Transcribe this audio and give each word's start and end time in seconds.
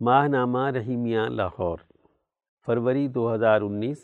ماہ 0.00 0.26
نامہ 0.28 0.70
رحیمیہ 0.70 1.20
لاہور، 1.28 1.78
فروری 2.66 3.08
دو 3.08 3.34
ہزار 3.34 3.60
انیس، 3.60 4.00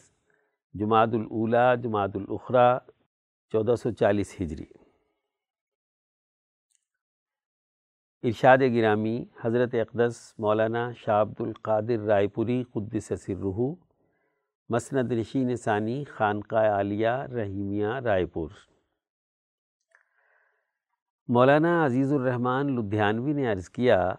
جماعت 0.75 1.09
الاولا 1.13 1.75
جماعت 1.75 2.17
الاخرا 2.17 2.79
چودہ 3.53 3.75
سو 3.75 3.91
چالیس 3.91 4.35
ہجری۔ 4.41 4.65
ارشاد 8.23 8.59
گرامی، 8.75 9.25
حضرت 9.45 9.75
اقدس 9.75 10.35
مولانا 10.39 10.93
شاہ 10.93 11.21
عبد 11.23 11.41
القادر 11.41 12.01
رائے 12.07 12.29
پوری 12.29 12.63
قدس 12.73 13.13
سررحو 13.21 13.75
مسند 14.69 15.13
نشین 15.13 15.55
ثانی 15.57 16.05
خانقاہ 16.05 16.71
عالیہ 16.73 17.09
رحیمیہ 17.09 17.87
رائے 17.87 18.27
پور۔ 18.27 18.51
مولانا 21.29 21.85
عزیز 21.87 22.13
الرحمن 22.13 22.75
لدھیانوی 22.77 23.33
نے 23.33 23.53
عرض 23.53 23.69
کیا 23.69 24.15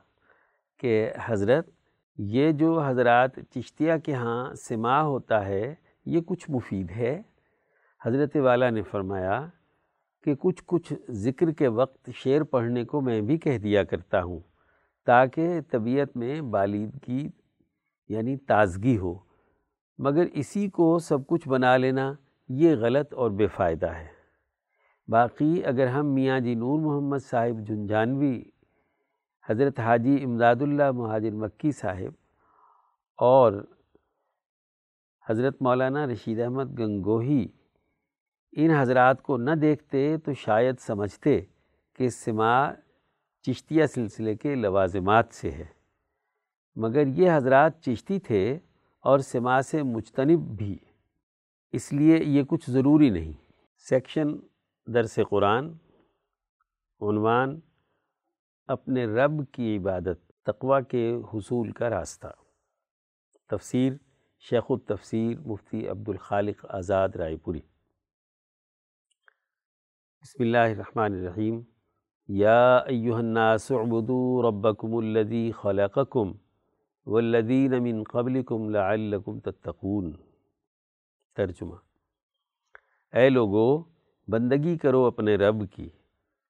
کہ 0.84 1.12
حضرت، 1.26 1.70
یہ 2.18 2.52
جو 2.52 2.82
حضرات 2.82 3.30
چشتیہ 3.50 3.94
کے 4.05 4.14
ہاں 4.14 4.54
سما 4.55 5.02
ہوتا 5.02 5.46
ہے، 5.46 5.76
یہ 6.05 6.22
کچھ 6.22 6.52
مفید 6.52 6.91
ہے؟ 6.91 7.22
حضرت 8.05 8.36
والا 8.36 8.70
نے 8.70 8.82
فرمایا، 8.82 9.48
کہ 10.24 10.36
کچھ 10.36 10.64
کچھ 10.66 10.94
ذکر 11.12 11.52
کے 11.52 11.68
وقت 11.68 12.10
شعر 12.16 12.41
پڑھنے 12.41 12.86
کو 12.86 13.02
میں 13.02 13.22
بھی 13.22 13.38
کہہ 13.38 13.58
دیا 13.58 13.84
کرتا 13.84 14.24
ہوں، 14.24 14.40
تاکہ 15.05 15.62
طبیعت 15.72 16.18
میں 16.18 16.41
بالیدگی 16.41 17.30
یعنی 18.10 18.38
تازگی 18.38 18.98
ہو۔ 18.98 19.20
مگر 19.98 20.26
اسی 20.34 20.70
کو 20.70 21.00
سب 21.00 21.27
کچھ 21.27 21.48
بنا 21.48 21.77
لینا 21.77 22.13
یہ 22.50 22.76
غلط 22.76 23.13
اور 23.13 23.32
بے 23.32 23.48
فائدہ 23.48 23.91
ہے۔ 23.91 24.08
باقی 25.08 25.66
اگر 25.66 25.88
ہم 25.88 26.08
میاں 26.08 26.40
جی 26.40 26.55
نور 26.55 26.80
محمد 26.80 27.24
صاحب 27.30 27.68
جنجانوی 27.68 28.44
حضرت 29.50 29.80
حاجی 29.80 30.24
امداد 30.24 30.56
اللہ 30.62 30.92
مہاجر 30.92 31.32
مکی 31.32 31.72
صاحب 31.72 32.14
اور 33.18 33.54
حضرت 35.30 35.62
مولانا 35.62 36.08
رشید 36.08 36.40
احمد 36.40 36.80
گنگوہی، 36.80 37.48
ان 38.52 38.70
حضرات 38.70 39.22
کو 39.22 39.38
نہ 39.38 39.52
دیکھتے 39.52 40.18
تو 40.18 40.34
شاید 40.34 40.80
سمجھتے 40.80 41.41
کہ 41.96 42.10
سما 42.10 42.72
چشتیہ 43.41 43.85
سلسلے 43.85 44.35
کے 44.35 44.55
لوازمات 44.55 45.26
سے 45.32 45.52
ہے۔ 45.52 45.66
مگر 46.76 47.07
یہ 47.07 47.32
حضرات 47.35 47.82
چشتی 47.82 48.20
تھے 48.20 48.60
اور 49.00 49.20
سما 49.20 49.62
سے 49.62 49.84
مجتنب 49.84 50.40
بھی، 50.57 50.78
اس 51.72 51.94
لیے 51.94 52.24
یہ 52.24 52.44
کچھ 52.44 52.70
ضروری 52.72 53.10
نہیں۔ 53.10 53.34
سیکشن، 53.90 54.28
درس 54.88 55.20
قرآن، 55.30 55.74
عنوان 57.02 57.60
اپنے 58.68 59.06
رب 59.06 59.52
کی 59.52 59.78
عبادت، 59.78 60.46
تقوی 60.46 60.82
کے 60.90 61.16
حصول 61.34 61.72
کا 61.72 61.90
راستہ۔ 61.90 62.28
تفسیر 63.50 63.94
شیخ 64.40 64.64
التفسیر 64.69 65.40
مفتی 65.40 65.88
عبد 65.88 66.09
الخالق 66.09 66.66
آزاد 66.69 67.09
رائے 67.09 67.38
پوری۔ 67.38 67.59
بسم 70.22 70.44
اللہ 70.44 70.58
الرحمن 70.58 71.14
الرحیم۔ 71.14 71.62
یا 72.28 72.78
ایوہ 72.78 73.18
الناس 73.18 73.72
عبدو 73.72 74.50
ربکم 74.50 74.96
الذی 74.96 75.52
خلقکم 75.52 76.31
والذین 77.06 77.84
من 77.84 78.03
قبلکم 78.03 78.69
لعلکم 78.69 79.40
تتقون۔ 79.40 80.14
ترجمہ۔ 81.36 81.75
اے 83.14 83.30
لوگو، 83.30 83.84
بندگی 84.28 84.78
کرو 84.78 85.06
اپنے 85.06 85.36
رب 85.36 85.72
کی، 85.72 85.90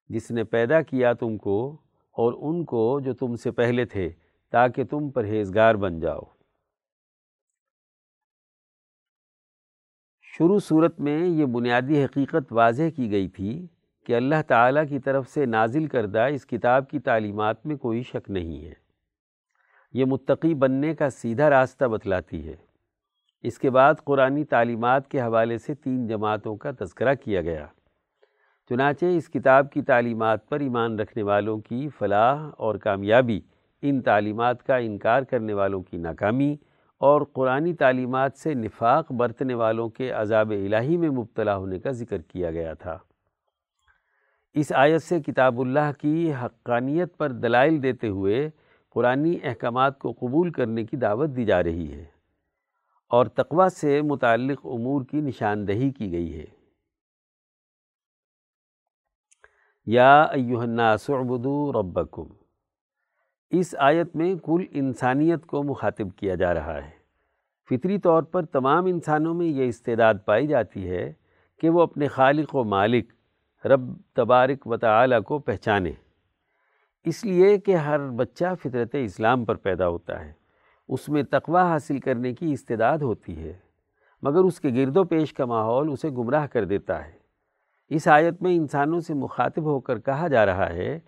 جس 0.08 0.30
نے 0.30 0.44
پیدا 0.44 0.82
کیا 0.82 1.12
تم 1.12 1.38
کو 1.38 1.80
اور 2.14 2.32
ان 2.38 2.64
کو 2.64 3.00
جو 3.00 3.14
تم 3.14 3.36
سے 3.36 3.50
پہلے 3.50 3.84
تھے، 3.84 4.10
تاکہ 4.50 4.84
تم 4.84 5.10
پرہیزگار 5.10 5.74
بن 5.74 6.00
جاؤ۔ 6.00 6.20
شروع 10.22 10.58
صورت 10.58 11.00
میں 11.00 11.26
یہ 11.26 11.44
بنیادی 11.44 12.04
حقیقت 12.04 12.52
واضح 12.52 12.82
کی 12.96 13.10
گئی 13.10 13.28
تھی 13.28 13.66
کہ 14.06 14.16
اللہ 14.16 14.34
تعالیٰ 14.46 14.88
کی 14.88 14.98
طرف 14.98 15.28
سے 15.28 15.46
نازل 15.46 15.86
کردہ 15.86 16.26
اس 16.34 16.46
کتاب 16.46 16.90
کی 16.90 16.98
تعلیمات 16.98 17.66
میں 17.66 17.76
کوئی 17.76 18.02
شک 18.02 18.30
نہیں 18.30 18.64
ہے۔ 18.64 18.72
یہ 19.92 20.04
متقی 20.04 20.54
بننے 20.54 20.94
کا 20.94 21.10
سیدھا 21.10 21.50
راستہ 21.50 21.84
بتلاتی 21.84 22.48
ہے۔ 22.48 22.56
اس 23.42 23.58
کے 23.58 23.70
بعد 23.70 23.94
قرآن 24.04 24.44
تعلیمات 24.44 25.10
کے 25.10 25.20
حوالے 25.20 25.58
سے 25.58 25.74
تین 25.74 26.06
جماعتوں 26.06 26.56
کا 26.56 26.70
تذکرہ 26.80 27.14
کیا 27.14 27.40
گیا۔ 27.40 27.66
چنانچہ 28.68 29.04
اس 29.04 29.28
کتاب 29.28 29.72
کی 29.72 29.82
تعلیمات 29.82 30.48
پر 30.48 30.60
ایمان 30.60 30.98
رکھنے 30.98 31.22
والوں 31.22 31.58
کی 31.58 31.88
فلاح 31.98 32.50
اور 32.56 32.74
کامیابی، 32.74 33.40
ان 33.82 34.00
تعلیمات 34.00 34.66
کا 34.66 34.76
انکار 34.76 35.22
کرنے 35.22 35.52
والوں 35.52 35.82
کی 35.82 35.96
ناکامی 35.96 36.56
اور 36.98 37.22
قرآن 37.32 37.74
تعلیمات 37.74 38.36
سے 38.36 38.54
نفاق 38.54 39.12
برتنے 39.12 39.54
والوں 39.54 39.88
کے 39.88 40.10
عذاب 40.10 40.50
الہی 40.50 40.96
میں 40.96 41.10
مبتلا 41.10 41.56
ہونے 41.56 41.78
کا 41.78 41.90
ذکر 41.90 42.18
کیا 42.18 42.50
گیا 42.50 42.74
تھا۔ 42.74 42.98
اس 44.54 44.72
آیت 44.74 45.02
سے 45.02 45.20
کتاب 45.20 45.60
اللہ 45.60 45.92
کی 46.00 46.32
حقانیت 46.34 47.16
پر 47.16 47.32
دلائل 47.32 47.82
دیتے 47.82 48.08
ہوئے 48.08 48.50
قرآنی 48.90 49.38
احکامات 49.42 49.98
کو 49.98 50.12
قبول 50.12 50.50
کرنے 50.50 50.84
کی 50.84 50.96
دعوت 50.96 51.30
دی 51.36 51.44
جا 51.44 51.62
رہی 51.62 51.92
ہے 51.92 52.04
اور 53.08 53.26
تقوی 53.26 53.68
سے 53.68 54.02
متعلق 54.02 54.66
امور 54.66 55.02
کی 55.10 55.20
نشاندہی 55.20 55.90
کی 55.90 56.12
گئی 56.12 56.38
ہے۔ 56.38 56.63
یا 59.86 60.22
ایوہ 60.22 60.62
الناس 60.62 61.10
عبدو 61.10 61.72
ربکم۔ 61.72 62.24
اس 63.50 63.74
آیت 63.78 64.16
میں 64.16 64.34
کل 64.34 64.64
انسانیت 64.70 65.46
کو 65.46 65.62
مخاطب 65.62 66.16
کیا 66.16 66.34
جا 66.34 66.54
رہا 66.54 66.84
ہے۔ 66.84 66.90
فطری 67.70 67.98
طور 67.98 68.22
پر 68.22 68.44
تمام 68.44 68.86
انسانوں 68.86 69.34
میں 69.34 69.46
یہ 69.46 69.64
استعداد 69.64 70.14
پائی 70.24 70.46
جاتی 70.46 70.90
ہے 70.90 71.12
کہ 71.60 71.68
وہ 71.68 71.82
اپنے 71.82 72.06
خالق 72.06 72.54
و 72.54 72.64
مالک، 72.64 73.12
رب 73.64 73.80
تبارک 74.14 74.66
و 74.66 74.76
تعالی 74.76 75.16
کو 75.26 75.38
پہچانے۔ 75.38 75.92
اس 77.04 77.24
لیے 77.24 77.58
کہ 77.58 77.76
ہر 77.76 78.08
بچہ 78.08 78.44
فطرت 78.62 78.96
اسلام 79.04 79.44
پر 79.44 79.54
پیدا 79.54 79.88
ہوتا 79.88 80.24
ہے۔ 80.24 80.32
اس 80.88 81.08
میں 81.08 81.22
تقوی 81.22 81.62
حاصل 81.62 81.98
کرنے 81.98 82.34
کی 82.34 82.52
استعداد 82.52 82.98
ہوتی 82.98 83.38
ہے۔ 83.38 83.52
مگر 84.22 84.38
اس 84.38 84.60
کے 84.60 84.68
گرد 84.68 84.96
و 84.96 85.04
پیش 85.04 85.32
کا 85.32 85.44
ماحول 85.44 85.92
اسے 85.92 86.10
گمراہ 86.10 86.46
کر 86.46 86.64
دیتا 86.64 87.06
ہے۔ 87.06 87.23
اس 87.88 88.08
آیت 88.08 88.42
میں 88.42 88.56
انسانوں 88.56 89.00
سے 89.00 89.14
مخاطب 89.14 89.62
ہو 89.62 89.80
کر 89.80 89.98
کہا 89.98 90.28
جا 90.28 90.46
رہا 90.46 90.68
ہے 90.68 90.98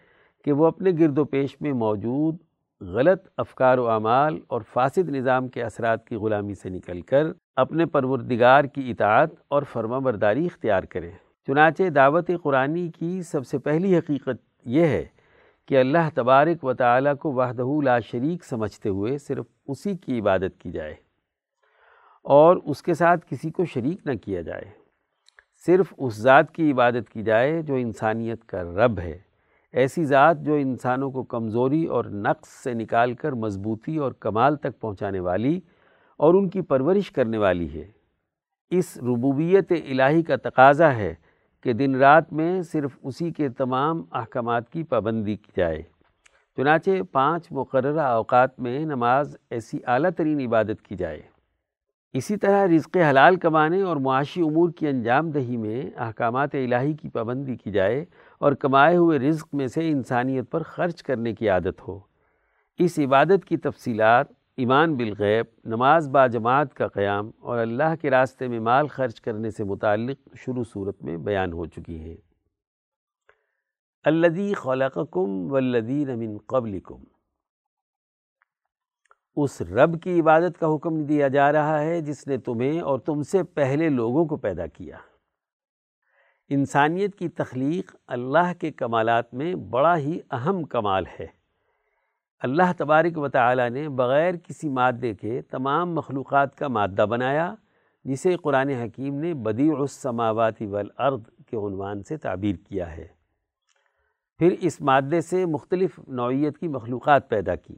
کہ 0.44 0.52
وہ 0.52 0.66
اپنے 0.66 0.90
گرد 1.00 1.18
و 1.18 1.24
پیش 1.24 1.56
میں 1.60 1.72
موجود 1.72 2.36
غلط 2.80 3.28
افکار 3.36 3.78
و 3.78 3.90
اعمال 3.90 4.38
اور 4.46 4.60
فاسد 4.72 5.08
نظام 5.08 5.48
کے 5.48 5.62
اثرات 5.62 6.06
کی 6.06 6.16
غلامی 6.16 6.54
سے 6.54 6.68
نکل 6.68 7.00
کر 7.00 7.26
اپنے 7.56 7.86
پروردگار 7.86 8.64
کی 8.64 8.90
اطاعت 8.90 9.30
اور 9.48 9.62
فرما 9.62 9.98
برداری 9.98 10.46
اختیار 10.46 10.82
کریں۔ 10.82 11.10
چنانچہ 11.46 11.82
دعوت 11.82 12.30
قرآنی 12.42 12.90
کی 12.90 13.22
سب 13.22 13.46
سے 13.46 13.58
پہلی 13.58 13.98
حقیقت 13.98 14.42
یہ 14.64 14.84
ہے 14.84 15.04
کہ 15.68 15.80
اللہ 15.80 16.08
تبارک 16.14 16.64
و 16.64 16.72
تعالیٰ 16.74 17.16
کو 17.16 17.32
وحدہ 17.32 17.84
لا 17.84 18.00
شریک 18.00 18.44
سمجھتے 18.44 18.88
ہوئے 18.88 19.18
صرف 19.18 19.44
اسی 19.66 19.96
کی 19.96 20.20
عبادت 20.20 20.60
کی 20.60 20.70
جائے 20.70 20.94
اور 22.22 22.56
اس 22.64 22.82
کے 22.82 22.94
ساتھ 22.94 23.26
کسی 23.28 23.50
کو 23.50 23.64
شریک 23.64 24.06
نہ 24.06 24.12
کیا 24.14 24.40
جائے۔ 24.40 24.85
صرف 25.66 25.94
اس 25.98 26.14
ذات 26.14 26.52
کی 26.52 26.72
عبادت 26.72 27.10
کی 27.10 27.22
جائے 27.22 27.62
جو 27.62 27.74
انسانیت 27.74 28.44
کا 28.44 28.62
رب 28.62 28.98
ہے، 28.98 29.18
ایسی 29.72 30.04
ذات 30.04 30.40
جو 30.40 30.54
انسانوں 30.54 31.10
کو 31.10 31.22
کمزوری 31.22 31.84
اور 31.84 32.04
نقص 32.04 32.48
سے 32.48 32.74
نکال 32.74 33.14
کر 33.14 33.32
مضبوطی 33.32 33.96
اور 33.96 34.12
کمال 34.12 34.56
تک 34.56 34.80
پہنچانے 34.80 35.20
والی 35.20 35.60
اور 36.16 36.34
ان 36.34 36.48
کی 36.48 36.60
پرورش 36.60 37.10
کرنے 37.10 37.38
والی 37.38 37.80
ہے۔ 37.80 37.84
اس 38.70 38.96
ربوبیت 38.96 39.72
الہی 39.72 40.22
کا 40.22 40.36
تقاضا 40.36 40.96
ہے 40.96 41.14
کہ 41.62 41.72
دن 41.72 41.94
رات 41.94 42.32
میں 42.32 42.62
صرف 42.62 42.98
اسی 43.02 43.30
کے 43.30 43.48
تمام 43.48 44.02
احکامات 44.12 44.70
کی 44.70 44.82
پابندی 44.82 45.36
کی 45.36 45.52
جائے۔ 45.56 45.82
چنانچہ 46.56 46.90
پانچ 47.12 47.48
مقررہ 47.50 48.00
اوقات 48.00 48.60
میں 48.60 48.78
نماز 48.78 49.36
ایسی 49.50 49.78
اعلیٰ 49.86 50.10
ترین 50.16 50.40
عبادت 50.40 50.82
کی 50.88 50.96
جائے۔ 50.96 51.35
اسی 52.16 52.36
طرح 52.36 52.66
رزق 52.66 52.96
حلال 53.10 53.36
کمانے 53.36 53.82
اور 53.82 53.96
معاشی 53.96 54.40
امور 54.40 54.70
کی 54.70 54.88
انجام 54.88 55.30
دہی 55.30 55.56
میں 55.56 55.90
احکامات 55.96 56.54
الہی 56.54 56.92
کی 56.92 57.08
پابندی 57.08 57.56
کی 57.56 57.70
جائے 57.70 58.04
اور 58.38 58.52
کمائے 58.52 58.96
ہوئے 58.96 59.18
رزق 59.18 59.48
میں 59.52 59.66
سے 59.66 59.88
انسانیت 59.88 60.50
پر 60.50 60.62
خرچ 60.62 61.02
کرنے 61.02 61.34
کی 61.34 61.48
عادت 61.48 61.88
ہو۔ 61.88 61.98
اس 62.78 62.98
عبادت 62.98 63.44
کی 63.44 63.56
تفصیلات، 63.56 64.26
ایمان 64.56 64.96
بالغیب، 64.96 65.46
نماز 65.64 66.08
با 66.08 66.26
جماعت 66.26 66.74
کا 66.74 66.88
قیام 66.88 67.30
اور 67.38 67.58
اللہ 67.58 67.94
کے 68.00 68.10
راستے 68.10 68.48
میں 68.48 68.60
مال 68.60 68.86
خرچ 68.86 69.20
کرنے 69.20 69.50
سے 69.50 69.64
متعلق 69.64 70.36
شروع 70.36 70.64
صورت 70.72 71.02
میں 71.02 71.16
بیان 71.16 71.52
ہو 71.52 71.66
چکی 71.66 71.98
ہیں 71.98 72.16
الدی 74.04 74.54
خلقکم 74.54 75.52
والذین 75.52 76.18
من 76.18 76.36
قبلکم۔ 76.46 76.98
اس 79.36 79.62
رب 79.62 80.02
کی 80.02 80.20
عبادت 80.20 80.60
کا 80.60 80.74
حکم 80.74 81.04
دیا 81.04 81.28
جا 81.28 81.52
رہا 81.52 81.80
ہے 81.80 82.00
جس 82.00 82.26
نے 82.26 82.38
تمہیں 82.38 82.80
اور 82.80 82.98
تم 82.98 83.22
سے 83.22 83.42
پہلے 83.42 83.88
لوگوں 83.88 84.24
کو 84.24 84.36
پیدا 84.36 84.66
کیا۔ 84.66 84.96
انسانیت 86.48 87.14
کی 87.14 87.28
تخلیق 87.28 87.96
اللہ 88.06 88.52
کے 88.60 88.70
کمالات 88.70 89.34
میں 89.34 89.54
بڑا 89.54 89.96
ہی 89.96 90.20
اہم 90.30 90.64
کمال 90.64 91.04
ہے۔ 91.20 91.26
اللہ 92.40 92.72
تبارک 92.78 93.18
و 93.18 93.28
تعالی 93.28 93.68
نے 93.68 93.88
بغیر 93.88 94.36
کسی 94.36 94.68
مادے 94.68 95.14
کے 95.14 95.42
تمام 95.42 95.94
مخلوقات 95.94 96.56
کا 96.56 96.68
مادہ 96.68 97.06
بنایا، 97.10 97.54
جسے 98.04 98.36
قرآن 98.36 98.68
حکیم 98.68 99.14
نے 99.20 99.34
بدیع 99.34 99.74
السماوات 99.78 100.62
والارض 100.62 101.22
کے 101.46 101.56
عنوان 101.56 102.02
سے 102.02 102.16
تعبیر 102.16 102.56
کیا 102.56 102.96
ہے۔ 102.96 103.08
پھر 104.38 104.54
اس 104.60 104.80
مادے 104.80 105.20
سے 105.20 105.46
مختلف 105.46 106.00
نوعیت 106.08 106.58
کی 106.58 106.68
مخلوقات 106.68 107.28
پیدا 107.28 107.54
کی 107.54 107.74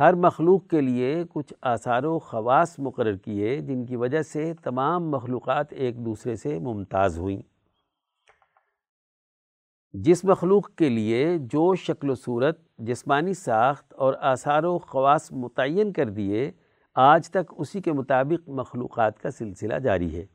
ہر 0.00 0.14
مخلوق 0.14 0.66
کے 0.66 0.80
لیے 0.80 1.24
کچھ 1.30 1.54
آثار 1.62 2.02
و 2.02 2.18
خواص 2.18 2.78
مقرر 2.78 3.16
کیے، 3.16 3.60
جن 3.60 3.86
کی 3.86 3.96
وجہ 3.96 4.22
سے 4.22 4.54
تمام 4.54 5.10
مخلوقات 5.10 5.72
ایک 5.72 6.04
دوسرے 6.04 6.36
سے 6.36 6.58
ممتاز 6.58 7.18
ہوئیں۔ 7.18 7.42
جس 9.92 10.24
مخلوق 10.24 10.74
کے 10.74 10.88
لیے 10.88 11.38
جو 11.38 11.74
شکل 11.74 12.10
و 12.10 12.14
صورت، 12.14 12.58
جسمانی 12.78 13.34
ساخت 13.34 13.94
اور 13.94 14.14
آثار 14.20 14.64
و 14.64 14.78
خواص 14.78 15.32
متعین 15.32 15.92
کر 15.92 16.10
دیے، 16.10 16.50
آج 16.94 17.30
تک 17.30 17.54
اسی 17.58 17.80
کے 17.80 17.92
مطابق 17.92 18.48
مخلوقات 18.48 19.18
کا 19.18 19.30
سلسلہ 19.30 19.74
جاری 19.74 20.16
ہے۔ 20.16 20.26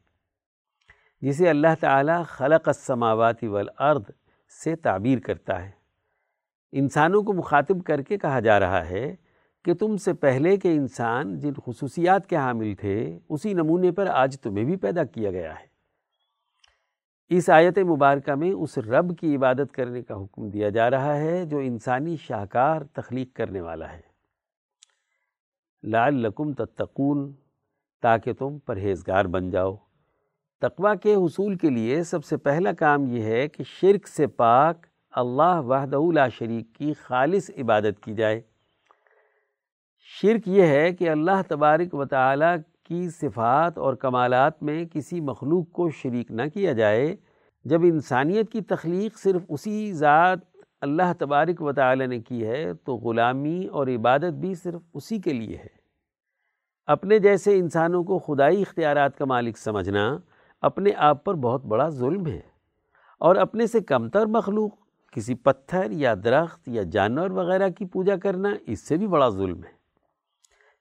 جسے 1.21 1.49
اللہ 1.49 1.75
تعالیٰ 1.79 2.23
خلق 2.25 2.67
السماوات 2.67 3.43
والارض 3.43 4.01
سے 4.63 4.75
تعبیر 4.75 5.19
کرتا 5.19 5.65
ہے۔ 5.65 5.71
انسانوں 6.71 7.23
کو 7.23 7.33
مخاطب 7.33 7.83
کر 7.83 8.01
کے 8.01 8.17
کہا 8.17 8.39
جا 8.39 8.59
رہا 8.59 8.89
ہے 8.89 9.15
کہ 9.67 9.73
تم 9.73 9.97
سے 9.97 10.13
پہلے 10.13 10.57
کے 10.57 10.71
انسان 10.71 11.39
جن 11.39 11.53
خصوصیات 11.65 12.27
کے 12.27 12.35
حامل 12.35 12.73
تھے، 12.75 13.19
اسی 13.29 13.53
نمونے 13.53 13.91
پر 13.91 14.07
آج 14.07 14.41
تمہیں 14.41 14.65
بھی 14.65 14.75
پیدا 14.75 15.03
کیا 15.03 15.31
گیا 15.31 15.53
ہے۔ 15.53 15.65
اس 17.29 17.49
آیت 17.49 17.77
مبارکہ 17.77 18.35
میں 18.35 18.51
اس 18.51 18.77
رب 18.77 19.17
کی 19.17 19.35
عبادت 19.35 19.71
کرنے 19.71 20.01
کا 20.01 20.15
حکم 20.15 20.49
دیا 20.49 20.69
جا 20.69 20.89
رہا 20.89 21.17
ہے، 21.17 21.45
جو 21.45 21.57
انسانی 21.57 22.15
شاہکار 22.15 22.81
تخلیق 22.81 23.33
کرنے 23.33 23.61
والا 23.61 23.93
ہے۔ 23.93 24.01
لعلکم 25.83 26.53
تتقون، 26.53 27.33
تاکہ 28.01 28.33
تم 28.33 28.59
پرہیزگار 28.59 29.25
بن 29.25 29.49
جاؤ۔ 29.49 29.75
تقوی 30.61 30.97
کے 31.03 31.15
حصول 31.15 31.55
کے 31.55 31.69
لیے 31.69 32.03
سب 32.03 32.25
سے 32.25 32.37
پہلا 32.37 32.71
کام 32.71 33.05
یہ 33.05 33.23
ہے 33.23 33.47
کہ 33.47 33.63
شرک 33.63 34.07
سے 34.07 34.27
پاک 34.27 34.85
اللہ 35.11 35.61
وحدہ 35.61 36.13
لا 36.13 36.27
شریک 36.27 36.75
کی 36.75 36.93
خالص 36.93 37.49
عبادت 37.57 38.03
کی 38.03 38.13
جائے۔ 38.13 38.41
شرک 40.09 40.47
یہ 40.47 40.63
ہے 40.63 40.93
کہ 40.93 41.09
اللہ 41.09 41.41
تبارک 41.47 41.93
و 41.93 42.05
تعالیٰ 42.05 42.55
کی 42.83 43.09
صفات 43.09 43.77
اور 43.77 43.93
کمالات 43.93 44.63
میں 44.63 44.85
کسی 44.93 45.21
مخلوق 45.21 45.71
کو 45.71 45.89
شریک 45.89 46.31
نہ 46.31 46.41
کیا 46.53 46.73
جائے، 46.73 47.15
جب 47.65 47.81
انسانیت 47.83 48.51
کی 48.51 48.61
تخلیق 48.61 49.17
صرف 49.17 49.41
اسی 49.49 49.93
ذات 49.93 50.37
اللہ 50.81 51.13
تبارک 51.19 51.61
و 51.61 51.71
تعالی 51.73 52.05
نے 52.05 52.19
کی 52.19 52.47
ہے، 52.47 52.73
تو 52.73 52.95
غلامی 52.95 53.65
اور 53.65 53.87
عبادت 53.87 54.33
بھی 54.33 54.55
صرف 54.55 54.81
اسی 54.93 55.19
کے 55.19 55.33
لیے 55.33 55.57
ہے۔ 55.57 55.77
اپنے 56.85 57.19
جیسے 57.19 57.57
انسانوں 57.57 58.03
کو 58.03 58.19
خدائی 58.19 58.61
اختیارات 58.61 59.17
کا 59.17 59.25
مالک 59.25 59.57
سمجھنا 59.57 60.17
اپنے 60.61 60.89
آپ 60.97 61.23
پر 61.23 61.33
بہت 61.33 61.65
بڑا 61.65 61.89
ظلم 61.89 62.27
ہے۔ 62.27 62.41
اور 63.19 63.35
اپنے 63.35 63.67
سے 63.67 63.79
کمتر 63.79 64.25
مخلوق، 64.25 64.71
کسی 65.11 65.35
پتھر 65.35 65.91
یا 65.91 66.13
درخت 66.23 66.67
یا 66.67 66.83
جانور 66.83 67.29
وغیرہ 67.29 67.69
کی 67.69 67.85
پوجا 67.85 68.15
کرنا، 68.15 68.49
اس 68.67 68.87
سے 68.87 68.97
بھی 68.97 69.07
بڑا 69.07 69.29
ظلم 69.29 69.63
ہے۔ 69.63 69.76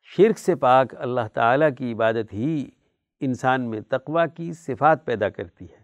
شرک 0.08 0.38
سے 0.38 0.54
پاک 0.54 0.94
اللہ 0.98 1.20
تعالیٰ 1.32 1.68
کی 1.78 1.92
عبادت 1.92 2.32
ہی 2.32 2.66
انسان 3.20 3.70
میں 3.70 3.80
تقوی 3.80 4.22
کی 4.34 4.52
صفات 4.52 5.04
پیدا 5.04 5.28
کرتی 5.28 5.64
ہے۔ 5.64 5.82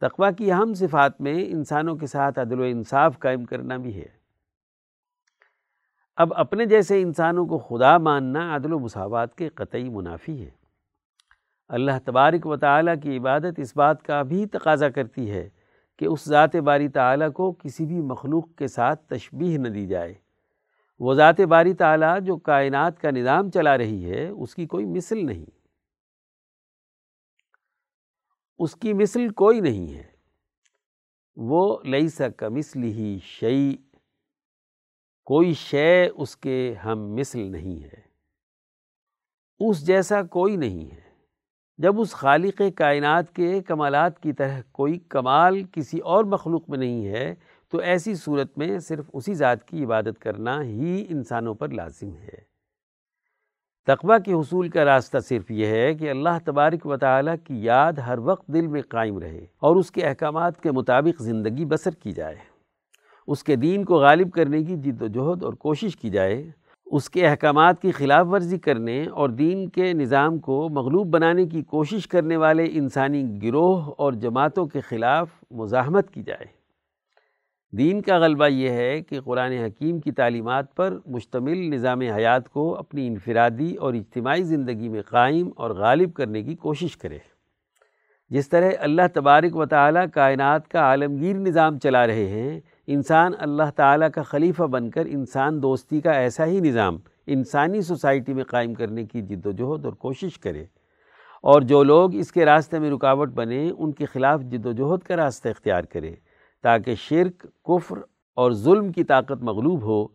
تقوی 0.00 0.28
کی 0.38 0.52
اہم 0.52 0.74
صفات 0.74 1.20
میں 1.20 1.44
انسانوں 1.48 1.96
کے 1.96 2.06
ساتھ 2.06 2.38
عدل 2.38 2.60
و 2.60 2.62
انصاف 2.62 3.18
قائم 3.18 3.44
کرنا 3.44 3.76
بھی 3.76 4.00
ہے۔ 4.00 4.06
اب 6.16 6.32
اپنے 6.36 6.66
جیسے 6.66 7.02
انسانوں 7.02 7.46
کو 7.46 7.58
خدا 7.58 7.98
ماننا 7.98 8.56
عدل 8.56 8.72
و 8.72 8.78
مساوات 8.78 9.34
کے 9.34 9.48
قطعی 9.48 9.88
منافی 9.88 10.44
ہے۔ 10.44 10.50
اللہ 11.68 11.92
تبارک 12.04 12.46
و 12.46 12.56
تعالیٰ 12.56 12.94
کی 13.02 13.18
عبادت 13.18 13.58
اس 13.58 13.76
بات 13.76 14.02
کا 14.02 14.22
بھی 14.22 14.46
تقاضا 14.46 14.88
کرتی 14.88 15.30
ہے 15.30 15.48
کہ 15.98 16.04
اس 16.04 16.24
ذات 16.28 16.56
باری 16.56 16.88
تعالیٰ 16.88 17.32
کو 17.32 17.52
کسی 17.52 17.86
بھی 17.86 18.00
مخلوق 18.00 18.54
کے 18.56 18.66
ساتھ 18.66 19.00
تشبیح 19.08 19.58
نہ 19.58 19.68
دی 19.68 19.86
جائے۔ 19.86 20.14
وہ 21.00 21.14
ذات 21.14 21.40
باری 21.40 21.74
تعالیٰ 21.74 22.20
جو 22.20 22.36
کائنات 22.36 23.00
کا 23.00 23.10
نظام 23.10 23.50
چلا 23.50 23.78
رہی 23.78 24.10
ہے، 24.10 24.28
اس 24.28 24.54
کی 24.54 24.66
کوئی 24.66 24.84
مثل 24.84 25.26
نہیں۔ 25.26 25.60
اس 28.58 28.74
کی 28.74 28.92
مثل 28.92 29.28
کوئی 29.28 29.60
نہیں 29.60 29.94
ہے۔ 29.94 30.10
وہ 31.36 31.82
لئی 31.82 32.08
سا 32.08 32.28
کا 32.28 32.48
مثل 32.48 32.82
ہی 32.82 33.18
شعی 33.22 33.76
کوئی 35.24 35.54
شے 35.54 36.08
اس 36.08 36.36
کے 36.36 36.74
ہم 36.84 37.14
مثل 37.14 37.38
نہیں 37.38 37.84
ہے۔ 37.84 38.00
اس 39.60 39.86
جیسا 39.86 40.22
کوئی 40.22 40.56
نہیں 40.56 40.90
ہے۔ 40.90 41.10
جب 41.78 42.00
اس 42.00 42.12
خالق 42.12 42.62
کائنات 42.76 43.34
کے 43.34 43.62
کمالات 43.62 44.22
کی 44.22 44.32
طرح 44.32 44.60
کوئی 44.72 44.98
کمال 44.98 45.64
کسی 45.64 45.98
اور 45.98 46.24
مخلوق 46.24 46.70
میں 46.70 46.78
نہیں 46.78 47.06
ہے 47.06 47.34
تو 47.70 47.78
ایسی 47.78 48.14
صورت 48.14 48.58
میں 48.58 48.78
صرف 48.78 49.04
اسی 49.12 49.34
ذات 49.34 49.64
کی 49.64 49.84
عبادت 49.84 50.20
کرنا 50.20 50.62
ہی 50.62 51.06
انسانوں 51.08 51.54
پر 51.54 51.68
لازم 51.68 52.10
ہے۔ 52.16 52.50
تقوی 53.86 54.16
کے 54.24 54.32
حصول 54.32 54.68
کا 54.68 54.84
راستہ 54.84 55.18
صرف 55.18 55.50
یہ 55.50 55.66
ہے 55.66 55.94
کہ 55.94 56.10
اللہ 56.10 56.38
تبارک 56.44 56.86
و 56.86 56.96
تعالیٰ 56.96 57.34
کی 57.44 57.64
یاد 57.64 57.92
ہر 57.92 58.18
وقت 58.18 58.46
دل 58.46 58.66
میں 58.66 58.82
قائم 58.88 59.18
رہے 59.18 59.46
اور 59.58 59.76
اس 59.76 59.90
کے 59.90 60.02
احکامات 60.02 60.62
کے 60.62 60.70
مطابق 60.70 61.22
زندگی 61.22 61.64
بسر 61.64 61.90
کی 61.90 62.12
جائے۔ 62.12 62.36
اس 63.26 63.44
کے 63.44 63.56
دین 63.56 63.84
کو 63.84 63.94
غالب 63.94 64.30
کرنے 64.30 64.64
کی 64.64 64.76
جد 64.76 65.02
و 65.02 65.06
جہد 65.06 65.44
اور 65.44 65.52
کوشش 65.52 65.96
کی 65.96 66.10
جائے، 66.10 66.50
اس 66.86 67.10
کے 67.10 67.26
احکامات 67.26 67.82
کی 67.82 67.90
خلاف 67.90 68.26
ورزی 68.26 68.58
کرنے 68.58 69.06
اور 69.06 69.28
دین 69.28 69.68
کے 69.68 69.92
نظام 69.92 70.38
کو 70.38 70.68
مغلوب 70.68 71.06
بنانے 71.06 71.46
کی 71.46 71.62
کوشش 71.62 72.08
کرنے 72.08 72.36
والے 72.36 72.64
انسانی 72.70 73.38
گروہ 73.42 73.92
اور 73.98 74.12
جماعتوں 74.12 74.66
کے 74.66 74.80
خلاف 74.80 75.28
مزاحمت 75.50 76.10
کی 76.10 76.22
جائے۔ 76.22 76.59
دین 77.78 78.02
کا 78.02 78.18
غلبہ 78.18 78.46
یہ 78.46 78.70
ہے 78.70 79.02
کہ 79.02 79.20
قرآن 79.20 79.52
حکیم 79.52 80.00
کی 80.00 80.12
تعلیمات 80.12 80.74
پر 80.74 80.98
مشتمل 81.06 81.58
نظام 81.58 82.00
حیات 82.00 82.48
کو 82.48 82.76
اپنی 82.76 83.06
انفرادی 83.06 83.74
اور 83.74 83.94
اجتماعی 83.94 84.42
زندگی 84.42 84.88
میں 84.88 85.02
قائم 85.02 85.50
اور 85.56 85.70
غالب 85.70 86.14
کرنے 86.14 86.42
کی 86.42 86.54
کوشش 86.54 86.96
کرے۔ 86.96 87.18
جس 88.28 88.48
طرح 88.48 88.70
اللہ 88.78 89.02
تبارک 89.14 89.56
و 89.56 89.66
تعالیٰ 89.66 90.04
کائنات 90.14 90.68
کا 90.68 90.78
عالمگیر 90.78 91.36
نظام 91.36 91.78
چلا 91.78 92.06
رہے 92.06 92.26
ہیں، 92.26 92.60
انسان 92.86 93.32
اللہ 93.38 93.70
تعالیٰ 93.76 94.10
کا 94.10 94.22
خلیفہ 94.22 94.62
بن 94.62 94.90
کر 94.90 95.04
انسان 95.06 95.62
دوستی 95.62 96.00
کا 96.00 96.10
ایسا 96.10 96.46
ہی 96.46 96.60
نظام 96.60 96.98
انسانی 97.26 97.80
سوسائٹی 97.80 98.34
میں 98.34 98.44
قائم 98.44 98.74
کرنے 98.74 99.04
کی 99.04 99.22
جد 99.22 99.46
و 99.46 99.50
جہد 99.50 99.84
اور 99.84 99.92
کوشش 99.92 100.38
کرے۔ 100.38 100.64
اور 101.42 101.62
جو 101.62 101.82
لوگ 101.82 102.14
اس 102.14 102.32
کے 102.32 102.44
راستے 102.44 102.78
میں 102.78 102.90
رکاوٹ 102.90 103.28
بنے 103.28 103.70
ان 103.78 103.92
کے 103.92 104.04
خلاف 104.04 104.42
جد 104.42 104.66
و 104.66 104.72
جہد 104.72 105.06
کا 105.06 105.16
راستہ 105.16 105.48
اختیار 105.48 105.84
کرے۔ 105.84 106.14
تاکہ 106.62 106.94
شرک، 106.94 107.46
کفر 107.64 107.96
اور 108.34 108.52
ظلم 108.52 108.92
کی 108.92 109.04
طاقت 109.04 109.42
مغلوب 109.42 109.82
ہو، 109.82 110.06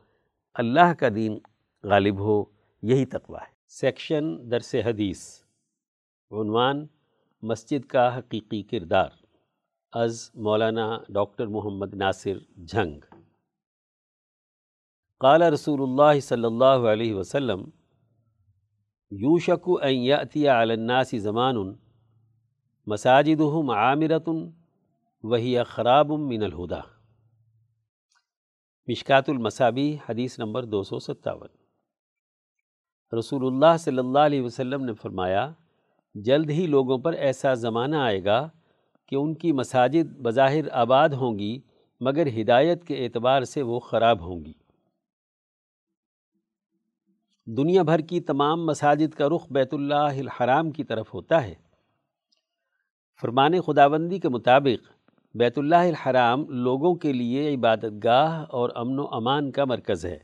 اللہ 0.54 0.94
کا 0.94 1.08
دین 1.16 1.40
غالب 1.84 2.20
ہو، 2.20 2.44
یہی 2.82 3.06
تقوی 3.06 3.38
ہے۔ 3.42 3.56
سیکشن 3.68 4.52
درس 4.52 4.76
حدیث۔ 4.76 5.42
عنوان 6.32 6.88
مسجد 7.42 7.86
کا 7.86 8.18
حقیقی 8.18 8.64
کردار۔ 8.64 9.10
از 9.92 10.32
مولانا 10.36 11.00
ڈاکٹر 11.10 11.48
محمد 11.48 11.94
ناصر 11.94 12.38
جھنگ۔ 12.68 13.00
قال 15.20 15.42
رسول 15.42 15.82
اللہ 15.82 16.20
صلی 16.20 16.46
اللہ 16.46 16.90
علیہ 16.94 17.16
وسلم 17.16 17.70
یوشک 19.12 19.70
ان 19.82 19.94
یأتی 19.94 20.48
علی 20.48 20.74
الناس 20.74 21.12
زمان 21.12 21.56
مساجدہم 22.88 23.70
عامرت 23.70 24.30
وہی 25.28 25.64
خراب 25.64 26.12
من 26.12 26.44
الہدا۔ 26.44 26.80
مشکات 28.88 29.30
المصابی، 29.30 29.98
حدیث 30.10 30.40
نمبر 30.40 30.66
دو 30.66 30.84
سو 30.84 31.00
ستاون۔ 31.00 31.48
رسول 33.20 33.46
اللہ 33.46 33.78
صلی 33.80 33.98
اللہ 33.98 34.20
علیہ 34.20 34.42
وسلم 34.42 34.86
نے 34.86 34.94
فرمایا، 34.94 35.52
جلد 36.16 36.50
ہی 36.50 36.68
لوگوں 36.68 36.98
پر 36.98 37.14
ایسا 37.14 37.54
زمانہ 37.54 37.96
آئے 37.96 38.26
گا 38.26 38.50
کہ 39.06 39.16
ان 39.16 39.34
کی 39.34 39.52
مساجد 39.52 40.18
بظاہر 40.18 40.70
آباد 40.72 41.10
ہوں 41.10 41.40
گی، 41.40 41.62
مگر 42.00 42.42
ہدایت 42.42 42.88
کے 42.88 43.06
اعتبار 43.06 43.44
سے 43.44 43.62
وہ 43.62 43.80
خراب 43.80 44.22
ہوں 44.22 44.46
گی۔ 44.46 44.54
دنیا 47.46 47.84
بھر 47.84 48.00
کی 48.00 48.22
تمام 48.22 48.66
مساجد 48.66 49.14
کا 49.14 49.28
رخ 49.28 49.52
بیت 49.52 49.74
اللہ 49.74 49.96
الحرام 49.96 50.72
کی 50.72 50.84
طرف 50.84 51.14
ہوتا 51.14 51.44
ہے۔ 51.44 51.56
فرمان 53.22 53.62
خداوندی 53.62 54.20
کے 54.20 54.30
مطابق 54.30 54.95
بیت 55.36 55.58
اللہ 55.58 55.76
الحرام 55.76 56.50
لوگوں 56.50 56.96
کے 56.96 57.14
لیے 57.14 57.56
عبادت 57.56 58.04
گاہ 58.04 58.46
اور 58.50 58.70
امن 58.76 59.00
و 59.00 59.06
امان 59.12 59.52
کا 59.52 59.66
مرکز 59.66 60.06
ہے۔ 60.06 60.18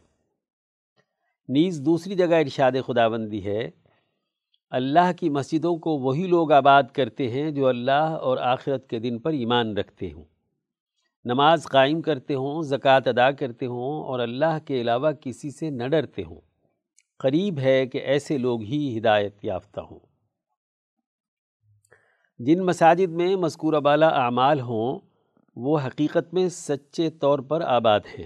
نیز 1.49 1.81
دوسری 1.85 2.15
جگہ 2.15 2.35
ارشاد 2.35 2.71
خداوندی 2.87 3.45
ہے، 3.45 3.69
اللہ 4.69 5.11
کی 5.19 5.29
مسجدوں 5.29 5.75
کو 5.75 5.97
وہی 5.97 6.27
لوگ 6.27 6.51
آباد 6.51 6.83
کرتے 6.93 7.29
ہیں 7.29 7.51
جو 7.51 7.67
اللہ 7.67 8.15
اور 8.21 8.37
آخرت 8.37 8.87
کے 8.87 8.99
دن 8.99 9.19
پر 9.19 9.31
ایمان 9.31 9.77
رکھتے 9.77 10.11
ہوں۔ 10.11 10.23
نماز 11.25 11.63
قائم 11.63 12.01
کرتے 12.01 12.33
ہوں، 12.33 12.61
زکوٰۃ 12.61 13.01
ادا 13.05 13.31
کرتے 13.31 13.65
ہوں 13.65 14.03
اور 14.03 14.19
اللہ 14.19 14.57
کے 14.65 14.81
علاوہ 14.81 15.11
کسی 15.11 15.51
سے 15.51 15.69
نہ 15.69 15.87
ڈرتے 15.87 16.23
ہوں۔ 16.23 16.41
قریب 17.17 17.59
ہے 17.59 17.85
کہ 17.85 17.97
ایسے 17.97 18.37
لوگ 18.37 18.61
ہی 18.61 18.97
ہدایت 18.97 19.45
یافتہ 19.45 19.81
ہوں۔ 19.81 20.10
جن 22.45 22.59
مساجد 22.59 23.11
میں 23.11 23.35
مذکورہ 23.35 23.79
بالا 23.79 24.07
اعمال 24.07 24.59
ہوں، 24.59 24.99
وہ 25.55 25.79
حقیقت 25.79 26.33
میں 26.33 26.49
سچے 26.49 27.09
طور 27.09 27.39
پر 27.39 27.61
آباد 27.61 27.99
ہیں۔ 28.19 28.25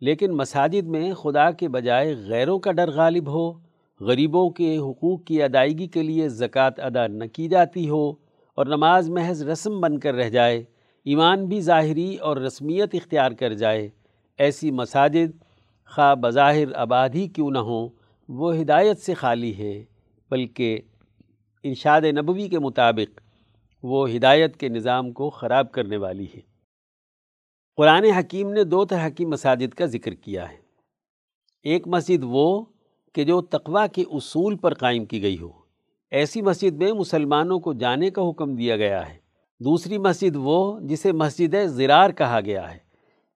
لیکن 0.00 0.30
مساجد 0.30 0.86
میں 0.86 1.14
خدا 1.14 1.50
کے 1.50 1.68
بجائے 1.68 2.14
غیروں 2.26 2.58
کا 2.58 2.72
ڈر 2.72 2.90
غالب 2.90 3.28
ہو، 3.28 3.52
غریبوں 4.00 4.50
کے 4.50 4.78
حقوق 4.78 5.24
کی 5.24 5.42
ادائیگی 5.42 5.86
کے 5.86 6.02
لیے 6.02 6.28
زکوٰۃ 6.28 6.70
ادا 6.78 7.06
نہ 7.06 7.24
کی 7.32 7.48
جاتی 7.48 7.88
ہو 7.88 8.10
اور 8.54 8.66
نماز 8.66 9.10
محض 9.10 9.42
رسم 9.42 9.80
بن 9.80 9.98
کر 9.98 10.14
رہ 10.14 10.28
جائے، 10.28 10.64
ایمان 11.04 11.46
بھی 11.46 11.60
ظاہری 11.60 12.16
اور 12.16 12.36
رسمیت 12.36 12.94
اختیار 12.94 13.30
کر 13.30 13.54
جائے، 13.54 13.88
ایسی 14.38 14.70
مساجد 14.70 15.42
خواہ 15.86 16.14
بظاہر 16.14 16.74
آبادی 16.74 17.28
کیوں 17.28 17.50
نہ 17.50 17.58
ہوں، 17.58 17.88
وہ 18.28 18.56
ہدایت 18.56 18.98
سے 18.98 19.14
خالی 19.14 19.54
ہیں 19.54 19.84
بلکہ 20.30 20.80
ارشاد 21.64 22.00
نبوی 22.00 22.48
کے 22.48 22.58
مطابق 22.58 23.25
وہ 23.86 24.10
ہدایت 24.10 24.56
کے 24.56 24.68
نظام 24.68 25.12
کو 25.12 25.30
خراب 25.30 25.72
کرنے 25.72 25.96
والی 25.96 26.24
ہے۔ 26.24 26.40
قرآن 27.76 28.04
حکیم 28.04 28.52
نے 28.52 28.64
دو 28.64 28.84
طرح 28.84 29.08
کی 29.08 29.24
مساجد 29.24 29.74
کا 29.74 29.86
ذکر 29.86 30.14
کیا 30.14 30.50
ہے۔ 30.50 30.56
ایک 31.62 31.88
مسجد 31.88 32.22
وہ 32.22 32.64
کہ 33.14 33.24
جو 33.24 33.40
تقوا 33.40 33.86
کے 33.86 34.04
اصول 34.10 34.56
پر 34.56 34.74
قائم 34.74 35.04
کی 35.04 35.22
گئی 35.22 35.38
ہو۔ 35.40 35.50
ایسی 36.10 36.42
مسجد 36.42 36.76
میں 36.76 36.92
مسلمانوں 36.92 37.58
کو 37.58 37.72
جانے 37.72 38.10
کا 38.10 38.30
حکم 38.30 38.54
دیا 38.54 38.76
گیا 38.76 39.08
ہے۔ 39.08 39.18
دوسری 39.60 39.98
مسجد 39.98 40.36
وہ 40.36 40.80
جسے 40.80 41.12
مسجد 41.12 41.54
زرار 41.66 42.10
کہا 42.10 42.40
گیا 42.40 42.74
ہے، 42.74 42.78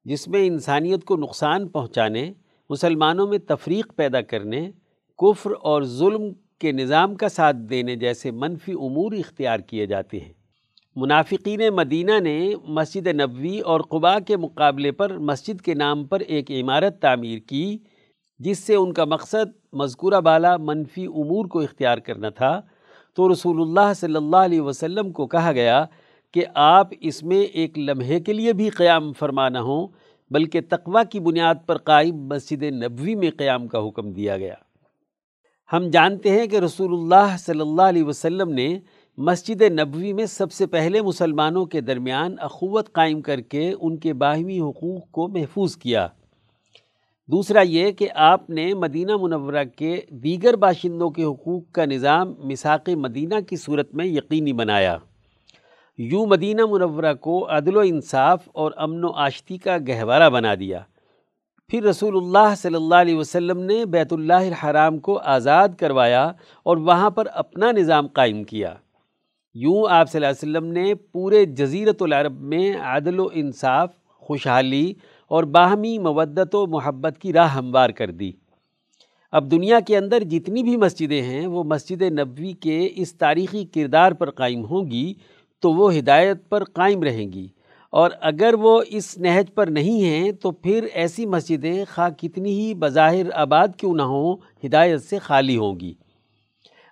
جس 0.05 0.29
میں 0.29 0.47
انسانیت 0.47 1.05
کو 1.05 1.17
نقصان 1.17 1.69
پہنچانے، 1.69 2.33
مسلمانوں 2.71 3.27
میں 3.27 3.39
تفریق 3.39 3.97
پیدا 3.97 4.21
کرنے، 4.21 4.71
کفر 5.19 5.51
اور 5.61 5.83
ظلم 5.83 6.23
کے 6.59 6.73
نظام 6.73 7.15
کا 7.15 7.29
ساتھ 7.29 7.57
دینے 7.57 7.97
جیسے 7.97 8.31
منفی 8.31 8.73
امور 8.73 9.13
اختیار 9.13 9.59
کیے 9.59 9.87
جاتے 9.87 10.21
ہیں۔ 10.21 10.33
منافقین 10.97 11.61
مدینہ 11.73 12.21
نے 12.21 12.55
مسجد 12.69 13.07
نبوی 13.07 13.61
اور 13.61 13.81
قباء 13.81 14.19
کے 14.27 14.37
مقابلے 14.37 14.93
پر 14.93 15.19
مسجد 15.19 15.61
کے 15.61 15.75
نام 15.75 16.05
پر 16.05 16.21
ایک 16.21 16.51
عمارت 16.51 17.01
تعمیر 17.01 17.39
کی، 17.39 17.79
جس 18.39 18.59
سے 18.59 18.75
ان 18.75 18.93
کا 18.93 19.05
مقصد 19.05 19.53
مذکورہ 19.73 20.21
بالا 20.21 20.57
منفی 20.57 21.07
امور 21.07 21.47
کو 21.47 21.61
اختیار 21.61 21.99
کرنا 21.99 22.29
تھا۔ 22.29 22.61
تو 23.17 23.33
رسول 23.33 23.61
اللہ 23.61 23.93
صلی 23.97 24.15
اللہ 24.15 24.37
علیہ 24.37 24.61
وسلم 24.61 25.11
کو 25.11 25.27
کہا 25.27 25.53
گیا 25.53 25.85
کہ 26.35 26.45
آپ 26.55 26.89
اس 27.01 27.23
میں 27.23 27.41
ایک 27.41 27.79
لمحے 27.79 28.21
کے 28.21 28.33
لیے 28.33 28.53
بھی 28.53 28.69
قیام 28.69 29.13
فرما 29.13 29.49
نہ 29.49 29.59
ہوں، 29.59 29.89
بلکہ 30.31 30.61
تقوی 30.69 31.03
کی 31.11 31.21
بنیاد 31.21 31.55
پر 31.67 31.79
قائم 31.79 32.17
مسجد 32.17 32.63
نبوی 32.63 33.15
میں 33.15 33.31
قیام 33.37 33.67
کا 33.67 33.89
حکم 33.89 34.13
دیا 34.13 34.37
گیا۔ 34.37 34.55
ہم 35.73 35.91
جانتے 35.91 36.31
ہیں 36.31 36.47
کہ 36.47 36.57
رسول 36.57 36.93
اللہ 36.93 37.37
صلی 37.39 37.61
اللہ 37.61 37.83
علیہ 37.83 38.05
وسلم 38.05 38.51
نے 38.51 38.79
مسجد 39.19 39.63
نبوی 39.63 40.13
میں 40.13 40.27
سب 40.27 40.53
سے 40.53 40.67
پہلے 40.67 41.03
مسلمانوں 41.03 41.65
کے 41.67 41.81
درمیان 41.81 42.35
اخوت 42.41 42.93
قائم 42.93 43.21
کر 43.21 43.41
کے 43.41 43.75
ان 43.81 43.97
کے 43.97 44.13
باہمی 44.13 44.61
حقوق 44.61 45.11
کو 45.11 45.29
محفوظ 45.29 45.77
کیا۔ 45.77 46.09
دوسرا 47.27 47.61
یہ 47.61 47.91
کہ 47.91 48.09
آپ 48.15 48.51
نے 48.51 48.75
مدینہ 48.75 49.13
منورہ 49.21 49.65
کے 49.77 50.01
دیگر 50.11 50.57
باشندوں 50.57 51.11
کے 51.11 51.25
حقوق 51.25 51.63
کا 51.73 51.85
نظام 51.85 52.35
مساق 52.39 52.89
مدینہ 52.89 53.35
کی 53.49 53.57
صورت 53.57 53.95
میں 53.95 54.07
یقینی 54.07 54.53
بنایا۔ 54.53 54.97
یوں 55.99 56.27
مدینہ 56.27 56.63
منورہ 56.67 57.15
کو 57.15 57.57
عدل 57.57 57.77
و 57.77 57.81
انصاف 57.81 58.49
اور 58.53 58.73
امن 58.77 59.05
و 59.05 59.13
آشتی 59.13 59.59
کا 59.59 59.77
گہوارہ 59.89 60.31
بنا 60.31 60.55
دیا۔ 60.55 60.81
پھر 61.69 61.83
رسول 61.83 62.17
اللہ 62.17 62.55
صلی 62.57 62.75
اللہ 62.75 62.95
علیہ 62.95 63.17
وسلم 63.17 63.59
نے 63.59 63.85
بیت 63.85 64.13
اللہ 64.13 64.33
الحرام 64.33 64.99
کو 64.99 65.19
آزاد 65.19 65.69
کروایا 65.79 66.33
اور 66.63 66.77
وہاں 66.77 67.11
پر 67.11 67.27
اپنا 67.35 67.73
نظام 67.73 68.07
قائم 68.07 68.45
کیا۔ 68.45 68.75
یوں 69.55 69.85
آپ 69.91 70.11
صلی 70.11 70.27
اللہ 70.27 70.27
علیہ 70.27 70.51
وسلم 70.51 70.73
نے 70.73 70.95
پورے 70.95 71.45
جزیرت 71.45 72.03
العرب 72.03 72.41
میں 72.41 72.77
عدل 72.77 73.21
و 73.21 73.29
انصاف، 73.33 73.91
خوشحالی 74.07 74.95
اور 75.29 75.45
باہمی 75.45 75.99
مودت 75.99 76.55
و 76.55 76.67
محبت 76.67 77.19
کی 77.19 77.33
راہ 77.33 77.55
ہموار 77.55 77.91
کر 77.91 78.11
دی۔ 78.11 78.33
اب 79.33 79.51
دنیا 79.51 79.81
کے 79.81 79.97
اندر 79.97 80.25
جتنی 80.25 80.63
بھی 80.63 80.77
مسجدیں 80.77 81.23
ہیں، 81.23 81.47
وہ 81.47 81.65
مسجد 81.65 82.03
نبوی 82.03 82.53
کے 82.53 82.89
اس 82.95 83.15
تاریخی 83.15 83.65
کردار 83.65 84.13
پر 84.13 84.31
قائم 84.31 84.65
ہوں 84.65 84.91
گی 84.91 85.15
تو 85.61 85.73
وہ 85.73 85.97
ہدایت 85.99 86.49
پر 86.49 86.65
قائم 86.65 87.03
رہیں 87.03 87.33
گی۔ 87.33 87.49
اور 87.91 88.11
اگر 88.21 88.55
وہ 88.55 88.83
اس 88.89 89.19
نہج 89.19 89.55
پر 89.55 89.67
نہیں 89.67 90.05
ہیں، 90.05 90.33
تو 90.33 90.51
پھر 90.51 90.87
ایسی 90.95 91.27
مسجدیں 91.27 91.85
خواہ 91.95 92.11
کتنی 92.11 92.51
ہی 92.51 92.75
بظاہر 92.75 93.31
آباد 93.35 93.69
کیوں 93.77 93.95
نہ 93.95 94.03
ہوں، 94.03 94.37
ہدایت 94.67 95.03
سے 95.03 95.19
خالی 95.19 95.57
ہوں 95.57 95.81
گی۔ 95.81 95.95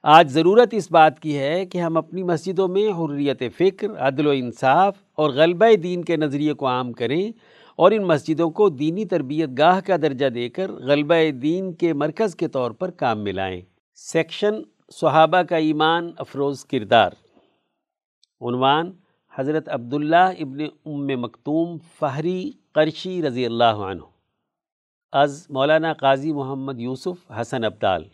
آج 0.03 0.29
ضرورت 0.31 0.69
اس 0.73 0.91
بات 0.91 1.21
کی 1.21 1.39
ہے 1.39 1.67
کہ 1.67 1.79
ہم 1.79 1.97
اپنی 1.97 2.23
مسجدوں 2.23 2.69
میں 2.69 2.89
حریت 2.89 3.43
فکر، 3.57 3.89
عدل 3.99 4.27
و 4.27 4.31
انصاف 4.31 4.97
اور 5.15 5.31
غلبہ 5.31 5.75
دین 5.83 6.05
کے 6.05 6.17
نظریے 6.17 6.53
کو 6.53 6.67
عام 6.67 6.93
کریں 6.93 7.33
اور 7.77 7.93
ان 7.93 8.03
مسجدوں 8.03 8.51
کو 8.51 8.69
دینی 8.69 9.05
تربیت 9.05 9.49
گاہ 9.59 9.81
کا 9.81 9.97
درجہ 9.97 10.27
دے 10.27 10.49
کر 10.49 10.71
غلبہ 10.73 11.15
دین 11.43 11.73
کے 11.73 11.93
مرکز 11.93 12.35
کے 12.35 12.49
طور 12.49 12.71
پر 12.71 12.91
کام 12.91 13.25
ملائیں 13.25 13.61
سیکشن 13.95 14.55
صحابہ 14.93 15.43
کا 15.43 15.57
ایمان 15.57 16.11
افروز 16.19 16.65
کردار۔ 16.65 17.11
عنوان 18.41 18.93
حضرت 19.39 19.69
عبداللہ 19.69 20.31
ابن 20.39 20.61
ام 20.87 21.21
مکتوم 21.23 21.77
فہری 21.99 22.51
قرشی 22.73 23.23
رضی 23.23 23.47
اللہ 23.47 23.83
عنہ۔ 23.89 24.03
از 25.13 25.47
مولانا 25.51 25.93
قاضی 25.93 26.33
محمد 26.33 26.81
یوسف 26.81 27.31
حسن 27.31 27.65
عبدال 27.65 28.05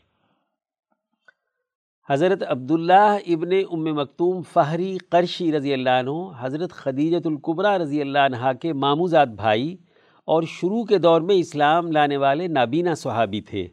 حضرت 2.10 2.42
عبداللہ 2.48 3.16
ابن 3.26 3.48
ام 3.70 3.84
مکتوم 3.94 4.42
فہری 4.52 4.98
قرشی 5.10 5.52
رضی 5.52 5.72
اللہ 5.72 5.90
عنہ، 5.90 6.10
حضرت 6.40 6.70
خدیجت 6.70 7.26
القبرہ 7.26 7.78
رضی 7.78 8.00
اللہ 8.00 8.18
عنہ 8.18 8.52
کے 8.62 8.72
ماموزاد 8.72 9.26
بھائی 9.26 9.76
اور 10.24 10.42
شروع 10.42 10.84
کے 10.84 10.98
دور 10.98 11.20
میں 11.20 11.34
اسلام 11.34 11.92
لانے 11.92 12.16
والے 12.16 12.46
نابینا 12.46 12.94
صحابی 12.94 13.40
تھے۔ 13.40 13.68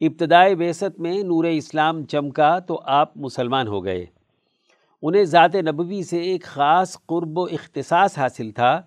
ابتدائے 0.00 0.54
بیست 0.54 1.00
میں 1.00 1.22
نور 1.22 1.44
اسلام 1.44 2.04
چمکا 2.04 2.58
تو 2.58 2.80
آپ 2.84 3.16
مسلمان 3.16 3.66
ہو 3.66 3.84
گئے۔ 3.84 4.06
انہیں 5.02 5.24
ذات 5.24 5.54
نبوی 5.54 6.02
سے 6.02 6.18
ایک 6.18 6.42
خاص 6.42 6.98
قرب 7.06 7.38
و 7.38 7.44
اختصاص 7.44 8.18
حاصل 8.18 8.50
تھا۔ 8.50 8.82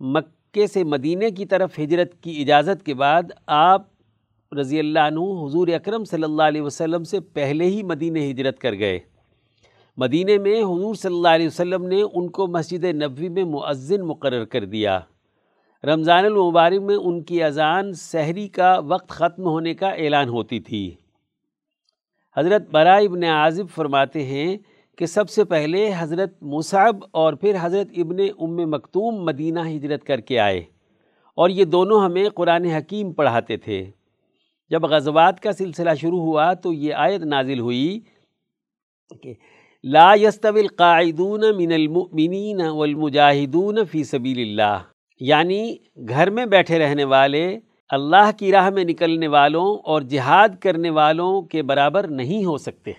مکے 0.00 0.66
سے 0.66 0.84
مدینہ 0.84 1.24
کی 1.36 1.46
طرف 1.46 1.78
ہجرت 1.78 2.22
کی 2.22 2.42
اجازت 2.42 2.86
کے 2.86 2.94
بعد 2.94 3.22
آپ 3.46 3.95
رضی 4.52 4.78
اللہ 4.78 4.98
عنہ 4.98 5.20
حضور 5.20 5.68
اکرم 5.68 6.04
صلی 6.04 6.22
اللہ 6.22 6.42
علیہ 6.42 6.62
وسلم 6.62 7.04
سے 7.04 7.20
پہلے 7.20 7.64
ہی 7.64 7.82
مدینہ 7.82 8.18
ہجرت 8.30 8.58
کر 8.58 8.72
گئے۔ 8.72 8.98
مدینہ 9.96 10.42
میں 10.42 10.62
حضور 10.62 10.94
صلی 10.94 11.14
اللہ 11.14 11.28
علیہ 11.28 11.46
وسلم 11.46 11.86
نے 11.86 12.02
ان 12.02 12.30
کو 12.30 12.46
مسجد 12.46 12.84
نبوی 12.84 13.28
میں 13.28 13.44
معزن 13.44 14.00
مقرر 14.00 14.44
کر 14.44 14.64
دیا۔ 14.64 15.00
رمضان 15.84 16.24
المبارک 16.24 16.82
میں 16.82 16.96
ان 16.96 17.22
کی 17.22 17.42
اذان 17.42 17.92
سحری 17.92 18.48
کا 18.48 18.78
وقت 18.86 19.08
ختم 19.08 19.42
ہونے 19.42 19.74
کا 19.74 19.88
اعلان 19.88 20.28
ہوتی 20.28 20.60
تھی۔ 20.60 20.94
حضرت 22.36 22.70
برائے 22.70 23.06
ابن 23.06 23.24
عازب 23.24 23.64
فرماتے 23.74 24.22
ہیں 24.24 24.58
کہ 24.98 25.06
سب 25.06 25.30
سے 25.30 25.44
پہلے 25.44 25.90
حضرت 25.98 26.42
مصعب 26.42 26.96
اور 27.10 27.32
پھر 27.32 27.56
حضرت 27.60 27.88
ابن 27.96 28.16
ام 28.38 28.70
مکتوم 28.70 29.24
مدینہ 29.24 29.60
ہجرت 29.76 30.04
کر 30.04 30.20
کے 30.20 30.38
آئے 30.38 30.62
اور 31.34 31.50
یہ 31.50 31.64
دونوں 31.64 32.04
ہمیں 32.04 32.28
قرآن 32.28 32.64
حکیم 32.64 33.12
پڑھاتے 33.12 33.56
تھے۔ 33.56 33.90
جب 34.70 34.84
غزوات 34.90 35.40
کا 35.40 35.52
سلسلہ 35.52 35.94
شروع 36.00 36.20
ہوا 36.20 36.52
تو 36.62 36.72
یہ 36.72 36.94
آیت 37.04 37.22
نازل 37.34 37.60
ہوئی 37.60 37.98
کہ 39.22 39.34
لا 39.84 40.08
يستوي 40.14 40.60
القاعدون 40.60 41.44
من 41.56 41.72
المؤمنین 41.72 42.60
والمجاہدون 42.60 43.84
فی 43.90 44.02
سبیل 44.04 44.38
اللہ 44.42 44.78
یعنی 45.20 45.60
گھر 46.08 46.30
میں 46.30 46.46
بیٹھے 46.46 46.78
رہنے 46.78 47.04
والے، 47.04 47.44
اللہ 47.90 48.30
کی 48.38 48.50
راہ 48.52 48.70
میں 48.70 48.84
نکلنے 48.84 49.28
والوں 49.28 49.76
اور 49.84 50.02
جہاد 50.14 50.56
کرنے 50.62 50.90
والوں 50.90 51.40
کے 51.42 51.62
برابر 51.62 52.06
نہیں 52.20 52.44
ہو 52.44 52.56
سکتے۔ 52.58 52.92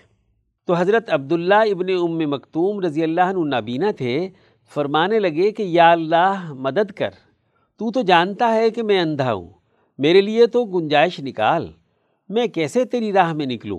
تو 0.68 0.74
حضرت 0.74 1.10
عبداللہ 1.12 1.62
ابن 1.72 1.90
ام 1.98 2.18
مکتوم 2.30 2.80
رضی 2.84 3.02
اللہ 3.02 3.28
عنہ 3.32 3.44
نابینا 3.48 3.90
تھے، 3.98 4.28
فرمانے 4.72 5.18
لگے 5.18 5.50
کہ 5.50 5.62
یا 5.62 5.90
اللہ 5.90 6.52
مدد 6.66 6.90
کر، 6.98 7.10
تو 7.80 7.90
تو 7.92 8.02
جانتا 8.02 8.54
ہے 8.54 8.70
کہ 8.70 8.82
میں 8.82 9.00
اندھا 9.00 9.32
ہوں۔ 9.32 9.48
میرے 9.98 10.20
لیے 10.20 10.46
تو 10.46 10.64
گنجائش 10.64 11.18
نکال، 11.20 11.66
میں 12.30 12.46
کیسے 12.46 12.84
تیری 12.84 13.12
راہ 13.12 13.32
میں 13.32 13.46
نکلوں؟ 13.46 13.78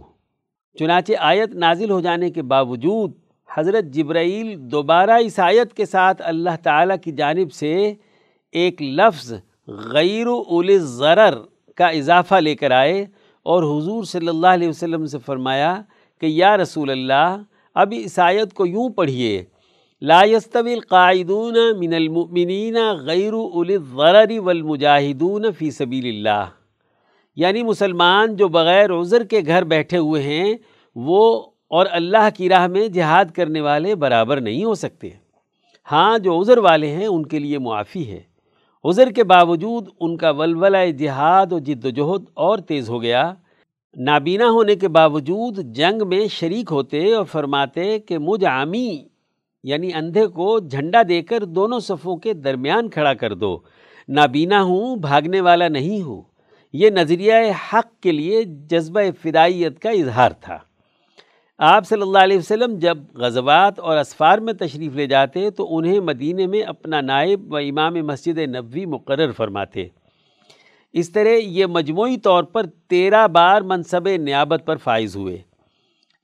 چنانچہ 0.77 1.13
آیت 1.19 1.53
نازل 1.55 1.91
ہو 1.91 1.99
جانے 2.01 2.29
کے 2.29 2.41
باوجود 2.53 3.11
حضرت 3.49 3.85
جبرائیل 3.93 4.55
دوبارہ 4.71 5.17
اس 5.25 5.39
آیت 5.39 5.73
کے 5.73 5.85
ساتھ 5.85 6.21
اللہ 6.25 6.55
تعالیٰ 6.63 6.95
کی 7.03 7.11
جانب 7.11 7.51
سے 7.53 7.71
ایک 8.53 8.81
لفظ 8.81 9.31
غیر 9.93 10.27
اول 10.27 10.77
ضرر 10.79 11.37
کا 11.77 11.87
اضافہ 11.87 12.35
لے 12.35 12.55
کر 12.55 12.71
آئے 12.71 13.05
اور 13.45 13.63
حضور 13.63 14.03
صلی 14.03 14.27
اللہ 14.27 14.47
علیہ 14.47 14.69
وسلم 14.69 15.05
سے 15.05 15.17
فرمایا 15.25 15.73
کہ 16.21 16.25
یا 16.25 16.55
رسول 16.57 16.89
اللہ، 16.89 17.37
اب 17.75 17.93
اس 17.97 18.19
آیت 18.19 18.53
کو 18.53 18.65
یوں 18.65 18.89
پڑھیے 18.89 19.43
لا 20.01 20.23
يستوي 20.23 20.73
القاعدون 20.73 21.57
من 21.79 21.93
المؤمنین 21.93 22.77
غیر 22.99 23.33
الضرر 23.33 24.39
والمجاہدون 24.39 25.45
فی 25.57 25.71
سبیل 25.71 26.05
اللہ۔ 26.05 26.45
یعنی 27.35 27.63
مسلمان 27.63 28.35
جو 28.35 28.47
بغیر 28.47 28.93
عذر 28.93 29.23
کے 29.23 29.41
گھر 29.45 29.63
بیٹھے 29.63 29.97
ہوئے 29.97 30.21
ہیں، 30.21 30.53
وہ 30.95 31.45
اور 31.67 31.85
اللہ 31.91 32.27
کی 32.37 32.49
راہ 32.49 32.67
میں 32.67 32.87
جہاد 32.87 33.25
کرنے 33.35 33.61
والے 33.61 33.95
برابر 33.95 34.41
نہیں 34.41 34.63
ہو 34.63 34.73
سکتے۔ 34.73 35.09
ہاں 35.91 36.19
جو 36.19 36.41
عذر 36.41 36.57
والے 36.57 36.87
ہیں، 36.87 37.07
ان 37.07 37.25
کے 37.25 37.39
لیے 37.39 37.57
معافی 37.57 38.11
ہے۔ 38.11 38.21
عذر 38.83 39.09
کے 39.11 39.23
باوجود 39.23 39.87
ان 39.99 40.17
کا 40.17 40.29
ولولہ 40.29 40.91
جہاد 40.91 41.51
و 41.51 41.59
جد 41.59 41.85
و 41.85 41.89
جہد 41.89 42.25
اور 42.33 42.57
تیز 42.57 42.89
ہو 42.89 43.01
گیا۔ 43.01 43.33
نابینا 43.97 44.49
ہونے 44.49 44.75
کے 44.75 44.87
باوجود 44.87 45.57
جنگ 45.57 46.07
میں 46.07 46.27
شریک 46.27 46.71
ہوتے 46.71 47.13
اور 47.13 47.25
فرماتے 47.25 47.99
کہ 47.99 48.17
مجھ 48.17 48.45
عامی 48.45 49.03
یعنی 49.63 49.93
اندھے 49.93 50.27
کو 50.27 50.59
جھنڈا 50.59 51.01
دے 51.09 51.21
کر 51.21 51.43
دونوں 51.43 51.79
صفوں 51.79 52.17
کے 52.17 52.33
درمیان 52.33 52.89
کھڑا 52.89 53.13
کر 53.13 53.33
دو۔ 53.33 53.59
نابینا 54.07 54.61
ہوں، 54.63 54.95
بھاگنے 54.95 55.41
والا 55.41 55.67
نہیں 55.67 56.01
ہوں۔ 56.01 56.21
یہ 56.73 56.89
نظریہ 56.89 57.33
حق 57.73 58.01
کے 58.01 58.11
لیے 58.11 58.43
جذبہ 58.43 59.01
فدائیت 59.23 59.79
کا 59.79 59.89
اظہار 59.89 60.31
تھا۔ 60.41 60.57
آپ 61.57 61.87
صلی 61.87 62.01
اللہ 62.01 62.17
علیہ 62.17 62.37
وسلم 62.37 62.79
جب 62.79 62.97
غزوات 63.13 63.79
اور 63.79 63.97
اسفار 63.97 64.37
میں 64.37 64.53
تشریف 64.53 64.95
لے 64.95 65.07
جاتے 65.07 65.49
تو 65.49 65.77
انہیں 65.77 65.99
مدینہ 65.99 66.47
میں 66.47 66.61
اپنا 66.61 67.01
نائب 67.01 67.53
و 67.53 67.57
امام 67.57 67.93
مسجد 67.93 68.37
نبوی 68.37 68.85
مقرر 68.85 69.31
فرماتے۔ 69.31 69.87
اس 70.93 71.11
طرح 71.11 71.29
یہ 71.29 71.65
مجموعی 71.65 72.17
طور 72.17 72.43
پر 72.43 72.65
تیرہ 72.87 73.27
بار 73.27 73.61
منصب 73.61 74.07
نیابت 74.07 74.61
پر 74.65 74.75
فائز 74.75 75.15
ہوئے۔ 75.15 75.48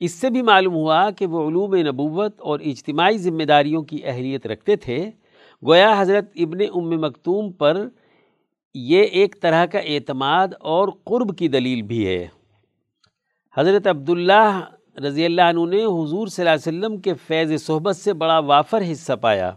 اس 0.05 0.11
سے 0.11 0.29
بھی 0.29 0.41
معلوم 0.41 0.73
ہوا 0.73 1.09
کہ 1.09 1.25
وہ 1.25 1.49
علوم 1.49 1.75
نبوت 1.75 2.41
اور 2.41 2.59
اجتماعی 2.59 3.17
ذمہ 3.17 3.43
داریوں 3.43 3.83
کی 3.83 3.99
اہلیت 4.03 4.47
رکھتے 4.47 4.75
تھے۔ 4.75 5.11
گویا 5.65 5.95
حضرت 5.97 6.31
ابن 6.35 6.59
ام 6.75 7.01
مکتوم 7.01 7.51
پر 7.51 7.87
یہ 8.73 9.03
ایک 9.03 9.41
طرح 9.41 9.65
کا 9.65 9.79
اعتماد 9.79 10.47
اور 10.59 10.87
قرب 11.03 11.37
کی 11.37 11.47
دلیل 11.47 11.81
بھی 11.81 12.07
ہے۔ 12.07 12.27
حضرت 13.57 13.87
عبداللہ 13.87 14.61
رضی 15.07 15.25
اللہ 15.25 15.41
عنہ 15.41 15.65
نے 15.69 15.83
حضور 15.83 16.27
صلی 16.27 16.47
اللہ 16.47 16.69
علیہ 16.69 16.79
وسلم 16.79 16.97
کے 16.97 17.13
فیض 17.27 17.63
صحبت 17.63 17.95
سے 17.95 18.13
بڑا 18.13 18.39
وافر 18.39 18.83
حصہ 18.91 19.13
پایا۔ 19.13 19.51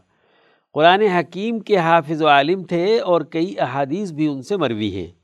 قرآن 0.75 1.03
حکیم 1.03 1.59
کے 1.59 1.77
حافظ 1.77 2.23
و 2.23 2.29
عالم 2.29 2.63
تھے 2.63 2.99
اور 2.99 3.21
کئی 3.21 3.55
احادیث 3.59 4.13
بھی 4.13 4.27
ان 4.27 4.43
سے 4.43 4.57
مروی 4.57 4.91
ہیں۔ 4.95 5.18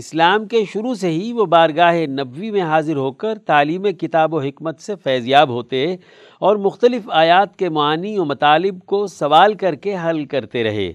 اسلام 0.00 0.46
کے 0.46 0.64
شروع 0.72 0.94
سے 0.94 1.08
ہی 1.10 1.32
وہ 1.32 1.44
بارگاہ 1.44 1.94
نبوی 2.10 2.50
میں 2.50 2.62
حاضر 2.62 2.96
ہو 2.96 3.12
کر 3.12 3.38
تعلیم 3.38 3.82
کتاب 3.82 4.34
و 4.34 4.40
حکمت 4.40 4.80
سے 4.80 4.94
فیضیاب 5.04 5.48
ہوتے 5.48 5.84
اور 6.38 6.56
مختلف 6.56 7.10
آیات 7.10 7.56
کے 7.56 7.68
معنی 7.68 8.18
و 8.18 8.24
مطالب 8.24 8.80
کو 8.86 9.06
سوال 9.06 9.54
کر 9.54 9.74
کے 9.74 9.96
حل 10.04 10.24
کرتے 10.24 10.64
رہے۔ 10.64 10.92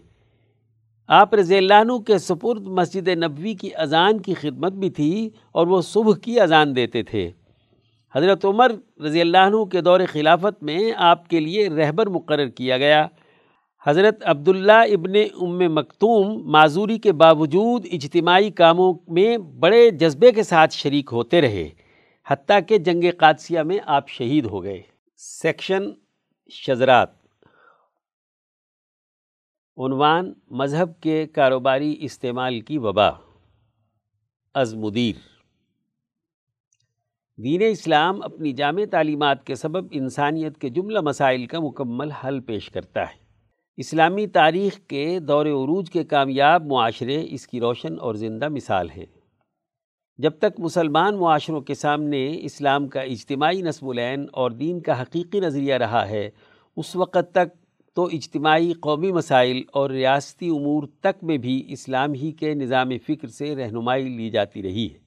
آپ 1.10 1.34
رضی 1.36 1.58
اللہ 1.58 1.74
عنہ 1.74 1.98
کے 1.98 2.18
سپرد 2.18 2.68
مسجد 2.68 3.08
نبوی 3.08 3.54
کی 3.54 3.70
اذان 3.76 4.22
کی 4.22 4.34
خدمت 4.34 4.74
بھی 4.74 4.90
تھی 4.90 5.30
اور 5.52 5.68
وہ 5.68 5.82
صبح 5.82 6.14
کی 6.22 6.40
اذان 6.40 6.76
دیتے 6.76 7.04
تھے۔ 7.04 7.30
حضرت 8.16 8.46
عمر 8.46 8.72
رضی 9.06 9.22
اللہ 9.22 9.38
عنہ 9.38 9.64
کے 9.66 9.82
دور 9.82 10.00
خلافت 10.12 10.64
میں 10.64 10.80
آپ 10.98 11.28
کے 11.28 11.40
لیے 11.40 11.70
رہبر 11.70 12.10
مقرر 12.10 12.48
کیا 12.48 12.78
گیا۔ 12.78 13.08
حضرت 13.88 14.24
عبداللہ 14.25 14.72
ابن 14.72 15.13
ام 15.42 15.75
مکتوم 15.75 16.51
معذوری 16.51 16.98
کے 16.98 17.12
باوجود 17.12 17.86
اجتماعی 17.92 18.51
کاموں 18.51 18.94
میں 19.08 19.38
بڑے 19.38 19.89
جذبے 19.89 20.32
کے 20.32 20.44
ساتھ 20.44 20.74
شریک 20.74 21.10
ہوتے 21.12 21.42
رہے، 21.42 21.70
حتیٰ 22.27 22.60
کہ 22.68 22.77
جنگ 22.77 23.04
قادسیہ 23.18 23.60
میں 23.60 23.77
آپ 23.86 24.10
شہید 24.10 24.46
ہو 24.46 24.63
گئے۔ 24.63 24.82
سیکشن 25.18 25.84
شزرات 26.51 27.10
عنوان 29.77 30.34
مذہب 30.51 31.01
کے 31.01 31.27
کاروباری 31.27 31.96
استعمال 32.00 32.62
کی 32.62 32.77
وبا۔ 32.77 33.10
از 34.54 34.75
مدیر۔ 34.75 35.15
دین 37.38 37.62
اسلام 37.72 38.22
اپنی 38.22 38.51
جامع 38.51 38.84
تعلیمات 38.92 39.46
کے 39.46 39.56
سبب 39.56 39.88
انسانیت 39.91 40.58
کے 40.58 40.69
جملہ 40.69 41.00
مسائل 41.00 41.45
کا 41.45 41.60
مکمل 41.60 42.12
حل 42.12 42.39
پیش 42.39 42.69
کرتا 42.69 43.02
ہے۔ 43.02 43.25
اسلامی 43.78 44.28
تاریخ 44.28 44.80
کے 44.88 45.20
دور 45.20 45.46
عروج 45.46 45.90
کے 45.90 46.04
کامیاب 46.04 46.66
معاشرے 46.66 47.26
اس 47.30 47.48
کی 47.48 47.60
روشن 47.60 48.00
اور 48.00 48.16
زندہ 48.16 48.50
مثال 48.50 48.90
ہیں 48.90 49.06
جب 50.18 50.32
تک 50.38 50.60
مسلمان 50.60 51.16
معاشروں 51.16 51.62
کے 51.62 51.74
سامنے 51.74 52.38
اسلام 52.42 52.88
کا 52.88 53.02
اجتماعی 53.02 53.62
نصب 53.62 53.90
العین 53.90 54.26
اور 54.32 54.52
دین 54.52 54.80
کا 54.80 55.02
حقیقی 55.02 55.40
نظریہ 55.40 55.74
رہا 55.74 56.10
ہے، 56.10 56.30
اس 56.78 56.96
وقت 56.96 57.32
تک 57.32 57.54
تو 57.96 58.06
اجتماعی 58.06 58.74
قومی 58.74 59.12
مسائل 59.12 59.62
اور 59.74 59.90
ریاستی 59.90 60.50
امور 60.50 60.84
تک 61.00 61.24
میں 61.24 61.38
بھی 61.38 61.66
اسلام 61.68 62.14
ہی 62.14 62.32
کے 62.32 62.54
نظام 62.54 62.90
فکر 63.08 63.28
سے 63.28 63.56
رہنمائی 63.56 64.10
لی 64.10 64.30
جاتی 64.30 64.64
رہی 64.64 64.94
ہے۔ 64.94 64.98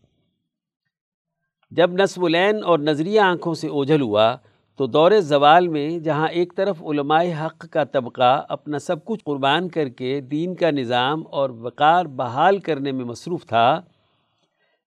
جب 1.71 1.93
نصب 1.93 2.25
العین 2.25 2.65
اور 2.65 2.79
نظریہ 2.79 3.21
آنکھوں 3.21 3.55
سے 3.55 3.69
اوجھل 3.69 4.01
ہوا 4.01 4.37
تو 4.79 4.87
دور 4.87 5.12
زوال 5.21 5.69
میں 5.69 5.99
جہاں 5.99 6.29
ایک 6.29 6.53
طرف 6.57 6.83
علماء 6.83 7.23
حق 7.41 7.67
کا 7.71 7.85
طبقہ 7.85 8.47
اپنا 8.49 8.79
سب 8.79 9.05
کچھ 9.05 9.25
قربان 9.25 9.69
کر 9.69 9.88
کے 9.88 10.21
دین 10.21 10.55
کا 10.55 10.71
نظام 10.71 11.23
اور 11.31 11.51
وقار 11.51 12.07
بحال 12.07 12.59
کرنے 12.59 12.93
میں 12.93 13.05
مصروف 13.05 13.47
تھا، 13.47 13.81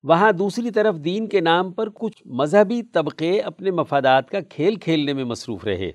وہاں 0.04 0.32
دوسری 0.32 0.72
طرف 0.72 0.96
دین 0.96 1.28
کے 1.28 1.40
نام 1.40 1.72
پر 1.72 1.90
کچھ 1.94 2.22
مذہبی 2.26 2.82
طبقے 2.84 3.40
اپنے 3.40 3.72
مفادات 3.72 4.30
کا 4.30 4.40
کھیل 4.50 4.76
کھیلنے 4.76 5.14
میں 5.14 5.24
مصروف 5.24 5.66
رہے۔ 5.66 5.92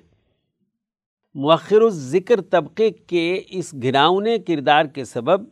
مؤخر 1.35 1.81
الذکر 1.81 2.41
طبقے 2.41 2.89
کے 2.89 3.41
اس 3.49 3.73
گھناؤنے 3.81 4.37
کردار 4.37 4.85
کے 4.85 5.05
سبب 5.05 5.43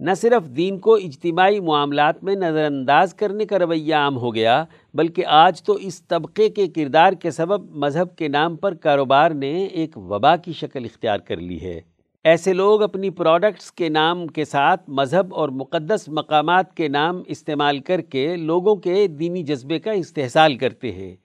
نہ 0.00 0.10
صرف 0.16 0.56
دین 0.56 0.78
کو 0.78 0.94
اجتماعی 0.94 1.60
معاملات 1.60 2.24
میں 2.24 2.34
نظر 2.34 2.64
انداز 2.64 3.14
کرنے 3.14 3.44
کا 3.44 3.58
رویہ 3.58 3.94
عام 3.94 4.16
ہو 4.16 4.34
گیا، 4.34 4.64
بلکہ 4.94 5.26
آج 5.26 5.62
تو 5.62 5.72
اس 5.72 6.02
طبقے 6.02 6.48
کے 6.48 6.66
کردار 6.66 7.12
کے 7.12 7.30
سبب 7.30 7.76
مذہب 7.76 8.16
کے 8.16 8.28
نام 8.28 8.56
پر 8.56 8.74
کاروبار 8.74 9.30
نے 9.30 9.64
ایک 9.64 9.98
وبا 9.98 10.36
کی 10.36 10.52
شکل 10.52 10.84
اختیار 10.84 11.18
کر 11.18 11.36
لی 11.36 11.60
ہے۔ 11.60 11.80
ایسے 12.24 12.52
لوگ 12.52 12.82
اپنی 12.82 13.10
پروڈکٹس 13.10 13.72
کے 13.72 13.88
نام 13.88 14.26
کے 14.26 14.44
ساتھ 14.44 14.90
مذہب 14.90 15.34
اور 15.34 15.48
مقدس 15.48 16.08
مقامات 16.08 16.74
کے 16.74 16.88
نام 16.88 17.22
استعمال 17.26 17.78
کر 17.78 18.00
کے 18.00 18.36
لوگوں 18.36 18.76
کے 18.76 19.06
دینی 19.06 19.42
جذبے 19.42 19.78
کا 19.78 19.90
استحصال 19.90 20.56
کرتے 20.56 20.92
ہیں۔ 20.92 21.16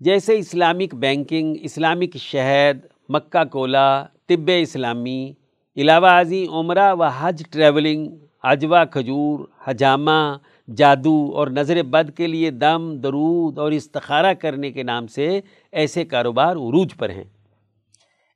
جیسے 0.00 0.38
اسلامک 0.38 0.94
بینکنگ، 0.94 1.54
اسلامک 1.60 2.16
شہد، 2.16 2.78
مکہ 3.08 3.44
کولا، 3.44 4.04
طب 4.26 4.50
اسلامی 4.60 5.32
علاوہ 5.78 6.06
ازیں 6.06 6.52
عمرہ 6.52 6.94
و 6.94 7.02
حج 7.02 7.42
ٹریولنگ 7.50 8.08
اجوا، 8.42 8.84
کھجور، 8.84 9.40
حجامہ، 9.64 10.36
جادو 10.76 11.32
اور 11.34 11.48
نظر 11.48 11.82
بد 11.82 12.16
کے 12.16 12.26
لیے 12.26 12.50
دم، 12.50 12.96
درود 12.96 13.58
اور 13.58 13.72
استخارہ 13.72 14.34
کرنے 14.34 14.70
کے 14.70 14.82
نام 14.82 15.06
سے 15.06 15.40
ایسے 15.72 16.04
کاروبار 16.04 16.56
عروج 16.56 16.94
پر 16.96 17.10
ہیں۔ 17.10 17.24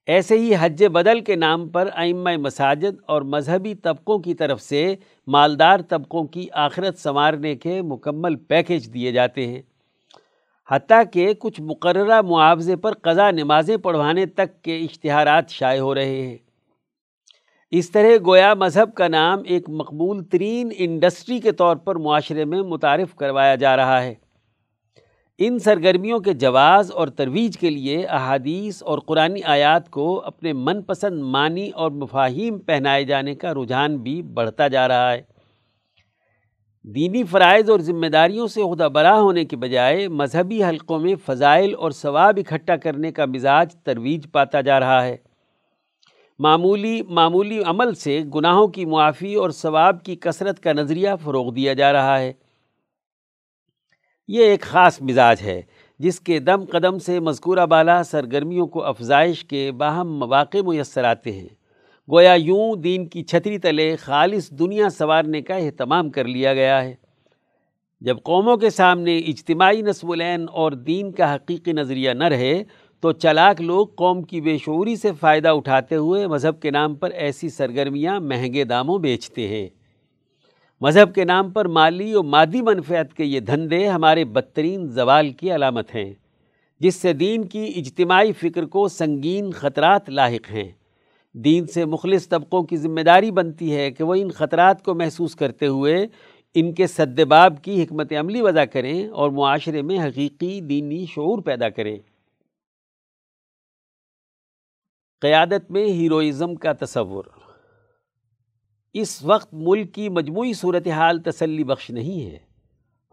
ایسے 0.06 0.38
ہی 0.38 0.54
حج 0.60 0.84
بدل 0.84 1.20
کے 1.20 1.36
نام 1.36 1.68
پر 1.68 1.88
ائمہ 1.94 2.30
مساجد 2.36 2.96
اور 3.06 3.22
مذہبی 3.22 3.74
طبقوں 3.74 4.18
کی 4.18 4.34
طرف 4.34 4.62
سے 4.62 4.94
مالدار 5.26 5.80
طبقوں 5.88 6.24
کی 6.24 6.46
آخرت 6.52 6.98
سنوارنے 6.98 7.56
کے 7.56 7.82
مکمل 7.82 8.36
پیکج 8.36 8.94
دیے 8.94 9.12
جاتے 9.12 9.46
ہیں۔ 9.46 9.62
حتیٰ 10.70 11.02
کہ 11.12 11.34
کچھ 11.38 11.60
مقررہ 11.60 12.22
معاوضے 12.22 12.76
پر 12.76 12.92
قضا 12.92 13.30
نمازیں 13.30 13.76
پڑھوانے 13.76 14.26
تک 14.26 14.62
کے 14.62 14.78
اشتہارات 14.78 15.50
شائع 15.50 15.80
ہو 15.80 15.94
رہے 15.94 16.26
ہیں۔ 16.26 16.36
اس 17.72 17.90
طرح 17.90 18.08
گویا 18.26 18.54
مذہب 18.54 18.94
کا 18.94 19.08
نام 19.08 19.38
ایک 19.44 19.68
مقبول 19.68 20.24
ترین 20.24 20.70
انڈسٹری 20.76 21.38
کے 21.38 21.52
طور 21.52 21.76
پر 21.76 21.96
معاشرے 21.96 22.44
میں 22.44 22.62
متعارف 22.62 23.14
کروایا 23.14 23.54
جا 23.54 23.76
رہا 23.76 24.02
ہے۔ 24.02 24.14
ان 25.38 25.58
سرگرمیوں 25.58 26.18
کے 26.18 26.32
جواز 26.32 26.92
اور 26.92 27.08
ترویج 27.08 27.58
کے 27.58 27.70
لیے 27.70 28.06
احادیث 28.06 28.82
اور 28.82 28.98
قرآن 28.98 29.34
آیات 29.44 29.90
کو 29.90 30.22
اپنے 30.24 30.52
من 30.52 30.82
پسند 30.82 31.22
معنی 31.22 31.70
اور 31.70 31.90
مفاہیم 31.90 32.58
پہنائے 32.58 33.04
جانے 33.04 33.34
کا 33.34 33.54
رجحان 33.54 33.96
بھی 33.96 34.22
بڑھتا 34.22 34.68
جا 34.68 34.88
رہا 34.88 35.12
ہے۔ 35.12 35.22
دینی 36.82 37.24
فرائض 37.24 37.70
اور 37.70 37.80
ذمہ 37.80 38.06
داریوں 38.06 38.46
سے 38.46 38.62
عہدہ 38.62 38.88
برا 38.92 39.20
ہونے 39.20 39.44
کے 39.44 39.56
بجائے 39.56 40.08
مذہبی 40.08 40.64
حلقوں 40.64 40.98
میں 40.98 41.14
فضائل 41.26 41.74
اور 41.78 41.90
ثواب 41.90 42.38
اکٹھا 42.46 42.76
کرنے 42.76 43.12
کا 43.12 43.26
مزاج 43.26 43.74
ترویج 43.84 44.32
پاتا 44.32 44.60
جا 44.60 44.80
رہا 44.80 45.04
ہے۔ 45.04 45.31
معمولی 46.38 47.02
معمولی 47.02 47.62
عمل 47.62 47.94
سے 47.94 48.22
گناہوں 48.34 48.68
کی 48.68 48.84
معافی 48.84 49.34
اور 49.34 49.50
ثواب 49.50 50.04
کی 50.04 50.16
کثرت 50.16 50.60
کا 50.62 50.72
نظریہ 50.72 51.10
فروغ 51.24 51.54
دیا 51.54 51.72
جا 51.72 51.92
رہا 51.92 52.18
ہے۔ 52.18 52.32
یہ 54.28 54.44
ایک 54.44 54.60
خاص 54.60 55.02
مزاج 55.02 55.36
ہے، 55.42 55.62
جس 55.98 56.20
کے 56.20 56.38
دم 56.38 56.64
قدم 56.64 56.98
سے 56.98 57.20
مذکورہ 57.20 57.66
بالا 57.66 58.02
سرگرمیوں 58.02 58.66
کو 58.66 58.84
افزائش 58.84 59.44
کے 59.44 59.72
باہم 59.72 60.18
مواقع 60.18 60.58
میسر 60.66 61.04
آتے 61.04 61.32
ہیں۔ 61.32 61.48
گویا 62.10 62.34
یوں 62.34 62.76
دین 62.76 63.08
کی 63.08 63.22
چھتری 63.22 63.58
تلے 63.58 63.96
خالص 63.96 64.50
دنیا 64.50 64.90
سنوارنے 64.90 65.42
کا 65.42 65.54
اہتمام 65.54 66.10
کر 66.10 66.24
لیا 66.24 66.54
گیا 66.54 66.84
ہے۔ 66.84 66.94
جب 68.00 68.16
قوموں 68.22 68.56
کے 68.56 68.70
سامنے 68.70 69.18
اجتماعی 69.18 69.82
نصب 69.82 70.12
العین 70.12 70.46
اور 70.52 70.72
دین 70.72 71.12
کا 71.12 71.34
حقیقی 71.34 71.72
نظریہ 71.72 72.10
نہ 72.10 72.24
رہے 72.24 72.64
تو 73.02 73.12
چلاک 73.12 73.60
لوگ 73.60 73.86
قوم 73.86 74.22
کی 74.22 74.40
بے 74.40 74.58
شعوری 74.58 74.96
سے 74.96 75.10
فائدہ 75.20 75.48
اٹھاتے 75.48 75.96
ہوئے 75.96 76.26
مذہب 76.26 76.60
کے 76.60 76.70
نام 76.70 76.94
پر 76.94 77.10
ایسی 77.10 77.48
سرگرمیاں 77.48 78.20
مہنگے 78.20 78.64
داموں 78.64 78.98
بیچتے 78.98 79.48
ہیں۔ 79.48 79.68
مذہب 80.80 81.14
کے 81.14 81.24
نام 81.24 81.50
پر 81.50 81.68
مالی 81.68 82.14
و 82.14 82.22
مادی 82.22 82.62
منفیت 82.62 83.14
کے 83.14 83.24
یہ 83.24 83.40
دھندے 83.40 83.86
ہمارے 83.86 84.24
بدترین 84.24 84.88
زوال 84.88 85.30
کی 85.30 85.54
علامت 85.54 85.94
ہیں، 85.94 86.12
جس 86.80 86.94
سے 86.94 87.12
دین 87.12 87.44
کی 87.44 87.72
اجتماعی 87.76 88.32
فکر 88.32 88.64
کو 88.64 88.88
سنگین 88.88 89.50
خطرات 89.50 90.10
لاحق 90.10 90.52
ہیں۔ 90.52 90.70
دین 91.32 91.66
سے 91.66 91.84
مخلص 91.84 92.28
طبقوں 92.28 92.62
کی 92.62 92.76
ذمہ 92.76 93.00
داری 93.00 93.30
بنتی 93.30 93.76
ہے 93.76 93.90
کہ 93.90 94.04
وہ 94.04 94.14
ان 94.14 94.30
خطرات 94.30 94.84
کو 94.84 94.94
محسوس 94.94 95.34
کرتے 95.34 95.66
ہوئے 95.66 96.06
ان 96.54 96.72
کے 96.72 96.86
سدباب 96.86 97.62
کی 97.62 97.82
حکمت 97.82 98.12
عملی 98.12 98.40
وضع 98.40 98.64
کریں 98.64 99.08
اور 99.08 99.30
معاشرے 99.30 99.82
میں 99.82 99.98
حقیقی 99.98 100.60
دینی 100.60 101.04
شعور 101.06 101.38
پیدا 101.38 101.68
کریں۔ 101.68 101.98
قیادت 105.22 105.70
میں 105.70 105.84
ہیروئزم 105.84 106.54
کا 106.54 106.72
تصور۔ 106.72 107.24
اس 108.94 109.24
وقت 109.24 109.48
ملک 109.52 109.94
کی 109.94 110.08
مجموعی 110.08 110.52
صورتحال 110.52 111.18
تسلی 111.18 111.64
بخش 111.64 111.90
نہیں 111.90 112.26
ہے۔ 112.26 112.38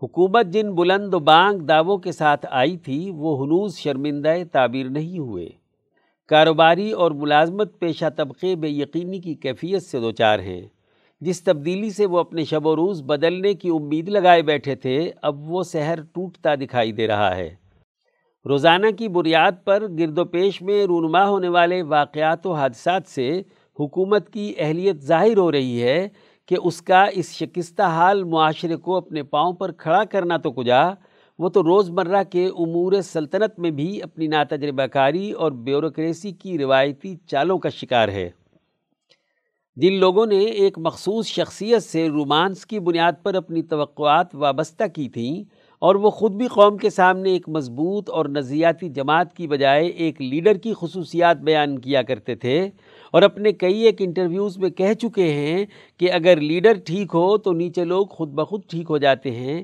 حکومت 0.04 0.46
جن 0.46 0.74
بلند 0.74 1.14
و 1.14 1.20
بانگ 1.20 1.60
دعووں 1.60 1.98
کے 1.98 2.12
ساتھ 2.12 2.46
آئی 2.50 2.78
تھی، 2.78 3.12
وہ 3.16 3.44
ہنوز 3.44 3.78
شرمندہ 3.78 4.34
تعبیر 4.52 4.86
نہیں 4.86 5.20
ہوئے۔ 5.20 5.50
کاروباری 6.28 6.92
اور 6.92 7.12
ملازمت 7.12 7.80
پیشہ 7.80 8.06
طبقے 8.16 8.56
بے 8.56 8.70
یقینی 8.70 9.20
کی 9.20 9.34
کیفیت 9.34 9.84
سے 9.84 10.00
دوچار 10.00 10.40
ہیں۔ 10.40 10.68
جس 11.22 11.44
تبدیلی 11.44 11.90
سے 11.90 12.06
وہ 12.06 12.20
اپنے 12.20 12.44
شب 12.44 12.66
و 12.66 12.76
روز 12.76 13.02
بدلنے 13.02 13.54
کی 13.54 13.70
امید 13.70 14.10
لگائے 14.10 14.42
بیٹھے 14.42 14.76
تھے، 14.76 15.12
اب 15.22 15.52
وہ 15.52 15.64
سحر 15.64 16.02
ٹوٹتا 16.14 16.56
دکھائی 16.56 16.92
دے 16.92 17.08
رہا 17.08 17.36
ہے۔ 17.36 17.56
روزانہ 18.46 18.88
کی 18.98 19.08
بنیاد 19.08 19.52
پر 19.64 19.84
گرد 20.00 20.18
و 20.18 20.26
پیش 20.26 20.62
میں 20.62 20.86
رونما 20.86 21.28
ہونے 21.30 21.50
والے 21.50 21.82
واقعات 21.82 22.46
و 22.46 22.52
حادثات 22.54 23.08
سے 23.08 23.42
حکومت 23.80 24.30
کی 24.30 24.54
اہلیت 24.58 25.02
ظاہر 25.02 25.38
ہو 25.38 25.52
رہی 25.52 25.84
ہے 25.84 26.10
کہ 26.46 26.56
اس 26.64 26.82
کا 26.82 27.04
اس 27.04 27.32
شکستہ 27.32 27.82
حال 27.82 28.24
معاشرے 28.24 28.76
کو 28.76 28.96
اپنے 28.96 29.24
پاؤں 29.24 29.54
پر 29.54 29.72
کھڑا 29.72 30.04
کرنا 30.04 30.38
تو 30.38 30.52
کجا، 30.52 30.82
وہ 31.40 31.50
تو 31.50 31.64
روز 31.64 31.90
مرہ 31.90 32.24
کے 32.24 32.46
امور 32.46 33.02
سلطنت 33.04 33.60
میں 33.60 33.72
بھی 33.72 34.02
اپنی 34.02 34.28
ناتجربہ 34.28 34.86
کاری 34.86 35.32
اور 35.32 35.52
بیوروکریسی 35.52 36.32
کی 36.32 36.58
روایتی 36.58 37.16
چالوں 37.28 37.58
کا 37.58 37.70
شکار 37.70 38.08
ہے۔ 38.08 38.30
جن 39.76 39.94
لوگوں 39.94 40.26
نے 40.26 40.40
ایک 40.40 40.80
مخصوص 40.80 41.28
شخصیت 41.28 41.84
سے 41.84 42.10
رومانس 42.10 42.66
کی 42.66 42.80
بنیاد 42.80 43.12
پر 43.24 43.34
اپنی 43.34 43.62
توقعات 43.62 44.36
وابستہ 44.36 44.84
کی 44.94 45.10
تھیں 45.10 45.59
اور 45.82 45.96
وہ 45.96 46.10
خود 46.10 46.32
بھی 46.32 46.48
قوم 46.48 46.78
کے 46.78 46.90
سامنے 46.90 47.32
ایک 47.32 47.50
مضبوط 47.50 48.10
اور 48.10 48.26
نظریاتی 48.26 48.90
جماعت 48.90 49.34
کی 49.34 49.48
بجائے 49.48 49.86
ایک 49.88 50.22
لیڈر 50.22 50.58
کی 50.58 50.74
خصوصیات 50.82 51.38
بیان 51.38 51.80
کیا 51.80 52.02
کرتے 52.02 52.36
تھے 52.36 52.70
اور 53.14 53.22
اپنے 53.22 53.52
کئی 53.52 53.80
ایک 53.80 53.96
انٹرویوز 54.00 54.58
میں 54.58 54.70
کہہ 54.70 54.94
چکے 54.94 55.34
ہیں 55.34 55.66
کہ 56.00 56.12
اگر 56.12 56.42
لیڈر 56.42 56.74
ٹھیک 56.86 57.12
ہو 57.14 57.38
تو 57.38 57.54
نیچے 57.54 57.84
لوگ 57.84 58.08
خود 58.08 58.30
بخود 58.30 58.62
ٹھیک 58.68 58.86
ہو 58.90 58.98
جاتے 58.98 59.32
ہیں، 59.32 59.64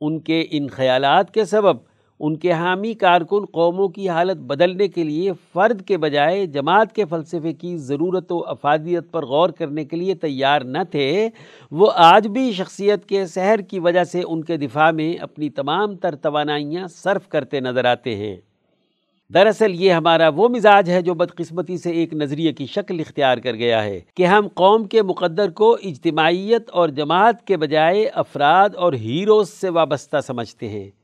ان 0.00 0.20
کے 0.20 0.44
ان 0.50 0.68
خیالات 0.68 1.34
کے 1.34 1.44
سبب۔ 1.44 1.93
ان 2.20 2.36
کے 2.36 2.52
حامی 2.52 2.94
کارکن 2.94 3.44
قوموں 3.44 3.88
کی 3.88 4.08
حالت 4.08 4.36
بدلنے 4.36 4.88
کے 4.88 5.04
لیے 5.04 5.32
فرد 5.52 5.82
کے 5.82 5.96
بجائے 5.96 6.46
جماعت 6.46 6.94
کے 6.94 7.04
فلسفے 7.04 7.52
کی 7.52 7.76
ضرورت 7.76 8.32
و 8.32 8.44
افادیت 8.46 9.12
پر 9.12 9.26
غور 9.26 9.50
کرنے 9.50 9.84
کے 9.84 9.96
لیے 9.96 10.14
تیار 10.14 10.60
نہ 10.60 10.78
تھے، 10.90 11.28
وہ 11.70 11.90
آج 11.94 12.28
بھی 12.28 12.52
شخصیت 12.52 13.06
کے 13.06 13.26
سحر 13.26 13.58
کی 13.58 13.78
وجہ 13.78 14.04
سے 14.04 14.22
ان 14.28 14.42
کے 14.42 14.56
دفاع 14.56 14.90
میں 14.90 15.14
اپنی 15.14 15.50
تمام 15.50 15.96
تر 15.96 16.14
توانائیاں 16.14 16.86
صرف 16.88 17.28
کرتے 17.28 17.60
نظر 17.60 17.84
آتے 17.84 18.16
ہیں۔ 18.16 18.36
دراصل 19.34 19.72
یہ 19.74 19.92
ہمارا 19.92 20.28
وہ 20.28 20.48
مزاج 20.48 20.90
ہے 20.90 21.02
جو 21.02 21.14
بدقسمتی 21.14 21.78
سے 21.78 21.90
ایک 21.90 22.14
نظریے 22.14 22.52
کی 22.52 22.66
شکل 22.66 23.00
اختیار 23.00 23.38
کر 23.38 23.54
گیا 23.54 23.84
ہے 23.84 24.00
کہ 24.14 24.26
ہم 24.26 24.48
قوم 24.54 24.84
کے 24.84 25.02
مقدر 25.02 25.50
کو 25.50 25.76
اجتماعیت 25.82 26.70
اور 26.70 26.88
جماعت 26.88 27.46
کے 27.46 27.56
بجائے 27.56 28.06
افراد 28.06 28.68
اور 28.74 28.92
ہیروز 28.92 29.48
سے 29.48 29.68
وابستہ 29.68 30.16
سمجھتے 30.26 30.68
ہیں۔ 30.68 31.03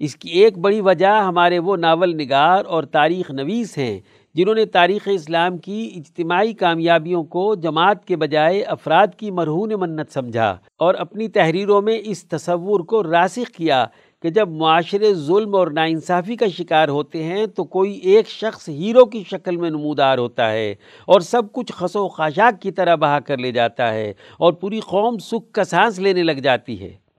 اس 0.00 0.16
کی 0.16 0.28
ایک 0.28 0.58
بڑی 0.58 0.80
وجہ 0.80 1.20
ہمارے 1.22 1.58
وہ 1.58 1.76
ناول 1.76 2.16
نگار 2.16 2.64
اور 2.64 2.84
تاریخ 2.84 3.30
نویس 3.30 3.78
ہیں، 3.78 3.98
جنہوں 4.34 4.54
نے 4.54 4.64
تاریخ 4.64 5.08
اسلام 5.12 5.58
کی 5.58 5.90
اجتماعی 5.96 6.52
کامیابیوں 6.52 7.24
کو 7.24 7.54
جماعت 7.54 8.04
کے 8.04 8.16
بجائے 8.16 8.62
افراد 8.62 9.06
کی 9.16 9.30
مرہون 9.30 9.72
منت 9.78 10.12
سمجھا 10.12 10.56
اور 10.76 10.94
اپنی 10.94 11.28
تحریروں 11.28 11.82
میں 11.82 11.98
اس 12.04 12.24
تصور 12.24 12.80
کو 12.80 13.02
راسخ 13.02 13.50
کیا 13.50 13.84
کہ 14.22 14.30
جب 14.30 14.48
معاشرے 14.48 15.14
ظلم 15.14 15.54
اور 15.54 15.66
ناانصافی 15.66 16.36
کا 16.36 16.46
شکار 16.58 16.88
ہوتے 16.88 17.22
ہیں 17.22 17.46
تو 17.46 17.64
کوئی 17.64 17.92
ایک 17.92 18.28
شخص 18.28 18.68
ہیرو 18.68 19.04
کی 19.04 19.22
شکل 19.30 19.56
میں 19.56 19.70
نمودار 19.70 20.18
ہوتا 20.18 20.50
ہے 20.52 20.74
اور 21.04 21.20
سب 21.20 21.52
کچھ 21.52 21.72
خس 21.72 21.96
و 21.96 22.08
خاشاک 22.08 22.62
کی 22.62 22.70
طرح 22.70 22.94
بہا 22.94 23.20
کر 23.20 23.38
لے 23.38 23.50
جاتا 23.50 23.92
ہے 23.94 24.12
اور 24.38 24.52
پوری 24.52 24.80
قوم 24.80 25.18
سکھ 25.18 25.52
کا 25.52 25.64
سانس 25.64 25.98
لینے 25.98 26.22
لگ 26.22 26.40
جاتی 26.42 26.80
ہے۔ 26.80 27.09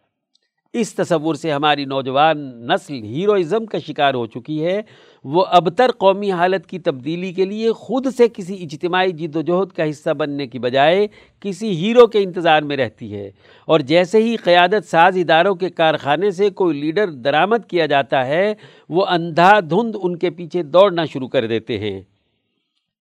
اس 0.74 0.94
تصور 0.96 1.36
سے 1.36 1.52
ہماری 1.52 1.86
نوجوان 1.86 2.38
نسل 2.68 2.94
ہیروئزم 2.94 3.66
کا 3.66 3.78
شکار 3.80 4.14
ہو 4.14 4.26
چکی 4.26 4.66
ہے۔ 4.66 4.82
وہ 5.24 5.46
اب 5.48 5.70
تر 5.70 5.92
قومی 5.98 6.32
حالت 6.32 6.68
کی 6.68 6.80
تبدیلی 6.80 7.34
کے 7.34 7.46
لیے 7.46 7.72
خود 7.72 8.08
سے 8.18 8.28
کسی 8.34 8.64
اجتماعی 8.64 9.12
جد 9.12 9.36
و 9.36 9.42
جہد 9.42 9.76
کا 9.76 9.90
حصہ 9.90 10.10
بننے 10.10 10.48
کی 10.48 10.60
بجائے 10.60 11.08
کسی 11.40 11.76
ہیرو 11.78 12.08
کے 12.08 12.20
انتظار 12.20 12.62
میں 12.62 12.78
رہتی 12.78 13.16
ہے۔ 13.16 13.32
اور 13.66 13.80
جیسے 13.80 14.24
ہی 14.24 14.36
قیادت 14.36 14.88
ساز 14.88 15.18
اداروں 15.18 15.56
کے 15.56 15.70
کارخانے 15.70 16.32
سے 16.32 16.50
کوئی 16.50 16.82
لیڈر 16.82 17.12
درآمد 17.12 17.70
کیا 17.70 17.86
جاتا 17.86 18.28
ہے، 18.28 18.54
وہ 18.90 19.06
اندھا 19.06 19.60
دھند 19.60 19.96
ان 20.04 20.18
کے 20.18 20.30
پیچھے 20.30 20.64
دوڑنا 20.64 21.06
شروع 21.06 21.28
کر 21.28 21.48
دیتے 21.48 21.80
ہیں۔ 21.80 22.02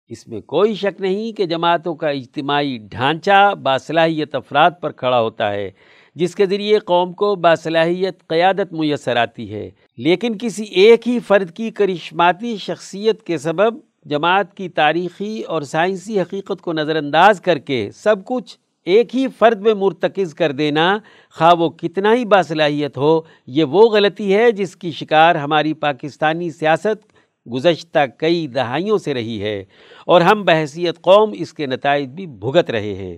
اس 0.08 0.28
میں 0.28 0.40
کوئی 0.40 0.74
شک 0.74 1.00
نہیں 1.00 1.32
کہ 1.32 1.46
جماعتوں 1.46 1.94
کا 1.94 2.08
اجتماعی 2.08 2.78
ڈھانچہ 2.90 3.54
باصلاحیت 3.62 4.34
افراد 4.34 4.70
پر 4.80 4.92
کھڑا 4.92 5.20
ہوتا 5.20 5.50
ہے۔ 5.52 5.70
جس 6.18 6.34
کے 6.34 6.46
ذریعے 6.46 6.78
قوم 6.78 7.12
کو 7.12 7.34
باصلاحیت، 7.34 8.26
قیادت 8.26 8.72
میسر 8.72 9.16
آتی 9.16 9.54
ہے۔ 9.54 9.70
لیکن 9.96 10.38
کسی 10.38 10.64
ایک 10.64 11.08
ہی 11.08 11.18
فرد 11.18 11.50
کی 11.50 11.70
کرشماتی 11.70 12.56
شخصیت 12.56 13.22
کے 13.22 13.38
سبب 13.38 13.78
جماعت 14.04 14.54
کی 14.54 14.68
تاریخی 14.68 15.42
اور 15.42 15.62
سائنسی 15.62 16.20
حقیقت 16.20 16.60
کو 16.60 16.72
نظر 16.72 16.96
انداز 16.96 17.40
کر 17.40 17.58
کے 17.58 17.90
سب 17.94 18.24
کچھ 18.24 18.58
ایک 18.84 19.16
ہی 19.16 19.26
فرد 19.38 19.60
میں 19.60 19.74
مرتکز 19.74 20.34
کر 20.34 20.52
دینا، 20.52 20.98
خواہ 21.30 21.54
وہ 21.54 21.68
کتنا 21.68 22.14
ہی 22.14 22.24
باصلاحیت 22.24 22.96
ہو، 22.96 23.20
یہ 23.46 23.64
وہ 23.64 23.82
غلطی 23.82 24.36
ہے 24.36 24.52
جس 24.52 24.76
کی 24.76 24.90
شکار 24.90 25.34
ہماری 25.34 25.72
پاکستانی 25.72 26.50
سیاست 26.50 27.12
گزشتہ 27.52 27.98
کئی 28.18 28.46
دہائیوں 28.46 28.98
سے 28.98 29.14
رہی 29.14 29.42
ہے۔ 29.42 29.64
اور 30.06 30.20
ہم 30.20 30.44
بحثیت 30.44 31.00
قوم 31.00 31.30
اس 31.34 31.52
کے 31.54 31.66
نتائج 31.66 32.08
بھی 32.08 32.26
بھگت 32.26 32.70
رہے 32.70 32.94
ہیں۔ 32.94 33.16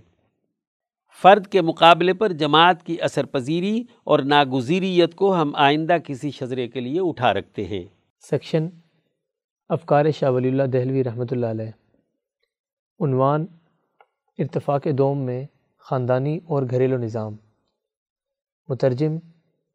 فرد 1.22 1.46
کے 1.46 1.60
مقابلے 1.60 2.12
پر 2.12 2.32
جماعت 2.32 2.82
کی 2.82 3.00
اثر 3.00 3.26
پذیری 3.26 3.84
اور 4.04 4.18
ناگزیریت 4.18 5.14
کو 5.14 5.34
ہم 5.34 5.52
آئندہ 5.54 5.96
کسی 6.06 6.30
شجرے 6.30 6.68
کے 6.68 6.80
لیے 6.80 7.00
اٹھا 7.00 7.34
رکھتے 7.34 7.64
ہیں۔ 7.64 7.84
سیکشن 8.20 8.68
افکار 9.68 10.10
شاہ 10.10 10.30
ولی 10.30 10.48
اللہ 10.48 10.62
دہلوی 10.62 11.04
رحمۃ 11.04 11.24
اللہ 11.30 11.46
علیہ۔ 11.46 11.70
عنوان 13.00 13.46
ارتفاق 14.38 14.86
دوم 14.98 15.18
میں 15.18 15.46
خاندانی 15.78 16.36
اور 16.36 16.62
گھریلو 16.70 16.96
نظام۔ 16.96 17.36
مترجم 18.68 19.18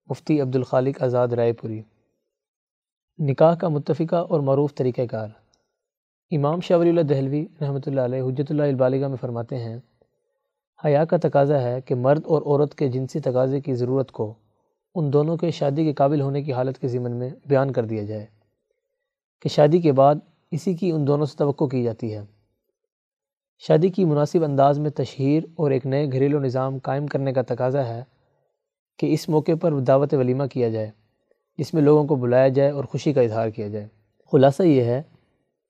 مفتی 0.08 0.42
عبد 0.42 0.56
الخالق 0.56 1.04
آزاد 1.04 1.28
رائے 1.28 1.54
پوری۔ 1.54 1.82
نکاح 3.20 3.56
کا 3.56 3.68
متفقہ 3.68 4.16
اور 4.16 4.40
معروف 4.40 4.76
طریقہ 4.76 5.02
کار۔ 5.02 5.30
امام 6.32 6.60
شاہ 6.60 6.78
ولی 6.78 6.90
اللہ 6.90 7.02
دہلوی 7.02 7.46
رحمۃ 7.62 7.86
اللہ 7.86 8.02
علیہ 8.02 8.22
حجت 8.22 8.52
اللہ 8.52 8.64
البالغہ 8.64 9.08
میں 9.08 9.18
فرماتے 9.22 9.58
ہیں 9.58 9.80
حیا 10.86 11.06
کا 11.06 11.18
تقاضا 11.22 11.62
ہے 11.62 11.82
کہ 11.82 11.96
مرد 11.96 12.22
اور 12.26 12.42
عورت 12.42 12.76
کے 12.76 12.88
جنسی 12.88 13.20
تقاضے 13.20 13.62
کی 13.62 13.74
ضرورت 13.74 14.12
کو 14.12 14.34
ان 14.96 15.14
دونوں 15.14 15.38
کے 15.38 15.52
شادی 15.52 15.84
کے 15.84 15.94
قابل 15.94 16.22
ہونے 16.22 16.44
کی 16.44 16.54
حالت 16.54 16.78
کے 16.78 16.88
ضمن 16.88 17.12
میں 17.12 17.30
بیان 17.46 17.72
کر 17.72 17.86
دیا 17.86 18.04
جائے 18.04 18.26
کہ 19.42 19.50
شادی 19.50 19.80
کے 19.80 19.92
بعد 19.92 20.16
اسی 20.52 20.74
کی 20.74 20.92
ان 20.92 21.08
دونوں 21.08 21.26
سے 21.26 21.38
توقع 21.38 21.66
کی 21.66 21.84
جاتی 21.84 22.14
ہے۔ 22.14 22.22
شادی 23.60 23.90
کی 23.90 24.06
مناسب 24.06 24.44
انداز 24.44 24.80
میں 24.80 24.90
تشہیر 24.90 25.44
اور 25.56 25.72
ایک 25.72 25.86
نئے 25.86 26.12
گھریلو 26.12 26.40
نظام 26.40 26.78
قائم 26.78 27.08
کرنے 27.08 27.34
کا 27.34 27.42
تقاضا 27.42 27.86
ہے 27.86 28.04
کہ 29.00 29.14
اس 29.14 29.30
موقع 29.30 29.52
پر 29.62 29.80
دعوت 29.80 30.14
ولیمہ 30.14 30.44
کیا 30.44 30.70
جائے، 30.70 30.92
جس 31.58 31.74
میں 31.74 31.82
لوگوں 31.82 32.06
کو 32.06 32.16
بلایا 32.16 32.48
جائے 32.48 32.70
اور 32.70 32.84
خوشی 32.84 33.14
کا 33.14 33.22
اظہار 33.22 33.50
کیا 33.50 33.68
جائے۔ 33.68 33.88
خلاصہ 34.32 34.64
یہ 34.64 34.84
ہے 34.84 35.02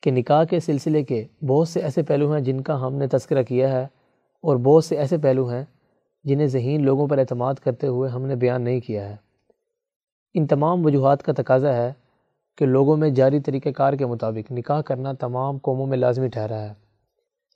کہ 0.04 0.12
نکاح 0.12 0.43
کے 0.43 0.60
سلسلے 0.60 1.04
کے 1.04 1.25
بہت 1.47 1.67
سے 1.67 1.80
ایسے 1.80 2.01
پہلو 2.01 2.34
ہیں 2.34 2.41
جن 2.41 2.62
کا 2.62 2.88
ہم 2.88 2.93
نے 2.93 3.08
تذکرہ 3.08 3.43
کیا 3.43 3.71
ہے 3.71 3.88
اور 4.45 4.55
بہت 4.55 4.86
سے 4.86 4.97
ایسے 4.97 5.17
پہلو 5.17 5.49
ہیں 5.49 5.65
جنہیں 6.23 6.47
ذہین 6.47 6.84
لوگوں 6.84 7.08
پر 7.08 7.17
اعتماد 7.17 7.53
کرتے 7.53 7.88
ہوئے 7.88 8.10
ہم 8.10 8.25
نے 8.25 8.36
بیان 8.36 8.62
نہیں 8.62 8.79
کیا 8.79 9.10
ہے۔ 9.10 9.15
ان 10.34 10.47
تمام 10.47 10.86
وجوہات 10.86 11.23
کا 11.23 11.34
تقاضا 11.38 11.73
ہے 11.73 11.93
کہ 12.58 12.65
لوگوں 12.65 12.97
میں 12.97 13.10
جاری 13.10 13.39
طریقہ 13.39 13.69
کار 13.69 13.93
کے 13.93 14.05
مطابق 14.05 14.51
نکاح 14.51 14.81
کرنا 14.81 15.13
تمام 15.13 15.58
قوموں 15.58 15.88
میں 15.88 15.97
لازمی 15.97 16.27
ٹھہرا 16.27 16.62
ہے۔ 16.62 16.73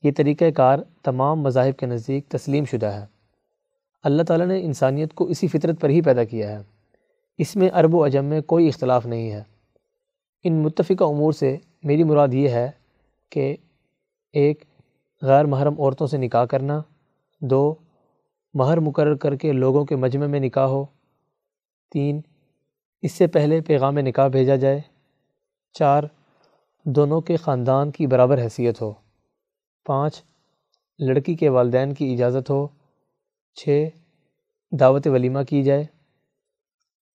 یہ 0.04 0.12
طریقہ 0.18 0.52
کار 0.52 0.80
تمام 1.04 1.42
مذاہب 1.42 1.80
کے 1.80 1.86
نزدیک 1.86 2.28
تسلیم 2.28 2.66
شدہ 2.66 2.86
ہے۔ 2.86 3.06
اللہ 4.04 4.24
تعالیٰ 4.24 4.48
نے 4.48 4.64
انسانیت 4.64 5.14
کو 5.14 5.26
اسی 5.26 5.48
فطرت 5.48 5.82
پر 5.82 5.90
ہی 5.90 6.02
پیدا 6.02 6.24
کیا 6.24 6.60
ہے۔ 6.60 6.64
اس 7.38 7.56
میں 7.56 7.70
عرب 7.74 7.96
و 7.96 8.06
عجم 8.06 8.26
میں 8.26 8.42
کوئی 8.42 8.68
اختلاف 8.68 9.06
نہیں 9.06 9.32
ہے۔ 9.32 9.44
ان 10.44 10.54
متفقہ 10.54 11.04
امور 11.04 11.34
سے 11.34 11.58
میری 11.84 12.04
مراد 12.04 12.34
یہ 12.34 12.50
ہے 12.50 12.72
کہ 13.32 13.56
ایک 14.34 14.64
غیر 15.22 15.46
محرم 15.46 15.82
عورتوں 15.82 16.08
سے 16.08 16.18
نکاح 16.18 16.46
کرنا۔ 16.46 16.82
دو، 17.42 17.76
مہر 18.54 18.80
مقرر 18.80 19.16
کر 19.16 19.36
کے 19.36 19.52
لوگوں 19.52 19.86
کے 19.86 19.96
مجمع 19.96 20.26
میں 20.26 20.40
نکاح 20.40 20.68
ہو۔ 20.68 20.86
تین، 21.92 22.22
اس 23.02 23.12
سے 23.12 23.28
پہلے 23.28 23.62
پیغام 23.62 23.98
نکاح 23.98 24.28
بھیجا 24.28 24.56
جائے۔ 24.56 24.82
چار، 25.74 26.04
دونوں 26.86 27.22
کے 27.22 27.36
خاندان 27.36 27.92
کی 27.92 28.08
برابر 28.08 28.38
حیثیت 28.38 28.82
ہو۔ 28.82 28.94
پانچ، 29.86 30.24
لڑکی 31.00 31.36
کے 31.36 31.50
والدین 31.50 31.94
کی 31.94 32.14
اجازت 32.14 32.50
ہو۔ 32.50 32.68
چھ، 33.56 33.88
دعوت 34.72 35.08
ولیمہ 35.08 35.40
کی 35.50 35.64
جائے۔ 35.64 35.86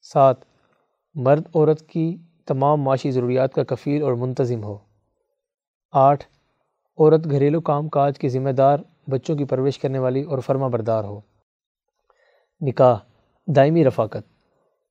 سات، 0.02 0.36
مرد 1.14 1.42
عورت 1.54 1.88
کی 1.88 2.16
تمام 2.46 2.80
معاشی 2.80 3.10
ضروریات 3.10 3.54
کا 3.54 3.64
کفیل 3.64 4.02
اور 4.02 4.12
منتظم 4.12 4.64
ہو۔ 4.64 4.78
آٹھ 5.92 6.24
عورت 6.98 7.30
گھریلو 7.30 7.60
کام 7.60 7.88
کاج 7.88 8.18
کی 8.18 8.28
ذمہ 8.28 8.50
دار، 8.50 8.78
بچوں 9.08 9.36
کی 9.36 9.44
پرورش 9.44 9.78
کرنے 9.78 9.98
والی 9.98 10.22
اور 10.22 10.38
فرما 10.38 10.68
بردار 10.68 11.04
ہو۔ 11.04 11.20
نکاح، 12.60 12.96
دائمی 13.46 13.84
رفاقت۔ 13.84 14.22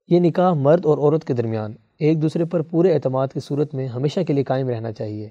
یہ 0.08 0.20
نکاح 0.20 0.54
مرد 0.54 0.86
اور 0.86 0.98
عورت 0.98 1.26
کے 1.26 1.34
درمیان، 1.34 1.74
ایک 2.00 2.22
دوسرے 2.22 2.46
پر 2.46 2.62
پورے 2.62 2.94
اعتماد 2.94 3.28
کی 3.34 3.40
صورت 3.40 3.76
میں 3.76 3.88
ہمیشہ 3.88 4.20
کے 4.20 4.34
لیے 4.34 4.44
قائم 4.44 4.70
رہنا 4.70 4.92
چاہیے۔ 4.92 5.30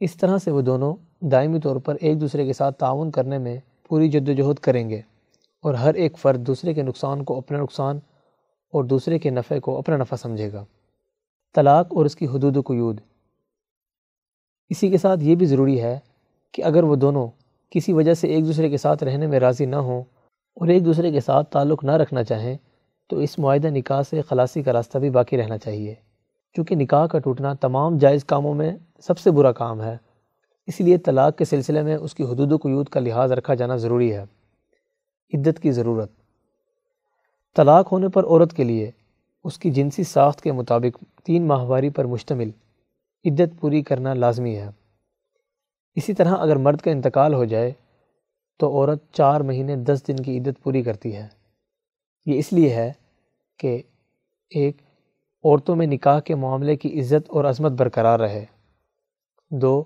اس 0.00 0.16
طرح 0.16 0.38
سے 0.38 0.50
وہ 0.50 0.60
دونوں 0.60 0.94
دائمی 1.20 1.60
طور 1.60 1.76
پر 1.76 1.96
ایک 2.00 2.20
دوسرے 2.20 2.46
کے 2.46 2.52
ساتھ 2.52 2.78
تعاون 2.78 3.10
کرنے 3.10 3.38
میں 3.38 3.60
پوری 3.88 4.08
جد 4.08 4.28
و 4.28 4.32
جہد 4.32 4.56
کریں 4.56 4.90
گے 4.90 5.00
اور 5.62 5.74
ہر 5.74 5.94
ایک 5.94 6.18
فرد 6.18 6.46
دوسرے 6.46 6.74
کے 6.74 6.82
نقصان 6.82 7.24
کو 7.24 7.38
اپنا 7.38 7.58
نقصان 7.58 7.96
اور 8.72 8.84
دوسرے 8.84 9.18
کے 9.18 9.30
نفع 9.30 9.58
کو 9.58 9.78
اپنا 9.78 9.96
نفع 9.96 10.16
سمجھے 10.16 10.52
گا۔ 10.52 10.64
طلاق 11.54 11.86
اور 11.90 12.04
اس 12.04 12.16
کی 12.16 12.26
حدود 12.26 12.56
و 12.56 12.60
قیود۔ 12.60 13.00
اسی 14.68 14.90
کے 14.90 14.98
ساتھ 14.98 15.20
یہ 15.22 15.34
بھی 15.34 15.46
ضروری 15.46 15.82
ہے 15.82 15.98
کہ 16.52 16.64
اگر 16.64 16.82
وہ 16.82 16.96
دونوں 16.96 17.28
کسی 17.70 17.92
وجہ 17.92 18.14
سے 18.14 18.28
ایک 18.28 18.46
دوسرے 18.46 18.68
کے 18.68 18.76
ساتھ 18.76 19.04
رہنے 19.04 19.26
میں 19.26 19.40
راضی 19.40 19.64
نہ 19.64 19.76
ہوں 19.76 20.02
اور 20.54 20.68
ایک 20.68 20.84
دوسرے 20.84 21.12
کے 21.12 21.20
ساتھ 21.20 21.52
تعلق 21.52 21.84
نہ 21.84 21.90
رکھنا 21.90 22.24
چاہیں، 22.24 22.56
تو 23.08 23.18
اس 23.18 23.38
معاہدہ 23.38 23.66
نکاح 23.66 24.02
سے 24.10 24.22
خلاصی 24.22 24.62
کا 24.62 24.72
راستہ 24.72 24.98
بھی 24.98 25.10
باقی 25.10 25.36
رہنا 25.36 25.58
چاہیے۔ 25.58 25.94
چونکہ 26.56 26.76
نکاح 26.76 27.06
کا 27.06 27.18
ٹوٹنا 27.18 27.54
تمام 27.54 27.98
جائز 27.98 28.24
کاموں 28.24 28.54
میں 28.54 28.76
سب 29.02 29.18
سے 29.18 29.30
برا 29.30 29.52
کام 29.52 29.82
ہے، 29.82 29.96
اس 30.66 30.80
لیے 30.80 30.98
طلاق 30.98 31.36
کے 31.36 31.44
سلسلے 31.44 31.82
میں 31.82 31.96
اس 31.96 32.14
کی 32.14 32.22
حدود 32.22 32.52
و 32.52 32.56
قیود 32.56 32.86
کا 32.86 33.00
لحاظ 33.00 33.32
رکھا 33.32 33.54
جانا 33.54 33.76
ضروری 33.76 34.14
ہے۔ 34.14 34.24
عدت 35.34 35.60
کی 35.62 35.72
ضرورت۔ 35.72 36.10
طلاق 37.56 37.92
ہونے 37.92 38.08
پر 38.08 38.24
عورت 38.24 38.52
کے 38.52 38.64
لیے 38.64 38.90
اس 39.44 39.58
کی 39.58 39.70
جنسی 39.70 40.02
ساخت 40.02 40.40
کے 40.40 40.52
مطابق 40.52 41.24
تین 41.24 41.46
ماہواری 41.46 41.90
پر 41.90 42.04
مشتمل۔ 42.04 42.50
عدت 43.26 43.60
پوری 43.60 43.82
کرنا 43.82 44.14
لازمی 44.14 44.56
ہے۔ 44.56 44.68
اسی 45.94 46.14
طرح 46.14 46.36
اگر 46.38 46.56
مرد 46.56 46.80
کا 46.80 46.90
انتقال 46.90 47.34
ہو 47.34 47.44
جائے 47.44 47.72
تو 48.58 48.70
عورت 48.70 49.12
چار 49.12 49.40
مہینے 49.40 49.76
دس 49.76 50.02
دن 50.08 50.16
کی 50.16 50.38
عدت 50.38 50.62
پوری 50.62 50.82
کرتی 50.82 51.16
ہے۔ 51.16 51.28
یہ 52.26 52.38
اس 52.38 52.52
لیے 52.52 52.70
ہے 52.70 52.92
کہ 53.58 53.82
ایک، 54.50 54.76
عورتوں 55.44 55.76
میں 55.76 55.86
نکاح 55.86 56.20
کے 56.20 56.34
معاملے 56.34 56.76
کی 56.76 57.00
عزت 57.00 57.30
اور 57.30 57.44
عظمت 57.44 57.72
برقرار 57.72 58.20
رہے۔ 58.20 58.44
دو، 59.50 59.84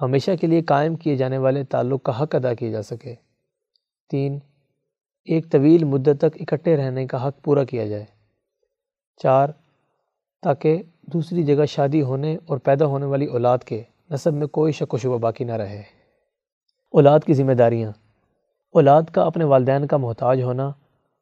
ہمیشہ 0.00 0.30
کے 0.40 0.46
لیے 0.46 0.62
قائم 0.62 0.94
کیے 0.94 1.16
جانے 1.16 1.38
والے 1.38 1.64
تعلق 1.64 2.02
کا 2.02 2.22
حق 2.22 2.34
ادا 2.34 2.54
کیا 2.54 2.70
جا 2.70 2.82
سکے۔ 2.82 3.14
تین، 4.10 4.38
ایک 5.24 5.50
طویل 5.50 5.84
مدت 5.84 6.20
تک 6.20 6.36
اکٹھے 6.40 6.76
رہنے 6.76 7.06
کا 7.06 7.28
حق 7.28 7.42
پورا 7.42 7.64
کیا 7.64 7.86
جائے۔ 7.86 8.04
چار 9.16 9.48
تاکہ 10.44 10.82
دوسری 11.02 11.42
جگہ 11.42 11.64
شادی 11.64 12.02
ہونے 12.02 12.36
اور 12.46 12.58
پیدا 12.58 12.86
ہونے 12.86 13.06
والی 13.06 13.26
اولاد 13.26 13.58
کے 13.58 13.82
نصب 14.10 14.32
میں 14.32 14.46
کوئی 14.46 14.72
شک 14.72 14.94
و 14.94 14.96
شبہ 14.96 15.18
باقی 15.18 15.44
نہ 15.44 15.52
رہے۔ 15.52 15.82
اولاد 16.90 17.20
کی 17.26 17.34
ذمہ 17.34 17.52
داریاں۔ 17.52 17.92
اولاد 18.72 19.02
کا 19.02 19.22
اپنے 19.22 19.44
والدین 19.44 19.86
کا 19.86 19.96
محتاج 19.96 20.42
ہونا 20.42 20.68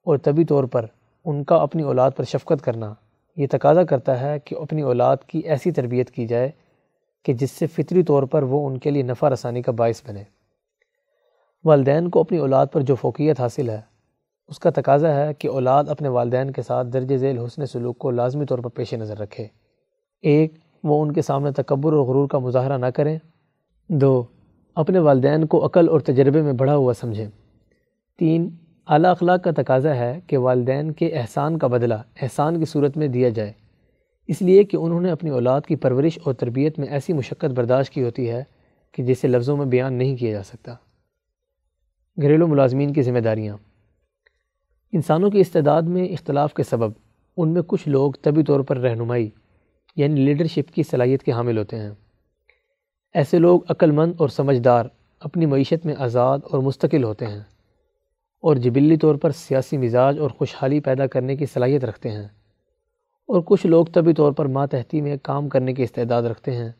اور 0.04 0.16
طبی 0.16 0.44
طور 0.44 0.64
پر 0.64 0.86
ان 1.24 1.44
کا 1.44 1.56
اپنی 1.56 1.82
اولاد 1.82 2.10
پر 2.16 2.24
شفقت 2.24 2.64
کرنا، 2.64 2.94
یہ 3.36 3.46
تقاضا 3.50 3.84
کرتا 3.84 4.20
ہے 4.20 4.38
کہ 4.38 4.54
اپنی 4.54 4.82
اولاد 4.82 5.16
کی 5.26 5.38
ایسی 5.38 5.70
تربیت 5.70 6.10
کی 6.10 6.26
جائے 6.26 6.50
کہ 7.24 7.32
جس 7.32 7.50
سے 7.50 7.66
فطری 7.66 8.02
طور 8.02 8.22
پر 8.22 8.42
وہ 8.42 8.66
ان 8.66 8.78
کے 8.78 8.90
لیے 8.90 9.02
نفع 9.02 9.30
رسانی 9.30 9.62
کا 9.62 9.72
باعث 9.72 10.02
بنے۔ 10.08 10.22
والدین 11.64 12.10
کو 12.10 12.20
اپنی 12.20 12.38
اولاد 12.38 12.66
پر 12.72 12.80
جو 12.80 12.94
فوقیت 12.94 13.40
حاصل 13.40 13.70
ہے 13.70 13.91
اس 14.52 14.58
کا 14.58 14.70
تقاضا 14.70 15.14
ہے 15.14 15.34
کہ 15.34 15.48
اولاد 15.48 15.84
اپنے 15.88 16.08
والدین 16.08 16.50
کے 16.50 16.62
ساتھ 16.62 16.88
درج 16.88 17.16
ذیل 17.16 17.38
حسن 17.38 17.66
سلوک 17.66 17.98
کو 17.98 18.10
لازمی 18.10 18.46
طور 18.46 18.58
پر 18.58 18.70
پیش 18.70 18.94
نظر 18.94 19.18
رکھے۔ 19.18 19.46
ایک، 20.22 20.54
وہ 20.84 21.02
ان 21.02 21.12
کے 21.12 21.22
سامنے 21.22 21.50
تکبر 21.50 21.92
اور 21.92 22.00
غرور 22.00 22.28
کا 22.28 22.38
مظاہرہ 22.38 22.78
نہ 22.78 22.86
کریں۔ 22.86 23.18
دو، 23.88 24.22
اپنے 24.74 24.98
والدین 24.98 25.46
کو 25.46 25.66
عقل 25.66 25.88
اور 25.88 26.00
تجربے 26.00 26.42
میں 26.42 26.52
بڑھا 26.52 26.76
ہوا 26.76 26.94
سمجھیں۔ 26.94 27.26
تین، 28.18 28.50
اعلیٰ 28.86 29.10
اخلاق 29.10 29.44
کا 29.44 29.50
تقاضا 29.56 29.96
ہے 29.96 30.20
کہ 30.26 30.38
والدین 30.38 30.92
کے 30.92 31.06
احسان 31.06 31.58
کا 31.58 31.66
بدلہ 31.66 31.94
احسان 31.94 32.58
کی 32.58 32.64
صورت 32.64 32.96
میں 32.96 33.08
دیا 33.08 33.28
جائے۔ 33.28 33.52
اس 34.26 34.42
لیے 34.42 34.64
کہ 34.64 34.76
انہوں 34.76 35.00
نے 35.00 35.10
اپنی 35.10 35.30
اولاد 35.30 35.60
کی 35.60 35.76
پرورش 35.76 36.18
اور 36.24 36.34
تربیت 36.34 36.78
میں 36.78 36.88
ایسی 36.88 37.12
مشقت 37.12 37.50
برداشت 37.54 37.90
کی 37.90 38.02
ہوتی 38.02 38.30
ہے 38.30 38.44
کہ 38.92 39.02
جسے 39.02 39.28
لفظوں 39.28 39.56
میں 39.56 39.66
بیان 39.66 39.94
نہیں 39.94 40.16
کیا 40.16 40.32
جا 40.32 40.42
سکتا۔ 40.42 40.74
گھریلو 42.22 42.46
ملازمین 42.46 42.92
کی 42.92 43.02
ذمہ 43.02 43.18
داریاں۔ 43.18 43.56
انسانوں 44.92 45.30
کی 45.30 45.40
استعداد 45.40 45.82
میں 45.82 46.08
اختلاف 46.08 46.54
کے 46.54 46.62
سبب 46.62 46.92
ان 47.36 47.52
میں 47.52 47.62
کچھ 47.62 47.88
لوگ 47.88 48.12
طبی 48.12 48.42
طور 48.42 48.60
پر 48.60 48.76
رہنمائی 48.76 49.30
یعنی 49.96 50.24
لیڈرشپ 50.24 50.74
کی 50.74 50.82
صلاحیت 50.82 51.22
کے 51.22 51.32
حامل 51.32 51.58
ہوتے 51.58 51.76
ہیں۔ 51.76 51.90
ایسے 53.14 53.38
لوگ 53.38 53.60
عقل 53.68 53.90
مند 53.90 54.12
اور 54.18 54.28
سمجھدار 54.28 54.84
اپنی 55.20 55.46
معیشت 55.46 55.86
میں 55.86 55.94
آزاد 55.98 56.38
اور 56.44 56.58
مستقل 56.58 57.04
ہوتے 57.04 57.26
ہیں 57.26 57.40
اور 58.40 58.56
جبلی 58.56 58.96
طور 58.96 59.14
پر 59.14 59.30
سیاسی 59.30 59.76
مزاج 59.76 60.18
اور 60.18 60.30
خوشحالی 60.30 60.80
پیدا 60.80 61.06
کرنے 61.06 61.36
کی 61.36 61.46
صلاحیت 61.46 61.84
رکھتے 61.84 62.10
ہیں 62.10 62.28
اور 63.26 63.42
کچھ 63.46 63.66
لوگ 63.66 63.86
طبی 63.86 64.12
طور 64.12 64.32
پر 64.32 64.46
ماتحتی 64.46 65.00
میں 65.00 65.16
کام 65.22 65.48
کرنے 65.48 65.74
کی 65.74 65.82
استعداد 65.82 66.22
رکھتے 66.22 66.56
ہیں۔ 66.56 66.72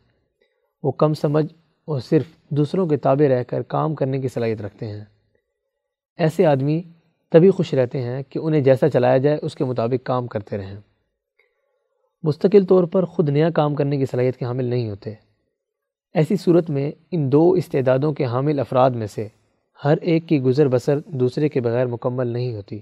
وہ 0.82 0.92
کم 0.92 1.14
سمجھ 1.14 1.46
اور 1.84 2.00
صرف 2.00 2.24
دوسروں 2.48 2.86
کے 2.86 2.96
تابع 2.96 3.28
رہ 3.28 3.42
کر 3.42 3.62
کام 3.62 3.94
کرنے 3.94 4.20
کی 4.20 4.28
صلاحیت 4.28 4.62
رکھتے 4.62 4.86
ہیں۔ 4.86 5.04
ایسے 6.16 6.46
آدمی 6.46 6.82
تبھی 7.32 7.50
خوش 7.50 7.74
رہتے 7.74 8.02
ہیں 8.02 8.22
کہ 8.22 8.38
انہیں 8.38 8.60
جیسا 8.60 8.90
چلایا 8.90 9.18
جائے، 9.18 9.38
اس 9.42 9.54
کے 9.54 9.64
مطابق 9.64 10.06
کام 10.06 10.26
کرتے 10.26 10.58
رہیں۔ 10.58 10.76
مستقل 12.22 12.64
طور 12.64 12.84
پر 12.84 13.04
خود 13.04 13.28
نیا 13.28 13.50
کام 13.50 13.74
کرنے 13.74 13.96
کی 13.96 14.06
صلاحیت 14.06 14.36
کے 14.36 14.44
حامل 14.44 14.64
نہیں 14.64 14.90
ہوتے۔ 14.90 15.14
ایسی 16.14 16.36
صورت 16.36 16.70
میں 16.70 16.92
ان 17.10 17.32
دو 17.32 17.52
استعدادوں 17.52 18.12
کے 18.12 18.24
حامل 18.24 18.58
افراد 18.58 18.90
میں 18.90 19.06
سے 19.06 19.28
ہر 19.84 19.96
ایک 19.96 20.28
کی 20.28 20.40
گزر 20.40 20.68
بسر 20.68 20.98
دوسرے 21.06 21.48
کے 21.48 21.60
بغیر 21.60 21.86
مکمل 21.86 22.26
نہیں 22.26 22.54
ہوتی۔ 22.54 22.76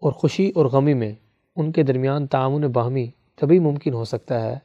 اور 0.00 0.12
خوشی 0.12 0.52
اور 0.54 0.66
غمی 0.66 0.94
میں 0.94 1.14
ان 1.56 1.72
کے 1.72 1.82
درمیان 1.82 2.26
تعاون 2.26 2.62
باہمی 2.62 3.10
تبھی 3.36 3.58
ممکن 3.58 3.94
ہو 3.94 4.04
سکتا 4.04 4.42
ہے 4.42 4.58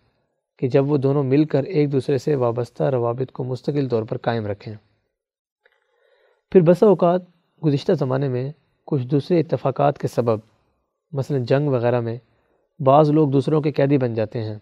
کہ 0.60 0.68
جب 0.68 0.92
وہ 0.92 0.98
دونوں 0.98 1.24
مل 1.24 1.46
کر 1.46 1.64
ایک 1.64 1.92
دوسرے 1.92 2.18
سے 2.18 2.36
وابستہ 2.36 2.84
روابط 2.84 3.32
کو 3.32 3.44
مستقل 3.44 3.90
طور 3.90 4.04
پر 4.04 4.18
قائم 4.18 4.46
رکھیں۔ 4.46 4.76
پھر 6.52 6.62
بسا 6.62 6.86
اوقات 6.86 7.35
گزشتہ 7.66 7.92
زمانے 7.94 8.28
میں 8.28 8.52
کچھ 8.86 9.08
دوسرے 9.08 9.40
اتفاقات 9.40 9.98
کے 9.98 10.08
سبب، 10.08 10.40
مثلا 11.12 11.38
جنگ 11.38 11.68
وغیرہ 11.68 12.00
میں، 12.00 12.18
بعض 12.80 13.10
لوگ 13.10 13.30
دوسروں 13.30 13.62
کے 13.62 13.72
قیدی 13.72 13.98
بن 13.98 14.14
جاتے 14.14 14.44
ہیں۔ 14.44 14.56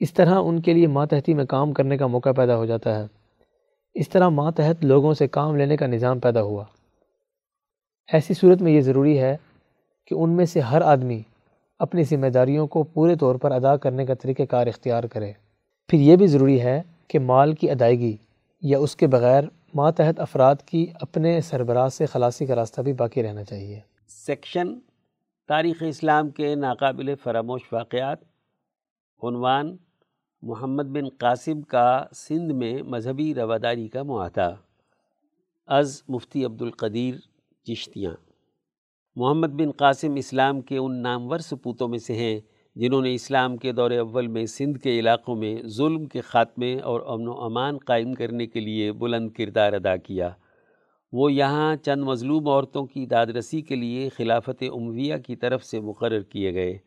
اس 0.00 0.12
طرح 0.12 0.40
ان 0.44 0.60
کے 0.60 0.74
لیے 0.74 0.86
ماتحتی 0.86 1.34
میں 1.34 1.44
کام 1.44 1.72
کرنے 1.72 1.96
کا 1.96 2.06
موقع 2.06 2.32
پیدا 2.36 2.56
ہو 2.56 2.66
جاتا 2.66 2.98
ہے۔ 2.98 3.06
اس 3.94 4.08
طرح 4.08 4.28
ماتحت 4.28 4.84
لوگوں 4.84 5.14
سے 5.14 5.28
کام 5.28 5.56
لینے 5.56 5.76
کا 5.76 5.86
نظام 5.86 6.18
پیدا 6.18 6.42
ہوا۔ 6.42 6.64
ایسی 8.12 8.34
صورت 8.34 8.62
میں 8.62 8.72
یہ 8.72 8.80
ضروری 8.80 9.18
ہے 9.18 9.36
کہ 10.06 10.14
ان 10.14 10.30
میں 10.30 10.44
سے 10.44 10.60
ہر 10.60 10.80
آدمی 10.80 11.22
اپنی 11.78 12.02
ذمہ 12.02 12.26
داریوں 12.26 12.66
کو 12.66 12.82
پورے 12.82 13.16
طور 13.16 13.34
پر 13.34 13.50
ادا 13.50 13.76
کرنے 13.76 14.06
کا 14.06 14.14
طریقہ 14.14 14.42
کار 14.42 14.66
اختیار 14.66 15.04
کرے۔ 15.04 15.32
پھر 15.88 15.98
یہ 15.98 16.16
بھی 16.16 16.26
ضروری 16.26 16.60
ہے 16.60 16.82
کہ 17.08 17.18
مال 17.18 17.52
کی 17.52 17.70
ادائیگی 17.70 18.16
یا 18.62 18.78
اس 18.78 18.96
کے 18.96 19.06
بغیر 19.06 19.44
ماتحت 19.74 20.20
افراد 20.20 20.54
کی 20.66 20.86
اپنے 20.94 21.40
سربراہ 21.40 21.88
سے 21.88 22.06
خلاصی 22.06 22.46
کا 22.46 22.54
راستہ 22.54 22.80
بھی 22.80 22.92
باقی 22.92 23.22
رہنا 23.22 23.44
چاہیے۔ 23.44 23.80
سیکشن، 24.08 24.78
تاریخ 25.48 25.82
اسلام 25.88 26.30
کے 26.30 26.54
ناقابل 26.54 27.14
فراموش 27.22 27.60
واقعات۔ 27.72 28.18
عنوان، 29.22 29.76
محمد 30.42 30.82
بن 30.82 31.08
قاسم 31.18 31.62
کا 31.62 32.04
سندھ 32.14 32.52
میں 32.52 32.82
مذہبی 32.82 33.34
رواداری 33.34 33.88
کا 33.88 34.02
معاہدہ۔ 34.02 34.54
از 35.66 36.02
مفتی 36.08 36.44
عبدالقدیر 36.44 37.14
چشتیاں۔ 37.64 38.12
محمد 39.16 39.46
بن 39.46 39.70
قاسم 39.70 40.14
اسلام 40.14 40.60
کے 40.60 40.76
ان 40.76 41.02
نامور 41.02 41.38
سپوتوں 41.38 41.88
میں 41.88 41.98
سے 41.98 42.14
ہیں۔ 42.14 42.40
جنہوں 42.74 43.02
نے 43.02 43.14
اسلام 43.14 43.56
کے 43.56 43.72
دور 43.72 43.90
اول 43.90 44.26
میں 44.26 44.46
سندھ 44.46 44.78
کے 44.78 44.98
علاقوں 44.98 45.36
میں 45.36 45.56
ظلم 45.66 46.04
کے 46.04 46.20
خاتمے 46.20 46.78
اور 46.78 47.00
امن 47.06 47.28
و 47.28 47.32
امان 47.32 47.78
قائم 47.78 48.14
کرنے 48.14 48.46
کے 48.46 48.60
لیے 48.60 48.92
بلند 48.92 49.30
کردار 49.30 49.72
ادا 49.72 49.96
کیا۔ 49.96 50.30
وہ 51.12 51.32
یہاں 51.32 51.76
چند 51.76 52.02
مظلوم 52.02 52.48
عورتوں 52.48 52.86
کی 52.86 53.06
داد 53.06 53.26
رسی 53.26 53.60
کے 53.60 53.74
لیے 53.74 54.08
خلافت 54.08 54.62
عمویہ 54.62 55.14
کی 55.26 55.36
طرف 55.36 55.64
سے 55.64 55.80
مقرر 55.80 56.20
کیے 56.20 56.54
گئے۔ 56.54 56.78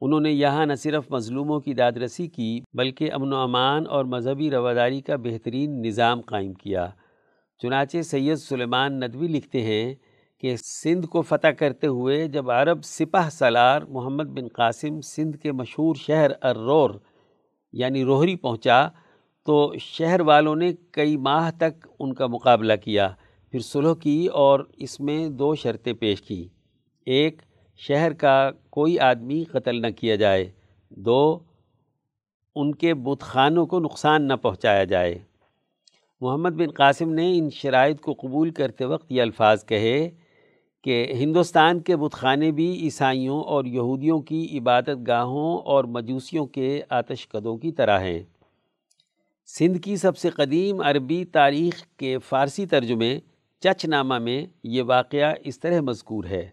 انہوں 0.00 0.20
نے 0.20 0.30
یہاں 0.30 0.66
نہ 0.66 0.74
صرف 0.74 1.04
مظلوموں 1.10 1.60
کی 1.60 1.74
داد 1.74 1.92
رسی 1.92 2.26
کی، 2.26 2.60
بلکہ 2.72 3.12
امن 3.12 3.32
و 3.32 3.36
امان 3.36 3.84
اور 3.88 4.04
مذہبی 4.04 4.50
رواداری 4.50 5.00
کا 5.00 5.16
بہترین 5.16 5.82
نظام 5.82 6.20
قائم 6.20 6.52
کیا۔ 6.52 6.90
چنانچہ 7.62 8.02
سید 8.02 8.36
سلیمان 8.36 9.00
ندوی 9.00 9.28
لکھتے 9.28 9.62
ہیں 9.62 9.94
کہ 10.40 10.56
سندھ 10.56 11.06
کو 11.06 11.22
فتح 11.22 11.48
کرتے 11.48 11.86
ہوئے 11.86 12.28
جب 12.28 12.50
عرب 12.50 12.84
سپہ 12.84 13.28
سالار 13.32 13.82
محمد 13.82 14.24
بن 14.24 14.48
قاسم 14.52 15.00
سندھ 15.00 15.36
کے 15.36 15.52
مشہور 15.52 15.94
شہر 15.94 16.30
ارور 16.42 16.90
یعنی 17.72 18.04
روہری 18.04 18.36
پہنچا 18.36 18.88
تو 19.46 19.72
شہر 19.80 20.20
والوں 20.20 20.56
نے 20.56 20.72
کئی 20.90 21.16
ماہ 21.16 21.50
تک 21.58 21.88
ان 21.98 22.14
کا 22.14 22.26
مقابلہ 22.26 22.72
کیا، 22.84 23.10
پھر 23.50 23.60
صلح 23.60 23.94
کی 23.94 24.26
اور 24.26 24.60
اس 24.76 25.00
میں 25.00 25.28
دو 25.28 25.54
شرطیں 25.54 25.92
پیش 25.92 26.22
کیں۔ 26.22 26.54
ایک، 27.06 27.42
شہر 27.76 28.12
کا 28.12 28.50
کوئی 28.70 28.98
آدمی 28.98 29.44
قتل 29.44 29.82
نہ 29.82 29.86
کیا 29.86 30.16
جائے۔ 30.16 30.50
دو، 30.88 31.38
ان 32.54 32.74
کے 32.74 32.94
بت 32.94 33.20
خانوں 33.20 33.66
کو 33.66 33.80
نقصان 33.80 34.28
نہ 34.28 34.32
پہنچایا 34.32 34.84
جائے۔ 34.84 35.18
محمد 36.20 36.50
بن 36.50 36.70
قاسم 36.70 37.12
نے 37.12 37.38
ان 37.38 37.50
شرائط 37.50 38.00
کو 38.00 38.12
قبول 38.12 38.50
کرتے 38.50 38.84
وقت 38.84 39.12
یہ 39.12 39.22
الفاظ 39.22 39.64
کہے 39.64 40.10
کہ 40.82 41.06
ہندوستان 41.10 41.80
کے 41.80 41.96
بت 41.96 42.12
خانے 42.12 42.50
بھی 42.50 42.72
عیسائیوں 42.72 43.42
اور 43.42 43.64
یہودیوں 43.64 44.20
کی 44.20 44.58
عبادت 44.58 44.90
گاہوں 45.06 45.58
اور 45.58 45.84
مجوسیوں 45.84 46.46
کے 46.46 46.82
آتش 46.88 47.28
قدوں 47.28 47.56
کی 47.56 47.72
طرح 47.72 48.00
ہیں۔ 48.00 48.22
سندھ 49.46 49.78
کی 49.78 49.96
سب 49.96 50.16
سے 50.16 50.30
قدیم 50.30 50.80
عربی 50.80 51.24
تاریخ 51.24 51.82
کے 51.96 52.18
فارسی 52.18 52.66
ترجمے 52.66 53.18
چچ 53.60 53.84
نامہ 53.84 54.18
میں 54.18 54.46
یہ 54.64 54.82
واقعہ 54.82 55.34
اس 55.44 55.60
طرح 55.60 55.80
مذکور 55.80 56.24
ہے 56.24 56.50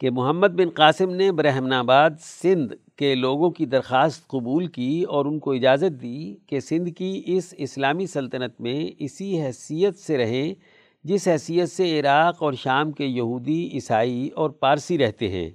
کہ 0.00 0.10
محمد 0.10 0.48
بن 0.48 0.68
قاسم 0.70 1.10
نے 1.10 1.32
برہمن 1.32 1.72
آباد 1.72 2.10
سندھ 2.20 2.74
کے 2.96 3.14
لوگوں 3.14 3.50
کی 3.50 3.66
درخواست 3.66 4.28
قبول 4.28 4.66
کی 4.66 5.02
اور 5.02 5.24
ان 5.24 5.38
کو 5.38 5.52
اجازت 5.52 6.02
دی 6.02 6.36
کہ 6.46 6.60
سندھ 6.60 6.90
کی 6.90 7.22
اس 7.26 7.54
اسلامی 7.58 8.06
سلطنت 8.06 8.60
میں 8.60 8.90
اسی 8.98 9.42
حیثیت 9.42 9.98
سے 9.98 10.18
رہیں 10.18 10.54
جس 11.04 11.28
حیثیت 11.28 11.68
سے 11.68 12.00
عراق 12.00 12.42
اور 12.42 12.52
شام 12.52 12.92
کے 12.92 13.06
یہودی، 13.06 13.70
عیسائی 13.72 14.28
اور 14.28 14.50
پارسی 14.50 14.98
رہتے 14.98 15.28
ہیں۔ 15.28 15.50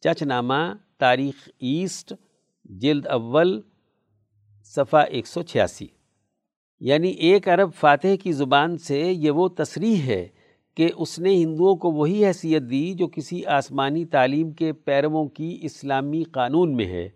چچ 0.00 0.22
نامہ، 0.22 0.74
تاریخ 0.98 1.48
ایسٹ، 1.60 2.12
جلد 2.64 3.06
اول، 3.06 3.60
صفحہ 4.64 5.00
ایک 5.00 5.26
سو 5.26 5.42
چھیاسی۔ 5.42 5.86
یعنی 6.80 7.08
ایک 7.08 7.48
عرب 7.48 7.70
فاتح 7.74 8.06
کی 8.22 8.32
زبان 8.32 8.78
سے 8.78 9.00
یہ 9.00 9.30
وہ 9.30 9.48
تصریح 9.48 9.96
ہے 9.96 10.28
کہ 10.74 10.90
اس 10.96 11.18
نے 11.18 11.34
ہندوؤں 11.34 11.76
کو 11.76 11.90
وہی 11.90 12.26
حیثیت 12.26 12.62
دی 12.70 12.92
جو 12.92 13.06
کسی 13.06 13.44
آسمانی 13.44 14.04
تعلیم 14.04 14.50
کے 14.50 14.72
پیرووں 14.72 15.28
کی 15.28 15.58
اسلامی 15.62 16.22
قانون 16.22 16.76
میں 16.76 16.86
ہے۔ 16.86 17.08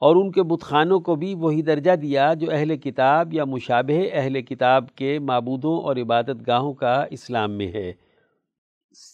اور 0.00 0.16
ان 0.16 0.30
کے 0.30 0.42
بت 0.42 0.62
خانوں 0.62 1.00
کو 1.00 1.16
بھی 1.16 1.34
وہی 1.34 1.62
درجہ 1.62 1.96
دیا 1.96 2.34
جو 2.34 2.50
اہل 2.50 2.76
کتاب 2.76 3.34
یا 3.34 3.44
مشابہ 3.44 4.02
اہل 4.12 4.42
کتاب 4.42 4.94
کے 4.94 5.18
معبودوں 5.18 5.82
اور 5.82 5.96
عبادت 5.96 6.46
گاہوں 6.46 6.72
کا 6.72 7.04
اسلام 7.10 7.52
میں 7.52 7.68
ہے۔ 7.68 7.92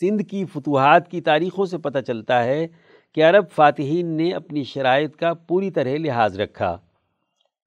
سندھ 0.00 0.22
کی 0.22 0.44
فتوحات 0.44 1.10
کی 1.10 1.20
تاریخوں 1.20 1.66
سے 1.66 1.78
پتہ 1.78 1.98
چلتا 1.98 2.44
ہے 2.44 2.66
کہ 3.14 3.24
عرب 3.24 3.44
فاتحین 3.50 4.06
نے 4.06 4.32
اپنی 4.32 4.64
شرائط 4.64 5.16
کا 5.16 5.34
پوری 5.34 5.70
طرح 5.70 5.94
لحاظ 5.94 6.40
رکھا۔ 6.40 6.78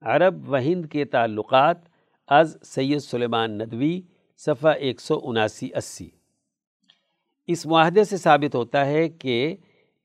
عرب 0.01 0.49
و 0.49 0.57
ہند 0.57 0.85
کے 0.85 1.05
تعلقات 1.05 1.77
از 2.27 2.57
سید 2.61 2.99
سلیمان 2.99 3.57
ندوی، 3.57 4.01
صفحہ 4.37 4.71
ایک 4.71 5.01
سو 5.01 5.19
اناسی 5.23 5.69
اسی۔ 5.75 6.09
اس 7.47 7.65
معاہدے 7.65 8.03
سے 8.03 8.17
ثابت 8.17 8.55
ہوتا 8.55 8.85
ہے 8.85 9.09
کہ 9.09 9.55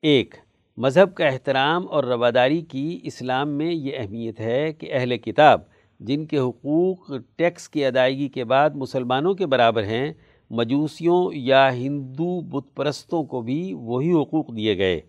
ایک 0.02 0.34
مذہب 0.76 1.14
کا 1.14 1.26
احترام 1.26 1.88
اور 1.88 2.04
رواداری 2.04 2.60
کی 2.60 3.00
اسلام 3.02 3.48
میں 3.48 3.74
یہ 3.74 3.98
اہمیت 3.98 4.40
ہے 4.40 4.72
کہ 4.72 4.88
اہل 4.92 5.18
کتاب، 5.18 5.60
جن 6.00 6.26
کے 6.26 6.38
حقوق 6.38 7.12
ٹیکس 7.36 7.68
کی 7.68 7.84
ادائیگی 7.84 8.28
کے 8.28 8.44
بعد 8.44 8.70
مسلمانوں 8.70 9.34
کے 9.34 9.46
برابر 9.46 9.84
ہیں، 9.84 10.12
مجوسیوں 10.50 11.32
یا 11.32 11.74
ہندو 11.74 12.40
بت 12.40 12.76
پرستوں 12.76 13.24
کو 13.24 13.42
بھی 13.42 13.72
وہی 13.72 14.12
حقوق 14.12 14.56
دیے 14.56 14.78
گئے۔ 14.78 15.00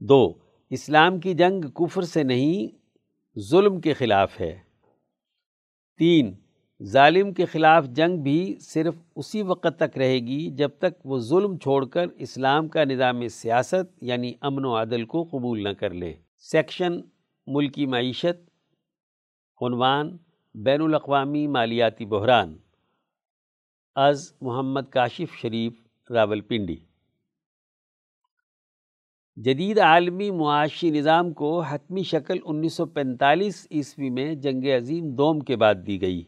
دو، 0.00 0.34
اسلام 0.70 1.20
کی 1.20 1.34
جنگ 1.34 1.60
کفر 1.60 2.02
سے 2.02 2.22
نہیں، 2.22 2.76
ظلم 3.38 3.80
کے 3.80 3.92
خلاف 3.92 4.40
ہے۔ 4.40 4.58
تین 5.98 6.32
ظالم 6.84 7.32
کے 7.32 7.44
خلاف 7.44 7.86
جنگ 7.86 8.18
بھی 8.18 8.56
صرف 8.60 8.94
اسی 9.16 9.42
وقت 9.42 9.78
تک 9.78 9.98
رہے 9.98 10.18
گی 10.18 10.50
جب 10.50 10.70
تک 10.78 11.06
وہ 11.06 11.18
ظلم 11.18 11.58
چھوڑ 11.58 11.86
کر 11.86 12.06
اسلام 12.16 12.68
کا 12.68 12.84
نظام 12.84 13.28
سیاست 13.28 14.02
یعنی 14.02 14.32
امن 14.40 14.64
و 14.64 14.76
عدل 14.76 15.04
کو 15.04 15.22
قبول 15.22 15.62
نہ 15.62 15.68
کر 15.68 15.90
لے۔ 15.90 16.14
سیکشن 16.38 17.00
ملکی 17.46 17.86
معیشت، 17.86 18.50
عنوان 19.62 20.16
بین 20.54 20.82
الاقوامی 20.82 21.46
مالیاتی 21.46 22.04
بحران۔ 22.04 22.56
از 23.94 24.32
محمد 24.40 24.80
کاشف 24.90 25.36
شریف 25.40 25.72
راول 26.10 26.40
پنڈی 26.40 26.76
جدید 29.36 29.78
عالمی 29.78 30.30
معاشی 30.30 30.90
نظام 30.90 31.32
کو 31.32 31.60
حتمی 31.60 32.02
شکل 32.02 32.38
انیس 32.44 32.74
سو 32.74 32.86
پینتالیس 32.86 33.66
عیسوی 33.70 34.10
میں 34.10 34.34
جنگ 34.34 34.64
عظیم 34.64 35.10
دوم 35.10 35.40
کے 35.40 35.56
بعد 35.56 35.74
دی 35.86 36.00
گئی۔ 36.00 36.24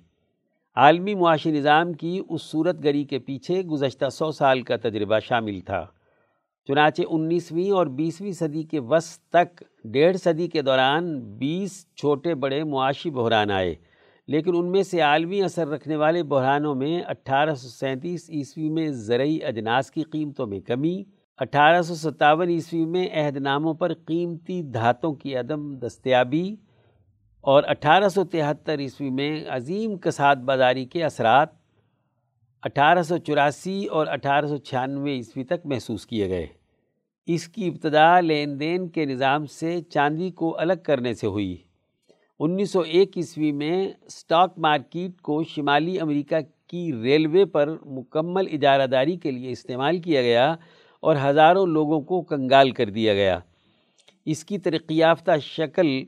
عالمی 0.76 1.14
معاشی 1.14 1.50
نظام 1.50 1.92
کی 1.92 2.20
اس 2.28 2.42
صورت 2.42 2.82
گری 2.84 3.04
کے 3.04 3.18
پیچھے 3.18 3.60
گزشتہ 3.62 4.08
سو 4.08 4.30
سال 4.30 4.62
کا 4.62 4.76
تجربہ 4.76 5.18
شامل 5.18 5.60
تھا۔ 5.60 5.84
چنانچہ 6.68 7.02
انیسویں 7.08 7.70
اور 7.70 7.86
بیسویں 7.86 8.30
صدی 8.32 8.62
کے 8.62 8.80
وسط 8.80 9.20
تک 9.28 9.62
ڈیڑھ 9.84 10.16
صدی 10.16 10.46
کے 10.48 10.62
دوران 10.62 11.20
بیس 11.38 11.84
چھوٹے 11.96 12.34
بڑے 12.34 12.62
معاشی 12.64 13.10
بحران 13.10 13.50
آئے، 13.50 13.74
لیکن 14.28 14.56
ان 14.56 14.70
میں 14.72 14.82
سے 14.82 15.00
عالمی 15.00 15.42
اثر 15.42 15.68
رکھنے 15.68 15.96
والے 15.96 16.22
بحرانوں 16.22 16.74
میں 16.74 17.02
اٹھارہ 17.08 17.54
سو 17.54 17.68
سینتیس 17.68 18.28
عیسوی 18.30 18.68
میں 18.70 18.88
زرعی 19.06 19.38
اجناس 19.44 19.90
کی 19.90 20.02
قیمتوں 20.02 20.46
میں 20.46 20.60
کمی، 20.60 21.02
اٹھارہ 21.38 21.82
سو 21.82 21.94
ستاون 21.94 22.48
عیسوی 22.48 22.84
میں 22.86 23.08
عہد 23.14 23.36
ناموں 23.36 23.74
پر 23.74 23.94
قیمتی 24.06 24.62
دھاتوں 24.62 25.14
کی 25.14 25.36
عدم 25.36 25.72
دستیابی 25.78 26.54
اور 27.44 27.62
اٹھارہ 27.66 28.08
سو 28.08 28.24
تہتر 28.24 28.78
عیسوی 28.78 29.10
میں 29.10 29.44
عظیم 29.48 29.96
کساد 29.96 30.36
بازاری 30.36 30.84
کے 30.84 31.04
اثرات 31.04 31.48
اٹھارہ 32.62 33.02
سو 33.02 33.18
چوراسی 33.18 33.86
اور 33.86 34.06
اٹھارہ 34.06 34.46
سو 34.46 34.56
چھیانوے 34.56 35.12
عیسوی 35.12 35.44
تک 35.44 35.66
محسوس 35.66 36.06
کیے 36.06 36.28
گئے۔ 36.28 36.46
اس 37.26 37.48
کی 37.48 37.68
ابتدا 37.68 38.20
لین 38.20 38.60
دین 38.60 38.88
کے 38.88 39.04
نظام 39.04 39.46
سے 39.46 39.82
چاندی 39.82 40.30
کو 40.30 40.58
الگ 40.58 40.72
کرنے 40.82 41.14
سے 41.14 41.26
ہوئی۔ 41.26 41.56
انیس 42.38 42.70
سو 42.70 42.80
ایک 42.80 43.16
عیسوی 43.16 43.52
میں 43.52 43.88
اسٹاک 44.06 44.58
مارکیٹ 44.58 45.20
کو 45.20 45.44
شمالی 45.44 46.00
امریکہ 46.00 46.36
کی 46.66 46.92
ریلوے 47.02 47.44
پر 47.44 47.76
مکمل 47.84 48.46
اجارہ 48.52 48.86
داری 48.86 49.16
کے 49.16 49.30
لیے 49.30 49.50
استعمال 49.50 50.00
کیا 50.00 50.22
گیا 50.22 50.56
اور 51.00 51.16
ہزاروں 51.24 51.66
لوگوں 51.66 52.00
کو 52.00 52.22
کنگال 52.22 52.70
کر 52.70 52.90
دیا 52.90 53.14
گیا۔ 53.14 53.38
اس 54.26 54.44
کی 54.44 54.58
ترقی 54.58 54.96
یافتہ 54.96 55.30
شکل 55.42 56.04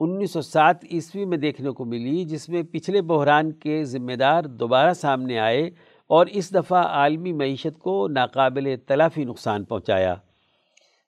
انیس 0.00 0.32
سو 0.32 0.40
سات 0.40 0.84
عیسوی 0.92 1.24
میں 1.24 1.38
دیکھنے 1.38 1.70
کو 1.70 1.84
ملی، 1.84 2.24
جس 2.24 2.48
میں 2.48 2.62
پچھلے 2.70 3.02
بحران 3.02 3.52
کے 3.52 3.84
ذمہ 3.84 4.12
دار 4.12 4.42
دوبارہ 4.42 4.92
سامنے 4.92 5.38
آئے 5.38 5.70
اور 6.06 6.26
اس 6.26 6.54
دفعہ 6.54 6.84
عالمی 6.84 7.32
معیشت 7.32 7.78
کو 7.78 8.08
ناقابل 8.08 8.74
تلافی 8.86 9.24
نقصان 9.24 9.64
پہنچایا۔ 9.64 10.14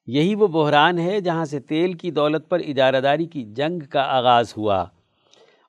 یہی 0.07 0.35
وہ 0.35 0.47
بحران 0.47 0.99
ہے 0.99 1.21
جہاں 1.21 1.45
سے 1.45 1.61
تیل 1.61 1.93
کی 1.93 2.11
دولت 2.11 2.49
پر 2.49 2.61
اجارہ 2.69 3.01
داری 3.01 3.27
کی 3.27 3.45
جنگ 3.45 3.79
کا 3.91 4.03
آغاز 4.03 4.55
ہوا۔ 4.57 4.85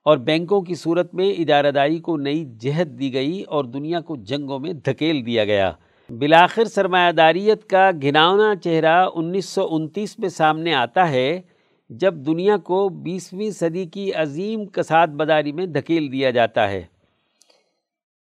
اور 0.04 0.18
بینکوں 0.18 0.62
کی 0.62 0.76
صورت 0.76 1.14
میں 1.14 1.32
اجارہ 1.32 1.72
داری 1.72 2.00
کو 2.00 2.18
نئی 2.18 2.46
جہت 2.60 2.88
دی 2.88 3.14
گئی 3.14 3.42
اور 3.42 3.66
دنیا 3.66 4.02
کو 4.02 4.16
جنگوں 4.16 4.60
میں 4.60 4.74
دھکیل 4.74 5.26
دیا 5.26 5.46
گیا۔ 5.46 5.72
بلاخر 6.10 6.66
سرمایہ 6.66 7.12
داریت 7.12 7.70
کا 7.70 7.92
گھناؤنا 8.02 8.56
چہرہ 8.56 9.06
انیس 9.16 9.46
سو 9.46 9.68
انتیس 9.72 10.20
میں 10.20 10.30
سامنے 10.30 10.74
آتا 10.74 11.10
ہے۔ 11.10 11.42
جب 12.00 12.14
دنیا 12.14 12.58
کو 12.58 12.90
بیسویں 12.90 13.50
صدی 13.50 13.86
کی 13.86 14.14
عظیم 14.14 14.66
کساد 14.66 15.08
بداری 15.08 15.52
میں 15.52 15.66
دھکیل 15.66 16.12
دیا 16.12 16.30
جاتا 16.30 16.70
ہے۔ 16.70 16.84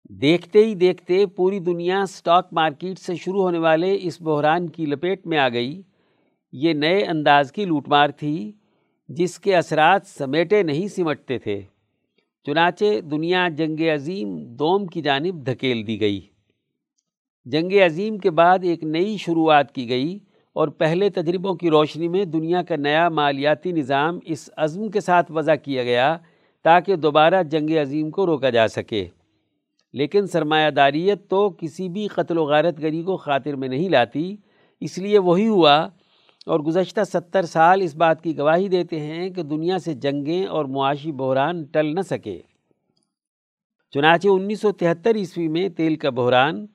دیکھتے 0.10 0.66
ہی 0.66 0.76
دیکھتے 0.76 1.26
پوری 1.26 1.60
دنیا 1.60 2.06
سٹاک 2.06 2.48
مارکیٹ 2.52 3.00
سے 3.00 3.16
شروع 3.16 3.42
ہونے 3.42 3.58
والے 3.58 3.98
اس 4.02 4.22
بحران 4.22 4.70
کی 4.70 4.86
لپیٹ 4.86 5.28
میں 5.28 5.38
آ 5.38 5.50
گئی۔ 5.50 5.82
یہ 6.54 6.74
نئے 6.74 7.04
انداز 7.04 7.52
کی 7.52 7.66
لوٹ 7.66 7.88
مار 7.88 8.10
تھی 8.10 8.52
جس 9.08 9.40
کے 9.40 9.56
اثرات 9.56 10.08
سمیٹے 10.08 10.64
نہیں 10.64 10.88
سمٹتے 10.88 11.38
تھے۔ 11.38 11.62
چنانچہ 12.46 13.02
دنیا 13.02 13.48
جنگ 13.50 13.80
عظیم 13.94 14.38
دوم 14.38 14.86
کی 14.86 15.02
جانب 15.02 15.46
دھکیل 15.46 15.88
دی 15.88 16.02
گئی۔ 16.02 16.22
جنگ 17.46 17.72
عظیم 17.86 18.18
کے 18.18 18.32
بعد 18.32 18.60
ایک 18.62 18.84
نئی 18.84 19.18
شروعات 19.18 19.76
کی 19.76 19.90
گئی۔ 19.90 20.20
اور 20.56 20.68
پہلے 20.68 21.10
تجربوں 21.10 21.56
کی 21.56 21.70
روشنی 21.70 22.08
میں 22.08 22.26
دنیا 22.26 22.64
کا 22.64 22.76
نیا 22.76 23.10
مالیاتی 23.10 23.72
نظام 23.72 24.20
اس 24.26 24.50
عزم 24.58 24.90
کے 24.90 25.00
ساتھ 25.00 25.32
وضع 25.32 25.56
کیا 25.56 25.84
گیا 25.84 26.18
تاکہ 26.64 26.96
دوبارہ 26.96 27.44
جنگ 27.44 27.70
عظیم 27.70 28.10
کو 28.10 28.26
روکا 28.26 28.50
جا 28.50 28.68
سکے۔ 28.68 29.08
لیکن 29.94 30.28
سرمایہ 30.28 30.70
داریت 30.70 31.30
تو 31.30 31.50
کسی 31.50 31.90
بھی 31.90 32.08
قتل 32.08 32.38
و 32.38 32.44
غارت 32.44 32.82
گری 32.82 33.04
کو 33.04 33.18
خاطر 33.18 33.56
میں 33.56 33.68
نہیں 33.68 33.90
لاتی، 33.90 34.36
اس 34.82 34.98
لیے 34.98 35.20
وہی 35.20 35.48
ہوا 35.48 35.88
اور 36.46 36.60
گزشتہ 36.60 37.02
ستر 37.04 37.46
سال 37.46 37.82
اس 37.82 37.96
بات 37.96 38.22
کی 38.22 38.38
گواہی 38.38 38.68
دیتے 38.68 39.00
ہیں 39.00 39.30
کہ 39.30 39.44
دنیا 39.44 39.80
سے 39.80 39.94
جنگیں 39.94 40.46
اور 40.46 40.66
معاشی 40.66 41.12
بحران 41.12 41.64
ٹل 41.64 41.96
نہ 41.96 42.02
سکے۔ 42.02 42.42
چنانچہ 43.92 44.28
انیس 44.28 44.62
سو 44.62 44.72
تہتر 44.72 45.16
عیسوی 45.16 45.48
میں 45.48 45.70
تیل 45.70 45.96
کا 45.96 46.10
بحران 46.10 46.66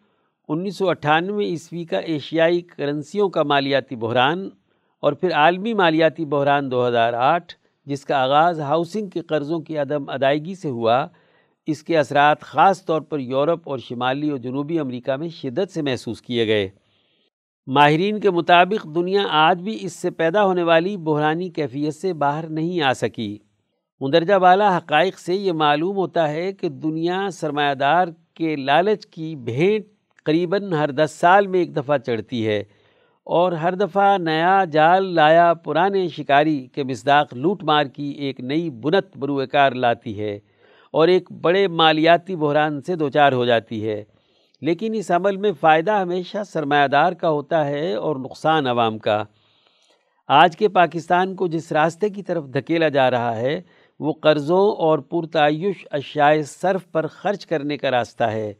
انیس 0.53 0.79
سو 0.79 0.89
اٹھانوے 0.89 1.45
عیسوی 1.45 1.85
کا 1.85 1.99
ایشیائی 1.99 2.61
کرنسیوں 2.61 3.29
کا 3.29 3.43
مالیاتی 3.43 3.97
بحران 3.97 4.49
اور 5.01 5.13
پھر 5.13 5.33
عالمی 5.33 5.75
مالیاتی 5.75 6.25
بحران 6.25 6.71
دو 6.71 6.89
ہزار 6.89 7.13
آٹھ، 7.13 7.55
جس 7.87 8.05
کا 8.05 8.17
آغاز 8.17 8.61
ہاؤسنگ 8.61 9.09
کے 9.09 9.21
قرضوں 9.21 9.61
کی 9.61 9.79
عدم 9.79 10.09
ادائیگی 10.09 10.55
سے 10.55 10.69
ہوا، 10.69 11.07
اس 11.67 11.83
کے 11.83 11.99
اثرات 11.99 12.41
خاص 12.41 12.85
طور 12.85 13.01
پر 13.01 13.19
یورپ 13.19 13.61
اور 13.65 13.79
شمالی 13.79 14.31
اور 14.31 14.39
جنوبی 14.39 14.79
امریکہ 14.79 15.17
میں 15.17 15.29
شدت 15.29 15.75
سے 15.75 15.83
محسوس 15.83 16.23
کیے 16.23 16.47
گئے۔ 16.47 16.69
ماہرین 17.67 18.21
کے 18.21 18.31
مطابق، 18.31 18.87
دنیا 18.95 19.23
آج 19.31 19.63
بھی 19.63 19.79
اس 19.81 19.93
سے 19.93 20.11
پیدا 20.11 20.45
ہونے 20.45 20.63
والی 20.63 20.97
بحرانی 20.97 21.51
کیفیت 21.51 21.95
سے 21.95 22.13
باہر 22.13 22.49
نہیں 22.49 22.81
آ 22.81 22.93
سکی۔ 22.93 23.39
مندرجہ 24.01 24.35
بالا 24.35 24.77
حقائق 24.77 25.19
سے 25.19 25.35
یہ 25.35 25.53
معلوم 25.53 25.97
ہوتا 25.97 26.29
ہے 26.29 26.53
کہ 26.53 26.69
دنیا 26.69 27.31
سرمایہ 27.31 27.75
دار 27.75 28.09
کے 28.35 28.57
لالچ 28.57 29.07
کی 29.07 29.37
بھینٹ 29.37 29.85
قریباً 30.25 30.73
ہر 30.73 30.91
دس 30.91 31.11
سال 31.11 31.47
میں 31.47 31.61
ایک 31.61 31.77
دفعہ 31.77 31.99
چڑھتی 31.99 32.47
ہے 32.47 32.62
اور 33.25 33.53
ہر 33.53 33.75
دفعہ 33.75 34.18
نیا 34.18 34.64
جال 34.73 35.14
لایا 35.14 35.55
پرانے 35.55 36.09
شکاری 36.09 36.66
کے 36.66 36.85
مصداق 36.85 37.35
لوٹ 37.35 37.64
مار 37.64 37.85
کی 37.85 38.09
ایک 38.09 38.41
نئی 38.41 38.71
بنت 38.71 39.16
بروکار 39.16 39.73
لاتی 39.73 40.21
ہے 40.21 40.39
اور 40.93 41.09
ایک 41.09 41.33
بڑے 41.33 41.68
مالیاتی 41.68 42.37
بحران 42.37 42.81
سے 42.81 42.97
دوچار 42.97 43.33
ہو 43.33 43.45
جاتی 43.45 43.89
ہے۔ 43.89 44.05
لیکن 44.62 44.95
اس 44.95 45.11
عمل 45.11 45.37
میں 45.37 45.53
فائدہ 45.61 45.93
ہمیشہ 45.93 46.39
سرمایہ 46.47 46.87
دار 46.87 47.12
کا 47.12 47.31
ہوتا 47.31 47.66
ہے 47.66 47.95
اور 47.95 48.16
نقصان 48.16 48.66
عوام 48.66 48.99
کا۔ 48.99 49.25
آج 50.29 50.57
کے 50.57 50.68
پاکستان 50.68 51.35
کو 51.35 51.47
جس 51.47 51.73
راستے 51.73 52.09
کی 52.09 52.23
طرف 52.23 52.45
دھکیلا 52.45 52.89
جا 52.89 53.11
رہا 53.11 53.37
ہے، 53.37 53.61
وہ 54.01 54.12
قرضوں 54.12 54.73
اور 54.73 54.99
پرتعیش 54.99 55.87
اشیاء 55.91 56.43
صرف 56.47 56.93
پر 56.93 57.07
خرچ 57.07 57.47
کرنے 57.47 57.77
کا 57.77 57.91
راستہ 57.91 58.25
ہے۔ 58.25 58.53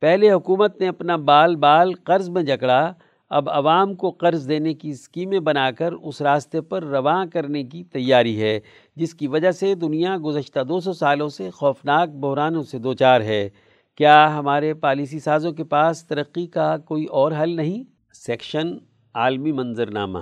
پہلے 0.00 0.32
حکومت 0.32 0.80
نے 0.80 0.88
اپنا 0.88 1.16
بال 1.16 1.56
بال 1.56 1.94
قرض 1.94 2.28
میں 2.28 2.42
جکڑا، 2.42 2.92
اب 3.30 3.50
عوام 3.50 3.94
کو 3.94 4.10
قرض 4.10 4.48
دینے 4.48 4.74
کی 4.74 4.90
اسکیمیں 4.90 5.40
بنا 5.40 5.70
کر 5.70 5.92
اس 5.92 6.22
راستے 6.22 6.60
پر 6.60 6.84
رواں 6.84 7.26
کرنے 7.26 7.64
کی 7.64 7.84
تیاری 7.84 8.42
ہے، 8.42 8.60
جس 8.96 9.14
کی 9.14 9.26
وجہ 9.26 9.50
سے 9.50 9.74
دنیا 9.74 10.16
گزشتہ 10.24 10.60
دو 10.60 10.80
سو 10.80 10.92
سالوں 10.92 11.28
سے 11.28 11.50
خوفناک 11.50 12.08
بحرانوں 12.08 12.62
سے 12.62 12.78
دوچار 12.78 13.20
ہے۔ 13.20 13.50
کیا 13.94 14.38
ہمارے 14.38 14.74
پالیسی 14.74 15.20
سازوں 15.20 15.52
کے 15.52 15.64
پاس 15.64 16.04
ترقی 16.04 16.46
کا 16.46 16.76
کوئی 16.76 17.04
اور 17.04 17.32
حل 17.32 17.56
نہیں؟ 17.56 17.84
سیکشن 18.12 18.76
عالمی 19.14 19.52
منظرنامہ۔ 19.52 20.18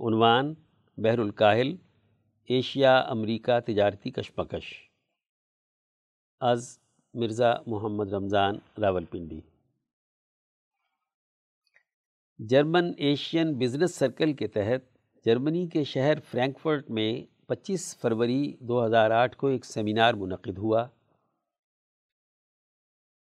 عنوان 0.00 0.54
بحر 0.98 1.18
الکاہل، 1.18 1.76
ایشیا 2.48 2.98
امریکہ 2.98 3.60
تجارتی 3.60 4.10
کشمکش۔ 4.10 4.64
از 6.40 6.81
Mirza 7.14 7.54
Muhammad 7.66 8.12
Ramzan 8.12 8.58
Rawalpindi 9.04 9.40
German 12.38 12.92
Asian 12.96 13.52
business 13.58 13.94
circle 13.94 14.32
کے 14.32 14.46
تحت 14.46 14.82
جرمنی 15.24 15.66
کے 15.66 15.84
شہر 15.84 16.20
فرینکفرٹ 16.20 16.90
میں 16.90 17.24
پچیس 17.46 17.96
فروری 17.98 18.56
دو 18.60 18.86
ہزار 18.86 19.10
آٹھ 19.10 19.36
کو 19.36 19.46
ایک 19.46 19.64
سیمینار 19.64 20.14
منعقد 20.14 20.58
ہوا۔ 20.58 20.86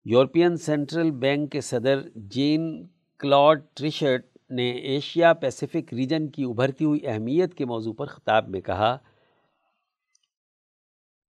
یورپین 0.04 0.56
سینٹرل 0.56 1.10
بینک 1.10 1.52
کے 1.52 1.60
صدر 1.60 2.08
جین 2.14 2.86
کلاڈ 3.18 3.62
ٹریشرٹ 3.74 4.26
نے 4.50 4.70
ایشیا 4.70 5.32
پیسیفک 5.32 5.94
ریجن 5.94 6.28
کی 6.28 6.44
ابھرتی 6.44 6.84
ہوئی 6.84 7.06
اہمیت 7.06 7.54
کے 7.54 7.64
موضوع 7.64 7.92
پر 7.92 8.06
خطاب 8.06 8.48
میں 8.48 8.60
کہا 8.60 8.98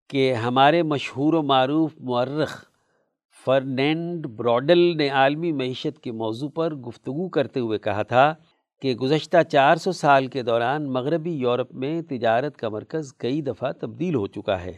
کہ 0.10 0.34
ہمارے 0.34 0.84
مشہور 0.84 1.34
و 1.34 1.44
معروف 1.44 1.92
مورخ 2.00 2.66
فرنینڈ 3.46 4.28
براڈل 4.28 4.98
نے 4.98 5.10
عالمی 5.10 5.52
معیشت 5.52 6.00
کے 6.00 6.12
موضوع 6.12 6.50
پر 6.50 6.76
گفتگو 6.76 7.30
کرتے 7.30 7.60
ہوئے 7.60 7.80
کہا 7.80 8.04
تھا 8.04 8.36
کہ 8.82 8.96
گزشتہ 8.96 9.38
چار 9.52 9.76
سو 9.76 9.92
سال 9.92 10.28
کے 10.28 10.44
دوران 10.44 10.94
مغربی 10.94 11.32
یورپ 11.32 11.74
میں 11.74 12.02
تجارت 12.02 12.58
کا 12.58 12.70
مرکز 12.70 13.14
کئی 13.14 13.42
دفعہ 13.42 13.72
تبدیل 13.72 14.16
ہو 14.16 14.28
چکا 14.28 14.64
ہے۔ 14.64 14.74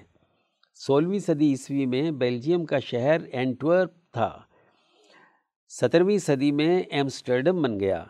سولہویں 0.75 1.19
صدی 1.19 1.49
عیسوی 1.49 1.85
میں 1.85 2.11
بیلجیم 2.11 2.65
کا 2.65 2.79
شہر 2.79 3.17
اینٹورپ 3.31 4.13
تھا۔ 4.13 4.39
سترویں 5.69 6.17
صدی 6.17 6.51
میں 6.51 6.79
ایمسٹرڈم 6.79 7.61
بن 7.61 7.79
گیا۔ 7.79 8.03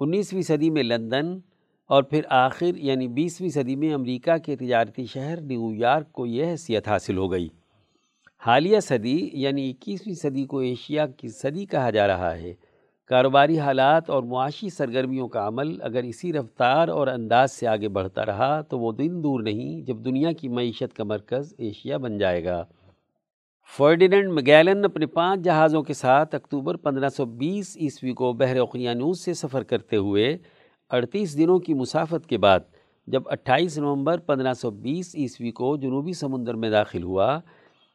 انیسویں 0.00 0.42
صدی 0.42 0.70
میں 0.70 0.82
لندن 0.82 1.38
اور 1.88 2.02
پھر 2.02 2.22
آخر 2.28 2.76
یعنی 2.76 3.08
بیسویں 3.08 3.48
صدی 3.48 3.76
میں 3.76 3.94
امریکہ 3.94 4.36
کے 4.36 4.56
تجارتی 4.56 5.06
شہر 5.06 5.40
نیو 5.40 5.74
یارک 5.74 6.12
کو 6.12 6.26
یہ 6.26 6.46
حیثیت 6.46 6.88
حاصل 6.88 7.16
ہو 7.16 7.32
گئی۔ 7.32 7.48
حالیہ 8.46 8.80
صدی 8.80 9.30
یعنی 9.32 9.70
اکیسویں 9.70 10.14
صدی 10.14 10.44
کو 10.44 10.58
ایشیا 10.58 11.06
کی 11.06 11.28
صدی 11.28 11.64
کہا 11.64 11.90
جا 11.90 12.06
رہا 12.06 12.36
ہے۔ 12.36 12.54
کاروباری 13.06 13.58
حالات 13.58 14.10
اور 14.10 14.22
معاشی 14.22 14.68
سرگرمیوں 14.68 15.28
کا 15.28 15.48
عمل 15.48 15.82
اگر 15.82 16.02
اسی 16.02 16.32
رفتار 16.32 16.88
اور 16.88 17.06
انداز 17.06 17.52
سے 17.52 17.66
آگے 17.66 17.88
بڑھتا 17.88 18.26
رہا 18.26 18.60
تو 18.60 18.78
وہ 18.78 18.92
دن 18.92 19.22
دور 19.22 19.42
نہیں 19.42 19.82
جب 19.82 19.96
دنیا 19.96 20.32
کی 20.32 20.48
معیشت 20.48 20.96
کا 20.96 21.04
مرکز 21.04 21.54
ایشیا 21.58 21.96
بن 21.96 22.18
جائے 22.18 22.44
گا۔ 22.44 22.64
فرڈیننڈ 23.76 24.32
مگیلن 24.32 24.84
اپنے 24.84 25.06
پانچ 25.06 25.40
جہازوں 25.40 25.82
کے 25.82 25.94
ساتھ 25.94 26.34
اکتوبر 26.34 26.76
پندرہ 26.76 27.08
سو 27.08 27.24
بیس 27.24 27.76
عیسوی 27.80 28.12
کو 28.12 28.32
بحر 28.32 28.56
اقیانوس 28.56 29.20
سے 29.20 29.34
سفر 29.34 29.62
کرتے 29.62 29.96
ہوئے 29.96 30.38
اڑتیس 30.94 31.38
دنوں 31.38 31.58
کی 31.58 31.74
مسافت 31.74 32.28
کے 32.28 32.38
بعد 32.38 32.60
جب 33.06 33.22
اٹھائیس 33.26 33.78
نومبر 33.78 34.18
پندرہ 34.18 34.52
سو 34.52 34.70
بیس 34.70 35.14
عیسوی 35.14 35.50
کو 35.50 35.76
جنوبی 35.76 36.12
سمندر 36.12 36.54
میں 36.54 36.70
داخل 36.70 37.02
ہوا، 37.02 37.40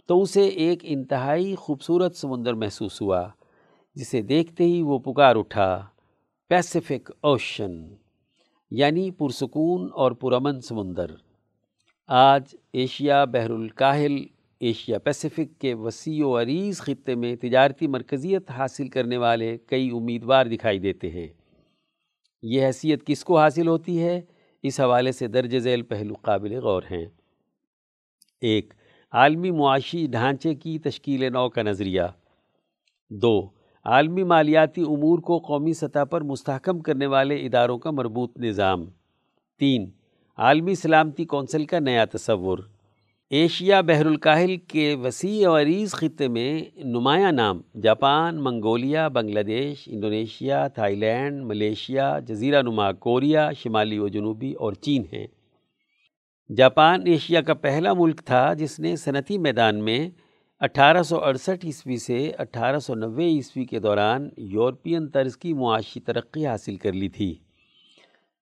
تو 0.06 0.22
اسے 0.22 0.44
ایک 0.44 0.80
انتہائی 0.84 1.56
خوبصورت 1.56 2.16
سمندر 2.16 2.54
محسوس 2.54 3.02
ہوا، 3.02 3.28
جسے 3.96 4.22
دیکھتے 4.22 4.64
ہی 4.64 4.82
وہ 4.82 5.00
پکار 5.00 5.36
اٹھا 5.36 5.86
پیسیفک 6.50 7.12
اوشن 7.22 7.82
یعنی 8.72 9.12
پرسکون 9.12 9.90
اور 9.94 10.12
پرامن 10.12 10.62
سمندر۔ 10.62 11.12
آج 12.08 12.56
ایشیا 12.74 13.26
بحر 13.26 13.50
الکاہل، 13.50 14.18
ایشیا 14.60 15.00
پیسیفک 15.00 15.60
کے 15.62 15.74
وسیع 15.74 16.26
و 16.26 16.42
عریض 16.42 16.78
خطے 16.78 17.16
میں 17.16 17.36
تجارتی 17.36 17.88
مرکزیت 17.88 18.52
حاصل 18.52 18.88
کرنے 18.88 19.18
والے 19.18 19.58
کئی 19.58 19.90
امیدوار 19.94 20.46
دکھائی 20.46 20.80
دیتے 20.80 21.10
ہیں۔ 21.10 21.28
یہ 22.42 22.66
حیثیت 22.66 23.06
کس 23.06 23.24
کو 23.24 23.40
حاصل 23.40 23.68
ہوتی 23.68 24.04
ہے؟ 24.04 24.22
اس 24.64 24.80
حوالے 24.80 25.12
سے 25.12 25.28
درج 25.28 25.58
ذیل 25.58 25.82
پہلو 25.82 26.14
قابل 26.22 26.60
غور 26.60 26.84
ہیں۔ 26.92 27.06
ایک، 28.42 28.74
عالمی 29.12 29.52
معاشی 29.52 30.08
ڈھانچے 30.08 30.56
کی 30.56 30.80
تشکیل 30.80 31.34
نو 31.34 31.50
کا 31.50 31.62
نظریہ۔ 31.62 32.02
دو، 33.10 33.50
عالمی 33.86 34.24
مالیاتی 34.24 34.82
امور 34.82 35.20
کو 35.20 35.38
قومی 35.38 35.74
سطح 35.74 36.04
پر 36.04 36.22
مستحکم 36.22 36.80
کرنے 36.80 37.06
والے 37.06 37.36
اداروں 37.36 37.78
کا 37.78 37.92
مربوط 37.92 38.38
نظام۔ 38.38 38.86
تین، 39.60 39.92
عالمی 40.38 40.76
سلامتی 40.76 41.26
کونسل 41.26 41.66
کا 41.66 41.80
نیا 41.80 42.06
تصور۔ 42.06 42.60
ایشیا 43.32 43.82
بحر 43.82 44.06
الکاہل 44.06 44.58
کے 44.58 44.96
وسیع 44.96 45.50
و 45.50 45.58
عریض 45.58 45.92
خطے 45.92 46.28
میں 46.28 46.62
نمایاں 46.76 47.32
نام 47.32 47.62
جاپان، 47.84 48.44
منگولیا 48.44 49.08
بنگلہ 49.08 49.40
دیش 49.40 49.84
انڈونیشیا، 49.88 50.68
تھائی 50.68 50.96
لینڈ، 50.96 51.44
ملیشیا، 51.44 52.20
جزیرہ 52.20 52.62
نما 52.62 52.92
کوریا، 52.92 53.52
شمالی 53.52 54.00
و 54.00 54.08
جنوبی 54.08 54.54
اور 54.54 54.74
چین 54.74 55.04
ہیں۔ 55.14 55.28
جاپان 56.58 57.02
ایشیا 57.06 57.42
کا 57.42 57.54
پہلا 57.54 57.94
ملک 57.94 58.22
تھا 58.26 58.54
جس 58.54 58.80
نے 58.80 58.96
صنعتی 58.96 59.38
میدان 59.38 59.84
میں 59.84 60.10
اٹھارہ 60.60 61.04
سو 61.04 61.24
اڑسٹھ 61.24 61.66
عیسوی 61.66 61.98
سے 61.98 62.32
اٹھارہ 62.40 62.80
سو 62.80 62.96
نوے 62.96 63.26
عیسوی 63.26 63.66
کے 63.66 63.80
دوران 63.80 64.30
یورپین 64.38 65.08
طرز 65.08 65.38
کی 65.38 65.54
معاشی 65.54 66.00
ترقی 66.00 66.48
حاصل 66.48 66.76
کر 66.76 66.94
لی 66.94 67.10
تھی۔ 67.10 67.36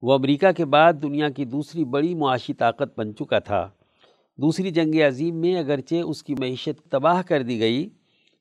وہ 0.01 0.13
امریکہ 0.13 0.51
کے 0.51 0.65
بعد 0.65 0.93
دنیا 1.01 1.29
کی 1.29 1.45
دوسری 1.45 1.83
بڑی 1.83 2.15
معاشی 2.15 2.53
طاقت 2.53 2.99
بن 2.99 3.15
چکا 3.15 3.39
تھا۔ 3.39 3.69
دوسری 4.37 4.71
جنگ 4.71 4.95
عظیم 4.95 5.35
میں 5.35 5.59
اگرچہ 5.59 5.95
اس 5.95 6.23
کی 6.23 6.35
معیشت 6.39 6.91
تباہ 6.91 7.21
کر 7.21 7.43
دی 7.43 7.59
گئی، 7.59 7.89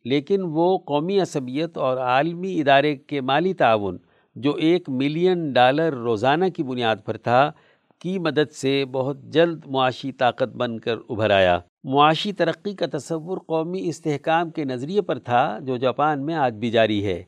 لیکن 0.05 0.43
وہ 0.43 0.79
قومی 0.79 1.21
عصبیت 1.21 1.79
اور 1.79 1.97
عالمی 1.97 2.61
ادارے 2.61 2.97
کے 2.97 3.21
مالی 3.21 3.55
تعاون، 3.55 3.97
جو 4.37 4.53
ایک 4.55 4.89
ملین 4.89 5.53
ڈالر 5.53 5.93
روزانہ 5.93 6.45
کی 6.57 6.63
بنیاد 6.63 6.97
پر 7.05 7.17
تھا، 7.17 7.51
کی 7.99 8.19
مدد 8.19 8.53
سے 8.53 8.85
بہت 8.85 9.23
جلد 9.23 9.67
معاشی 9.67 10.13
طاقت 10.13 10.57
بن 10.57 10.79
کر 10.79 10.97
ابھر 11.09 11.31
آیا۔ 11.31 11.59
معاشی 11.85 12.33
ترقی 12.33 12.75
کا 12.75 12.87
تصور 12.93 13.39
قومی 13.39 13.89
استحکام 13.89 14.51
کے 14.51 14.65
نظریے 14.65 15.01
پر 15.01 15.19
تھا، 15.19 15.59
جو 15.63 15.77
جاپان 15.77 16.27
میں 16.27 16.35
آج 16.35 16.55
بھی 16.55 16.71
جاری 16.71 17.05
ہے۔ 17.07 17.23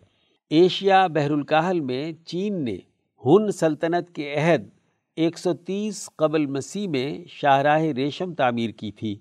ایشیا 0.51 1.07
بحر 1.07 1.31
الکاہل 1.31 1.81
میں 1.81 2.13
چین 2.27 2.65
نے 2.65 2.77
ہن 3.25 3.51
سلطنت 3.51 4.15
کے 4.15 4.35
عہد 4.35 4.69
ایک 5.19 5.39
سو 5.39 5.53
تیس 5.53 6.11
قبل 6.17 6.47
مسیح 6.47 6.89
میں 6.89 7.25
شاہراہ 7.29 7.83
ریشم 7.83 8.35
تعمیر 8.35 8.71
کی 8.71 8.93
تھی، 8.93 9.17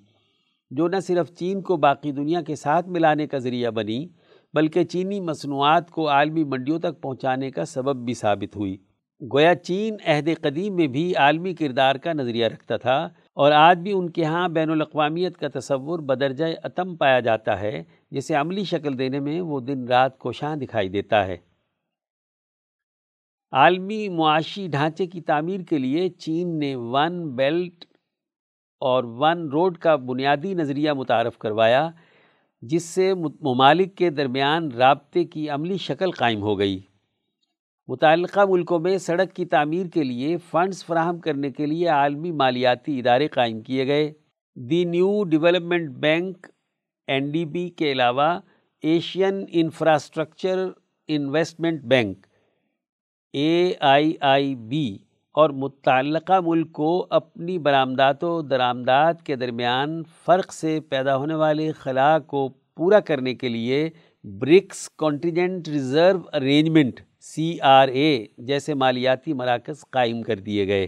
جو 0.72 0.88
نہ 0.88 0.96
صرف 1.00 1.32
چین 1.32 1.62
کو 1.62 1.78
باقی 1.78 2.12
دنیا 2.12 2.42
کے 2.42 2.56
ساتھ 2.56 2.90
ملانے 2.90 3.28
کا 3.28 3.38
ذریعہ 3.38 3.72
بنی، 3.72 4.08
بلکہ 4.54 4.84
چینی 4.84 5.20
مصنوعات 5.20 5.90
کو 5.92 6.10
عالمی 6.10 6.44
منڈیوں 6.44 6.80
تک 6.80 7.02
پہنچانے 7.02 7.52
کا 7.52 7.66
سبب 7.66 8.06
بھی 8.06 8.14
ثابت 8.14 8.56
ہوئی۔ 8.56 8.78
گویا 9.22 9.56
چین 9.56 9.96
عہد 10.06 10.30
قدیم 10.42 10.76
میں 10.76 10.88
بھی 10.88 11.16
عالمی 11.16 11.54
کردار 11.54 11.96
کا 11.96 12.14
نظریہ 12.14 12.46
رکھتا 12.46 12.78
تھا 12.78 13.10
اور 13.34 13.52
آج 13.52 13.78
بھی 13.78 13.92
ان 13.92 14.10
کے 14.10 14.24
ہاں 14.24 14.50
بین 14.50 14.70
الاقوامیت 14.70 15.38
کا 15.38 15.60
تصور 15.60 16.00
بدرجہ 16.00 16.46
عتم 16.64 16.96
پایا 16.96 17.20
جاتا 17.20 17.60
ہے، 17.60 17.84
جسے 18.12 18.36
عملی 18.36 18.64
شکل 18.64 19.00
دینے 19.00 19.20
میں 19.20 19.42
وہ 19.42 19.60
دن 19.60 19.88
رات 19.88 20.18
کوشاں 20.18 20.56
دکھائی 20.56 20.90
دیتا 20.90 21.28
ہے۔ 21.28 21.38
عالمی 23.52 24.10
معاشی 24.10 24.68
ڈھانچے 24.68 25.06
کی 25.06 25.22
تعمیر 25.22 25.60
کے 25.62 25.78
لیے 25.78 26.10
چین 26.10 26.60
نے 26.60 26.76
ون 26.76 27.36
بیلٹ 27.36 27.86
اور 28.80 29.04
ون 29.04 29.50
روڈ 29.50 29.78
کا 29.78 29.96
بنیادی 29.96 30.54
نظریہ 30.54 30.92
متعارف 30.92 31.38
کروایا، 31.38 31.90
جس 32.62 32.84
سے 32.84 33.14
ممالک 33.14 33.96
کے 33.96 34.10
درمیان 34.10 34.72
رابطے 34.72 35.24
کی 35.24 35.50
عملی 35.50 35.78
شکل 35.78 36.12
قائم 36.12 36.42
ہو 36.42 36.60
گئی۔ 36.60 36.80
متعلقہ 37.88 38.40
ملکوں 38.50 38.80
میں 38.80 38.98
سڑک 38.98 39.34
کی 39.34 39.46
تعمیر 39.46 39.88
کے 39.88 40.04
لیے 40.04 40.38
فنڈز 40.38 40.86
فراہم 40.86 41.20
کرنے 41.20 41.52
کے 41.52 41.66
لیے 41.66 41.88
عالمی 41.88 42.32
مالیاتی 42.32 43.00
ادارے 43.00 43.28
قائم 43.28 43.62
کیے 43.62 43.88
گئے۔ 43.88 44.14
The 44.56 44.84
new 44.84 45.24
development 45.24 45.90
bank 45.90 46.48
N 47.08 47.32
D 47.32 47.46
B 47.46 47.70
کے 47.70 47.92
علاوہ 47.92 48.40
Asian 48.82 49.46
infrastructure 49.52 50.68
investment 51.08 51.82
bank. 51.82 52.27
A 53.34 53.74
I 53.80 54.14
I 54.22 54.56
B 54.56 54.98
اور 55.32 55.50
متعلقہ 55.50 56.40
ملک 56.46 56.72
کو 56.72 57.08
اپنی 57.10 57.58
برآمدات 57.58 58.24
و 58.24 58.42
درآمدات 58.42 59.24
کے 59.24 59.36
درمیان 59.36 60.04
فرق 60.26 60.54
سے 60.54 60.80
پیدا 60.80 61.18
ہونے 61.18 61.36
والے 61.36 61.72
خلا 61.72 62.20
کو 62.20 62.50
پورا 62.76 63.00
کرنے 63.00 63.34
کے 63.36 63.50
لیے 63.50 63.90
BRICS 64.24 64.90
contingent 64.90 65.68
reserve 65.68 66.20
arrangement 66.34 67.00
C 67.22 67.60
R 67.62 67.88
A 67.88 68.26
جیسے 68.38 68.74
مالیاتی 68.74 69.34
مراکز 69.34 69.90
قائم 69.90 70.22
کر 70.22 70.36
دیے 70.36 70.68
گئے۔ 70.68 70.88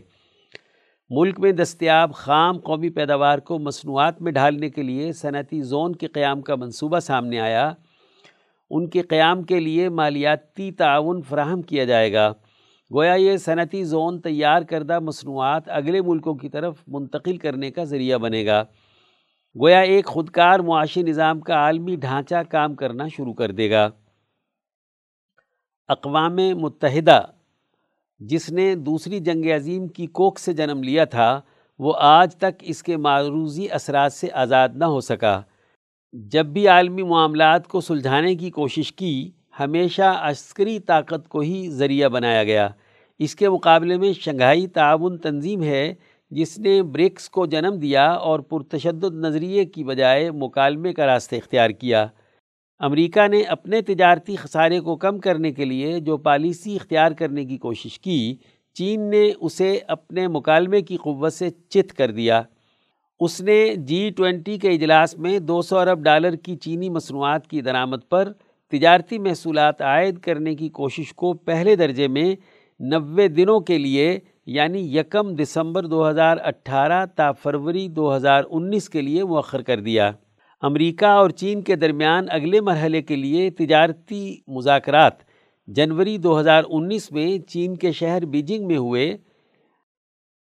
ملک 1.10 1.40
میں 1.40 1.52
دستیاب 1.52 2.14
خام 2.14 2.58
قومی 2.58 2.90
پیداوار 2.90 3.40
کو 3.40 3.60
مصنوعات 3.60 4.22
میں 4.22 4.32
ڈھالنے 4.32 4.70
کے 4.70 4.84
لیے 4.84 5.12
صنعتی 5.12 5.62
زون 5.62 5.96
کے 5.96 6.08
قیام 6.08 6.42
کا 6.42 6.56
منصوبہ 6.56 7.00
سامنے 7.00 7.40
آیا۔ 7.40 7.74
ان 8.70 8.90
کے 8.90 9.02
قیام 9.02 9.44
کے 9.44 9.60
لیے 9.60 9.90
مالیاتی 9.90 10.72
تعاون 10.72 11.22
فراہم 11.22 11.62
کیا 11.62 11.86
جائے 11.86 12.14
گا۔ 12.14 12.34
گویا 12.94 13.14
یہ 13.14 13.38
صنعتی 13.38 13.84
زون 13.84 14.22
تیار 14.22 14.62
کردہ 14.62 15.00
مصنوعات 15.00 15.64
اگلے 15.68 16.02
ملکوں 16.02 16.36
کی 16.36 16.50
طرف 16.50 16.76
منتقل 16.88 17.38
کرنے 17.38 17.72
کا 17.72 17.84
ذریعہ 17.84 18.18
بنے 18.18 18.46
گا۔ 18.46 18.64
گویا 19.62 19.80
ایک 19.80 20.06
خودکار 20.06 20.60
معاشی 20.60 21.04
نظام 21.04 21.40
کا 21.40 21.54
عالمی 21.54 21.96
ڈھانچہ 21.96 22.36
کام 22.50 22.76
کرنا 22.76 23.08
شروع 23.08 23.34
کر 23.34 23.52
دے 23.52 23.72
گا۔ 23.72 23.90
اقوام 25.88 26.36
متحدہ، 26.36 27.22
جس 28.20 28.52
نے 28.52 28.76
دوسری 28.76 29.20
جنگ 29.20 29.46
عظیم 29.56 29.88
کی 29.88 30.06
کوک 30.06 30.40
سے 30.40 30.54
جنم 30.54 30.84
لیا 30.84 31.06
تھا، 31.06 31.42
وہ 31.80 31.94
آج 31.98 32.36
تک 32.36 32.62
اس 32.62 32.84
کے 32.84 32.98
معروضی 32.98 33.72
اثرات 33.72 34.14
سے 34.14 34.28
آزاد 34.34 34.70
نہ 34.76 34.86
ہو 34.86 35.00
سکا۔ 35.00 35.42
جب 36.14 36.46
بھی 36.46 36.68
عالمی 36.68 37.04
معاملات 37.04 37.68
کو 37.68 37.82
سلجھانے 37.82 38.36
کی 38.36 38.50
کوشش 38.50 38.94
کی، 38.94 39.32
ہمیشہ 39.60 40.20
عسکری 40.22 40.80
طاقت 40.80 41.30
کو 41.30 41.40
ہی 41.40 41.70
ذریعہ 41.70 42.10
بنایا 42.10 42.44
گیا۔ 42.44 42.70
اس 43.20 43.36
کے 43.36 43.50
مقابلے 43.50 43.98
میں 43.98 44.14
شنگھائی 44.14 44.68
تعاون 44.68 45.18
تنظیم 45.18 45.64
ہے، 45.64 45.94
جس 46.32 46.60
نے 46.60 46.84
برکس 46.84 47.30
کو 47.30 47.46
جنم 47.46 47.80
دیا 47.80 48.10
اور 48.10 48.40
پرتشدد 48.40 49.16
نظریے 49.16 49.66
کی 49.66 49.84
بجائے 49.84 50.32
مکالمے 50.32 50.94
کا 50.94 51.06
راستہ 51.06 51.36
اختیار 51.36 51.70
کیا۔ 51.70 52.08
امریکہ 52.80 53.28
نے 53.28 53.42
اپنے 53.42 53.82
تجارتی 53.82 54.36
خسارے 54.36 54.80
کو 54.80 54.96
کم 54.96 55.20
کرنے 55.20 55.52
کے 55.52 55.66
لیے 55.66 56.00
جو 56.00 56.18
پالیسی 56.18 56.76
اختیار 56.76 57.12
کرنے 57.12 57.46
کی 57.46 57.58
کوشش 57.58 58.00
کی، 58.00 58.36
چین 58.74 59.10
نے 59.10 59.32
اسے 59.40 59.80
اپنے 59.88 60.28
مکالمے 60.28 60.82
کی 60.82 60.98
قوت 60.98 61.34
سے 61.34 61.50
چت 61.70 61.94
کر 61.94 62.12
دیا۔ 62.12 62.42
اس 63.20 63.42
نے 63.42 63.76
جی 63.76 64.10
ٹوینٹی 64.10 64.58
کے 64.58 64.70
اجلاس 64.70 65.18
میں 65.18 65.40
دو 65.40 65.62
سو 65.62 65.78
ارب 65.78 66.00
ڈالر 66.00 66.36
کی 66.36 66.56
چینی 66.56 66.90
مصنوعات 66.90 67.48
کی 67.48 67.62
درآمد 67.62 68.08
پر 68.10 68.32
تجارتی 68.72 69.18
محصولات 69.20 69.82
عائد 69.82 70.18
کرنے 70.18 70.56
کی 70.56 70.70
کوشش 70.70 71.14
کو 71.14 71.34
پہلے 71.34 71.76
درجے 71.76 72.08
میں 72.08 72.36
نوے 72.80 73.28
دنوں 73.28 73.60
کے 73.60 73.78
لیے 73.78 74.20
یعنی 74.46 74.98
یکم 74.98 75.36
دسمبر 75.36 75.86
دو 75.86 76.10
ہزار 76.10 76.38
اٹھارہ 76.44 77.06
تا 77.16 77.32
فروری 77.32 77.88
دو 77.88 78.16
ہزار 78.16 78.44
انیس 78.50 78.90
کے 78.90 79.02
لیے 79.02 79.24
مؤخر 79.24 79.62
کر 79.62 79.80
دیا۔ 79.80 80.12
امریکہ 80.62 81.06
اور 81.06 81.30
چین 81.30 81.62
کے 81.62 81.76
درمیان 81.76 82.26
اگلے 82.30 82.62
مرحلے 82.62 83.02
کے 83.02 83.16
لیے 83.16 83.50
تجارتی 83.50 84.36
مذاکرات 84.48 85.14
جنوری 85.68 86.18
دو 86.18 86.40
ہزار 86.40 86.64
انیس 86.70 87.12
میں 87.12 87.38
چین 87.40 87.76
کے 87.76 87.92
شہر 87.92 88.26
بیجنگ 88.26 88.68
میں 88.68 88.78
ہوئے۔ 88.78 89.18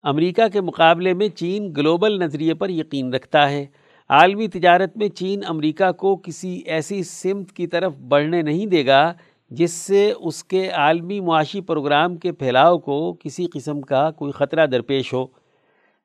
امریکہ 0.04 0.48
کے 0.48 0.62
مقابلے 0.62 1.14
میں 1.14 1.28
چین 1.28 1.74
گلوبل 1.78 2.20
نظریے 2.20 2.54
پر 2.54 2.70
یقین 2.70 3.14
رکھتا 3.14 3.50
ہے۔ 3.50 3.66
عالمی 4.10 4.48
تجارت 4.48 4.98
میں 4.98 5.10
چین 5.10 5.42
امریکہ 5.48 5.92
کو 5.92 6.16
کسی 6.16 6.62
ایسی 6.66 7.04
سمت 7.04 7.52
کی 7.52 7.68
طرف 7.68 7.96
بڑھنے 7.96 8.42
نہیں 8.42 8.66
دے 8.66 8.86
گا 8.86 9.14
جس 9.50 9.72
سے 9.72 10.14
اس 10.20 10.44
کے 10.44 10.70
عالمی 10.70 11.20
معاشی 11.20 11.62
پروگرام 11.62 12.16
کے 12.16 12.32
پھیلاؤ 12.32 12.78
کو 12.78 13.14
کسی 13.14 13.46
قسم 13.54 13.82
کا 13.82 14.12
کوئی 14.12 14.32
خطرہ 14.32 14.66
درپیش 14.66 15.14
ہو۔ 15.14 15.26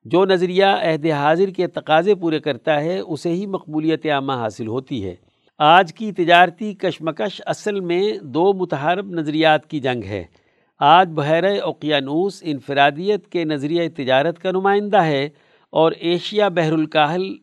جو 0.04 0.24
نظریہ 0.24 0.64
عہد 0.64 1.06
حاضر 1.06 1.50
کے 1.50 1.66
تقاضے 1.66 2.14
پورے 2.14 2.40
کرتا 2.40 2.80
ہے، 2.80 2.98
اسے 2.98 3.30
ہی 3.30 3.46
مقبولیت 3.46 4.06
عامہ 4.06 4.32
حاصل 4.32 4.66
ہوتی 4.66 5.04
ہے۔ 5.04 5.14
آج 5.58 5.94
کی 5.94 6.12
تجارتی 6.12 6.74
کشمکش 6.74 7.42
اصل 7.46 7.80
میں 7.80 8.12
دو 8.22 8.52
متحرب 8.52 9.10
نظریات 9.10 9.66
کی 9.66 9.80
جنگ 9.80 10.02
ہے۔ 10.04 10.24
آج 10.80 11.08
بحیرہ 11.14 11.60
اوقیانوس 11.60 12.42
انفرادیت 12.46 13.28
کے 13.28 13.44
نظریہ 13.44 13.88
تجارت 13.96 14.38
کا 14.38 14.50
نمائندہ 14.50 15.02
ہے 15.02 15.28
اور 15.70 15.92
ایشیا 15.92 16.48
بحر 16.48 16.72
الکاہل 16.72 17.36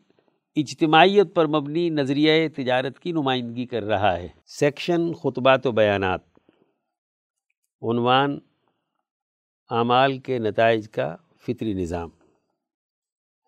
اجتماعیت 0.56 1.34
پر 1.34 1.46
مبنی 1.46 1.88
نظریہ 1.88 2.48
تجارت 2.48 2.98
کی 2.98 3.12
نمائندگی 3.12 3.66
کر 3.66 3.82
رہا 3.82 4.16
ہے۔ 4.16 4.28
سیکشن 4.46 5.12
خطبات 5.12 5.66
و 5.66 5.72
بیانات۔ 5.72 6.20
عنوان 7.82 8.38
اعمال 9.70 10.18
کے 10.18 10.38
نتائج 10.38 10.88
کا 10.88 11.16
فطری 11.46 11.72
نظام۔ 11.72 12.08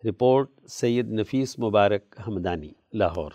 رپورٹ 0.09 0.49
سید 0.67 1.09
نفیس 1.09 1.59
مبارک 1.59 2.21
حمدانی، 2.27 2.71
لاہور۔ 2.93 3.31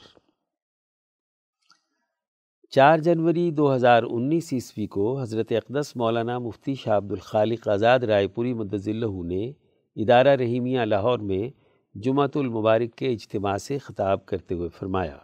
چار 2.75 2.99
جنوری 2.99 3.51
دو 3.51 3.75
ہزار 3.75 4.03
انیس 4.03 4.53
عیسوی 4.53 4.87
کو 4.87 5.21
حضرت 5.21 5.53
اقدس 5.53 5.97
مولانا 5.97 6.39
مفتی 6.39 6.75
شاہ 6.75 6.97
عبد 6.97 7.13
الخالق 7.13 7.69
آزاد 7.69 7.99
رائے 7.99 8.29
پوری 8.29 8.53
اللہ 8.87 9.23
نے 9.25 9.53
ادارہ 9.97 10.29
رحیمیہ 10.29 10.81
لاہور 10.81 11.19
میں 11.19 11.51
جمعۃ 11.99 12.29
المبارک 12.35 12.97
کے 12.97 13.07
اجتماع 13.07 13.57
سے 13.57 13.79
خطاب 13.79 14.27
کرتے 14.27 14.55
ہوئے 14.55 14.69
فرمایا۔ 14.69 15.17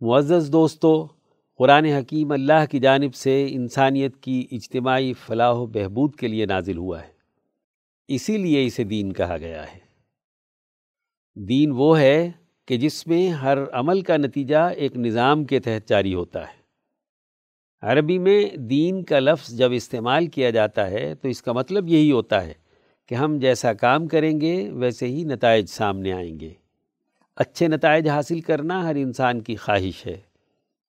معزز 0.00 0.52
دوستو، 0.52 1.06
قرآن 1.58 1.84
حکیم 1.84 2.32
اللہ 2.32 2.66
کی 2.70 2.78
جانب 2.78 3.14
سے 3.14 3.46
انسانیت 3.50 4.16
کی 4.16 4.46
اجتماعی 4.52 5.12
فلاح 5.12 5.52
و 5.52 5.66
بہبود 5.66 6.14
کے 6.14 6.28
لیے 6.28 6.46
نازل 6.46 6.76
ہوا 6.76 7.02
ہے۔ 7.02 7.12
اسی 8.08 8.36
لیے 8.36 8.66
اسے 8.66 8.84
دین 8.84 9.12
کہا 9.12 9.36
گیا 9.36 9.64
ہے۔ 9.74 9.78
دین 11.34 11.70
وہ 11.74 11.98
ہے 11.98 12.30
کہ 12.70 12.76
جس 12.76 13.06
میں 13.06 13.28
ہر 13.28 13.58
عمل 13.72 14.00
کا 14.00 14.16
نتیجہ 14.16 14.56
ایک 14.56 14.96
نظام 14.96 15.44
کے 15.44 15.60
تحت 15.60 15.88
جاری 15.88 16.14
ہوتا 16.14 16.42
ہے۔ 16.42 16.60
عربی 17.82 18.18
میں 18.18 18.56
دین 18.56 19.02
کا 19.02 19.18
لفظ 19.18 19.52
جب 19.52 19.72
استعمال 19.72 20.26
کیا 20.26 20.50
جاتا 20.50 20.90
ہے 20.90 21.14
تو 21.14 21.28
اس 21.28 21.42
کا 21.42 21.52
مطلب 21.52 21.88
یہی 21.88 22.12
ہوتا 22.12 22.46
ہے 22.46 22.52
کہ 23.08 23.14
ہم 23.14 23.38
جیسا 23.38 23.72
کام 23.72 24.06
کریں 24.06 24.40
گے 24.40 24.70
ویسے 24.72 25.06
ہی 25.06 25.24
نتائج 25.24 25.66
سامنے 25.68 26.12
آئیں 26.12 26.40
گے۔ 26.40 26.50
اچھے 27.36 27.68
نتائج 27.68 28.08
حاصل 28.08 28.40
کرنا 28.40 28.84
ہر 28.84 28.94
انسان 28.94 29.40
کی 29.40 29.56
خواہش 29.56 30.06
ہے۔ 30.06 30.16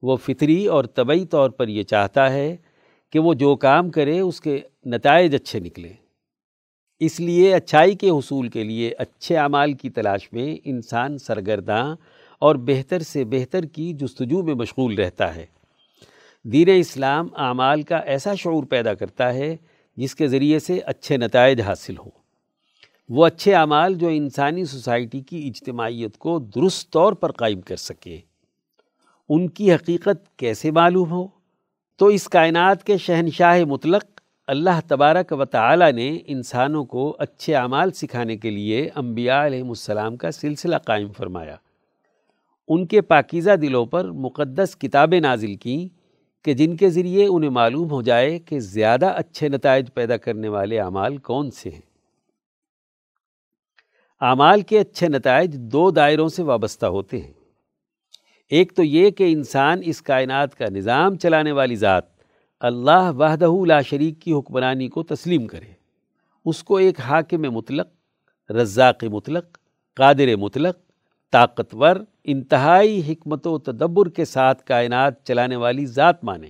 وہ 0.01 0.17
فطری 0.17 0.65
اور 0.65 0.85
طبعی 0.85 1.25
طور 1.25 1.49
پر 1.49 1.67
یہ 1.67 1.83
چاہتا 1.83 2.33
ہے 2.33 2.55
کہ 3.09 3.19
وہ 3.19 3.33
جو 3.33 3.55
کام 3.55 3.89
کرے 3.89 4.19
اس 4.19 4.41
کے 4.41 4.59
نتائج 4.85 5.35
اچھے 5.35 5.59
نکلیں۔ 5.59 5.93
اس 7.03 7.19
لیے 7.19 7.55
اچھائی 7.55 7.95
کے 7.95 8.09
حصول 8.09 8.49
کے 8.49 8.63
لیے 8.63 8.93
اچھے 8.97 9.37
اعمال 9.37 9.73
کی 9.73 9.89
تلاش 9.89 10.33
میں 10.33 10.57
انسان 10.63 11.17
سرگرداں 11.17 11.95
اور 12.39 12.55
بہتر 12.55 12.99
سے 12.99 13.25
بہتر 13.25 13.65
کی 13.65 13.93
جستجو 13.93 14.43
میں 14.43 14.53
مشغول 14.53 14.95
رہتا 14.95 15.35
ہے۔ 15.35 15.45
دین 16.43 16.69
اسلام 16.79 17.27
اعمال 17.37 17.81
کا 17.81 17.97
ایسا 17.97 18.35
شعور 18.35 18.63
پیدا 18.63 18.93
کرتا 18.93 19.33
ہے 19.33 19.57
جس 19.97 20.15
کے 20.15 20.27
ذریعے 20.27 20.59
سے 20.59 20.79
اچھے 20.79 21.17
نتائج 21.17 21.61
حاصل 21.61 21.97
ہوں۔ 21.97 22.11
وہ 23.09 23.25
اچھے 23.25 23.55
اعمال 23.55 23.93
جو 23.93 24.07
انسانی 24.07 24.65
سوسائٹی 24.65 25.21
کی 25.21 25.47
اجتماعیت 25.47 26.17
کو 26.17 26.39
درست 26.39 26.91
طور 26.91 27.13
پر 27.13 27.31
قائم 27.31 27.61
کر 27.61 27.75
سکے۔ 27.75 28.19
ان 29.29 29.49
کی 29.49 29.73
حقیقت 29.73 30.37
کیسے 30.37 30.71
معلوم 30.71 31.11
ہو؟ 31.11 31.27
تو 31.97 32.05
اس 32.05 32.29
کائنات 32.29 32.83
کے 32.83 32.97
شہنشاہ 32.97 33.63
مطلق 33.63 34.20
اللہ 34.47 34.79
تبارک 34.87 35.33
و 35.39 35.45
تعالی 35.45 35.91
نے 35.91 36.17
انسانوں 36.27 36.85
کو 36.85 37.15
اچھے 37.19 37.55
اعمال 37.55 37.91
سکھانے 37.91 38.37
کے 38.37 38.49
لیے 38.49 38.89
انبیاء 38.95 39.45
علیہ 39.45 39.63
السلام 39.63 40.17
کا 40.17 40.31
سلسلہ 40.31 40.75
قائم 40.75 41.11
فرمایا۔ 41.11 41.55
ان 42.67 42.85
کے 42.85 43.01
پاکیزہ 43.01 43.51
دلوں 43.51 43.85
پر 43.85 44.11
مقدس 44.11 44.75
کتابیں 44.75 45.19
نازل 45.19 45.55
کیں 45.55 45.87
کہ 46.45 46.53
جن 46.53 46.77
کے 46.77 46.89
ذریعے 46.89 47.27
انہیں 47.29 47.49
معلوم 47.49 47.91
ہو 47.91 48.01
جائے 48.01 48.39
کہ 48.39 48.59
زیادہ 48.59 49.05
اچھے 49.05 49.49
نتائج 49.49 49.93
پیدا 49.93 50.17
کرنے 50.17 50.47
والے 50.47 50.79
اعمال 50.79 51.17
کون 51.17 51.51
سے 51.51 51.69
ہیں۔ 51.69 51.81
اعمال 54.21 54.61
کے 54.61 54.79
اچھے 54.79 55.07
نتائج 55.07 55.55
دو 55.55 55.91
دائروں 55.91 56.29
سے 56.29 56.43
وابستہ 56.43 56.85
ہوتے 56.85 57.21
ہیں۔ 57.21 57.33
ایک 58.49 58.75
تو 58.75 58.83
یہ 58.83 59.09
کہ 59.09 59.31
انسان 59.31 59.81
اس 59.85 60.01
کائنات 60.01 60.55
کا 60.55 60.65
نظام 60.69 61.15
چلانے 61.15 61.51
والی 61.51 61.75
ذات 61.75 62.20
اللہ 62.61 63.11
وحدہ 63.17 63.65
لا 63.65 63.81
شریک 63.81 64.19
کی 64.19 64.33
حکمرانی 64.33 64.87
کو 64.87 65.03
تسلیم 65.03 65.47
کرے۔ 65.47 65.73
اس 66.45 66.63
کو 66.63 66.77
ایک 66.77 66.99
حاکم 66.99 67.41
مطلق، 67.41 67.87
رزاق 68.51 69.03
مطلق، 69.03 69.45
قادر 69.95 70.35
مطلق، 70.35 70.75
طاقتور، 71.31 71.95
انتہائی 72.23 73.01
حکمت 73.07 73.47
و 73.47 73.57
تدبر 73.57 74.09
کے 74.09 74.25
ساتھ 74.25 74.63
کائنات 74.63 75.23
چلانے 75.23 75.55
والی 75.55 75.85
ذات 75.85 76.23
مانے۔ 76.23 76.47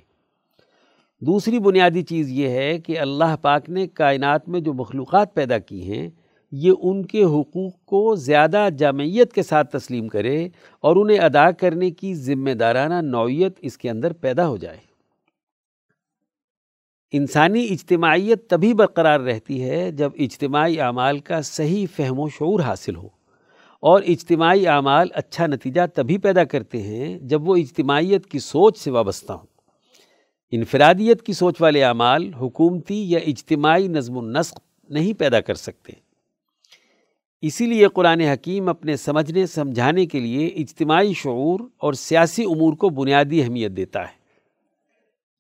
دوسری 1.22 1.60
بنیادی 1.60 2.02
چیز 2.02 2.30
یہ 2.30 2.50
ہے 2.50 2.80
کہ 2.80 3.00
اللہ 3.00 3.36
پاک 3.42 3.70
نے 3.70 3.88
کائنات 3.88 4.50
میں 4.50 4.60
جو 4.60 4.74
مخلوقات 4.74 5.34
پیدا 5.34 5.58
کی 5.58 5.94
ہیں، 5.94 6.10
یہ 6.52 6.72
ان 6.82 7.06
کے 7.06 7.24
حقوق 7.24 7.86
کو 7.86 8.16
زیادہ 8.16 8.68
جامعیت 8.78 9.34
کے 9.34 9.44
ساتھ 9.44 9.78
تسلیم 9.78 10.08
کرے 10.08 10.48
اور 10.80 10.96
انہیں 10.96 11.20
ادا 11.20 11.52
کرنے 11.52 11.92
کی 11.92 12.16
ذمہ 12.16 12.52
دارانہ 12.52 13.02
نوعیت 13.02 13.54
اس 13.62 13.78
کے 13.78 13.90
اندر 13.90 14.14
پیدا 14.14 14.48
ہو 14.48 14.58
جائے۔ 14.58 14.91
انسانی 17.12 17.68
اجتماعیت 17.72 18.50
تبھی 18.50 18.74
برقرار 18.74 19.20
رہتی 19.20 19.64
ہے 19.64 19.92
جب 19.92 20.12
اجتماعی 20.20 20.82
اعمال 20.82 21.20
کا 21.20 21.42
صحیح 21.42 21.86
فہم 21.96 22.20
و 22.20 22.30
شعور 22.30 22.60
حاصل 22.60 22.96
ہو۔ 22.96 23.08
اور 23.80 24.02
اجتماعی 24.08 24.68
اعمال 24.68 25.08
اچھا 25.14 25.48
نتیجہ 25.48 25.82
تبھی 25.94 26.18
پیدا 26.18 26.44
کرتے 26.44 26.82
ہیں 26.82 27.20
جب 27.20 27.50
وہ 27.50 27.56
اجتماعیت 27.56 28.26
کی 28.26 28.40
سوچ 28.40 28.78
سے 28.78 28.92
وابستہ 28.92 29.34
ہوں۔ 29.34 29.46
انفرادیت 30.52 31.22
کی 31.22 31.34
سوچ 31.34 31.62
والے 31.62 31.84
اعمال 31.84 32.34
حکومتی 32.34 33.12
یا 33.12 33.20
اجتماعی 33.28 33.88
نظم 33.88 34.18
و 34.18 34.22
نسق 34.22 34.60
نہیں 34.90 35.14
پیدا 35.14 35.42
کر 35.42 35.56
سکتے۔ 35.56 35.94
اسی 37.42 37.66
لیے 37.66 37.88
قرآن 37.88 38.22
حکیم 38.22 38.70
اپنے 38.70 38.96
سمجھنے، 38.96 39.46
سمجھانے 39.46 40.06
کے 40.06 40.20
لیے 40.20 40.48
اجتماعی 40.48 41.14
شعور 41.14 41.60
اور 41.78 41.94
سیاسی 41.94 42.44
امور 42.44 42.74
کو 42.74 42.90
بنیادی 42.90 43.44
اہمیت 43.44 43.72
دیتا 43.72 44.02
ہے۔ 44.02 44.21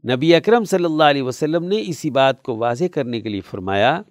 نبی 0.09 0.35
اکرم 0.35 0.63
صلی 0.63 0.85
اللہ 0.85 1.03
علیہ 1.03 1.23
وسلم 1.23 1.63
نے 1.63 1.81
اسی 1.81 2.09
بات 2.09 2.43
کو 2.43 2.55
واضح 2.55 2.83
کرنے 2.93 3.21
کے 3.21 3.29
لیے 3.29 3.41
فرمایا، 3.41 4.01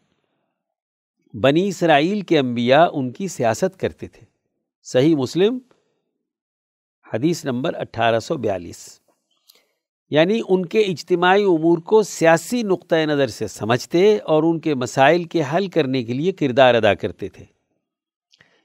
بنی 1.35 1.69
اسرائیل 1.69 2.21
کے 2.21 2.39
انبیاء 2.39 2.87
ان 2.93 3.11
کی 3.11 3.29
سیاست 3.29 3.81
کرتے 3.81 4.09
تھے۔ 4.09 4.27
صحیح 4.83 5.17
مسلم، 5.17 5.59
حدیث 7.15 7.45
نمبر 7.45 7.75
اٹھارہ 7.75 8.21
سو 8.21 8.37
بیالیس۔ 8.37 9.01
یعنی 10.11 10.41
ان 10.49 10.67
کے 10.67 10.81
اجتماعی 10.81 11.43
امور 11.43 11.79
کو 11.79 12.03
سیاسی 12.03 12.63
نقطۂ 12.63 12.97
نظر 12.97 13.27
سے 13.27 13.47
سمجھتے 13.47 14.19
اور 14.19 14.43
ان 14.43 14.61
کے 14.61 14.75
مسائل 14.75 15.25
کے 15.25 15.43
حل 15.55 15.69
کرنے 15.69 16.05
کے 16.05 16.13
لیے 16.13 16.33
کردار 16.33 16.75
ادا 16.75 16.95
کرتے 16.95 17.29
تھے۔ 17.29 17.45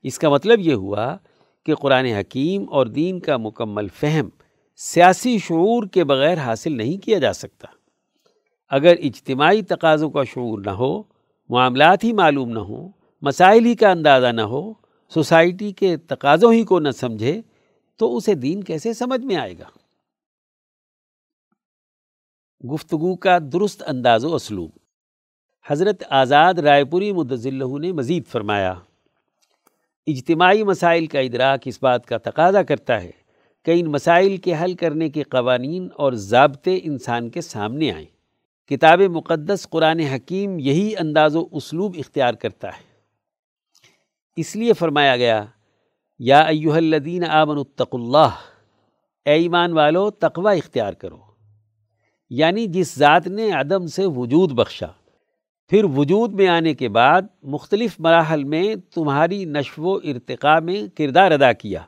اس 0.03 0.19
کا 0.19 0.29
مطلب 0.29 0.59
یہ 0.59 0.73
ہوا 0.73 1.17
کہ 1.65 1.75
قرآن 1.75 2.05
حکیم 2.05 2.65
اور 2.69 2.85
دین 2.85 3.19
کا 3.19 3.37
مکمل 3.37 3.87
فہم 3.87 4.29
سیاسی 4.75 5.37
شعور 5.37 5.83
کے 5.87 6.03
بغیر 6.03 6.37
حاصل 6.37 6.77
نہیں 6.77 6.97
کیا 6.97 7.19
جا 7.19 7.33
سکتا۔ 7.33 7.67
اگر 8.69 8.95
اجتماعی 8.99 9.61
تقاضوں 9.61 10.09
کا 10.09 10.23
شعور 10.23 10.59
نہ 10.59 10.69
ہو، 10.69 11.03
معاملات 11.49 12.03
ہی 12.03 12.13
معلوم 12.13 12.49
نہ 12.49 12.59
ہوں، 12.59 12.89
مسائل 13.21 13.65
ہی 13.65 13.75
کا 13.75 13.89
اندازہ 13.89 14.27
نہ 14.27 14.41
ہو، 14.41 14.73
سوسائٹی 15.09 15.71
کے 15.71 15.97
تقاضوں 15.97 16.53
ہی 16.53 16.63
کو 16.63 16.79
نہ 16.79 16.89
سمجھے، 16.89 17.41
تو 17.97 18.17
اسے 18.17 18.33
دین 18.33 18.63
کیسے 18.63 18.93
سمجھ 18.93 19.25
میں 19.25 19.35
آئے 19.35 19.53
گا؟ 19.59 19.69
گفتگو 22.73 23.15
کا 23.15 23.37
درست 23.53 23.83
انداز 23.87 24.25
و 24.25 24.35
اسلوب۔ 24.35 24.69
حضرت 25.67 26.03
آزاد 26.09 26.53
رائے 26.53 26.85
پوری 26.85 27.13
مدضلہ 27.13 27.79
نے 27.79 27.91
مزید 27.91 28.27
فرمایا، 28.27 28.73
اجتماعی 30.07 30.63
مسائل 30.63 31.07
کا 31.07 31.19
ادراک 31.19 31.59
اس 31.65 31.79
بات 31.81 32.05
کا 32.05 32.17
تقاضا 32.17 32.63
کرتا 32.63 33.01
ہے 33.03 33.24
کہ 33.65 33.73
ان 33.75 33.85
مسائل 33.85 34.37
کے 34.37 34.53
حل 34.63 34.73
کرنے 34.73 35.09
کے 35.09 35.23
قوانین 35.23 35.87
اور 35.95 36.13
ضابطے 36.13 36.79
انسان 36.83 37.29
کے 37.29 37.41
سامنے 37.41 37.91
آئیں۔ 37.91 38.05
کتاب 38.67 39.01
مقدس 39.01 39.69
قرآن 39.69 39.99
حکیم 39.99 40.59
یہی 40.59 40.93
انداز 40.99 41.35
و 41.35 41.47
اسلوب 41.51 41.95
اختیار 41.99 42.33
کرتا 42.33 42.67
ہے۔ 42.67 42.83
اس 44.35 44.55
لیے 44.55 44.73
فرمایا 44.73 45.17
گیا، 45.17 45.45
یا 46.19 46.39
ایوہ 46.39 46.73
الذین 46.73 47.23
آمن 47.23 47.57
اتق 47.57 47.95
اللہ، 47.95 48.27
اے 49.25 49.33
ایمان 49.33 49.73
والو، 49.73 50.09
تقوی 50.09 50.57
اختیار 50.57 50.93
کرو۔ 50.93 51.17
یعنی 52.29 52.67
جس 52.67 52.97
ذات 52.97 53.27
نے 53.27 53.51
عدم 53.51 53.87
سے 53.87 54.05
وجود 54.05 54.51
بخشا، 54.51 54.87
پھر 55.67 55.83
وجود 55.83 56.33
میں 56.33 56.47
آنے 56.47 56.73
کے 56.73 56.89
بعد 56.89 57.21
مختلف 57.43 57.95
مراحل 57.99 58.43
میں 58.43 58.75
تمہاری 58.75 59.45
نشو 59.45 59.83
و 59.83 59.95
ارتقاء 59.95 60.59
میں 60.59 60.97
کردار 60.97 61.31
ادا 61.31 61.53
کیا۔ 61.53 61.81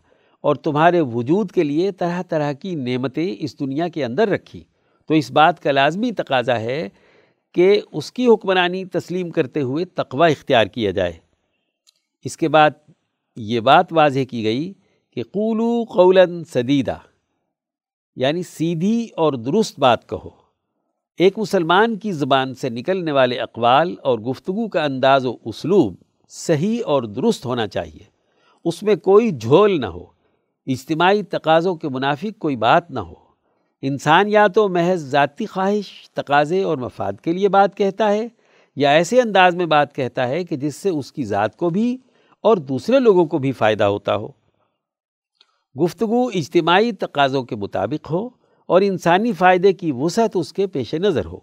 اور 0.48 0.56
تمہارے 0.56 1.00
وجود 1.00 1.52
کے 1.52 1.64
لیے 1.64 1.92
طرح 1.92 2.22
طرح 2.22 2.52
کی 2.52 2.76
نعمتیں 2.76 3.36
اس 3.40 3.60
دنیا 3.60 3.88
کے 3.88 4.06
اندر 4.06 4.28
رکھی۔ 4.28 4.64
تو 5.08 5.14
اس 5.14 5.32
بات 5.32 5.64
کا 5.64 5.72
لازمی 5.72 6.12
تقاضا 6.12 6.60
ہے 6.60 6.90
کہ 7.54 7.82
اس 7.92 8.12
کی 8.12 8.28
حکمرانی 8.28 8.86
تسلیم 8.86 9.30
کرتے 9.30 9.62
ہوئے 9.62 9.86
تقوی 9.86 10.32
اختیار 10.32 10.66
کیا 10.66 10.92
جائے۔ 10.92 11.14
اس 12.24 12.38
کے 12.38 12.50
بعد 12.50 12.72
یہ 13.36 13.60
بات 13.60 13.86
واضح 13.92 14.20
کی 14.30 14.44
گئی 14.44 14.74
کہ 15.12 15.24
قولو 15.24 15.84
قولا 15.84 16.24
سدیدہ 16.54 16.98
یعنی 18.16 18.44
سیدھی 18.44 19.08
اور 19.16 19.34
درست 19.34 19.80
بات 19.80 20.10
کہو۔ 20.10 20.30
ایک 21.18 21.40
مسلمان 21.40 21.96
کی 21.96 22.12
زبان 22.12 22.54
سے 22.54 22.70
نکلنے 22.70 23.12
والے 23.12 23.40
اقوال 23.40 23.96
اور 24.04 24.20
گفتگو 24.20 24.68
کا 24.68 24.84
انداز 24.84 25.26
و 25.26 25.36
اسلوب 25.46 25.96
صحیح 26.30 26.82
اور 26.86 27.04
درست 27.04 27.46
ہونا 27.46 27.68
چاہیے۔ 27.68 28.04
اس 28.66 28.84
میں 28.84 28.96
کوئی 28.96 29.32
جھول 29.32 29.82
نہ 29.82 29.86
ہو۔ 29.86 30.17
اجتماعی 30.68 31.24
تقاضوں 31.24 31.76
کے 31.76 31.90
منافق 31.90 32.40
کوئی 32.40 32.56
بات 32.56 32.92
نہ 32.92 33.00
ہو۔ 33.00 33.14
انسان 33.82 34.28
یا 34.28 34.48
تو 34.48 34.70
محض 34.70 35.04
ذاتی 35.04 35.46
خواہش، 35.46 36.10
تقاضے 36.14 36.64
اور 36.64 36.78
مفاد 36.78 37.14
کے 37.24 37.34
لیے 37.34 37.50
بات 37.50 37.78
کہتا 37.78 38.12
ہے، 38.12 38.28
یا 38.76 38.90
ایسے 38.90 39.22
انداز 39.22 39.56
میں 39.56 39.66
بات 39.66 39.96
کہتا 39.96 40.28
ہے 40.28 40.44
کہ 40.44 40.56
جس 40.56 40.76
سے 40.76 40.90
اس 40.90 41.12
کی 41.12 41.24
ذات 41.24 41.56
کو 41.56 41.70
بھی 41.70 41.98
اور 42.42 42.58
دوسرے 42.58 43.00
لوگوں 43.00 43.26
کو 43.26 43.38
بھی 43.38 43.52
فائدہ 43.52 43.84
ہوتا 43.84 44.16
ہو۔ 44.16 44.28
گفتگو 45.84 46.28
اجتماعی 46.28 46.92
تقاضوں 46.92 47.44
کے 47.44 47.56
مطابق 47.56 48.12
ہو 48.12 48.30
اور 48.66 48.82
انسانی 48.82 49.32
فائدے 49.32 49.74
کی 49.74 49.92
وسعت 49.92 50.32
اس 50.34 50.54
کے 50.54 50.68
پیش 50.68 50.94
نظر 50.94 51.26
ہو۔ 51.26 51.40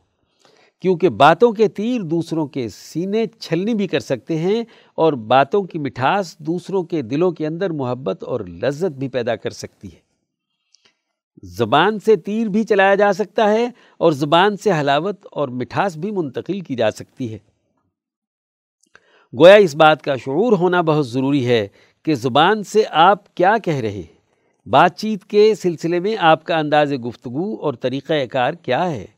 کیونکہ 0.84 1.08
باتوں 1.08 1.52
کے 1.52 1.68
تیر 1.68 2.00
دوسروں 2.00 2.46
کے 2.46 2.68
سینے 2.68 3.26
چھلنی 3.26 3.74
بھی 3.74 3.86
کر 3.86 4.00
سکتے 4.00 4.38
ہیں 4.38 4.64
اور 4.94 5.12
باتوں 5.12 5.62
کی 5.62 5.78
مٹھاس 5.78 6.38
دوسروں 6.38 6.82
کے 6.82 7.02
دلوں 7.02 7.30
کے 7.30 7.46
اندر 7.46 7.70
محبت 7.70 8.24
اور 8.24 8.40
لذت 8.40 8.98
بھی 8.98 9.08
پیدا 9.08 9.36
کر 9.36 9.50
سکتی 9.50 9.88
ہے۔ 9.88 9.98
زبان 11.42 11.98
سے 11.98 12.16
تیر 12.16 12.46
بھی 12.46 12.64
چلایا 12.64 12.94
جا 12.94 13.12
سکتا 13.12 13.50
ہے 13.50 13.68
اور 13.98 14.12
زبان 14.12 14.56
سے 14.56 14.70
حلاوت 14.80 15.26
اور 15.30 15.48
مٹھاس 15.48 15.96
بھی 15.96 16.10
منتقل 16.10 16.60
کی 16.60 16.74
جا 16.74 16.90
سکتی 16.90 17.32
ہے۔ 17.32 17.38
گویا 19.38 19.54
اس 19.54 19.76
بات 19.76 20.02
کا 20.02 20.16
شعور 20.16 20.52
ہونا 20.52 20.80
بہت 20.80 21.08
ضروری 21.08 21.46
ہے 21.46 21.68
کہ 22.02 22.14
زبان 22.14 22.62
سے 22.62 22.82
آپ 22.90 23.34
کیا 23.34 23.54
کہہ 23.64 23.76
رہے 23.76 23.90
ہیں۔ 23.90 24.68
بات 24.68 24.96
چیت 24.96 25.24
کے 25.24 25.54
سلسلے 25.54 26.00
میں 26.00 26.16
آپ 26.18 26.44
کا 26.44 26.58
انداز 26.58 26.92
گفتگو 26.92 27.56
اور 27.60 27.74
طریقہ 27.74 28.12
کار 28.32 28.52
کیا 28.52 28.90
ہے؟ 28.90 29.13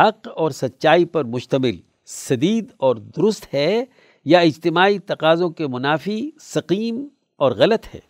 حق 0.00 0.28
اور 0.36 0.50
سچائی 0.50 1.04
پر 1.04 1.24
مشتمل، 1.24 1.76
سدید 2.06 2.66
اور 2.76 2.96
درست 2.96 3.54
ہے 3.54 3.84
یا 4.24 4.38
اجتماعی 4.38 4.98
تقاضوں 4.98 5.50
کے 5.50 5.66
منافی، 5.66 6.30
سقیم 6.40 7.08
اور 7.36 7.52
غلط 7.52 7.94
ہے۔ 7.94 8.00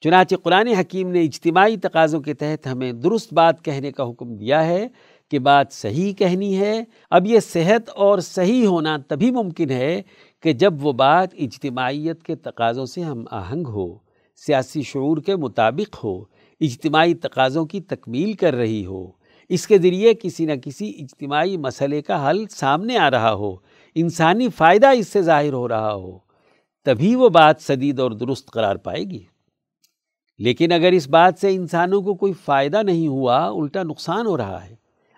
چنانچہ 0.00 0.36
قرآن 0.36 0.66
حکیم 0.66 1.10
نے 1.10 1.22
اجتماعی 1.22 1.76
تقاضوں 1.76 2.20
کے 2.20 2.34
تحت 2.34 2.66
ہمیں 2.66 2.92
درست 2.92 3.34
بات 3.34 3.64
کہنے 3.64 3.92
کا 3.92 4.10
حکم 4.10 4.34
دیا 4.34 4.66
ہے 4.66 4.88
کہ 5.30 5.38
بات 5.38 5.66
صحیح 5.70 6.12
کہنی 6.12 6.58
ہے۔ 6.58 6.84
اب 7.10 7.26
یہ 7.26 7.40
صحت 7.40 7.88
اور 7.88 8.18
صحیح 8.18 8.66
ہونا 8.66 8.96
تبھی 9.08 9.30
ممکن 9.30 9.70
ہے 9.70 10.02
کہ 10.42 10.52
جب 10.52 10.74
وہ 10.86 10.92
بات 10.92 11.28
اجتماعیت 11.38 12.22
کے 12.22 12.34
تقاضوں 12.34 12.86
سے 12.86 13.00
ہم 13.00 13.24
آہنگ 13.30 13.66
ہو، 13.66 13.98
سیاسی 14.36 14.82
شعور 14.82 15.16
کے 15.16 15.36
مطابق 15.36 16.04
ہو، 16.04 16.24
اجتماعی 16.60 17.14
تقاضوں 17.14 17.66
کی 17.66 17.80
تکمیل 17.80 18.32
کر 18.32 18.54
رہی 18.54 18.86
ہو۔ 18.86 19.17
اس 19.48 19.66
کے 19.66 19.78
ذریعے 19.78 20.14
کسی 20.14 20.44
نہ 20.44 20.52
کسی 20.64 20.92
اجتماعی 20.98 21.56
مسئلے 21.56 22.02
کا 22.02 22.30
حل 22.30 22.46
سامنے 22.50 22.96
آ 22.96 23.10
رہا 23.10 23.32
ہو، 23.32 23.56
انسانی 23.94 24.48
فائدہ 24.48 24.86
اس 24.86 25.08
سے 25.08 25.22
ظاہر 25.22 25.52
ہو 25.52 25.68
رہا 25.68 25.94
ہو، 25.94 26.18
تبھی 26.84 27.14
وہ 27.14 27.28
بات 27.28 27.60
سدید 27.60 28.00
اور 28.00 28.10
درست 28.10 28.50
قرار 28.50 28.76
پائے 28.76 29.04
گی۔ 29.04 29.22
لیکن 30.38 30.72
اگر 30.72 30.92
اس 30.92 31.08
بات 31.08 31.34
سے 31.40 31.54
انسانوں 31.54 32.02
کو 32.02 32.14
کوئی 32.14 32.32
فائدہ 32.32 32.82
نہیں 32.82 33.08
ہوا، 33.08 33.48
الٹا 33.48 33.82
نقصان 33.82 34.26
ہو 34.26 34.36
رہا 34.36 34.64
ہے۔ 34.64 34.74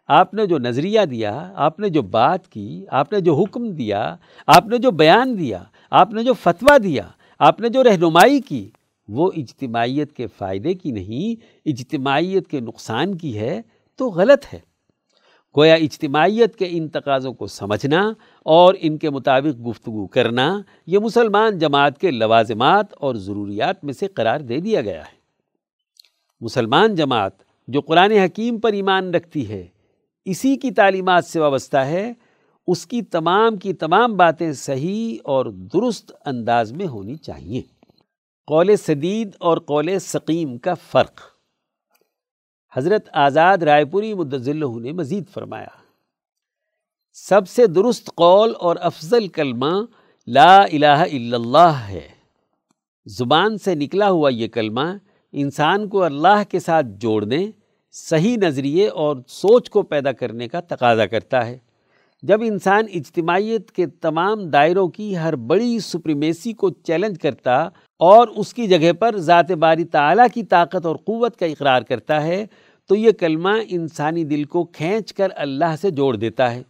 آپ 0.09 0.35
نے 0.35 0.47
جو 0.47 0.59
نظریہ 0.59 1.01
دیا، 1.11 1.53
آپ 1.57 1.81
نے 1.81 1.89
جو 1.89 2.03
بات 2.03 2.49
کی، 2.49 2.85
آپ 2.91 3.13
نے 3.13 3.21
جو 3.21 3.35
حکم 3.35 3.71
دیا، 3.71 4.17
آپ 4.47 4.67
نے 4.67 4.79
جو 4.79 4.91
بیان 4.91 5.39
دیا، 5.39 5.63
آپ 5.91 6.13
نے 6.13 6.23
جو 6.23 6.33
فتویٰ 6.33 6.83
دیا، 6.83 7.09
آپ 7.39 7.61
نے 7.61 7.69
جو 7.69 7.85
رہنمائی 7.85 8.41
کی، 8.41 8.71
وہ 9.09 9.31
اجتماعیت 9.37 10.13
کے 10.13 10.27
فائدے 10.27 10.75
کی 10.75 10.91
نہیں، 10.91 11.45
اجتماعیت 11.67 12.49
کے 12.49 12.61
نقصان 12.61 13.19
کی 13.19 13.39
ہے۔ 13.39 13.63
تو 14.01 14.11
غلط 14.11 14.55
ہے۔ 14.55 14.59
گویا 15.57 15.75
اجتماعیت 15.75 16.57
کے 16.57 16.67
ان 16.71 16.89
تقاضوں 16.89 17.33
کو 17.33 17.47
سمجھنا 17.47 18.13
اور 18.45 18.75
ان 18.81 18.99
کے 18.99 19.11
مطابق 19.11 19.67
گفتگو 19.67 20.07
کرنا 20.07 20.63
یہ 20.87 20.99
مسلمان 20.99 21.59
جماعت 21.59 21.99
کے 21.99 22.11
لوازمات 22.11 22.87
اور 22.93 23.15
ضروریات 23.15 23.85
میں 23.85 23.93
سے 23.93 24.07
قرار 24.07 24.41
دے 24.41 24.61
دیا 24.61 24.81
گیا 24.81 25.01
ہے۔ 25.01 25.21
مسلمان 26.41 26.95
جماعت 26.95 27.33
جو 27.69 27.81
قرآن 27.81 28.13
حکیم 28.13 28.61
پر 28.61 28.73
ایمان 28.73 29.15
رکھتی 29.15 29.49
ہے، 29.49 29.67
اسی 30.25 30.57
کی 30.57 30.71
تعلیمات 30.71 31.25
سے 31.25 31.41
وابستہ 31.41 31.77
ہے، 31.77 32.13
اس 32.67 32.87
کی 32.87 33.03
تمام 33.03 33.57
کی 33.57 33.73
تمام 33.73 34.17
باتیں 34.17 34.53
صحیح 34.53 35.19
اور 35.25 35.47
درست 35.47 36.13
انداز 36.27 36.73
میں 36.73 36.87
ہونی 36.87 37.15
چاہیے۔ 37.15 37.63
قول 38.47 38.77
سدید 38.77 39.31
اور 39.41 39.59
قول 39.59 39.99
سقیم 39.99 40.59
کا 40.59 40.75
فرق۔ 40.75 41.30
حضرت 42.73 43.09
آزاد 43.13 43.59
رائے 43.59 43.85
پوری 43.85 44.15
مدذلہ 44.15 44.79
نے 44.81 44.93
مزید 44.93 45.29
فرمایا، 45.29 45.69
سب 47.13 47.49
سے 47.49 47.67
درست 47.67 48.11
قول 48.15 48.53
اور 48.59 48.77
افضل 48.81 49.29
کلمہ 49.29 49.75
لا 50.27 50.57
الہ 50.63 50.87
الا 50.87 51.37
اللہ 51.37 51.81
ہے۔ 51.89 52.09
زبان 53.07 53.59
سے 53.59 53.75
نکلا 53.75 54.11
ہوا 54.11 54.31
یہ 54.31 54.49
کلمہ 54.49 54.87
انسان 55.33 55.89
کو 55.89 56.03
اللہ 56.03 56.43
کے 56.49 56.61
ساتھ 56.61 56.87
جوڑنے، 57.01 57.51
صحیح 57.95 58.37
نظریے 58.37 58.89
اور 58.89 59.17
سوچ 59.29 59.71
کو 59.71 59.83
پیدا 59.83 60.13
کرنے 60.13 60.49
کا 60.49 60.61
تقاضا 60.61 61.07
کرتا 61.07 61.47
ہے۔ 61.47 61.59
جب 62.23 62.41
انسان 62.43 62.85
اجتماعیت 62.93 63.71
کے 63.71 63.87
تمام 63.87 64.45
دائروں 64.45 64.89
کی 64.89 65.17
ہر 65.17 65.37
بڑی 65.37 65.79
سپریمیسی 65.79 66.53
کو 66.53 66.71
چیلنج 66.71 67.19
کرتا 67.19 67.69
اور 67.97 68.29
اس 68.29 68.55
کی 68.55 68.67
جگہ 68.67 68.93
پر 68.93 69.17
ذات 69.17 69.51
باری 69.51 69.85
تعالیٰ 69.85 70.27
کی 70.35 70.43
طاقت 70.43 70.87
اور 70.87 70.97
قوت 70.97 71.37
کا 71.37 71.47
اقرار 71.47 71.83
کرتا 71.83 72.23
ہے، 72.23 72.47
تو 72.89 72.95
یہ 72.95 73.13
کلمہ 73.13 73.51
انسانی 73.69 74.25
دل 74.25 74.45
کو 74.45 74.65
کھینچ 74.65 75.13
کر 75.13 75.29
اللہ 75.37 75.77
سے 75.81 75.91
جوڑ 75.91 76.17
دیتا 76.17 76.55
ہے۔ 76.55 76.63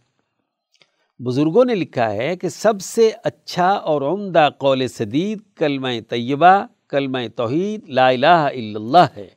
بزرگوں 1.19 1.65
نے 1.65 1.75
لکھا 1.75 2.13
ہے 2.13 2.35
کہ 2.35 2.49
سب 2.49 2.81
سے 2.81 3.11
اچھا 3.23 3.69
اور 3.69 4.01
عمدہ 4.01 4.49
قول 4.57 4.87
صدید 4.87 5.39
کلمہ 5.55 5.87
طیبہ، 6.09 6.65
کلمہ 6.89 7.17
توحید 7.35 7.89
لا 7.89 8.09
الہ 8.09 8.25
الا 8.25 8.79
اللہ 8.79 9.05
ہے۔ 9.17 9.27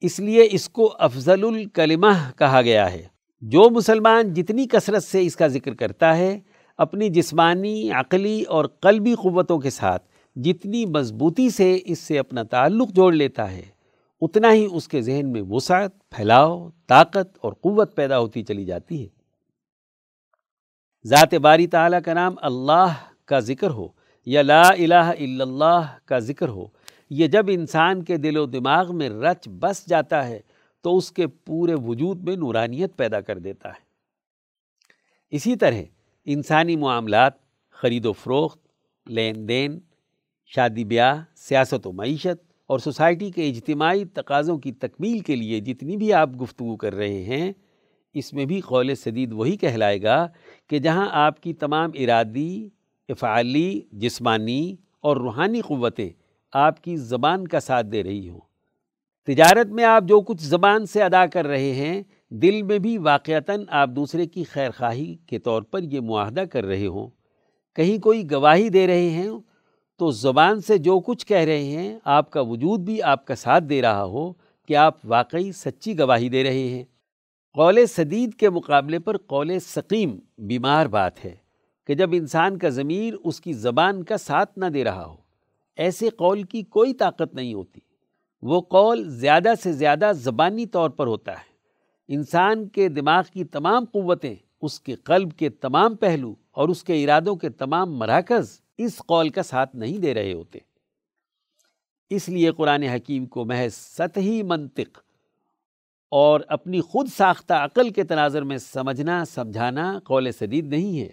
اس 0.00 0.20
لیے 0.20 0.48
اس 0.52 0.68
کو 0.68 0.94
افضل 0.98 1.44
الکلمہ 1.44 2.30
کہا 2.38 2.62
گیا 2.62 2.92
ہے۔ 2.92 3.09
جو 3.42 3.68
مسلمان 3.70 4.32
جتنی 4.34 4.66
کثرت 4.66 5.04
سے 5.04 5.24
اس 5.26 5.36
کا 5.36 5.46
ذکر 5.46 5.74
کرتا 5.74 6.16
ہے، 6.16 6.38
اپنی 6.78 7.08
جسمانی، 7.08 7.90
عقلی 7.90 8.42
اور 8.42 8.64
قلبی 8.80 9.14
قوتوں 9.14 9.58
کے 9.58 9.70
ساتھ 9.70 10.04
جتنی 10.36 10.84
مضبوطی 10.86 11.48
سے 11.50 11.78
اس 11.84 11.98
سے 11.98 12.18
اپنا 12.18 12.42
تعلق 12.42 12.90
جوڑ 12.90 13.12
لیتا 13.12 13.50
ہے، 13.52 13.62
اتنا 14.22 14.52
ہی 14.52 14.66
اس 14.72 14.88
کے 14.88 15.00
ذہن 15.00 15.32
میں 15.32 15.42
وسعت، 15.42 15.92
پھیلاؤ، 16.10 16.68
طاقت 16.86 17.38
اور 17.40 17.52
قوت 17.52 17.94
پیدا 17.96 18.18
ہوتی 18.18 18.42
چلی 18.42 18.64
جاتی 18.64 19.02
ہے۔ 19.02 19.08
ذات 21.04 21.34
باری 21.34 21.66
تعالیٰ 21.66 22.00
کا 22.04 22.14
نام 22.14 22.34
اللہ 22.40 22.92
کا 23.24 23.38
ذکر 23.40 23.70
ہو 23.70 23.88
یا 24.26 24.42
لا 24.42 24.62
الہ 24.68 24.94
الا 24.94 25.44
اللہ 25.44 25.86
کا 26.04 26.18
ذکر 26.18 26.48
ہو، 26.48 26.66
یہ 27.10 27.26
جب 27.26 27.46
انسان 27.48 28.02
کے 28.04 28.16
دل 28.16 28.36
و 28.36 28.46
دماغ 28.46 28.96
میں 28.96 29.08
رچ 29.08 29.48
بس 29.48 29.86
جاتا 29.88 30.26
ہے 30.28 30.40
تو 30.82 30.96
اس 30.96 31.12
کے 31.12 31.26
پورے 31.26 31.74
وجود 31.74 32.22
میں 32.22 32.36
نورانیت 32.36 32.96
پیدا 32.96 33.20
کر 33.20 33.38
دیتا 33.38 33.68
ہے۔ 33.68 33.88
اسی 35.30 35.56
طرح 35.56 35.82
انسانی 36.24 36.76
معاملات، 36.76 37.32
خرید 37.70 38.06
و 38.06 38.12
فروخت، 38.12 38.58
لین 39.06 39.48
دین، 39.48 39.78
شادی 40.46 40.84
بیاہ، 40.84 41.22
سیاست 41.36 41.86
و 41.86 41.92
معیشت 41.92 42.52
اور 42.66 42.78
سوسائٹی 42.78 43.30
کے 43.30 43.48
اجتماعی 43.48 44.04
تقاضوں 44.04 44.58
کی 44.58 44.72
تکمیل 44.72 45.18
کے 45.18 45.36
لیے 45.36 45.60
جتنی 45.60 45.96
بھی 45.96 46.12
آپ 46.12 46.30
گفتگو 46.42 46.76
کر 46.76 46.94
رہے 46.94 47.22
ہیں، 47.22 47.52
اس 48.14 48.32
میں 48.32 48.44
بھی 48.44 48.60
قول 48.60 48.94
صدید 48.94 49.32
وہی 49.32 49.56
کہلائے 49.56 50.02
گا 50.02 50.28
کہ 50.66 50.78
جہاں 50.78 51.08
آپ 51.12 51.42
کی 51.42 51.54
تمام 51.54 51.90
ارادی، 51.94 52.68
افعالی، 53.08 53.80
جسمانی 53.92 54.76
اور 55.00 55.16
روحانی 55.16 55.60
قوتیں 55.60 56.10
آپ 56.52 56.84
کی 56.84 56.96
زبان 56.96 57.48
کا 57.48 57.60
ساتھ 57.60 57.86
دے 57.86 58.02
رہی 58.02 58.28
ہوں۔ 58.28 58.40
تجارت 59.26 59.66
میں 59.66 59.84
آپ 59.84 60.04
جو 60.04 60.20
کچھ 60.20 60.42
زبان 60.42 60.86
سے 60.86 61.02
ادا 61.02 61.26
کر 61.26 61.46
رہے 61.46 61.72
ہیں، 61.72 62.02
دل 62.30 62.62
میں 62.62 62.78
بھی 62.78 62.98
واقعتاً 62.98 63.64
آپ 63.68 63.88
دوسرے 63.88 64.26
کی 64.26 64.44
خیر 64.44 64.70
خواہی 64.70 65.16
کے 65.26 65.38
طور 65.38 65.62
پر 65.62 65.82
یہ 65.82 66.00
معاہدہ 66.00 66.40
کر 66.40 66.64
رہے 66.64 66.86
ہوں۔ 66.86 67.08
کہیں 67.76 67.98
کوئی 67.98 68.30
گواہی 68.30 68.68
دے 68.68 68.86
رہے 68.86 69.10
ہیں 69.10 69.30
تو 69.98 70.10
زبان 70.10 70.60
سے 70.60 70.78
جو 70.78 71.00
کچھ 71.00 71.26
کہہ 71.26 71.36
رہے 71.36 71.64
ہیں، 71.64 71.98
آپ 72.04 72.30
کا 72.30 72.40
وجود 72.40 72.80
بھی 72.80 73.02
آپ 73.02 73.26
کا 73.26 73.34
ساتھ 73.34 73.64
دے 73.64 73.82
رہا 73.82 74.04
ہو 74.04 74.32
کہ 74.68 74.76
آپ 74.76 74.94
واقعی 75.04 75.52
سچی 75.52 75.98
گواہی 75.98 76.28
دے 76.28 76.44
رہے 76.44 76.68
ہیں۔ 76.68 76.84
قول 77.54 77.86
صدید 77.86 78.34
کے 78.34 78.50
مقابلے 78.50 78.98
پر 78.98 79.16
قول 79.16 79.58
سقیم 79.58 80.18
بیمار 80.38 80.86
بات 80.86 81.24
ہے 81.24 81.36
کہ 81.86 81.94
جب 81.94 82.10
انسان 82.12 82.58
کا 82.58 82.68
ضمیر 82.68 83.14
اس 83.24 83.40
کی 83.40 83.52
زبان 83.52 84.02
کا 84.02 84.16
ساتھ 84.16 84.58
نہ 84.58 84.64
دے 84.64 84.84
رہا 84.84 85.06
ہو۔ 85.06 85.16
ایسے 85.76 86.08
قول 86.08 86.42
کی 86.42 86.62
کوئی 86.62 86.94
طاقت 86.94 87.34
نہیں 87.34 87.54
ہوتی۔ 87.54 87.80
وہ 88.42 88.60
قول 88.60 89.08
زیادہ 89.08 89.52
سے 89.62 89.72
زیادہ 89.72 90.12
زبانی 90.14 90.66
طور 90.66 90.90
پر 90.90 91.06
ہوتا 91.06 91.32
ہے۔ 91.32 91.50
انسان 92.08 92.68
کے 92.68 92.88
دماغ 92.88 93.22
کی 93.32 93.44
تمام 93.44 93.84
قوتیں، 93.84 94.34
اس 94.62 94.80
کے 94.80 94.94
قلب 94.94 95.32
کے 95.32 95.48
تمام 95.48 95.96
پہلو 95.96 96.34
اور 96.50 96.68
اس 96.68 96.84
کے 96.84 97.04
ارادوں 97.04 97.36
کے 97.36 97.50
تمام 97.50 97.98
مراکز 97.98 98.60
اس 98.78 98.96
قول 98.96 99.28
کا 99.28 99.42
ساتھ 99.42 99.76
نہیں 99.76 99.98
دے 99.98 100.14
رہے 100.14 100.32
ہوتے۔ 100.32 100.58
اس 102.10 102.28
لیے 102.28 102.50
قرآن 102.50 102.82
حکیم 102.82 103.26
کو 103.26 103.44
محض 103.44 103.74
سطحی 103.74 104.42
منطق 104.42 104.98
اور 106.10 106.40
اپنی 106.48 106.80
خود 106.80 107.08
ساختہ 107.16 107.54
عقل 107.54 107.90
کے 107.90 108.04
تناظر 108.04 108.42
میں 108.42 108.58
سمجھنا، 108.58 109.24
سمجھانا 109.24 109.98
قول 110.04 110.32
صدید 110.32 110.66
نہیں 110.66 111.00
ہے۔ 111.00 111.08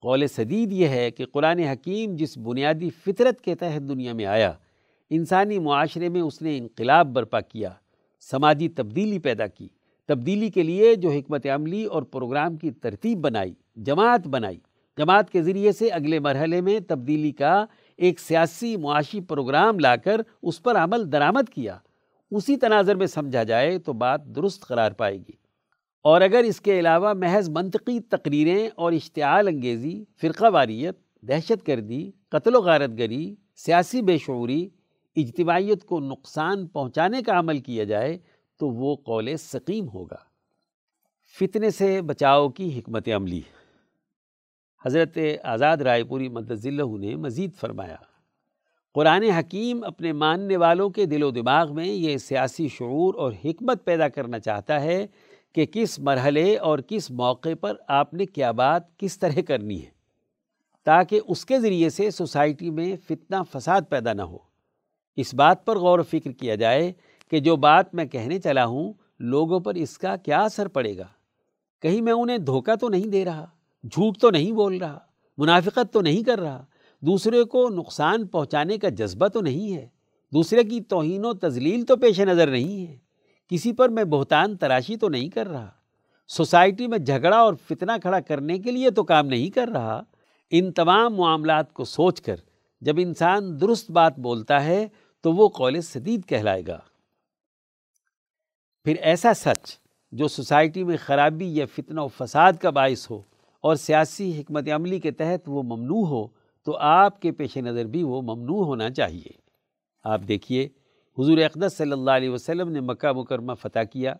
قول 0.00 0.26
صدید 0.26 0.72
یہ 0.72 0.88
ہے 0.88 1.10
کہ 1.10 1.26
قرآن 1.26 1.58
حکیم 1.58 2.16
جس 2.16 2.38
بنیادی 2.38 2.90
فطرت 2.90 3.40
کے 3.40 3.54
تحت 3.54 3.88
دنیا 3.88 4.12
میں 4.12 4.26
آیا 4.26 4.52
انسانی 5.10 5.58
معاشرے 5.58 6.08
میں 6.08 6.20
اس 6.20 6.42
نے 6.42 6.58
انقلاب 6.58 7.14
برپا 7.14 7.40
کیا، 7.40 7.70
سماجی 8.20 8.68
تبدیلی 8.68 9.18
پیدا 9.18 9.46
کی۔ 9.46 9.68
تبدیلی 10.08 10.48
کے 10.48 10.62
لیے 10.62 10.94
جو 10.94 11.10
حکمت 11.10 11.46
عملی 11.46 11.84
اور 11.84 12.02
پروگرام 12.02 12.56
کی 12.56 12.70
ترتیب 12.70 13.18
بنائی، 13.18 13.54
جماعت 13.76 14.26
بنائی۔ 14.26 14.58
جماعت 14.98 15.30
کے 15.30 15.42
ذریعے 15.42 15.72
سے 15.72 15.88
اگلے 15.88 16.18
مرحلے 16.18 16.60
میں 16.60 16.80
تبدیلی 16.88 17.32
کا 17.32 17.66
ایک 17.96 18.20
سیاسی 18.20 18.76
معاشی 18.76 19.20
پروگرام 19.20 19.78
لا 19.78 19.96
کر 19.96 20.20
اس 20.42 20.62
پر 20.62 20.76
عمل 20.76 21.12
درآمد 21.12 21.48
کیا۔ 21.48 21.78
اسی 22.30 22.56
تناظر 22.56 22.94
میں 22.94 23.06
سمجھا 23.06 23.42
جائے 23.42 23.78
تو 23.78 23.92
بات 23.92 24.24
درست 24.24 24.62
قرار 24.62 24.92
پائے 24.92 25.18
گی۔ 25.18 25.32
اور 26.02 26.20
اگر 26.20 26.42
اس 26.46 26.60
کے 26.60 26.80
علاوہ 26.80 27.12
محض 27.12 27.48
منطقی 27.48 28.00
تقریریں 28.00 28.68
اور 28.74 28.92
اشتعال 28.92 29.48
انگیزی، 29.48 30.04
فرقہ 30.20 30.44
واریت، 30.48 31.22
دہشت 31.22 31.68
گردی، 31.68 32.10
قتل 32.28 32.54
و 32.54 32.60
غارت 32.60 32.90
گری 32.98 33.34
سیاسی 33.56 34.02
بے 34.02 34.18
شعوری 34.18 34.68
اجتماعیت 35.16 35.84
کو 35.84 36.00
نقصان 36.00 36.66
پہنچانے 36.66 37.22
کا 37.22 37.38
عمل 37.38 37.58
کیا 37.58 37.84
جائے 37.84 38.18
تو 38.60 38.68
وہ 38.68 38.96
قول 38.96 39.36
سقیم 39.36 39.88
ہوگا۔ 39.88 40.16
فتنے 41.38 41.70
سے 41.70 42.02
بچاؤ 42.02 42.48
کی 42.48 42.78
حکمت 42.78 43.08
عملی۔ 43.16 43.40
حضرت 44.86 45.18
آزاد 45.42 45.76
رائے 45.76 46.04
پوری 46.04 46.26
اللہ 46.26 46.96
نے 46.98 47.16
مزید 47.16 47.54
فرمایا، 47.54 47.96
قرآن 48.94 49.22
حکیم 49.22 49.84
اپنے 49.84 50.12
ماننے 50.12 50.56
والوں 50.56 50.90
کے 50.90 51.06
دل 51.06 51.22
و 51.22 51.30
دماغ 51.30 51.74
میں 51.74 51.86
یہ 51.86 52.16
سیاسی 52.16 52.68
شعور 52.68 53.14
اور 53.14 53.32
حکمت 53.44 53.84
پیدا 53.84 54.08
کرنا 54.08 54.38
چاہتا 54.38 54.80
ہے 54.80 55.06
کہ 55.52 55.66
کس 55.66 55.98
مرحلے 55.98 56.56
اور 56.56 56.78
کس 56.78 57.10
موقع 57.10 57.54
پر 57.60 57.74
آپ 57.88 58.14
نے 58.14 58.26
کیا 58.26 58.50
بات 58.50 58.98
کس 58.98 59.18
طرح 59.18 59.40
کرنی 59.48 59.82
ہے، 59.82 59.90
تاکہ 60.84 61.20
اس 61.28 61.44
کے 61.44 61.60
ذریعے 61.60 61.90
سے 61.90 62.10
سوسائٹی 62.10 62.70
میں 62.70 62.96
فتنہ 63.08 63.36
فساد 63.52 63.82
پیدا 63.88 64.12
نہ 64.12 64.22
ہو۔ 64.22 64.53
اس 65.16 65.34
بات 65.34 65.64
پر 65.66 65.78
غور 65.78 65.98
و 65.98 66.02
فکر 66.02 66.32
کیا 66.32 66.54
جائے 66.54 66.92
کہ 67.30 67.40
جو 67.40 67.56
بات 67.56 67.94
میں 67.94 68.04
کہنے 68.04 68.38
چلا 68.38 68.64
ہوں، 68.64 68.92
لوگوں 69.20 69.60
پر 69.60 69.74
اس 69.74 69.98
کا 69.98 70.16
کیا 70.16 70.42
اثر 70.42 70.68
پڑے 70.68 70.96
گا؟ 70.98 71.06
کہیں 71.82 72.00
میں 72.02 72.12
انہیں 72.12 72.38
دھوکہ 72.38 72.74
تو 72.74 72.88
نہیں 72.88 73.06
دے 73.06 73.24
رہا، 73.24 73.46
جھوٹ 73.84 74.18
تو 74.18 74.30
نہیں 74.30 74.52
بول 74.52 74.76
رہا، 74.78 74.98
منافقت 75.38 75.92
تو 75.92 76.00
نہیں 76.00 76.22
کر 76.22 76.40
رہا، 76.40 76.64
دوسرے 77.02 77.44
کو 77.44 77.68
نقصان 77.68 78.26
پہنچانے 78.26 78.78
کا 78.78 78.88
جذبہ 78.88 79.28
تو 79.28 79.40
نہیں 79.40 79.74
ہے، 79.74 79.86
دوسرے 80.32 80.64
کی 80.64 80.80
توہین 80.80 81.24
و 81.24 81.32
تزلیل 81.32 81.82
تو 81.82 81.96
پیش 81.96 82.20
نظر 82.20 82.50
نہیں 82.50 82.86
ہے، 82.86 82.96
کسی 83.50 83.72
پر 83.72 83.88
میں 83.88 84.04
بہتان 84.04 84.56
تراشی 84.56 84.96
تو 84.96 85.08
نہیں 85.08 85.28
کر 85.28 85.48
رہا، 85.48 85.70
سوسائٹی 86.28 86.86
میں 86.86 86.98
جھگڑا 86.98 87.36
اور 87.36 87.54
فتنہ 87.68 87.92
کھڑا 88.02 88.20
کرنے 88.20 88.58
کے 88.58 88.70
لیے 88.70 88.90
تو 88.90 89.02
کام 89.04 89.26
نہیں 89.26 89.50
کر 89.50 89.68
رہا۔ 89.68 90.02
ان 90.50 90.72
تمام 90.72 91.14
معاملات 91.14 91.72
کو 91.72 91.84
سوچ 91.84 92.20
کر 92.20 92.36
جب 92.80 92.94
انسان 92.98 93.60
درست 93.60 93.90
بات 93.90 94.18
بولتا 94.18 94.64
ہے 94.64 94.86
تو 95.24 95.32
وہ 95.32 95.48
قول 95.48 95.80
صدید 95.80 96.26
کہلائے 96.26 96.62
گا۔ 96.66 96.80
پھر 98.84 98.96
ایسا 98.96 99.34
سچ 99.34 99.78
جو 100.12 100.28
سوسائٹی 100.28 100.84
میں 100.84 100.96
خرابی 100.96 101.56
یا 101.56 101.66
فتنہ 101.66 102.00
و 102.00 102.08
فساد 102.08 102.52
کا 102.52 102.70
باعث 102.70 103.10
ہو 103.10 103.22
اور 103.60 103.74
سیاسی 103.74 104.40
حکمت 104.40 104.68
عملی 104.74 105.00
کے 105.00 105.10
تحت 105.10 105.42
وہ 105.46 105.62
ممنوع 105.62 106.06
ہو، 106.06 106.26
تو 106.62 106.76
آپ 106.76 107.20
کے 107.20 107.32
پیش 107.32 107.56
نظر 107.56 107.84
بھی 107.84 108.02
وہ 108.02 108.22
ممنوع 108.22 108.64
ہونا 108.64 108.90
چاہیے۔ 108.90 109.30
آپ 110.04 110.20
دیکھیے، 110.28 110.64
حضور 111.18 111.38
اقدس 111.38 111.76
صلی 111.76 111.92
اللہ 111.92 112.10
علیہ 112.10 112.30
وسلم 112.30 112.68
نے 112.68 112.80
مکہ 112.80 113.12
مکرمہ 113.12 113.52
فتح 113.54 113.78
کیا۔ 113.78 114.14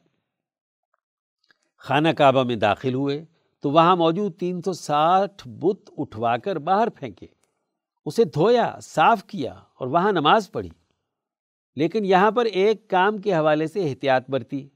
خانہ 1.78 2.08
کعبہ 2.08 2.42
میں 2.42 2.56
داخل 2.56 2.94
ہوئے، 2.94 3.24
تو 3.60 3.70
وہاں 3.70 3.96
موجود 3.96 4.38
تین 4.38 4.62
سو 4.62 4.72
ساٹھ 4.72 5.48
بت 5.48 5.90
اٹھوا 5.98 6.36
کر 6.36 6.56
باہر 6.56 6.88
پھینکے۔ 6.88 7.26
اسے 8.06 8.24
دھویا، 8.24 8.78
صاف 8.82 9.24
کیا 9.24 9.52
اور 9.52 9.86
وہاں 9.86 10.12
نماز 10.12 10.52
پڑھی۔ 10.52 10.70
لیکن 11.76 12.04
یہاں 12.04 12.30
پر 12.30 12.44
ایک 12.44 12.88
کام 12.88 13.18
کے 13.18 13.34
حوالے 13.34 13.66
سے 13.66 13.82
احتیاط 13.82 14.30
برتی۔ 14.30 14.68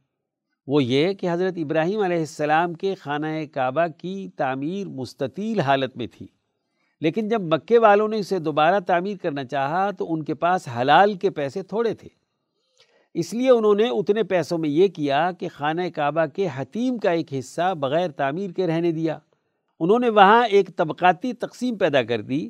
وہ 0.66 0.84
یہ 0.84 1.12
کہ 1.12 1.30
حضرت 1.30 1.55
ابراہیم 1.57 2.01
علیہ 2.01 2.18
السلام 2.18 2.74
کے 2.74 2.94
خانہ 2.94 3.26
کعبہ 3.53 3.86
کی 3.99 4.28
تعمیر 4.36 4.88
مستطیل 4.88 5.61
حالت 5.61 5.96
میں 5.96 6.07
تھی۔ 6.07 6.26
لیکن 7.01 7.28
جب 7.28 7.40
مکے 7.40 7.78
والوں 7.78 8.09
نے 8.09 8.18
اسے 8.18 8.38
دوبارہ 8.38 8.80
تعمیر 8.80 9.16
کرنا 9.22 9.44
چاہا 9.44 9.90
تو 9.90 10.12
ان 10.12 10.22
کے 10.22 10.34
پاس 10.34 10.68
حلال 10.80 11.14
کے 11.14 11.30
پیسے 11.30 11.62
تھوڑے 11.62 11.94
تھے۔ 11.94 12.09
اس 13.14 13.34
لیے 13.34 13.51
انہوں 13.51 13.74
نے 13.74 13.88
اتنے 13.88 14.22
پیسوں 14.22 14.59
میں 14.59 14.68
یہ 14.68 14.88
کیا 14.88 15.32
کہ 15.32 15.49
خانہ 15.53 15.82
کعبہ 15.94 16.26
کے 16.26 16.49
حتیم 16.57 16.99
کا 16.99 17.11
ایک 17.11 17.34
حصہ 17.38 17.74
بغیر 17.74 18.11
تعمیر 18.11 18.51
کے 18.51 18.66
رہنے 18.66 18.92
دیا۔ 18.92 19.18
انہوں 19.80 19.99
نے 19.99 20.09
وہاں 20.09 20.46
ایک 20.46 20.76
طبقاتی 20.76 21.32
تقسیم 21.32 21.76
پیدا 21.76 22.03
کر 22.03 22.20
دی 22.20 22.49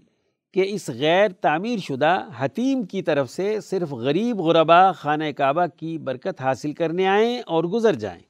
کہ 0.59 0.67
اس 0.69 0.91
غیر 0.91 1.29
تعمیر 1.41 1.79
شدہ 1.79 2.21
حتیم 2.39 2.83
کی 2.83 3.03
طرف 3.03 3.31
سے 3.31 3.61
صرف 3.61 3.93
غریب 3.93 4.41
غربا 4.41 4.93
خانہ 4.93 5.25
کعبہ 5.37 5.67
کی 5.77 5.99
برکت 5.99 6.41
حاصل 6.41 6.73
کرنے 6.73 7.07
آئیں 7.07 7.43
اور 7.47 7.65
گزر 7.65 7.93
جائیں۔ 7.93 8.23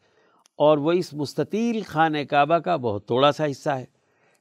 اور 0.56 0.78
وہ 0.78 0.92
اس 0.92 1.14
مستطیل 1.14 1.82
خانہ 1.86 2.18
کعبہ 2.30 2.58
کا 2.58 2.76
بہت 2.76 3.06
تھوڑا 3.06 3.32
سا 3.32 3.50
حصہ 3.50 3.70
ہے۔ 3.70 3.84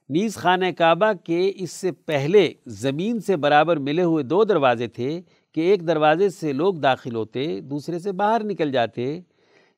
نیز 0.09 0.35
خانہ 0.35 0.65
کعبہ 0.77 1.11
کے 1.23 1.51
اس 1.55 1.71
سے 1.71 1.91
پہلے 1.91 2.53
زمین 2.65 3.19
سے 3.19 3.35
برابر 3.35 3.77
ملے 3.77 4.03
ہوئے 4.03 4.23
دو 4.23 4.43
دروازے 4.43 4.87
تھے 4.87 5.21
کہ 5.55 5.61
ایک 5.61 5.87
دروازے 5.87 6.29
سے 6.29 6.53
لوگ 6.53 6.73
داخل 6.73 7.15
ہوتے، 7.15 7.61
دوسرے 7.61 7.99
سے 7.99 8.11
باہر 8.11 8.43
نکل 8.43 8.71
جاتے۔ 8.71 9.19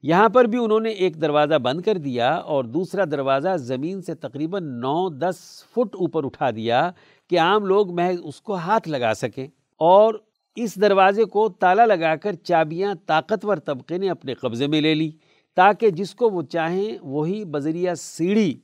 یہاں 0.04 0.30
پر 0.30 0.46
بھی 0.46 0.64
انہوں 0.64 0.80
نے 0.80 0.90
ایک 0.90 1.22
دروازہ 1.22 1.56
بند 1.56 1.82
کر 1.82 1.98
دیا 1.98 2.34
اور 2.34 2.64
دوسرا 2.64 3.04
دروازہ 3.12 3.58
زمین 3.58 4.02
سے 4.02 4.16
تقریباً 4.16 4.64
نو 4.64 5.10
دس 5.10 5.36
فٹ 5.72 5.96
اوپر 5.96 6.26
اٹھا 6.26 6.52
دیا 6.52 6.92
کہ 7.30 7.40
عام 7.40 7.66
لوگ 7.66 7.92
محض 7.92 8.20
اس 8.24 8.42
کو 8.42 8.56
ہاتھ 8.56 8.90
لگا 8.90 9.14
سکیں 9.14 9.48
اور 9.76 10.14
اس 10.56 10.76
دروازے 10.76 11.26
کو 11.26 11.50
تالا 11.50 11.86
لگا 11.86 12.16
کر 12.16 12.34
چابیاں 12.34 12.96
طاقتور 13.06 13.58
طبقے 13.58 13.98
نے 13.98 14.10
اپنے 14.10 14.34
قبضے 14.34 14.68
میں 14.68 14.82
لے 14.82 14.96
لی 14.96 15.12
تاکہ 15.56 15.90
جس 15.90 16.16
کو 16.16 16.30
وہ 16.30 16.42
چاہیں 16.42 16.98
وہی 17.02 17.46
بذریعہ 17.46 17.94
سیڑھی 17.94 18.60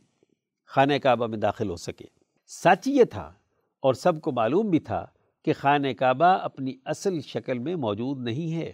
خانہ 0.66 0.94
کعبہ 1.04 1.28
میں 1.28 1.38
داخل 1.38 1.70
ہو 1.70 1.76
سکے۔ 1.76 2.06
سچ 2.48 2.88
یہ 2.88 3.04
تھا 3.04 3.34
اور 3.80 3.94
سب 3.94 4.22
کو 4.22 4.32
معلوم 4.32 4.70
بھی 4.70 4.80
تھا 4.80 5.06
کہ 5.46 5.54
خانہ 5.54 5.88
کعبہ 6.00 6.26
اپنی 6.26 6.74
اصل 6.86 7.22
شکل 7.22 7.60
میں 7.60 7.76
موجود 7.76 8.20
نہیں 8.20 8.56
ہے، 8.56 8.74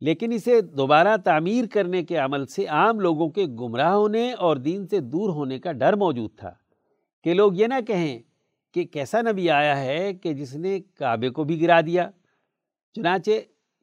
لیکن 0.00 0.32
اسے 0.32 0.60
دوبارہ 0.60 1.16
تعمیر 1.16 1.64
کرنے 1.72 2.04
کے 2.04 2.16
عمل 2.16 2.46
سے 2.46 2.64
عام 2.64 3.00
لوگوں 3.00 3.28
کے 3.28 3.46
گمراہ 3.46 3.92
ہونے 3.92 4.32
اور 4.32 4.56
دین 4.56 4.86
سے 4.86 5.00
دور 5.00 5.30
ہونے 5.30 5.58
کا 5.58 5.72
ڈر 5.72 5.92
موجود 5.92 6.30
تھا۔ 6.36 6.50
کہ 7.24 7.34
لوگ 7.34 7.52
یہ 7.54 7.66
نہ 7.66 7.74
کہیں 7.86 8.18
کہ 8.74 8.84
کیسا 8.84 9.20
نبی 9.20 9.50
آیا 9.50 9.80
ہے 9.80 10.14
کہ 10.14 10.34
جس 10.34 10.56
نے 10.56 10.80
کعبے 10.80 11.30
کو 11.30 11.44
بھی 11.44 11.60
گرا 11.60 11.80
دیا؟ 11.80 12.10
چنانچہ 12.94 13.30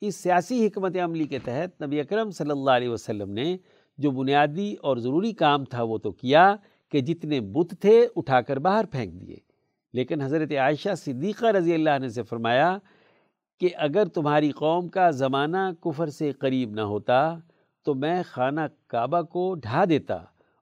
اس 0.01 0.15
سیاسی 0.15 0.67
حکمت 0.67 0.97
عملی 1.03 1.23
کے 1.23 1.39
تحت 1.39 1.81
نبی 1.81 1.99
اکرم 1.99 2.31
صلی 2.31 2.51
اللہ 2.51 2.71
علیہ 2.71 2.89
وسلم 2.89 3.31
نے 3.31 3.57
جو 3.97 4.11
بنیادی 4.11 4.73
اور 4.73 4.97
ضروری 4.97 5.33
کام 5.33 5.65
تھا 5.65 5.83
وہ 5.83 5.97
تو 5.97 6.11
کیا 6.11 6.55
کہ 6.91 7.01
جتنے 7.01 7.39
بت 7.41 7.73
تھے 7.81 8.07
اٹھا 8.15 8.41
کر 8.41 8.57
باہر 8.57 8.85
پھینک 8.85 9.13
دیے۔ 9.13 9.35
لیکن 9.93 10.21
حضرت 10.21 10.51
عائشہ 10.51 10.95
صدیقہ 10.97 11.45
رضی 11.45 11.73
اللہ 11.73 11.89
عنہ 11.89 12.07
سے 12.07 12.23
فرمایا 12.23 12.77
کہ 13.59 13.69
اگر 13.77 14.05
تمہاری 14.05 14.51
قوم 14.51 14.87
کا 14.87 15.09
زمانہ 15.11 15.57
کفر 15.81 16.07
سے 16.07 16.31
قریب 16.31 16.71
نہ 16.71 16.81
ہوتا 16.81 17.35
تو 17.85 17.93
میں 17.93 18.23
خانہ 18.25 18.61
کعبہ 18.87 19.21
کو 19.21 19.53
ڈھا 19.53 19.85
دیتا 19.89 20.15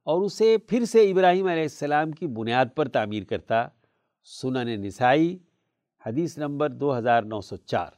اور 0.03 0.21
اسے 0.21 0.57
پھر 0.57 0.85
سے 0.85 1.11
ابراہیم 1.11 1.47
علیہ 1.47 1.61
السلام 1.61 2.11
کی 2.11 2.27
بنیاد 2.27 2.65
پر 2.75 2.87
تعمیر 2.87 3.23
کرتا۔ 3.23 3.67
سنن 4.25 4.81
نسائی، 4.81 5.37
حدیث 6.05 6.37
نمبر 6.37 6.69
دو 6.69 6.97
ہزار 6.97 7.23
نو 7.23 7.41
سو 7.41 7.55
چار۔ 7.55 7.91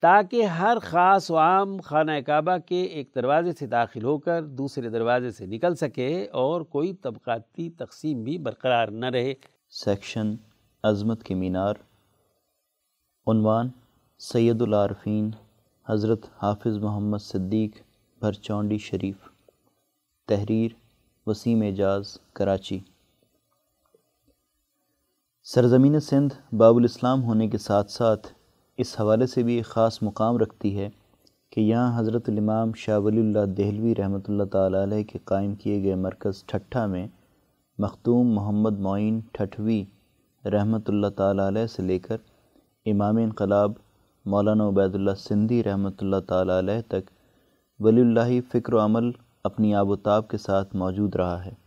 تاکہ 0.00 0.42
ہر 0.42 0.78
خاص 0.82 1.30
و 1.30 1.36
عام 1.36 1.80
خانہ 1.80 2.12
کعبہ 2.26 2.56
کے 2.66 2.82
ایک 2.82 3.10
دروازے 3.14 3.52
سے 3.52 3.66
داخل 3.66 4.04
ہو 4.04 4.18
کر 4.18 4.42
دوسرے 4.42 4.88
دروازے 4.88 5.30
سے 5.30 5.46
نکل 5.46 5.74
سکے 5.74 6.28
اور 6.32 6.60
کوئی 6.60 6.94
طبقاتی 6.94 7.70
تقسیم 7.70 8.22
بھی 8.22 8.38
برقرار 8.38 8.88
نہ 8.88 9.06
رہے۔ 9.06 9.34
سیکشن 9.70 10.34
عظمت 10.82 11.22
کے 11.22 11.34
مینار۔ 11.34 11.74
عنوان، 13.26 13.68
سید 14.18 14.62
العارفین، 14.62 15.30
حضرت 15.88 16.26
حافظ 16.42 16.78
محمد 16.78 17.18
صدیق، 17.18 17.76
بھرچونڈی 18.20 18.78
شریف۔ 18.78 19.16
تحریر، 20.28 20.70
وسیم 21.26 21.62
اعجاز، 21.62 22.18
کراچی۔ 22.32 22.80
سرزمین 25.46 26.00
سندھ 26.00 26.34
باب 26.56 26.76
الاسلام 26.76 27.22
ہونے 27.22 27.48
کے 27.48 27.58
ساتھ 27.58 27.90
ساتھ 27.90 28.26
اس 28.78 28.94
حوالے 29.00 29.26
سے 29.26 29.42
بھی 29.42 29.54
ایک 29.54 29.66
خاص 29.66 29.98
مقام 30.02 30.36
رکھتی 30.36 30.76
ہے 30.78 30.88
کہ 31.52 31.60
یہاں 31.60 31.98
حضرت 31.98 32.28
الامام 32.28 32.72
شاہ 32.76 32.98
ولی 32.98 33.20
اللہ 33.20 33.44
دہلوی 33.56 33.94
رحمۃ 33.94 34.28
اللہ 34.28 34.44
تعالیٰ 34.52 34.82
علیہ 34.82 35.04
کے 35.04 35.18
قائم 35.24 35.54
کیے 35.54 35.82
گئے 35.82 35.94
مرکز 35.94 36.42
ٹھٹھا 36.44 36.86
میں 36.86 37.06
مختوم 37.78 38.32
محمد 38.34 38.78
معین 38.78 39.20
ٹھٹھوی 39.32 39.84
رحمۃ 40.44 40.88
اللہ 40.88 41.08
تعالیٰ 41.16 41.46
علیہ 41.46 41.66
سے 41.66 41.82
لے 41.82 41.98
کر 41.98 42.16
امام 42.86 43.16
انقلاب، 43.16 43.72
مولانا 44.26 44.68
عبید 44.68 44.94
اللہ 44.94 45.18
سندھی 45.18 45.62
رحمۃ 45.64 46.00
اللہ 46.00 46.20
تعالیٰ 46.28 46.58
علیہ 46.58 46.80
تک 46.88 47.10
ولی 47.80 48.00
اللہ 48.00 48.40
فکر 48.52 48.74
و 48.74 48.84
عمل 48.84 49.10
اپنی 49.44 49.74
آب 49.74 49.88
و 49.88 49.96
تاب 49.96 50.28
کے 50.28 50.38
ساتھ 50.38 50.76
موجود 50.76 51.16
رہا 51.16 51.44
ہے۔ 51.44 51.63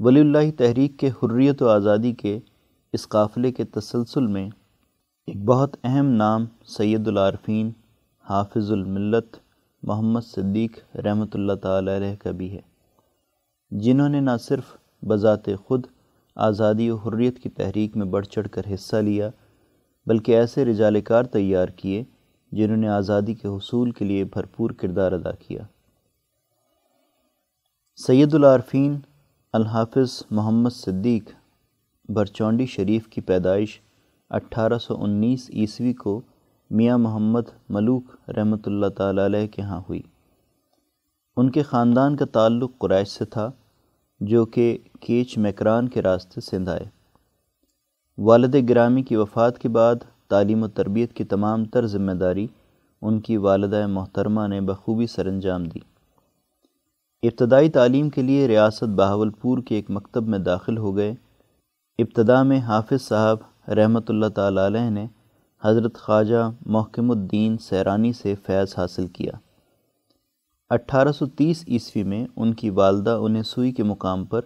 ولی 0.00 0.20
اللہ 0.20 0.50
تحریک 0.58 0.98
کے 0.98 1.08
حریت 1.22 1.62
و 1.62 1.68
آزادی 1.68 2.12
کے 2.12 2.38
اس 2.92 3.08
قافلے 3.08 3.52
کے 3.52 3.64
تسلسل 3.64 4.26
میں 4.26 4.48
ایک 5.28 5.44
بہت 5.44 5.76
اہم 5.84 6.06
نام 6.12 6.44
سید 6.66 7.08
العارفین 7.08 7.70
حافظ 8.26 8.70
الملت 8.72 9.36
محمد 9.82 10.26
صدیق 10.26 10.96
رحمۃ 10.96 11.34
اللہ 11.34 11.52
تعالی 11.52 11.96
علیہ 11.96 12.16
کا 12.16 12.30
بھی 12.30 12.50
ہے، 12.52 12.60
جنہوں 13.70 14.08
نے 14.08 14.20
نہ 14.20 14.36
صرف 14.40 14.76
بذات 15.02 15.48
خود 15.64 15.86
آزادی 16.36 16.90
و 16.90 16.96
حریت 16.96 17.38
کی 17.38 17.48
تحریک 17.48 17.96
میں 17.96 18.06
بڑھ 18.06 18.26
چڑھ 18.26 18.48
کر 18.48 18.72
حصہ 18.74 18.96
لیا، 18.96 19.30
بلکہ 20.06 20.36
ایسے 20.36 20.64
رجال 20.64 21.00
کار 21.00 21.24
تیار 21.24 21.68
کیے 21.76 22.04
جنہوں 22.52 22.76
نے 22.76 22.88
آزادی 22.88 23.34
کے 23.34 23.48
حصول 23.48 23.90
کے 23.90 24.04
لیے 24.04 24.24
بھرپور 24.24 24.70
کردار 24.70 25.12
ادا 25.12 25.32
کیا۔ 25.32 25.62
سید 27.98 28.34
العارفین 28.34 28.98
الحافظ 29.56 30.22
محمد 30.30 30.70
صدیق 30.70 31.30
برچونڈی 32.08 32.66
شریف 32.66 33.08
کی 33.08 33.20
پیدائش 33.20 33.80
اٹھارہ 34.30 34.78
سو 34.78 34.94
انیس 35.02 35.50
عیسوی 35.50 35.92
کو 35.92 36.20
میاں 36.70 36.98
محمد 36.98 37.48
ملوک 37.68 38.30
رحمۃ 38.30 38.66
اللہ 38.66 38.86
تعالی 38.86 39.26
علیہ 39.26 39.46
کے 39.46 39.62
ہاں 39.62 39.80
ہوئی۔ 39.88 40.02
ان 41.36 41.50
کے 41.50 41.62
خاندان 41.62 42.16
کا 42.16 42.24
تعلق 42.24 42.70
قریش 42.78 43.08
سے 43.08 43.24
تھا، 43.24 43.50
جو 44.20 44.44
کہ 44.46 44.78
کیچ 45.00 45.38
میکران 45.38 45.88
کے 45.88 46.02
راستے 46.02 46.40
سندھ 46.40 46.70
آئے 46.70 46.84
والد 48.18 48.56
گرامی 48.68 49.02
کی 49.02 49.16
وفات 49.16 49.58
کے 49.58 49.68
بعد 49.68 50.04
تعلیم 50.28 50.62
و 50.62 50.68
تربیت 50.68 51.12
کی 51.12 51.24
تمام 51.24 51.64
تر 51.64 51.86
ذمہ 51.86 52.12
داری 52.12 52.46
ان 53.02 53.20
کی 53.20 53.36
والدہ 53.36 53.86
محترمہ 53.86 54.46
نے 54.46 54.60
بخوبی 54.60 55.06
سر 55.06 55.26
انجام 55.26 55.64
دی۔ 55.64 55.80
ابتدائی 57.26 57.68
تعلیم 57.68 58.08
کے 58.10 58.22
لیے 58.22 58.46
ریاست 58.48 58.88
بہاولپور 58.96 59.58
کے 59.58 59.74
ایک 59.74 59.90
مکتب 59.90 60.26
میں 60.28 60.38
داخل 60.38 60.78
ہو 60.78 60.96
گئے۔ 60.96 61.14
ابتدا 61.98 62.42
میں 62.42 62.58
حافظ 62.58 63.02
صاحب 63.02 63.70
رحمۃ 63.70 64.08
اللہ 64.08 64.26
تعالیٰ 64.26 64.66
علیہ 64.66 64.90
نے 64.90 65.06
حضرت 65.62 65.98
خواجہ 65.98 66.50
محکم 66.66 67.10
الدین 67.10 67.56
سیرانی 67.58 68.12
سے 68.12 68.34
فیض 68.46 68.74
حاصل 68.78 69.06
کیا۔ 69.06 69.32
اٹھارہ 70.70 71.12
سو 71.12 71.26
تیس 71.26 71.64
عیسوی 71.68 72.02
میں 72.02 72.26
ان 72.36 72.54
کی 72.54 72.70
والدہ 72.70 73.16
انہیں 73.22 73.42
سوئی 73.42 73.72
کے 73.72 73.82
مقام 73.82 74.24
پر 74.24 74.40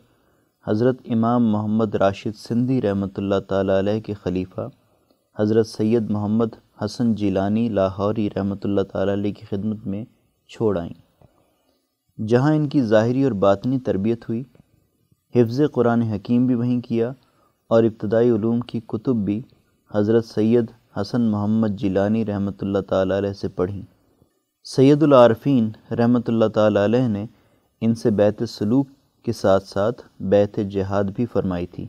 حضرت 0.67 0.97
امام 1.07 1.51
محمد 1.53 1.95
راشد 1.95 2.37
سندھی 2.39 2.81
رحمۃ 2.83 3.15
اللہ 3.17 3.41
تعالیٰ 3.49 3.79
علیہ 3.79 4.01
کے 4.01 4.15
خلیفہ، 4.15 4.69
حضرت 5.37 5.67
سید 5.67 6.11
محمد 6.11 6.57
حسن 6.85 7.15
جیلانی 7.15 7.69
لاہوری 7.69 8.29
رحمۃ 8.37 8.65
اللہ 8.65 8.81
تعالیٰ 8.93 9.15
علیہ 9.15 9.33
کی 9.33 9.47
خدمت 9.51 9.87
میں 9.87 10.05
چھوڑ 10.51 10.77
آئیں۔ 10.79 11.00
جہاں 12.29 12.53
ان 12.55 12.69
کی 12.69 12.83
ظاہری 12.83 13.23
اور 13.25 13.33
باطنی 13.43 13.79
تربیت 13.79 14.29
ہوئی، 14.29 14.43
حفظ 15.35 15.61
قرآن 15.73 16.03
حکیم 16.03 16.47
بھی 16.47 16.55
وہیں 16.55 16.81
کیا 16.81 17.09
اور 17.71 17.85
ابتدائی 17.85 18.31
علوم 18.31 18.61
کی 18.61 18.81
کتب 18.87 19.25
بھی 19.25 19.41
حضرت 19.91 20.25
سید 20.25 20.71
حسن 21.01 21.31
محمد 21.31 21.79
جیلانی 21.81 22.25
رحمۃ 22.27 22.61
اللہ 22.61 22.79
تعالیٰ 22.89 23.17
علیہ 23.17 23.33
سے 23.33 23.49
پڑھیں۔ 23.49 23.83
سید 24.67 25.03
العارفین 25.03 25.71
رحمۃ 25.99 26.29
اللہ 26.29 26.49
تعالیٰ 26.55 26.83
علیہ 26.85 27.07
نے 27.09 27.25
ان 27.83 27.95
سے 27.95 28.11
بیت 28.11 28.43
سلوک 28.49 28.89
کے 29.25 29.33
ساتھ 29.33 29.67
ساتھ 29.67 30.03
بیت 30.31 30.59
جہاد 30.71 31.05
بھی 31.17 31.27
فرمائی 31.27 31.67
تھی۔ 31.67 31.87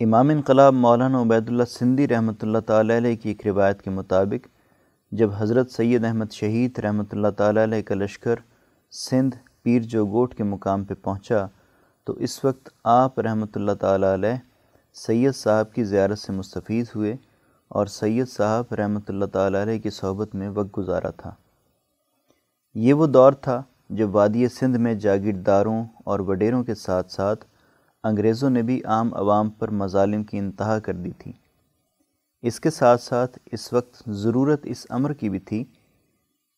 امام 0.00 0.28
انقلاب 0.28 0.74
مولانا 0.74 1.20
عبید 1.22 1.48
اللہ 1.48 1.68
سندھی 1.68 2.08
رحمۃ 2.08 2.42
اللہ 2.42 2.58
تعالیٰ 2.66 2.96
علیہ 2.96 3.16
کی 3.16 3.28
ایک 3.28 3.46
روایت 3.46 3.82
کے 3.82 3.90
مطابق، 3.90 4.46
جب 5.12 5.30
حضرت 5.38 5.70
سید 5.70 6.04
احمد 6.04 6.32
شہید 6.32 6.78
رحمۃ 6.78 7.10
اللہ 7.12 7.30
تعالیٰ 7.36 7.62
علیہ 7.62 7.82
کا 7.82 7.94
لشکر 7.94 8.40
سندھ 8.92 9.36
پیر 9.62 9.82
جو 9.82 10.04
گوٹ 10.06 10.34
کے 10.34 10.44
مقام 10.44 10.84
پہ 10.84 10.94
پہنچا، 10.94 11.46
تو 12.04 12.12
اس 12.12 12.44
وقت 12.44 12.68
آپ 12.84 13.18
رحمۃ 13.20 13.54
اللہ 13.54 13.72
تعالیٰ 13.72 14.12
علیہ 14.14 14.36
سید 14.96 15.34
صاحب 15.36 15.72
کی 15.72 15.84
زیارت 15.84 16.18
سے 16.18 16.32
مستفید 16.32 16.86
ہوئے 16.94 17.16
اور 17.70 17.86
سید 17.86 18.28
صاحب 18.28 18.74
رحمۃ 18.74 19.08
اللہ 19.08 19.24
تعالیٰ 19.24 19.62
علیہ 19.62 19.78
کی 19.78 19.90
صحبت 19.90 20.34
میں 20.34 20.48
وقت 20.48 20.78
گزارا 20.78 21.10
تھا۔ 21.10 21.34
یہ 22.74 22.92
وہ 22.92 23.06
دور 23.06 23.32
تھا 23.32 23.62
جب 23.90 24.14
وادی 24.14 24.48
سندھ 24.48 24.78
میں 24.78 24.94
جاگیرداروں 24.94 25.84
اور 26.04 26.20
وڈیروں 26.20 26.62
کے 26.64 26.74
ساتھ 26.74 27.12
ساتھ 27.12 27.44
انگریزوں 28.04 28.50
نے 28.50 28.62
بھی 28.62 28.82
عام 28.84 29.14
عوام 29.14 29.50
پر 29.50 29.70
مظالم 29.70 30.24
کی 30.24 30.38
انتہا 30.38 30.78
کر 30.78 30.94
دی 30.94 31.10
تھی۔ 31.18 31.32
اس 32.42 32.60
کے 32.60 32.70
ساتھ 32.70 33.02
ساتھ 33.02 33.38
اس 33.52 33.72
وقت 33.72 34.02
ضرورت 34.22 34.60
اس 34.64 34.86
امر 34.90 35.12
کی 35.12 35.30
بھی 35.30 35.38
تھی 35.38 35.64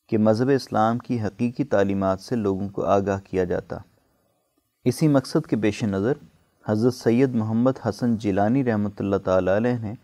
کہ 0.09 0.19
مذہب 0.19 0.49
اسلام 0.49 0.99
کی 0.99 1.21
حقیقی 1.21 1.65
تعلیمات 1.65 2.21
سے 2.21 2.37
لوگوں 2.37 2.69
کو 2.69 2.85
آگاہ 2.85 3.19
کیا 3.25 3.45
جاتا۔ 3.45 3.77
اسی 4.85 5.09
مقصد 5.09 5.47
کے 5.47 5.57
پیش 5.57 5.85
نظر 5.85 6.13
حضرت 6.69 6.95
سید 6.95 7.35
محمد 7.35 7.87
حسن 7.89 8.17
جیلانی 8.17 8.65
رحمۃ 8.65 8.99
اللہ 8.99 9.17
تعالیٰ 9.17 9.57
علیہ 9.57 9.79
نے 9.79 9.95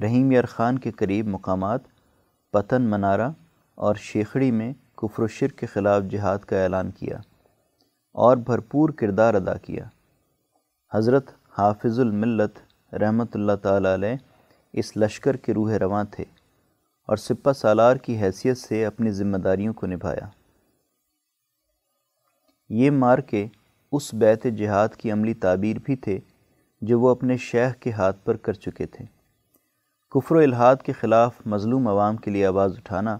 رحیم 0.00 0.32
یار 0.32 0.44
خان 0.44 0.78
کے 0.78 0.90
قریب 0.90 1.26
مقامات 1.26 1.80
پتن 2.50 2.82
منارہ 2.82 3.30
اور 3.74 3.94
شیخڑی 3.94 4.50
میں 4.50 4.72
کفر 4.96 5.22
و 5.22 5.26
شرک 5.26 5.58
کے 5.58 5.66
خلاف 5.66 6.02
جہاد 6.10 6.38
کا 6.38 6.62
اعلان 6.62 6.90
کیا 6.90 7.18
اور 8.12 8.36
بھرپور 8.36 8.88
کردار 8.88 9.34
ادا 9.34 9.54
کیا۔ 9.54 9.84
حضرت 10.92 11.30
حافظ 11.58 12.00
الملت 12.00 12.58
رحمۃ 12.94 13.34
اللہ 13.34 13.56
تعالیٰ 13.62 13.94
علیہ 13.94 14.16
اس 14.72 14.96
لشکر 14.96 15.36
کے 15.36 15.54
روح 15.54 15.72
رواں 15.72 16.04
تھے۔ 16.10 16.24
اور 17.10 17.16
سپہ 17.16 17.52
سالار 17.52 17.96
کی 17.96 18.16
حیثیت 18.16 18.58
سے 18.58 18.84
اپنی 18.86 19.10
ذمہ 19.10 19.36
داریوں 19.36 19.72
کو 19.74 19.86
نبھایا۔ 19.86 20.28
یہ 22.70 22.90
مار 22.90 23.18
کے 23.18 23.46
اس 23.92 24.12
بیت 24.14 24.44
جہاد 24.58 24.88
کی 24.88 25.10
عملی 25.12 25.34
تعبیر 25.34 25.76
بھی 25.84 25.96
تھے 25.96 26.18
جو 26.82 27.00
وہ 27.00 27.08
اپنے 27.08 27.36
شیخ 27.36 27.74
کے 27.76 27.92
ہاتھ 27.92 28.24
پر 28.24 28.36
کر 28.36 28.52
چکے 28.52 28.86
تھے۔ 28.86 29.04
کفر 30.14 30.36
و 30.36 30.38
الہاد 30.38 30.76
کے 30.76 30.92
خلاف 30.92 31.40
مظلوم 31.46 31.88
عوام 31.88 32.16
کے 32.16 32.30
لیے 32.30 32.46
آواز 32.46 32.76
اٹھانا 32.78 33.18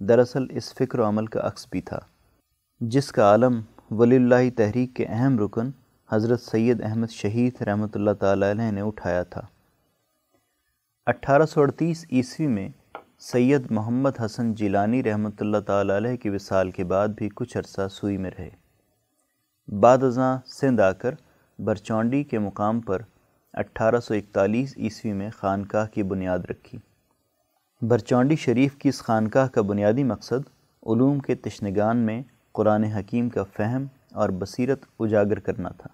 دراصل 0.00 0.46
اس 0.50 0.72
فکر 0.74 0.98
و 0.98 1.08
عمل 1.08 1.26
کا 1.26 1.40
عکس 1.40 1.66
بھی 1.70 1.80
تھا، 1.80 1.98
جس 2.80 3.12
کا 3.12 3.22
عالم 3.22 3.60
ولی 3.90 4.16
اللہ 4.16 4.48
تحریک 4.56 4.94
کے 4.96 5.06
اہم 5.08 5.38
رکن 5.38 5.70
حضرت 6.10 6.40
سید 6.40 6.82
احمد 6.82 7.10
شہید 7.10 7.62
رحمۃ 7.62 7.94
اللہ 7.94 8.14
تعالیٰ 8.20 8.50
علیہ 8.50 8.70
نے 8.70 8.80
اٹھایا 8.80 9.22
تھا۔ 9.22 9.46
اٹھارہ 11.06 11.46
سو 11.46 11.60
اڑتیس 11.60 12.04
عیسوی 12.12 12.46
میں 12.46 12.68
سید 13.20 13.70
محمد 13.70 14.10
حسن 14.24 14.54
جیلانی 14.54 15.02
رحمۃ 15.02 15.40
اللہ 15.40 15.56
تعالیٰ 15.66 15.96
علیہ 15.96 16.16
کی 16.16 16.30
وصال 16.30 16.70
کے 16.70 16.84
بعد 16.84 17.08
بھی 17.08 17.28
کچھ 17.34 17.58
عرصہ 17.58 17.80
سوئی 17.90 18.16
میں 18.16 18.30
رہے۔ 18.38 18.50
بعد 19.80 20.02
ازاں 20.02 20.38
سندھ 20.46 20.80
آ 20.80 20.92
کر 20.92 21.14
برچونڈی 21.58 22.24
کے 22.24 22.38
مقام 22.38 22.80
پر 22.80 23.02
اٹھارہ 23.52 24.00
سو 24.00 24.14
اکتالیس 24.14 24.74
عیسوی 24.76 25.12
میں 25.12 25.30
خانقاہ 25.36 25.86
کی 25.86 26.02
بنیاد 26.02 26.38
رکھی۔ 26.50 26.78
برچونڈی 27.82 28.36
شریف 28.36 28.76
کی 28.76 28.88
اس 28.88 29.02
خانقاہ 29.02 29.48
کا 29.48 29.62
بنیادی 29.62 30.04
مقصد 30.04 30.48
علوم 30.86 31.18
کے 31.18 31.34
تشنگان 31.34 31.96
میں 31.96 32.22
قرآن 32.52 32.84
حکیم 32.84 33.28
کا 33.28 33.42
فہم 33.56 33.84
اور 34.12 34.28
بصیرت 34.28 34.80
اجاگر 35.00 35.38
کرنا 35.38 35.68
تھا۔ 35.68 35.90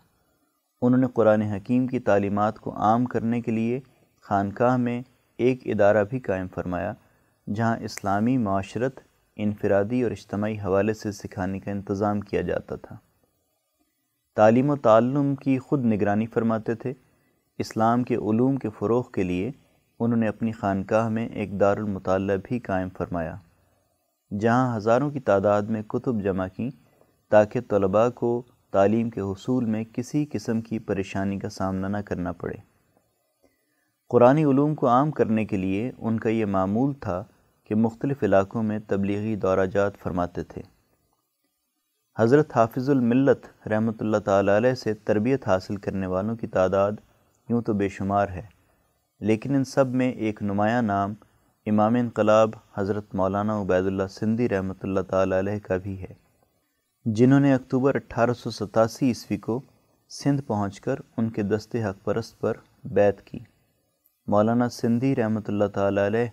انہوں 0.82 1.00
نے 1.00 1.06
قرآن 1.14 1.42
حکیم 1.42 1.86
کی 1.86 1.98
تعلیمات 1.98 2.58
کو 2.58 2.76
عام 2.76 3.04
کرنے 3.04 3.40
کے 3.40 3.52
لیے 3.52 3.80
خانقاہ 4.20 4.76
میں 4.76 5.02
ایک 5.36 5.60
ادارہ 5.64 6.04
بھی 6.04 6.18
قائم 6.18 6.46
فرمایا۔ 6.54 6.92
جہاں 7.52 7.76
اسلامی 7.80 8.36
معاشرت 8.38 9.00
انفرادی 9.36 10.02
اور 10.02 10.10
اجتماعی 10.10 10.58
حوالے 10.58 10.94
سے 10.94 11.12
سکھانے 11.12 11.60
کا 11.60 11.70
انتظام 11.70 12.20
کیا 12.20 12.40
جاتا 12.40 12.76
تھا۔ 12.76 12.96
تعلیم 14.34 14.70
و 14.70 14.76
تعلم 14.76 15.34
کی 15.34 15.58
خود 15.58 15.84
نگرانی 15.84 16.26
فرماتے 16.26 16.74
تھے۔ 16.74 16.92
اسلام 17.58 18.02
کے 18.02 18.14
علوم 18.14 18.56
کے 18.56 18.68
فروغ 18.78 19.10
کے 19.10 19.22
لیے 19.22 19.50
انہوں 20.00 20.18
نے 20.18 20.28
اپنی 20.28 20.52
خانقاہ 20.52 21.08
میں 21.08 21.28
ایک 21.28 21.60
دار 21.60 21.76
المطالعہ 21.76 22.36
بھی 22.44 22.58
قائم 22.58 22.88
فرمایا، 22.98 23.36
جہاں 24.40 24.76
ہزاروں 24.76 25.10
کی 25.10 25.20
تعداد 25.20 25.62
میں 25.62 25.82
کتب 25.82 26.22
جمع 26.22 26.46
کیں 26.56 26.70
تاکہ 27.28 27.60
طلباء 27.60 28.08
کو 28.08 28.42
تعلیم 28.70 29.10
کے 29.10 29.20
حصول 29.20 29.64
میں 29.64 29.84
کسی 29.92 30.26
قسم 30.32 30.60
کی 30.60 30.78
پریشانی 30.78 31.38
کا 31.38 31.48
سامنا 31.48 31.88
نہ 31.88 31.96
کرنا 32.04 32.32
پڑے۔ 32.32 32.56
قرآن 34.08 34.38
علوم 34.38 34.74
کو 34.74 34.88
عام 34.88 35.10
کرنے 35.10 35.44
کے 35.44 35.56
لیے 35.56 35.92
ان 35.98 36.18
کا 36.20 36.28
یہ 36.28 36.44
معمول 36.44 36.92
تھا 36.92 37.24
کہ 37.64 37.74
مختلف 37.74 38.22
علاقوں 38.22 38.62
میں 38.62 38.78
تبلیغی 38.86 39.34
دورہ 39.36 39.66
جات 39.66 39.96
فرماتے 40.02 40.42
تھے۔ 40.44 40.62
حضرت 42.16 42.56
حافظ 42.56 42.88
الملت 42.90 43.46
رحمۃ 43.68 44.00
اللہ 44.00 44.18
تعالیٰ 44.24 44.56
علیہ 44.56 44.74
سے 44.74 44.94
تربیت 45.04 45.48
حاصل 45.48 45.76
کرنے 45.76 46.06
والوں 46.06 46.36
کی 46.36 46.46
تعداد 46.48 46.92
یوں 47.48 47.62
تو 47.62 47.72
بے 47.72 47.88
شمار 47.88 48.28
ہے، 48.28 48.42
لیکن 49.20 49.54
ان 49.54 49.64
سب 49.64 49.94
میں 49.94 50.10
ایک 50.10 50.42
نمایاں 50.42 50.82
نام 50.82 51.14
امام 51.66 51.94
انقلاب 51.94 52.50
حضرت 52.76 53.14
مولانا 53.14 53.60
عبید 53.60 53.86
اللہ 53.86 54.08
سندھی 54.10 54.48
رحمۃ 54.48 54.80
اللہ 54.82 55.00
تعالیٰ 55.08 55.38
علیہ 55.38 55.58
کا 55.62 55.76
بھی 55.76 56.00
ہے، 56.00 56.12
جنہوں 57.06 57.40
نے 57.40 57.54
اکتوبر 57.54 57.94
اٹھارہ 57.94 58.32
سو 58.32 58.50
ستاسی 58.50 59.08
عیسوی 59.08 59.36
کو 59.38 59.60
سندھ 60.10 60.42
پہنچ 60.42 60.80
کر 60.80 60.96
ان 61.16 61.30
کے 61.30 61.42
دست 61.42 61.76
حق 61.84 62.04
پرست 62.04 62.40
پر 62.40 62.56
بیت 62.92 63.22
کی۔ 63.22 63.38
مولانا 64.28 64.68
سندھی 64.70 65.14
رحمۃ 65.16 65.48
اللہ 65.48 65.68
تعالیٰ 65.74 66.06
علیہ 66.06 66.28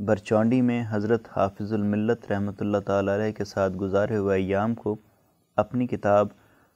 برچونڈی 0.00 0.60
میں 0.60 0.82
حضرت 0.90 1.28
حافظ 1.36 1.72
الملت 1.72 2.30
رحمۃ 2.30 2.60
اللہ 2.60 2.78
تعالیٰ 2.78 3.14
علیہ 3.14 3.32
کے 3.32 3.44
ساتھ 3.44 3.72
گزارے 3.76 4.16
ہوئے 4.16 4.36
ایام 4.38 4.74
کو 4.74 4.94
اپنی 5.56 5.86
کتاب 5.86 6.28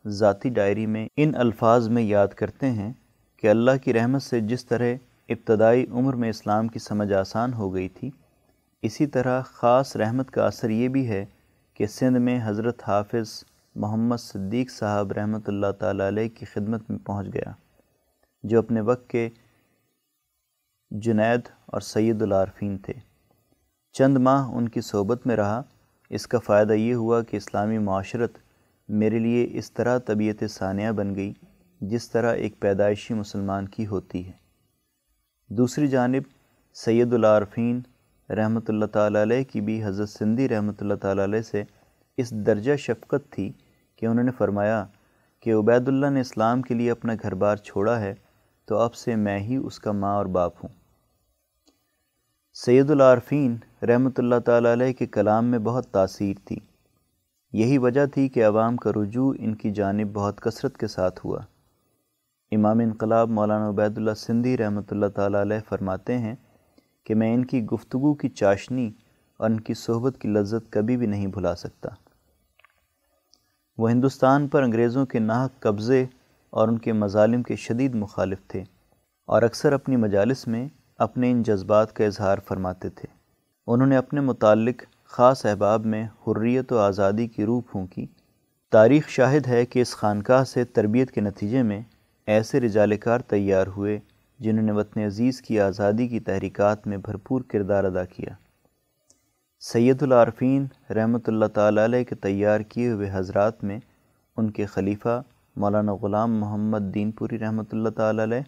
ذاتی 0.04 0.48
ڈائری 0.48 0.86
میں 0.86 1.06
ان 1.16 1.34
الفاظ 1.34 1.88
میں 1.88 2.02
یاد 2.02 2.34
کرتے 2.36 2.70
ہیں 2.70 2.92
کہ 3.42 3.48
اللہ 3.48 3.76
کی 3.84 3.92
رحمت 3.92 4.22
سے 4.22 4.40
جس 4.40 4.64
طرح 4.66 4.94
ابتدائی 5.28 5.86
عمر 5.90 6.14
میں 6.14 6.30
اسلام 6.30 6.68
کی 6.68 6.78
سمجھ 6.78 7.12
آسان 7.12 7.54
ہو 7.54 7.72
گئی 7.74 7.88
تھی، 7.88 8.10
اسی 8.82 9.06
طرح 9.06 9.40
خاص 9.42 9.94
رحمت 9.96 10.30
کا 10.30 10.46
اثر 10.46 10.70
یہ 10.70 10.88
بھی 10.88 11.06
ہے 11.08 11.24
کہ 11.76 11.86
سندھ 11.86 12.18
میں 12.18 12.38
حضرت 12.44 12.82
حافظ 12.86 13.42
محمد 13.76 14.20
صدیق 14.20 14.70
صاحب 14.70 15.12
رحمۃ 15.12 15.46
اللہ 15.46 15.70
تعالیٰ 15.78 16.06
علیہ 16.06 16.28
کی 16.28 16.46
خدمت 16.46 16.90
میں 16.90 16.98
پہنچ 17.06 17.32
گیا، 17.34 17.52
جو 18.44 18.58
اپنے 18.58 18.80
وقت 18.80 19.08
کے 19.10 19.28
جنید 20.90 21.48
اور 21.66 21.80
سید 21.82 22.22
العارفین 22.22 22.76
تھے۔ 22.78 22.92
چند 23.92 24.16
ماہ 24.16 24.50
ان 24.50 24.68
کی 24.68 24.80
صحبت 24.80 25.26
میں 25.26 25.36
رہا۔ 25.36 25.62
اس 26.10 26.26
کا 26.26 26.38
فائدہ 26.38 26.72
یہ 26.72 26.94
ہوا 26.94 27.22
کہ 27.22 27.36
اسلامی 27.36 27.78
معاشرت 27.78 28.38
میرے 28.88 29.18
لیے 29.18 29.48
اس 29.50 29.72
طرح 29.72 29.98
طبیعت 29.98 30.44
ثانیہ 30.50 30.90
بن 30.90 31.14
گئی 31.14 31.32
جس 31.80 32.10
طرح 32.10 32.34
ایک 32.34 32.60
پیدائشی 32.60 33.14
مسلمان 33.14 33.68
کی 33.68 33.86
ہوتی 33.86 34.26
ہے۔ 34.26 34.32
دوسری 35.48 35.86
جانب، 35.86 36.22
سید 36.74 37.12
العارفین 37.12 37.80
رحمۃ 38.28 38.68
اللہ 38.68 38.86
تعالیٰ 38.86 39.22
علیہ 39.22 39.44
کی 39.44 39.60
بھی 39.60 39.84
حضرت 39.84 40.08
سندھی 40.08 40.48
رحمۃ 40.48 40.80
اللہ 40.80 40.94
تعالیٰ 40.94 41.24
علیہ 41.24 41.42
سے 41.42 41.62
اس 42.16 42.30
درجہ 42.30 42.76
شفقت 42.76 43.30
تھی 43.30 43.52
کہ 43.96 44.06
انہوں 44.06 44.24
نے 44.24 44.32
فرمایا 44.38 44.84
کہ 45.40 45.54
عبید 45.54 45.88
اللہ 45.88 46.06
نے 46.06 46.20
اسلام 46.20 46.62
کے 46.62 46.74
لیے 46.74 46.90
اپنا 46.90 47.12
گھر 47.22 47.34
بار 47.34 47.56
چھوڑا 47.56 48.00
ہے 48.00 48.14
تو 48.64 48.78
اب 48.78 48.94
سے 48.94 49.16
میں 49.16 49.38
ہی 49.38 49.56
اس 49.56 49.78
کا 49.80 49.92
ماں 49.92 50.14
اور 50.14 50.26
باپ 50.26 50.64
ہوں۔ 50.64 50.81
سید 52.54 52.90
العارفین 52.90 53.56
رحمۃ 53.82 54.10
اللہ 54.18 54.38
تعالیٰ 54.38 54.72
علیہ 54.72 54.92
کے 54.92 55.06
کلام 55.06 55.44
میں 55.44 55.58
بہت 55.58 55.86
تاثیر 55.86 56.36
تھی۔ 56.44 56.56
یہی 57.52 57.78
وجہ 57.78 58.06
تھی 58.06 58.28
کہ 58.28 58.46
عوام 58.46 58.76
کا 58.76 58.90
رجوع 58.90 59.34
ان 59.38 59.54
کی 59.54 59.70
جانب 59.70 60.12
بہت 60.12 60.40
کثرت 60.40 60.76
کے 60.76 60.86
ساتھ 60.86 61.20
ہوا۔ 61.26 61.38
امام 62.50 62.78
انقلاب 62.78 63.30
مولانا 63.30 63.68
عبید 63.68 63.98
اللہ 63.98 64.14
سندھی 64.16 64.58
رحمۃ 64.58 64.82
اللہ 64.90 65.06
تعالیٰ 65.06 65.40
علیہ 65.40 65.56
فرماتے 65.68 66.18
ہیں 66.18 66.34
کہ 67.04 67.14
میں 67.14 67.34
ان 67.34 67.44
کی 67.44 67.64
گفتگو 67.64 68.14
کی 68.14 68.28
چاشنی 68.28 68.90
اور 69.36 69.50
ان 69.50 69.60
کی 69.60 69.74
صحبت 69.74 70.18
کی 70.20 70.28
لذت 70.28 70.72
کبھی 70.72 70.96
بھی 70.96 71.06
نہیں 71.06 71.26
بھلا 71.26 71.54
سکتا۔ 71.54 71.88
وہ 73.78 73.90
ہندوستان 73.90 74.48
پر 74.48 74.62
انگریزوں 74.62 75.06
کے 75.06 75.18
ناحق 75.18 75.62
قبضے 75.62 76.04
اور 76.50 76.68
ان 76.68 76.78
کے 76.78 76.92
مظالم 76.92 77.42
کے 77.42 77.56
شدید 77.56 77.94
مخالف 77.94 78.38
تھے 78.48 78.64
اور 79.24 79.42
اکثر 79.42 79.72
اپنی 79.72 79.96
مجالس 79.96 80.48
میں 80.48 80.68
اپنے 81.02 81.30
ان 81.30 81.42
جذبات 81.42 81.92
کا 81.92 82.04
اظہار 82.04 82.38
فرماتے 82.48 82.88
تھے۔ 82.88 83.08
انہوں 83.66 83.86
نے 83.86 83.96
اپنے 83.96 84.20
متعلق 84.20 84.82
خاص 85.04 85.46
احباب 85.46 85.86
میں 85.86 86.04
حریت 86.26 86.72
و 86.72 86.78
آزادی 86.78 87.26
کی 87.26 87.44
روح 87.44 87.60
پھونکی۔ 87.70 88.06
تاریخ 88.72 89.08
شاہد 89.08 89.46
ہے 89.46 89.64
کہ 89.66 89.78
اس 89.78 89.94
خانقاہ 89.96 90.44
سے 90.44 90.64
تربیت 90.64 91.10
کے 91.10 91.20
نتیجے 91.20 91.62
میں 91.62 91.80
ایسے 92.28 92.60
رجال 92.60 92.96
کار 92.96 93.20
تیار 93.20 93.66
ہوئے 93.66 93.98
جنہوں 94.40 94.64
نے 94.64 94.72
وطن 94.72 95.00
عزیز 95.00 95.40
کی 95.42 95.60
آزادی 95.60 96.06
کی 96.08 96.20
تحریکات 96.20 96.86
میں 96.86 96.96
بھرپور 96.96 97.40
کردار 97.48 97.84
ادا 97.84 98.04
کیا۔ 98.04 98.34
سید 99.62 100.02
العارفین 100.02 100.66
رحمۃ 100.90 101.26
اللہ 101.26 101.46
تعالیٰ 101.46 101.84
علیہ 101.84 102.04
کے 102.04 102.14
تیار 102.14 102.60
کیے 102.60 102.90
ہوئے 102.92 103.10
حضرات 103.12 103.64
میں 103.64 103.78
ان 104.36 104.50
کے 104.50 104.66
خلیفہ 104.66 105.20
مولانا 105.56 105.94
غلام 105.94 106.38
محمد 106.38 106.94
دین 106.94 107.10
پوری 107.10 107.38
رحمۃ 107.38 107.72
اللہ 107.72 107.88
تعالیٰ 107.88 108.24
علیہ، 108.24 108.42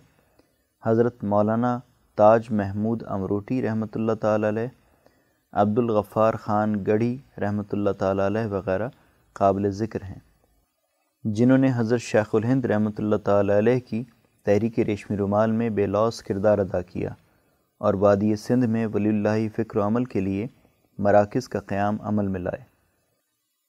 حضرت 0.82 1.24
مولانا 1.24 1.78
تاج 2.16 2.46
محمود 2.50 3.02
امروٹی 3.06 3.62
رحمۃ 3.62 3.94
اللہ 3.94 4.12
تعالی 4.12 4.48
علیہ 4.48 4.68
عبد 5.52 5.78
الغفار 5.78 6.34
خان 6.34 6.74
گڑھی 6.86 7.16
رحمۃ 7.40 7.72
اللہ 7.72 7.90
تعالی 7.90 8.26
علیہ 8.26 8.46
وغیرہ 8.46 8.88
قابل 9.32 9.70
ذکر 9.70 10.02
ہیں۔ 10.02 10.18
جنہوں 11.24 11.58
نے 11.58 11.70
حضرت 11.76 12.00
شیخ 12.00 12.34
الہند 12.34 12.64
رحمۃ 12.64 12.98
اللہ 12.98 13.16
تعالی 13.16 13.58
علیہ 13.58 13.80
کی 13.80 14.02
تحریک 14.46 14.78
ریشمی 14.78 15.16
رومال 15.16 15.52
میں 15.52 15.70
بے 15.70 15.86
لوس 15.86 16.22
کردار 16.22 16.58
ادا 16.58 16.80
کیا 16.82 17.10
اور 17.80 17.94
وادی 17.94 18.34
سندھ 18.36 18.66
میں 18.66 18.86
ولی 18.86 19.08
اللہ 19.08 19.46
فکر 19.56 19.78
و 19.78 19.82
عمل 19.82 20.04
کے 20.04 20.20
لیے 20.20 20.46
مراکز 20.98 21.48
کا 21.48 21.60
قیام 21.60 21.96
عمل 22.00 22.28
میں 22.28 22.40
لائے۔ 22.40 22.62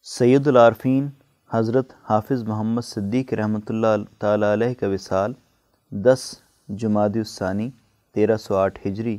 سید 0.04 0.48
العارفین 0.48 1.08
حضرت 1.50 1.93
حافظ 2.10 2.43
محمد 2.43 2.82
صدیق 2.82 3.34
رحمۃ 3.34 3.66
اللہ 3.70 4.04
تعالی 4.20 4.54
علیہ 4.54 4.74
کا 4.74 4.88
وصال 4.88 5.34
دس 5.91 6.34
جماعت 6.70 7.12
الثانی 7.16 7.70
تیرہ 8.16 8.38
سو 8.38 8.55
آٹھ 8.55 8.88
ہجری 8.88 9.18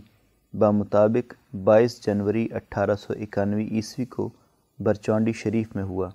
بمطابق 0.52 1.56
بائیس 1.64 2.06
جنوری 2.06 2.48
اٹھارہ 2.52 2.94
سو 2.94 3.12
اکانوے 3.12 3.64
عیسوی 3.64 4.04
کو 4.04 4.30
برچونڈی 4.78 5.32
شریف 5.32 5.76
میں 5.76 5.84
ہوا۔ 5.84 6.10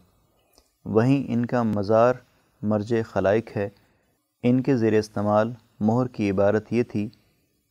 وہیں 0.86 1.34
ان 1.34 1.46
کا 1.46 1.64
مزار 1.64 2.14
مرج 2.62 2.96
خلائق 3.06 3.58
ہے۔ 3.58 3.70
ان 4.44 4.62
کے 4.62 4.78
زیر 4.78 5.00
استعمال 5.00 5.54
مہر 5.80 6.08
کی 6.08 6.32
عبارت 6.32 6.74
یہ 6.74 6.84
تھی، 6.84 7.10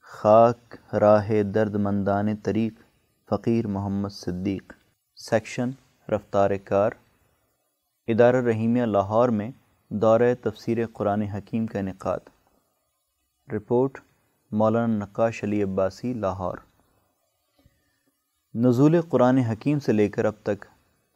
خاک 0.00 0.94
راہ 0.94 1.42
درد 1.54 1.74
مندان 1.74 2.36
طریق 2.36 2.74
فقیر 3.30 3.66
محمد 3.66 4.08
صدیق۔ 4.08 4.72
سیکشن، 5.16 5.70
رفتار 6.08 6.50
کار۔ 6.64 6.90
ادارہ 8.06 8.36
رحیمیہ 8.36 8.82
لاہور 8.82 9.28
میں 9.28 9.50
دورہ 9.88 10.34
تفسیر 10.42 10.78
قرآن 10.92 11.22
حکیم 11.22 11.66
کا 11.66 11.78
انعقاد۔ 11.78 12.20
رپورٹ 13.52 13.98
مولانا 14.52 14.96
نقاش 14.98 15.44
علی 15.44 15.62
عباسی، 15.62 16.14
لاہور۔ 16.14 16.58
نزول 18.54 19.00
قرآن 19.00 19.38
حکیم 19.38 19.78
سے 19.78 19.92
لے 19.92 20.08
کر 20.08 20.24
اب 20.24 20.32
تک 20.42 20.64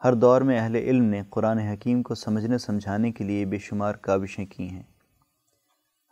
ہر 0.05 0.15
دور 0.15 0.41
میں 0.41 0.61
اہل 0.61 0.75
علم 0.75 1.05
نے 1.05 1.23
قرآن 1.31 1.59
حکیم 1.59 2.03
کو 2.03 2.15
سمجھنے 2.15 2.59
سمجھانے 2.59 3.13
کے 3.13 3.25
لیے 3.25 3.47
بے 3.47 3.59
شمار 3.59 3.95
کاوشیں 3.95 4.47
کی 4.47 4.69
ہیں۔ 4.69 4.83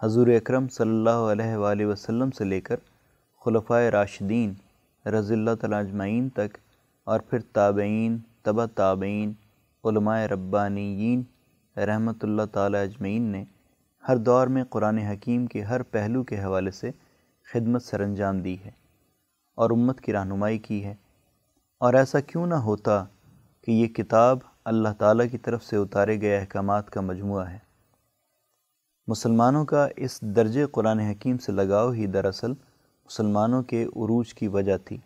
حضور 0.03 0.27
اکرم 0.27 0.69
صلی 0.69 0.91
اللہ 0.91 1.21
علیہ 1.33 1.57
وآلہ 1.57 1.87
وسلم 1.87 2.31
سے 2.31 2.45
لے 2.45 2.61
کر 2.61 2.77
خلفۂ 3.45 3.89
راشدین 3.91 4.55
رضی 5.09 5.35
اللہ 5.35 5.55
تعالیٰ 5.61 5.79
اجمعین 5.79 6.29
تک 6.29 6.59
اور 7.05 7.21
پھر 7.21 7.39
تابعین 7.53 8.19
تبا 8.43 8.67
تابعین، 8.67 9.33
علماء 9.85 10.27
ربانیین 10.27 11.23
رحمۃ 11.79 12.21
اللہ 12.23 12.43
تعالیٰ 12.53 12.83
اجمعین 12.83 13.23
نے 13.23 13.45
ہر 14.09 14.17
دور 14.17 14.47
میں 14.47 14.65
قرآن 14.65 14.99
حکیم 14.99 15.47
کے 15.47 15.63
ہر 15.63 15.83
پہلو 15.83 16.23
کے 16.23 16.43
حوالے 16.43 16.71
سے 16.71 16.91
خدمت 17.51 17.83
سر 17.83 18.01
انجام 18.01 18.39
دی 18.39 18.57
ہے 18.65 18.71
اور 19.55 19.71
امت 19.71 20.01
کی 20.01 20.13
رہنمائی 20.13 20.59
کی 20.59 20.85
ہے 20.85 20.95
اور 21.81 21.95
ایسا 21.95 22.21
کیوں 22.21 22.47
نہ 22.47 22.55
ہوتا 22.55 23.05
کہ 23.61 23.71
یہ 23.71 23.87
کتاب 23.87 24.39
اللہ 24.65 24.89
تعالیٰ 24.99 25.27
کی 25.31 25.39
طرف 25.39 25.65
سے 25.65 25.77
اتارے 25.77 26.21
گئے 26.21 26.39
احکامات 26.39 26.91
کا 26.91 27.01
مجموعہ 27.01 27.51
ہے۔ 27.51 27.59
مسلمانوں 29.07 29.65
کا 29.65 29.89
اس 29.97 30.21
درجے 30.21 30.67
قرآن 30.67 31.01
حکیم 31.01 31.39
سے 31.39 31.53
لگاؤ 31.53 31.91
ہی 31.91 32.07
دراصل 32.07 32.51
مسلمانوں 33.05 33.63
کے 33.63 33.85
عروج 33.85 34.35
کی 34.35 34.49
وجہ 34.49 34.77
تھی۔ 34.85 34.97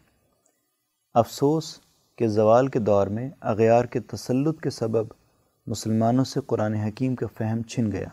افسوس 1.14 1.80
کہ 2.16 2.28
زوال 2.28 2.68
کے 2.68 2.78
دور 2.78 3.07
میں 3.07 3.30
اغیار 3.41 3.84
کے 3.84 4.01
تسلط 4.01 4.61
کے 4.61 4.70
سبب 4.70 5.07
مسلمانوں 5.66 6.24
سے 6.24 6.41
قرآن 6.47 6.74
حکیم 6.74 7.14
کا 7.14 7.26
فہم 7.39 7.62
چھن 7.62 7.93
گیا۔ 7.93 8.09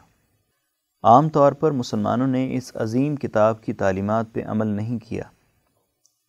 عام 1.03 1.29
طور 1.29 1.51
پر 1.51 1.71
مسلمانوں 1.71 2.27
نے 2.27 2.55
اس 2.55 2.71
عظیم 2.75 3.15
کتاب 3.15 3.61
کی 3.61 3.73
تعلیمات 3.73 4.25
پہ 4.33 4.43
عمل 4.45 4.67
نہیں 4.67 4.99
کیا۔ 4.99 5.23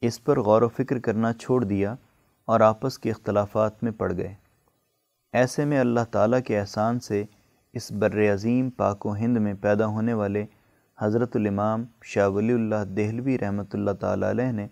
اس 0.01 0.25
پر 0.25 0.41
غور 0.41 0.62
و 0.62 0.68
فکر 0.68 0.99
کرنا 0.99 1.33
چھوڑ 1.33 1.64
دیا 1.64 1.95
اور 2.45 2.61
آپس 2.61 2.99
کے 2.99 3.11
اختلافات 3.11 3.83
میں 3.83 3.93
پڑ 3.93 4.12
گئے۔ 4.16 4.35
ایسے 5.33 5.64
میں 5.64 5.81
اللہ 5.81 6.01
تعالیٰ 6.11 6.41
کے 6.47 6.61
احسان 6.61 7.01
سے 7.01 7.25
اس 7.72 7.93
بر 7.93 8.35
عظیم 8.35 8.70
پاک 8.70 9.07
و 9.07 9.16
ہند 9.16 9.37
میں 9.37 9.55
پیدا 9.55 9.87
ہونے 9.87 10.12
والے 10.12 10.47
حضرت 11.01 11.37
الامام 11.37 11.85
شاہ 12.03 12.29
ولی 12.29 12.53
اللہ 12.53 12.85
دہلوی 12.97 13.39
رحمۃ 13.39 13.70
اللہ 13.72 13.91
تعالیٰ 13.91 14.31
علیہ 14.31 14.53
نے 14.53 14.66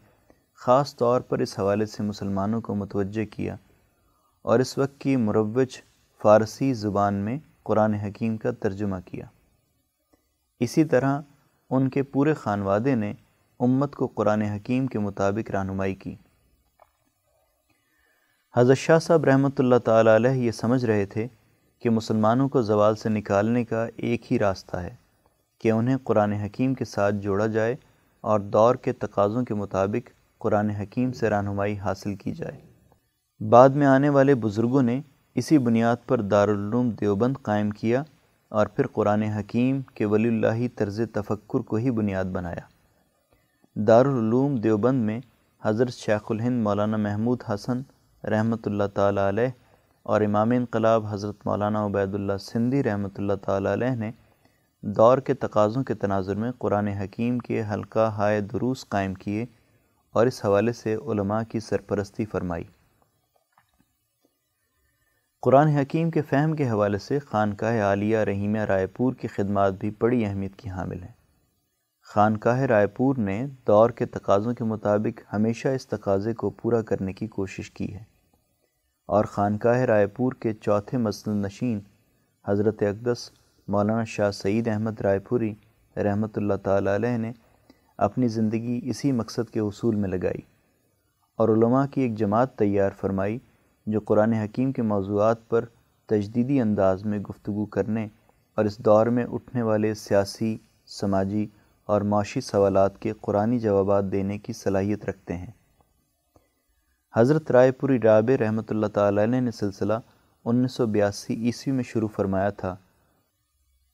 خاص 0.55 0.97
طور 0.97 1.21
پر 1.21 1.39
اس 1.39 1.59
حوالے 1.59 1.87
سے 1.87 2.03
مسلمانوں 2.03 2.61
کو 2.61 2.75
متوجہ 2.75 3.25
کیا 3.25 3.57
اور 4.43 4.59
اس 4.59 4.79
وقت 4.79 5.01
کی 5.01 5.17
مروج 5.17 5.69
فارسی 6.23 6.75
زبان 6.75 7.15
میں 7.15 7.39
قرآن 7.63 7.95
حکیم 7.95 8.37
کا 8.37 8.51
ترجمہ 8.51 8.97
کیا۔ 9.05 9.27
اسی 10.63 10.85
طرح 10.85 11.21
ان 11.71 11.89
کے 11.91 12.03
پورے 12.03 12.35
خانوادے 12.35 12.95
نے 12.95 13.13
امت 13.61 13.95
کو 13.95 14.07
قرآن 14.07 14.43
حکیم 14.43 14.87
کے 14.87 14.99
مطابق 14.99 15.51
رہنمائی 15.51 15.95
کی۔ 15.95 16.15
حضرت 18.57 18.79
شاہ 18.79 18.99
صاحب 18.99 19.25
رحمۃ 19.25 19.59
اللہ 19.59 19.79
تعالیٰ 19.85 20.15
علیہ 20.15 20.31
یہ 20.31 20.51
سمجھ 20.51 20.85
رہے 20.85 21.07
تھے 21.07 21.27
کہ 21.83 21.91
مسلمانوں 21.91 22.49
کو 22.49 22.63
زوال 22.63 22.97
سے 22.97 23.09
نکالنے 23.09 23.65
کا 23.65 23.87
ایک 23.97 24.33
ہی 24.33 24.39
راستہ 24.39 24.77
ہے 24.77 24.95
کہ 25.61 25.71
انہیں 25.71 25.97
قرآن 26.05 26.33
حکیم 26.33 26.75
کے 26.75 26.85
ساتھ 26.85 27.15
جوڑا 27.15 27.47
جائے 27.47 27.77
اور 28.21 28.41
دور 28.41 28.75
کے 28.75 28.93
تقاضوں 28.93 29.45
کے 29.45 29.55
مطابق 29.55 30.11
قرآن 30.39 30.71
حکیم 30.71 31.13
سے 31.13 31.31
رہنمائی 31.31 31.79
حاصل 31.79 32.15
کی 32.15 32.33
جائے۔ 32.33 32.61
بعد 33.45 33.69
میں 33.69 33.87
آنے 33.87 34.09
والے 34.09 34.35
بزرگوں 34.35 34.83
نے 34.83 35.01
اسی 35.35 35.59
بنیاد 35.59 35.97
پر 36.07 36.21
دارالعلوم 36.21 36.91
دیوبند 36.91 37.37
قائم 37.43 37.71
کیا 37.71 38.03
اور 38.53 38.67
پھر 38.67 38.87
قرآن 38.87 39.23
حکیم 39.23 39.81
کے 39.95 40.05
ولی 40.05 40.29
اللہ 40.29 40.67
طرز 40.77 41.01
تفکر 41.13 41.61
کو 41.61 41.77
ہی 41.77 41.91
بنیاد 41.91 42.25
بنایا۔ 42.25 42.65
دارالعلوم 43.77 44.57
دیوبند 44.57 45.05
میں 45.05 45.21
حضرت 45.65 45.93
شیخ 45.93 46.31
الہند 46.31 46.63
مولانا 46.63 46.97
محمود 46.97 47.43
حسن 47.49 47.81
رحمۃ 48.25 48.67
اللہ 48.67 48.89
تعالیٰ 48.95 49.29
علیہ 49.29 49.49
اور 50.03 50.21
امام 50.21 50.51
انقلاب 50.51 51.07
حضرت 51.11 51.47
مولانا 51.47 51.85
عبید 51.87 52.15
اللہ 52.15 52.37
سندھی 52.41 52.83
رحمۃ 52.83 53.19
اللہ 53.19 53.33
تعالیٰ 53.43 53.73
علیہ 53.73 53.95
نے 53.95 54.11
دور 54.83 55.19
کے 55.19 55.35
تقاضوں 55.35 55.85
کے 55.85 55.95
تناظر 55.95 56.35
میں 56.35 56.53
قرآن 56.59 56.89
حکیم 56.89 57.39
کے 57.39 57.63
حلقہ 57.73 58.11
ہائے 58.11 58.41
دروس 58.41 58.89
قائم 58.89 59.15
کیے 59.15 59.47
اور 60.15 60.27
اس 60.27 60.45
حوالے 60.45 60.73
سے 60.73 60.95
علماء 60.95 61.43
کی 61.49 61.61
سرپرستی 61.61 62.25
فرمائی۔ 62.25 62.65
قرآن 65.43 65.69
حکیم 65.69 66.11
کے 66.11 66.23
فہم 66.23 66.57
کے 66.57 66.71
حوالے 66.71 66.99
سے 66.99 67.19
خانقاہ 67.19 67.83
عالیہ 67.83 68.19
رحیمہ 68.19 68.59
رائے 68.59 68.87
پور 68.87 69.13
کی 69.13 69.29
خدمات 69.29 69.73
بھی 69.73 69.91
بڑی 69.99 70.27
اہمیت 70.27 70.57
کی 70.57 70.71
حامل 70.71 71.03
ہیں۔ 71.03 71.13
خانقاہ 72.03 72.61
رائے 72.61 72.87
پور 72.87 73.17
نے 73.17 73.47
دور 73.67 73.91
کے 73.91 74.07
تقاضوں 74.07 74.55
کے 74.55 74.65
مطابق 74.65 75.21
ہمیشہ 75.33 75.69
اس 75.69 75.87
تقاضے 75.87 76.35
کو 76.35 76.51
پورا 76.51 76.83
کرنے 76.83 77.13
کی 77.13 77.27
کوشش 77.27 77.71
کی 77.71 77.95
ہے۔ 77.95 78.05
اور 79.07 79.25
خانقاہ 79.25 79.79
رائے 79.79 80.07
پور 80.07 80.33
کے 80.33 80.55
چوتھے 80.55 80.99
مسند 80.99 81.47
نشین 81.47 81.81
حضرت 82.49 82.83
اقدس 82.83 83.31
مولانا 83.69 84.05
شاہ 84.05 84.31
سعید 84.31 84.69
احمد 84.69 85.01
رائے 85.01 85.19
پوری 85.19 85.55
رحمۃ 85.97 86.37
اللہ 86.37 86.55
تعالیٰ 86.55 86.95
علیہ 86.95 87.17
نے 87.17 87.33
اپنی 87.97 88.29
زندگی 88.29 88.81
اسی 88.83 89.13
مقصد 89.13 89.51
کے 89.51 89.61
حصول 89.61 89.95
میں 89.95 90.09
لگائی 90.09 90.41
اور 91.37 91.49
علماء 91.49 91.87
کی 91.87 92.01
ایک 92.01 92.15
جماعت 92.15 92.59
تیار 92.59 92.91
فرمائی 93.01 93.39
جو 93.87 94.01
قرآن 94.01 94.33
حکیم 94.33 94.73
کے 94.73 94.83
موضوعات 94.83 95.49
پر 95.49 95.65
تجدیدی 96.07 96.61
انداز 96.61 97.05
میں 97.05 97.19
گفتگو 97.19 97.65
کرنے 97.65 98.07
اور 98.55 98.65
اس 98.65 98.79
دور 98.79 99.07
میں 99.07 99.25
اٹھنے 99.25 99.63
والے 99.63 99.95
سیاسی، 99.95 100.57
سماجی 100.87 101.47
اور 101.89 102.01
معاشی 102.01 102.41
سوالات 102.41 102.99
کے 102.99 103.13
قرآنی 103.21 103.59
جوابات 103.59 104.05
دینے 104.13 104.39
کی 104.39 104.53
صلاحیت 104.53 105.05
رکھتے 105.05 105.37
ہیں۔ 105.37 105.51
حضرت 107.15 107.51
رائے 107.51 107.73
پوری 107.73 108.01
رابع 108.01 108.37
رحمۃ 108.41 108.69
اللہ 108.69 108.87
تعالی 108.87 109.27
نے 109.27 109.51
سلسلہ 109.51 109.93
انیس 110.45 110.73
سو 110.73 110.87
بیاسی 110.87 111.35
عیسوی 111.35 111.73
میں 111.73 111.85
شروع 111.85 112.09
فرمایا 112.09 112.51
تھا۔ 112.51 112.75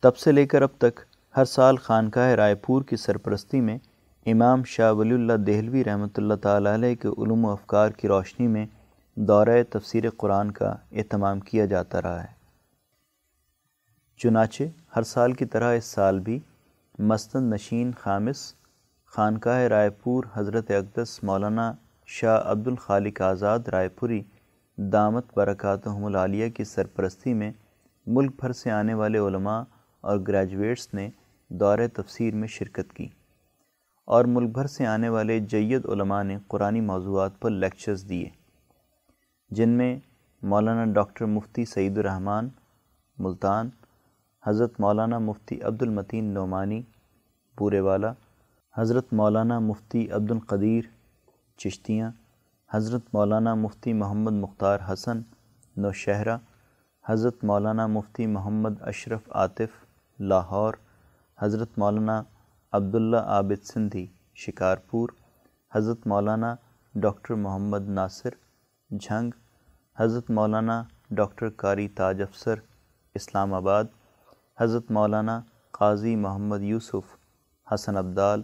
تب 0.02 0.16
سے 0.16 0.32
لے 0.32 0.46
کر 0.46 0.62
اب 0.62 0.68
تک 0.78 1.00
ہر 1.36 1.44
سال 1.44 1.76
خانقاہ 1.76 2.30
رائے 2.30 2.54
پور 2.54 2.82
کی 2.82 2.96
سرپرستی 2.96 3.60
میں 3.60 3.78
امام 4.26 4.64
شاہ 4.64 4.92
ولی 4.92 5.14
اللہ 5.14 5.36
دہلوی 5.46 5.84
رحمۃ 5.84 6.14
اللہ 6.16 6.34
تعالی 6.34 6.74
علیہ 6.74 6.94
کے 6.94 7.08
علوم 7.08 7.44
و 7.44 7.50
افکار 7.50 7.90
کی 7.90 8.08
روشنی 8.08 8.46
میں 8.46 8.66
دورہ 9.20 9.62
تفسیر 9.70 10.10
قرآن 10.10 10.50
کا 10.50 10.74
اہتمام 10.92 11.40
کیا 11.40 11.66
جاتا 11.66 12.02
رہا 12.02 12.22
ہے۔ 12.22 12.34
چنانچہ 14.16 14.62
ہر 14.96 15.02
سال 15.02 15.32
کی 15.32 15.44
طرح 15.44 15.74
اس 15.74 15.84
سال 15.84 16.20
بھی 16.20 16.38
مستند 16.98 17.52
نشین 17.52 17.90
خامس 18.00 18.54
خانقاہ 19.06 19.58
رائے 19.58 19.90
پور 19.90 20.24
حضرت 20.34 20.70
اقدس 20.70 21.22
مولانا 21.22 21.72
شاہ 22.06 22.40
عبد 22.44 22.66
الخالق 22.66 23.20
آزاد 23.20 23.58
رائے 23.68 23.88
پوری 23.88 24.22
دامت 24.76 25.24
برکاتہم 25.36 26.04
العالیہ 26.04 26.48
کی 26.48 26.64
سرپرستی 26.64 27.34
میں 27.34 27.52
ملک 28.06 28.30
بھر 28.40 28.52
سے 28.52 28.70
آنے 28.70 28.94
والے 28.94 29.18
علماء 29.18 29.62
اور 30.00 30.18
گریجویٹس 30.28 30.94
نے 30.94 31.10
دور 31.48 31.78
تفسیر 31.92 32.34
میں 32.34 32.48
شرکت 32.48 32.92
کی۔ 32.92 33.08
اور 34.04 34.24
ملک 34.24 34.50
بھر 34.50 34.66
سے 34.66 34.86
آنے 34.86 35.08
والے 35.08 35.40
جید 35.40 35.86
علماء 35.86 36.22
نے 36.22 36.38
قرآنی 36.48 36.80
موضوعات 36.80 37.40
پر 37.40 37.50
لیکچرز 37.50 38.08
دیے۔ 38.08 38.37
جن 39.50 39.68
میں 39.68 39.96
مولانا 40.42 40.84
ڈاکٹر 40.92 41.24
مفتی 41.26 41.64
سعید 41.64 41.98
الرحمن 41.98 42.48
ملتان، 43.18 43.68
حضرت 44.42 44.78
مولانا 44.80 45.18
مفتی 45.18 45.60
عبد 45.68 45.82
المتین 45.82 46.24
نعمانی 46.34 46.80
پورے 47.58 47.80
والا 47.80 48.12
حضرت 48.74 49.12
مولانا 49.12 49.58
مفتی 49.58 50.04
عبد 50.10 50.30
القدیر 50.30 50.84
چشتیاں، 51.58 52.10
حضرت 52.70 53.02
مولانا 53.14 53.54
مفتی 53.54 53.92
محمد 53.92 54.32
مختار 54.32 54.78
حسن 54.88 55.20
نوشہرہ، 55.76 56.36
حضرت 57.04 57.44
مولانا 57.44 57.86
مفتی 57.86 58.26
محمد 58.26 58.82
اشرف 58.82 59.28
عاطف 59.30 59.84
لاہور، 60.18 60.74
حضرت 61.38 61.78
مولانا 61.78 62.22
عبداللہ 62.72 63.22
عابد 63.36 63.64
سندھی 63.64 64.06
شکارپور، 64.36 65.08
حضرت 65.72 66.06
مولانا 66.06 66.54
ڈاکٹر 66.94 67.34
محمد 67.34 67.88
ناصر 68.00 68.47
جھنگ، 68.90 69.30
حضرت 69.98 70.30
مولانا 70.30 70.82
ڈاکٹر 71.10 71.48
قاری 71.50 71.88
تاج 71.88 72.22
افسر، 72.22 72.54
اسلام 73.14 73.54
آباد، 73.54 73.84
حضرت 74.60 74.90
مولانا 74.90 75.40
قاضی 75.70 76.16
محمد 76.16 76.62
یوسف 76.62 77.16
حسن 77.72 77.96
عبدال 77.96 78.42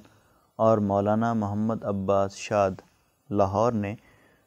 اور 0.59 0.79
مولانا 0.79 1.33
محمد 1.33 1.85
عباس 1.85 2.37
شاد 2.37 2.71
لاہور 3.31 3.73
نے 3.73 3.95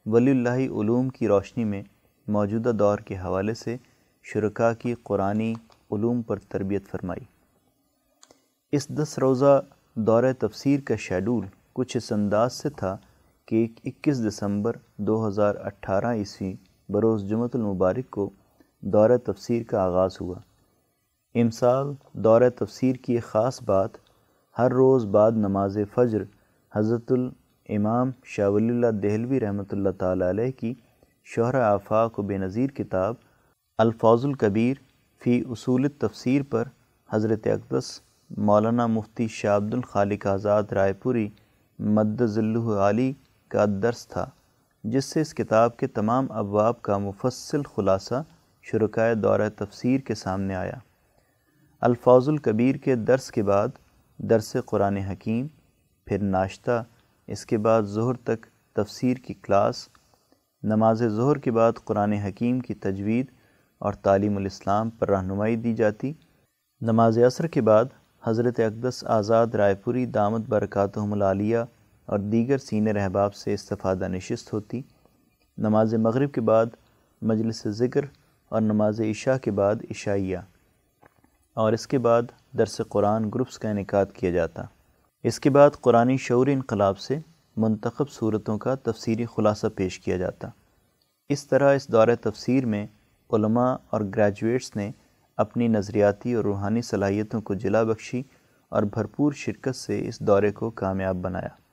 ولی 0.05 0.31
اللہ 0.31 0.59
علوم 0.79 1.09
کی 1.09 1.27
روشنی 1.27 1.63
میں 1.63 1.83
موجودہ 2.27 2.69
دور 2.69 2.97
کے 2.97 3.17
حوالے 3.17 3.53
سے 3.53 3.77
شرکاء 4.23 4.71
کی 4.79 4.93
قرآنی 5.03 5.53
علوم 5.91 6.21
پر 6.21 6.39
تربیت 6.39 6.87
فرمائی۔ 6.87 7.25
اس 8.71 8.87
دس 8.87 9.19
روزہ 9.19 9.61
دور 9.95 10.23
تفسیر 10.39 10.79
کا 10.79 10.95
شیڈول 10.95 11.45
کچھ 11.73 11.97
اس 11.97 12.11
انداز 12.11 12.53
سے 12.53 12.69
تھا 12.69 12.97
کہ 13.47 13.67
اکیس 13.85 14.27
دسمبر 14.27 14.75
دو 14.97 15.27
ہزار 15.27 15.55
اٹھارہ 15.55 16.13
عیسوی 16.13 16.53
بروز 16.89 17.23
جمعۃ 17.29 17.53
المبارک 17.53 18.09
کو 18.09 18.29
دور 18.81 19.17
تفسیر 19.17 19.63
کا 19.63 19.81
آغاز 19.81 20.17
ہوا۔ 20.21 20.35
امسال 21.35 21.93
دور 22.13 22.41
تفسیر 22.55 22.95
کی 22.95 23.13
ایک 23.13 23.23
خاص 23.23 23.61
بات 23.63 23.97
ہر 24.59 24.71
روز 24.71 25.05
بعد 25.05 25.31
نماز 25.31 25.77
فجر 25.93 26.23
حضرت 26.75 27.11
الامام 27.11 28.11
شاہ 28.25 28.49
ولی 28.49 28.69
اللہ 28.69 28.91
دہلوی 29.03 29.39
رحمۃ 29.39 29.71
اللہ 29.71 29.89
تعالیٰ 29.97 30.29
علیہ 30.29 30.51
کی 30.51 30.73
شہر 31.25 31.55
آفاق 31.55 32.19
و 32.19 32.21
بے 32.21 32.37
نظیر 32.37 32.69
کتاب 32.69 33.15
الفاظ 33.77 34.25
الکبیر 34.25 34.75
فی 35.21 35.41
اصول 35.49 35.87
تفسیر 35.89 36.41
پر 36.49 36.67
حضرت 37.13 37.47
اقدس 37.47 37.99
مولانا 38.29 38.87
مفتی 38.87 39.27
شاہ 39.27 39.55
عبد 39.57 39.73
الخالق 39.73 40.27
آزاد 40.27 40.63
رائے 40.71 40.93
پوری 40.93 41.27
مد 41.79 42.21
ذلہ 42.25 42.79
علی 42.89 43.13
کا 43.49 43.65
درس 43.81 44.07
تھا، 44.07 44.25
جس 44.83 45.05
سے 45.05 45.21
اس 45.21 45.33
کتاب 45.33 45.77
کے 45.77 45.87
تمام 45.87 46.31
ابواب 46.31 46.81
کا 46.81 46.97
مفصل 46.97 47.61
خلاصہ 47.75 48.23
شرکائے 48.61 49.15
دورہ 49.15 49.49
تفسیر 49.55 49.99
کے 49.99 50.15
سامنے 50.15 50.55
آیا۔ 50.55 50.77
الفاظ 51.81 52.29
الکبیر 52.29 52.75
کے 52.75 52.95
درس 52.95 53.31
کے 53.31 53.43
بعد 53.43 53.67
درس 54.17 54.55
قرآن 54.65 54.97
حکیم، 54.97 55.47
پھر 56.07 56.23
ناشتہ، 56.23 56.83
اس 57.27 57.45
کے 57.45 57.57
بعد 57.57 57.83
ظہر 57.83 58.13
تک 58.13 58.45
تفسیر 58.73 59.17
کی 59.17 59.33
کلاس، 59.33 59.87
نماز 60.63 61.03
ظہر 61.07 61.37
کے 61.37 61.51
بعد 61.51 61.73
قرآن 61.83 62.13
حکیم 62.13 62.59
کی 62.59 62.73
تجوید 62.73 63.25
اور 63.81 63.93
تعلیم 63.93 64.37
الاسلام 64.37 64.89
پر 64.89 65.09
رہنمائی 65.09 65.55
دی 65.55 65.73
جاتی۔ 65.73 66.13
نماز 66.81 67.17
عصر 67.17 67.47
کے 67.47 67.61
بعد 67.61 67.85
حضرت 68.23 68.59
اقدس 68.59 69.03
آزاد 69.07 69.47
رائے 69.47 69.75
پوری 69.75 70.05
دامت 70.05 70.41
برکاتہم 70.49 71.13
العالیہ 71.13 71.57
اور 72.07 72.19
دیگر 72.19 72.57
سینئر 72.57 72.95
احباب 72.95 73.35
سے 73.35 73.53
استفادہ 73.53 74.07
نشست 74.07 74.53
ہوتی۔ 74.53 74.81
نماز 75.57 75.93
مغرب 75.93 76.31
کے 76.31 76.41
بعد 76.41 76.65
مجلس 77.21 77.67
ذکر 77.67 78.01
اور 78.49 78.61
نماز 78.61 79.01
عشاء 79.01 79.37
کے 79.37 79.51
بعد 79.51 79.75
عشائیہ۔ 79.91 80.37
اور 81.53 81.73
اس 81.73 81.87
کے 81.87 81.97
بعد 81.97 82.21
درس 82.57 82.81
قرآن 82.89 83.29
گروپس 83.29 83.59
کا 83.59 83.69
انعقاد 83.69 84.05
کیا 84.13 84.31
جاتا۔ 84.31 84.63
اس 85.23 85.39
کے 85.39 85.49
بعد 85.49 85.69
قرآن 85.81 86.17
شعور 86.17 86.47
انقلاب 86.47 86.99
سے 86.99 87.19
منتخب 87.57 88.09
صورتوں 88.09 88.57
کا 88.57 88.75
تفسیری 88.75 89.25
خلاصہ 89.25 89.67
پیش 89.75 89.99
کیا 89.99 90.17
جاتا۔ 90.17 90.49
اس 91.29 91.47
طرح 91.47 91.75
اس 91.75 91.87
دور 91.87 92.07
تفسیر 92.21 92.65
میں 92.65 92.87
علماء 93.33 93.75
اور 93.89 94.01
گریجویٹس 94.01 94.75
نے 94.75 94.91
اپنی 95.37 95.67
نظریاتی 95.67 96.33
اور 96.33 96.43
روحانی 96.43 96.81
صلاحیتوں 96.81 97.41
کو 97.41 97.53
جلا 97.53 97.83
بخشی 97.83 98.23
اور 98.69 98.83
بھرپور 98.83 99.31
شرکت 99.31 99.75
سے 99.75 100.07
اس 100.07 100.19
دورے 100.19 100.51
کو 100.51 100.69
کامیاب 100.69 101.15
بنایا۔ 101.15 101.66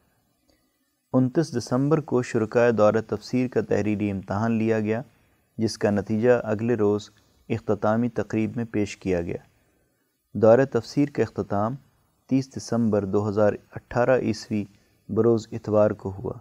انتیس 1.17 1.57
دسمبر 1.57 2.01
کو 2.01 2.23
شرکائے 2.23 2.73
دور 2.73 2.95
تفسیر 3.09 3.49
کا 3.49 3.61
تحریری 3.61 4.11
امتحان 4.11 4.53
لیا 4.53 4.81
گیا، 4.81 5.03
جس 5.59 5.79
کا 5.79 5.91
نتیجہ 5.91 6.31
اگلے 6.45 6.75
روز 6.75 7.11
اختتامی 7.49 8.09
تقریب 8.09 8.57
میں 8.57 8.65
پیش 8.65 8.97
کیا 8.97 9.21
گیا۔ 9.21 9.37
دور 10.33 10.59
تفسیر 10.65 11.09
کا 11.09 11.23
اختتام 11.23 11.75
تیس 12.27 12.57
دسمبر 12.57 13.05
دو 13.05 13.29
ہزار 13.29 13.53
اٹھارہ 13.77 14.19
عیسوی 14.19 14.65
بروز 15.09 15.49
اتوار 15.53 15.91
کو 15.91 16.13
ہوا۔ 16.19 16.33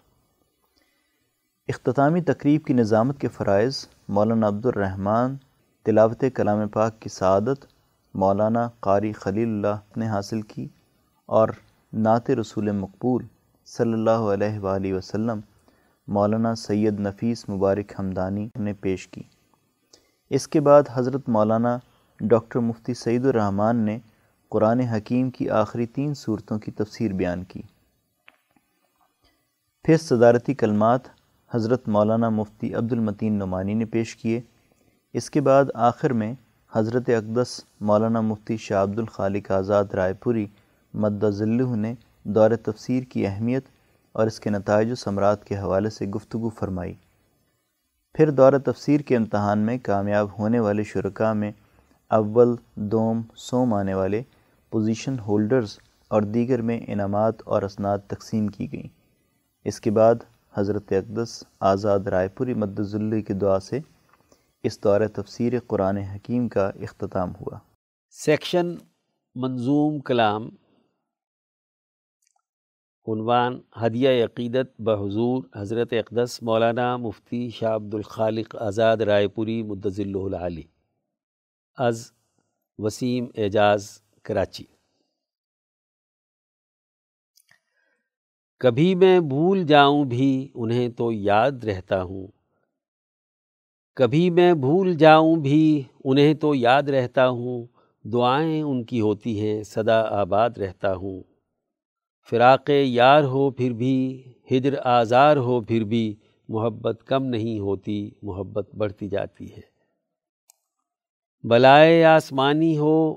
اختتامی 1.68 2.22
تقریب 2.22 2.66
کی 2.66 2.74
نظامت 2.74 3.20
کے 3.20 3.28
فرائض 3.28 3.86
مولانا 4.10 4.48
عبد 4.48 4.66
الرحمن 4.66 5.36
تلاوت 5.84 6.26
کلام 6.36 6.68
پاک 6.68 7.00
کی 7.00 7.10
سعادت، 7.10 7.66
مولانا 8.14 8.70
قاری 8.80 9.12
خلیل 9.12 9.48
اللہ 9.48 9.98
نے 9.98 10.08
حاصل 10.08 10.42
کی 10.42 10.68
اور 11.26 11.50
نعت 11.94 12.32
رسول 12.32 12.72
مقبول 12.72 13.24
صلی 13.66 13.94
اللہ 13.94 14.26
علیہ 14.34 14.60
وآلہ 14.60 14.94
وسلم، 14.94 15.40
مولانا 16.08 16.56
سید 16.56 17.00
نفیس 17.00 17.50
مبارک 17.50 18.00
حمدانی 18.00 18.50
نے 18.56 18.74
پیش 18.74 19.08
کی۔ 19.08 19.22
اس 20.30 20.48
کے 20.48 20.60
بعد 20.60 20.84
حضرت 20.94 21.30
مولانا 21.30 21.78
ڈاکٹر 22.20 22.60
مفتی 22.60 22.94
سعید 22.94 23.26
الرحمن 23.26 23.76
نے 23.76 24.00
قرآن 24.50 24.80
حکیم 24.80 25.30
کی 25.30 25.50
آخری 25.50 25.86
تین 25.86 26.14
صورتوں 26.14 26.60
کی 26.60 26.72
تفسیر 26.72 27.14
بیان 27.14 27.44
کی۔ 27.44 27.62
پھر 29.84 29.98
صدارتی 29.98 30.54
کلمات 30.54 31.02
حضرت 31.54 31.88
مولانا 31.88 32.30
مفتی 32.30 32.74
عبد 32.74 32.94
المتین 32.94 33.34
نعمانی 33.34 33.74
نے 33.74 33.86
پیش 33.86 34.16
کیے۔ 34.16 34.42
اس 35.14 35.30
کے 35.30 35.42
بعد 35.42 35.66
آخر 35.74 36.14
میں 36.14 36.34
حضرت 36.74 37.10
اقدس 37.10 37.62
مولانا 37.82 38.22
مفتی 38.22 38.58
شاہ 38.58 38.84
عبد 38.84 39.00
الخالق 39.00 39.52
آزاد 39.52 39.86
رائے 39.86 40.14
پوری 40.14 40.48
مدہ 40.94 41.30
ذلہ 41.30 41.76
نے 41.76 41.96
دور 42.24 42.52
تفسیر 42.64 43.04
کی 43.04 43.28
اہمیت 43.28 43.66
اور 44.12 44.28
اس 44.28 44.40
کے 44.40 44.50
نتائج 44.50 44.92
و 44.92 44.96
ثمرات 44.96 45.46
کے 45.46 45.58
حوالے 45.58 45.90
سے 45.90 46.06
گفتگو 46.06 46.50
فرمائی۔ 46.50 46.94
پھر 48.14 48.30
دور 48.30 48.54
تفسیر 48.66 49.02
کے 49.02 49.18
امتحان 49.18 49.60
میں 49.60 49.78
کامیاب 49.78 50.28
ہونے 50.40 50.60
والے 50.60 50.84
شرکاء 50.84 51.34
میں 51.34 51.52
اول، 52.10 52.56
دوم، 52.76 53.22
سوم 53.36 53.74
آنے 53.74 53.94
والے 53.94 54.22
پوزیشن 54.70 55.20
ہولڈرز 55.20 55.80
اور 56.08 56.22
دیگر 56.22 56.62
میں 56.62 56.80
انعامات 56.88 57.36
اور 57.46 57.62
اسناد 57.62 57.98
تقسیم 58.08 58.48
کی 58.48 58.72
گئیں۔ 58.72 58.88
اس 59.66 59.82
کے 59.82 59.92
بعد 59.92 60.16
حضرت 60.54 60.92
اقدس 60.92 61.44
آزاد 61.60 62.00
رائے 62.00 62.28
پوری 62.28 62.54
مدذلی 62.54 63.22
کی 63.22 63.34
دعا 63.34 63.60
سے 63.60 63.80
اس 64.64 64.84
دور 64.84 65.02
تفسیر 65.08 65.54
قرآن 65.68 65.98
حکیم 65.98 66.50
کا 66.50 66.72
اختتام 66.82 67.32
ہوا۔ 67.32 67.58
سیکشن 68.12 68.76
منظوم 69.36 70.00
کلام 70.00 70.50
عنوان 73.08 73.60
ہدیہ 73.82 74.24
عقیدت 74.24 74.82
بحضور 74.82 75.44
حضرت 75.56 75.94
اقدس 75.94 76.44
مولانا 76.44 76.98
مفتی 76.98 77.50
شاہ 77.50 77.76
عبد 77.76 77.94
الخالق 77.94 78.56
آزاد 78.56 78.98
رائے 78.98 79.28
پوری 79.28 79.64
مدضل 79.64 80.16
العلی 80.16 80.64
از 81.78 82.12
وسیم 82.78 83.28
اعجاز 83.36 84.02
کراچی۔ 84.24 84.64
کبھی 88.60 88.96
میں 88.96 89.20
بھول 89.20 89.64
جاؤں 89.64 90.06
بھی 90.06 90.48
انہیں 90.56 90.90
تو 90.90 91.12
یاد 91.12 91.64
رہتا 91.64 92.04
ہوں۔ 92.04 92.28
کبھی 93.96 94.30
میں 94.30 94.54
بھول 94.54 94.96
جاؤں 94.96 95.36
بھی 95.36 95.84
انہیں 96.04 96.34
تو 96.34 96.56
یاد 96.56 96.84
رہتا 96.84 97.30
ہوں۔ 97.30 97.66
دعائیں 98.04 98.62
ان 98.62 98.84
کی 98.84 99.02
ہوتی 99.02 99.40
ہیں، 99.40 99.64
صدا 99.64 100.02
آباد 100.02 100.50
رہتا 100.50 100.96
ہوں۔ 100.96 101.33
فراق 102.30 102.70
یار 102.70 103.24
ہو 103.24 103.52
پھر 103.52 103.74
بھی، 103.74 104.24
ہجر 104.52 104.74
آزار 104.84 105.38
ہو 105.38 105.62
پھر 105.62 105.84
بھی، 105.84 106.16
محبت 106.50 107.04
کم 107.06 107.26
نہیں 107.26 107.60
ہوتی، 107.60 108.10
محبت 108.22 108.76
بڑھتی 108.76 109.08
جاتی 109.08 109.52
ہے۔ 109.52 109.62
بلائے 111.44 112.04
آسمانی 112.04 112.78
ہو، 112.78 113.16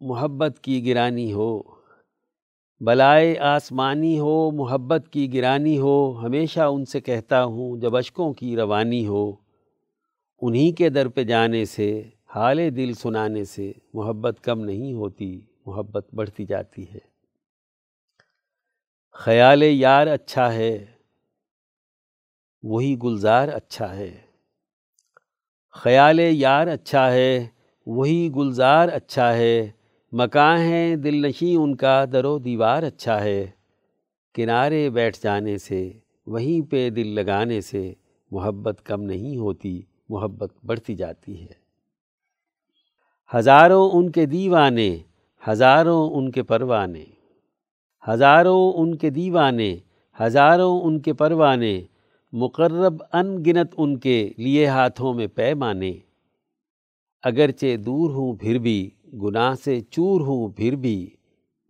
محبت 0.00 0.58
کی 0.62 0.86
گرانی 0.86 1.32
ہو۔ 1.32 1.62
بلائے 2.80 3.38
آسمانی 3.38 4.18
ہو، 4.18 4.50
محبت 4.50 5.08
کی 5.10 5.34
گرانی 5.34 5.78
ہو۔ 5.78 6.20
ہمیشہ 6.22 6.60
ان 6.60 6.84
سے 6.84 7.00
کہتا 7.00 7.44
ہوں، 7.44 7.76
جب 7.76 7.96
اشکوں 7.96 8.32
کی 8.32 8.56
روانی 8.56 9.06
ہو۔ 9.06 9.32
انہی 10.42 10.72
کے 10.72 10.88
در 10.88 11.08
پہ 11.08 11.24
جانے 11.24 11.64
سے، 11.64 12.02
حال 12.26 12.58
دل 12.76 12.92
سنانے 12.92 13.44
سے، 13.44 13.72
محبت 13.94 14.40
کم 14.42 14.60
نہیں 14.60 14.92
ہوتی، 14.92 15.40
محبت 15.66 16.14
بڑھتی 16.14 16.44
جاتی 16.44 16.82
ہے۔ 16.82 17.17
خیال 19.12 19.62
یار 19.62 20.06
اچھا 20.06 20.54
ہے، 20.54 20.86
وہی 22.62 22.96
گلزار 23.02 23.48
اچھا 23.48 23.96
ہے۔ 23.96 24.20
خیال 25.70 26.20
یار 26.20 26.66
اچھا 26.66 27.12
ہے، 27.12 27.46
وہی 27.86 28.30
گلزار 28.36 28.88
اچھا 28.88 29.34
ہے۔ 29.34 29.70
مکان 30.12 30.58
ہے 30.58 30.96
دل 30.96 31.26
نشیں 31.26 31.56
ان 31.56 31.76
کا، 31.76 32.04
در 32.12 32.24
و 32.24 32.38
دیوار 32.38 32.82
اچھا 32.82 33.24
ہے۔ 33.24 33.46
کنارے 34.34 34.90
بیٹھ 34.90 35.18
جانے 35.22 35.58
سے، 35.58 35.92
وہیں 36.26 36.70
پہ 36.70 36.90
دل 36.90 37.06
لگانے 37.06 37.60
سے، 37.60 37.94
محبت 38.30 38.82
کم 38.84 39.02
نہیں 39.02 39.36
ہوتی، 39.36 39.82
محبت 40.08 40.52
بڑھتی 40.64 40.94
جاتی 40.94 41.42
ہے۔ 41.42 41.68
ہزاروں 43.36 43.90
ان 43.92 44.10
کے 44.10 44.26
دیوانے، 44.26 44.98
ہزاروں 45.48 46.10
ان 46.10 46.30
کے 46.30 46.42
پروانے۔ 46.42 47.04
ہزاروں 48.08 48.72
ان 48.72 48.94
کے 48.94 49.10
دیوانے، 49.10 49.76
ہزاروں 50.20 50.80
ان 50.80 51.00
کے 51.00 51.12
پروانے، 51.12 51.82
مقرب 52.32 53.02
ان 53.12 53.44
گنت 53.44 53.74
ان 53.76 53.98
کے 53.98 54.32
لیے 54.38 54.66
ہاتھوں 54.66 55.14
میں 55.14 55.26
پیمانے۔ 55.26 55.92
اگرچہ 57.22 57.76
دور 57.76 58.10
ہوں 58.10 58.36
پھر 58.36 58.58
بھی، 58.58 58.90
گناہ 59.22 59.54
سے 59.64 59.80
چور 59.80 60.20
ہوں 60.20 60.52
پھر 60.52 60.76
بھی، 60.76 61.10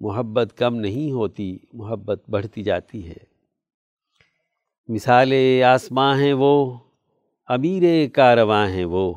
محبت 0.01 0.59
کم 0.59 0.75
نہیں 0.75 1.11
ہوتی، 1.13 1.59
محبت 1.73 2.31
بڑھتی 2.31 2.63
جاتی 2.63 3.09
ہے۔ 3.09 3.29
مثال 4.89 5.33
آسماں 5.63 6.19
ہیں 6.19 6.33
وہ، 6.33 6.79
امیر 7.49 8.09
کارواں 8.09 8.69
ہیں 8.69 8.85
وہ۔ 8.85 9.15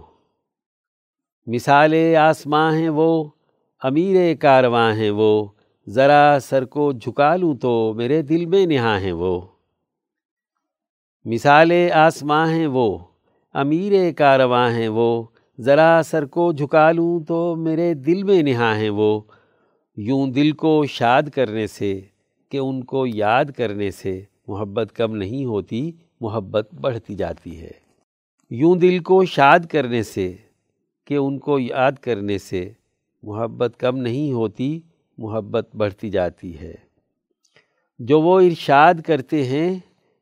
مثال 1.46 2.16
آسماں 2.20 2.76
ہیں 2.76 2.90
وہ، 2.90 3.24
امیر 3.82 4.36
کارواں 4.36 4.94
ہیں 4.94 5.10
وہ۔ 5.10 5.48
ذرا 5.88 6.38
سر 6.42 6.66
کو 6.66 6.92
جھکا 6.92 7.36
لوں 7.36 7.56
تو 7.56 7.94
میرے 7.96 8.22
دل 8.22 8.46
میں 8.46 8.66
نہا 8.66 9.02
ہیں 9.02 9.12
وہ۔ 9.12 9.42
مثال 11.26 11.72
آسماں 11.94 12.48
ہیں 12.48 12.68
وہ، 12.68 12.98
امیر 13.54 14.14
کارواں 14.14 14.72
ہیں 14.72 14.88
وہ۔ 14.88 15.24
ذرا 15.60 16.02
سر 16.06 16.26
کو 16.26 16.52
جھکا 16.52 16.92
لوں 16.92 17.24
تو 17.24 17.56
میرے 17.56 17.94
دل 17.94 18.24
میں 18.24 18.42
نہا 18.42 18.78
ہیں 18.78 18.90
وہ۔ 18.90 19.22
یوں 19.98 20.28
دل 20.28 20.52
کو 20.52 20.86
شاد 20.86 21.24
کرنے 21.36 21.68
سے 21.68 22.02
کہ 22.50 22.58
ان 22.58 22.84
کو 22.84 23.08
یاد 23.08 23.46
کرنے 23.46 23.92
سے 23.92 24.22
محبت 24.48 24.96
کم 24.96 25.16
نہیں 25.16 25.46
ہوتی، 25.46 25.92
محبت 26.22 26.74
بڑھتی 26.74 27.16
جاتی 27.16 27.62
ہے۔ 27.62 27.72
یوں 28.50 28.76
دل 28.76 29.00
کو 29.00 29.26
شاد 29.26 29.60
کرنے 29.60 30.04
سے 30.04 30.36
کہ 31.06 31.14
ان 31.14 31.40
کو 31.40 31.60
یاد 31.60 31.92
کرنے 31.92 32.38
سے 32.38 32.72
محبت 33.24 33.80
کم 33.80 33.98
نہیں 33.98 34.32
ہوتی 34.32 34.80
محبت 35.22 35.76
بڑھتی 35.76 36.10
جاتی 36.10 36.60
ہے۔ 36.60 36.76
جو 38.00 38.22
وہ 38.22 38.42
ارشاد 38.42 38.94
کرتے 39.06 39.44
ہیں، 39.46 39.80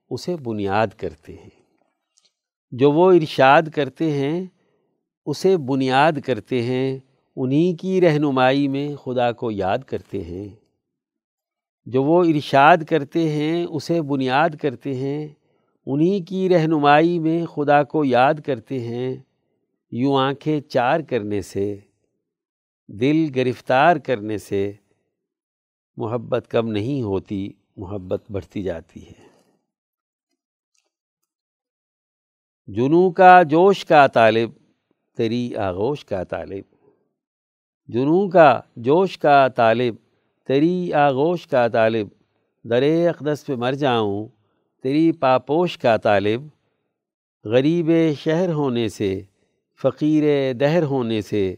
اسے 0.10 0.36
بنیاد 0.36 0.88
کرتے 0.88 1.34
ہیں۔ 1.34 1.50
جو 2.72 2.92
وہ 2.92 3.12
ارشاد 3.12 3.62
کرتے 3.76 4.12
ہیں، 4.12 4.46
اسے 5.26 5.58
بنیاد 5.58 6.12
کرتے 6.26 6.62
ہیں۔ 6.62 7.00
انہی 7.36 7.76
کی 7.76 8.02
رہنمائی 8.02 8.68
میں 8.68 8.96
خدا 8.96 9.32
کو 9.32 9.52
یاد 9.52 9.78
کرتے 9.78 10.24
ہیں۔ 10.24 10.48
جو 11.86 12.04
وہ 12.04 12.24
ارشاد 12.24 12.78
کرتے 12.90 13.30
ہیں، 13.30 13.66
اسے 13.66 14.02
بنیاد 14.02 14.50
کرتے 14.50 14.94
ہیں۔ 14.94 15.28
انہی 15.86 16.20
کی 16.20 16.50
رہنمائی 16.50 17.20
میں 17.20 17.46
خدا 17.46 17.84
کو 17.84 18.06
یاد 18.06 18.34
کرتے 18.46 18.80
ہیں۔ 18.80 19.16
یوں 19.92 20.16
آنکھیں 20.18 20.62
چار 20.62 21.00
کرنے 21.00 21.42
سے، 21.42 21.78
دل 22.88 23.26
گرفتار 23.36 23.98
کرنے 23.98 24.38
سے 24.38 24.74
محبت 26.00 26.48
کم 26.50 26.68
نہیں 26.68 27.02
ہوتی، 27.02 27.50
محبت 27.78 28.32
بڑھتی 28.32 28.64
جاتی 28.64 29.08
ہے۔ 29.08 29.28
جنو 32.68 33.12
کا 33.12 33.44
جوش 33.44 33.86
کا 33.86 34.08
طالب 34.08 34.50
تیری 35.18 35.56
آغوش 35.56 36.06
کا 36.06 36.24
طالب۔ 36.24 36.76
جنو 37.88 38.30
کا 38.30 38.62
جوش 38.76 39.18
کا 39.18 39.48
طالب 39.48 39.96
تیری 40.48 40.94
آغوش 40.94 41.48
کا 41.48 41.68
طالب۔ 41.68 42.08
در 42.70 43.08
اقدس 43.10 43.46
پہ 43.46 43.56
مر 43.56 43.72
جاؤں 43.72 44.28
تیری 44.84 45.12
پاپوش 45.12 45.78
کا 45.78 45.98
طالب۔ 45.98 46.42
غریب 47.46 47.92
شہر 48.20 48.54
ہونے 48.54 48.90
سے، 48.90 49.22
فقیر 49.82 50.54
دہر 50.54 50.84
ہونے 50.84 51.22
سے، 51.22 51.56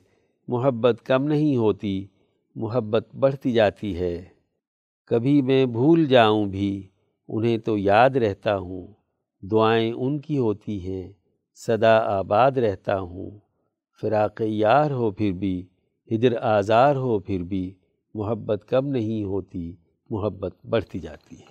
محبت 0.48 1.02
کم 1.06 1.24
نہیں 1.24 1.56
ہوتی، 1.56 2.08
محبت 2.56 3.16
بڑھتی 3.16 3.52
جاتی 3.52 4.00
ہے۔ 4.00 4.31
کبھی 5.06 5.42
میں 5.42 5.66
بھول 5.66 6.06
جاؤں 6.06 6.46
بھی، 6.46 6.88
انہیں 7.28 7.58
تو 7.58 7.78
یاد 7.78 8.10
رہتا 8.10 8.58
ہوں۔ 8.58 8.88
دعائیں 9.42 9.92
ان 9.92 10.20
کی 10.20 10.38
ہوتی 10.38 10.88
ہیں، 10.88 11.12
صدا 11.56 11.98
آباد 11.98 12.52
رہتا 12.52 13.00
ہوں۔ 13.00 13.32
فراق 14.02 14.42
یار 14.46 14.92
ہو 14.92 15.12
پھر 15.12 15.32
بھی 15.32 15.66
ہجر 16.12 16.38
آزار 16.42 16.96
ہو 16.96 17.20
پھر 17.20 17.44
بھی۔ 17.44 17.74
محبت 18.14 18.66
کم 18.70 18.88
نہیں 18.88 19.24
ہوتی، 19.24 19.76
محبت 20.10 20.66
بڑھتی 20.66 21.00
جاتی 21.00 21.40
ہے۔ 21.40 21.51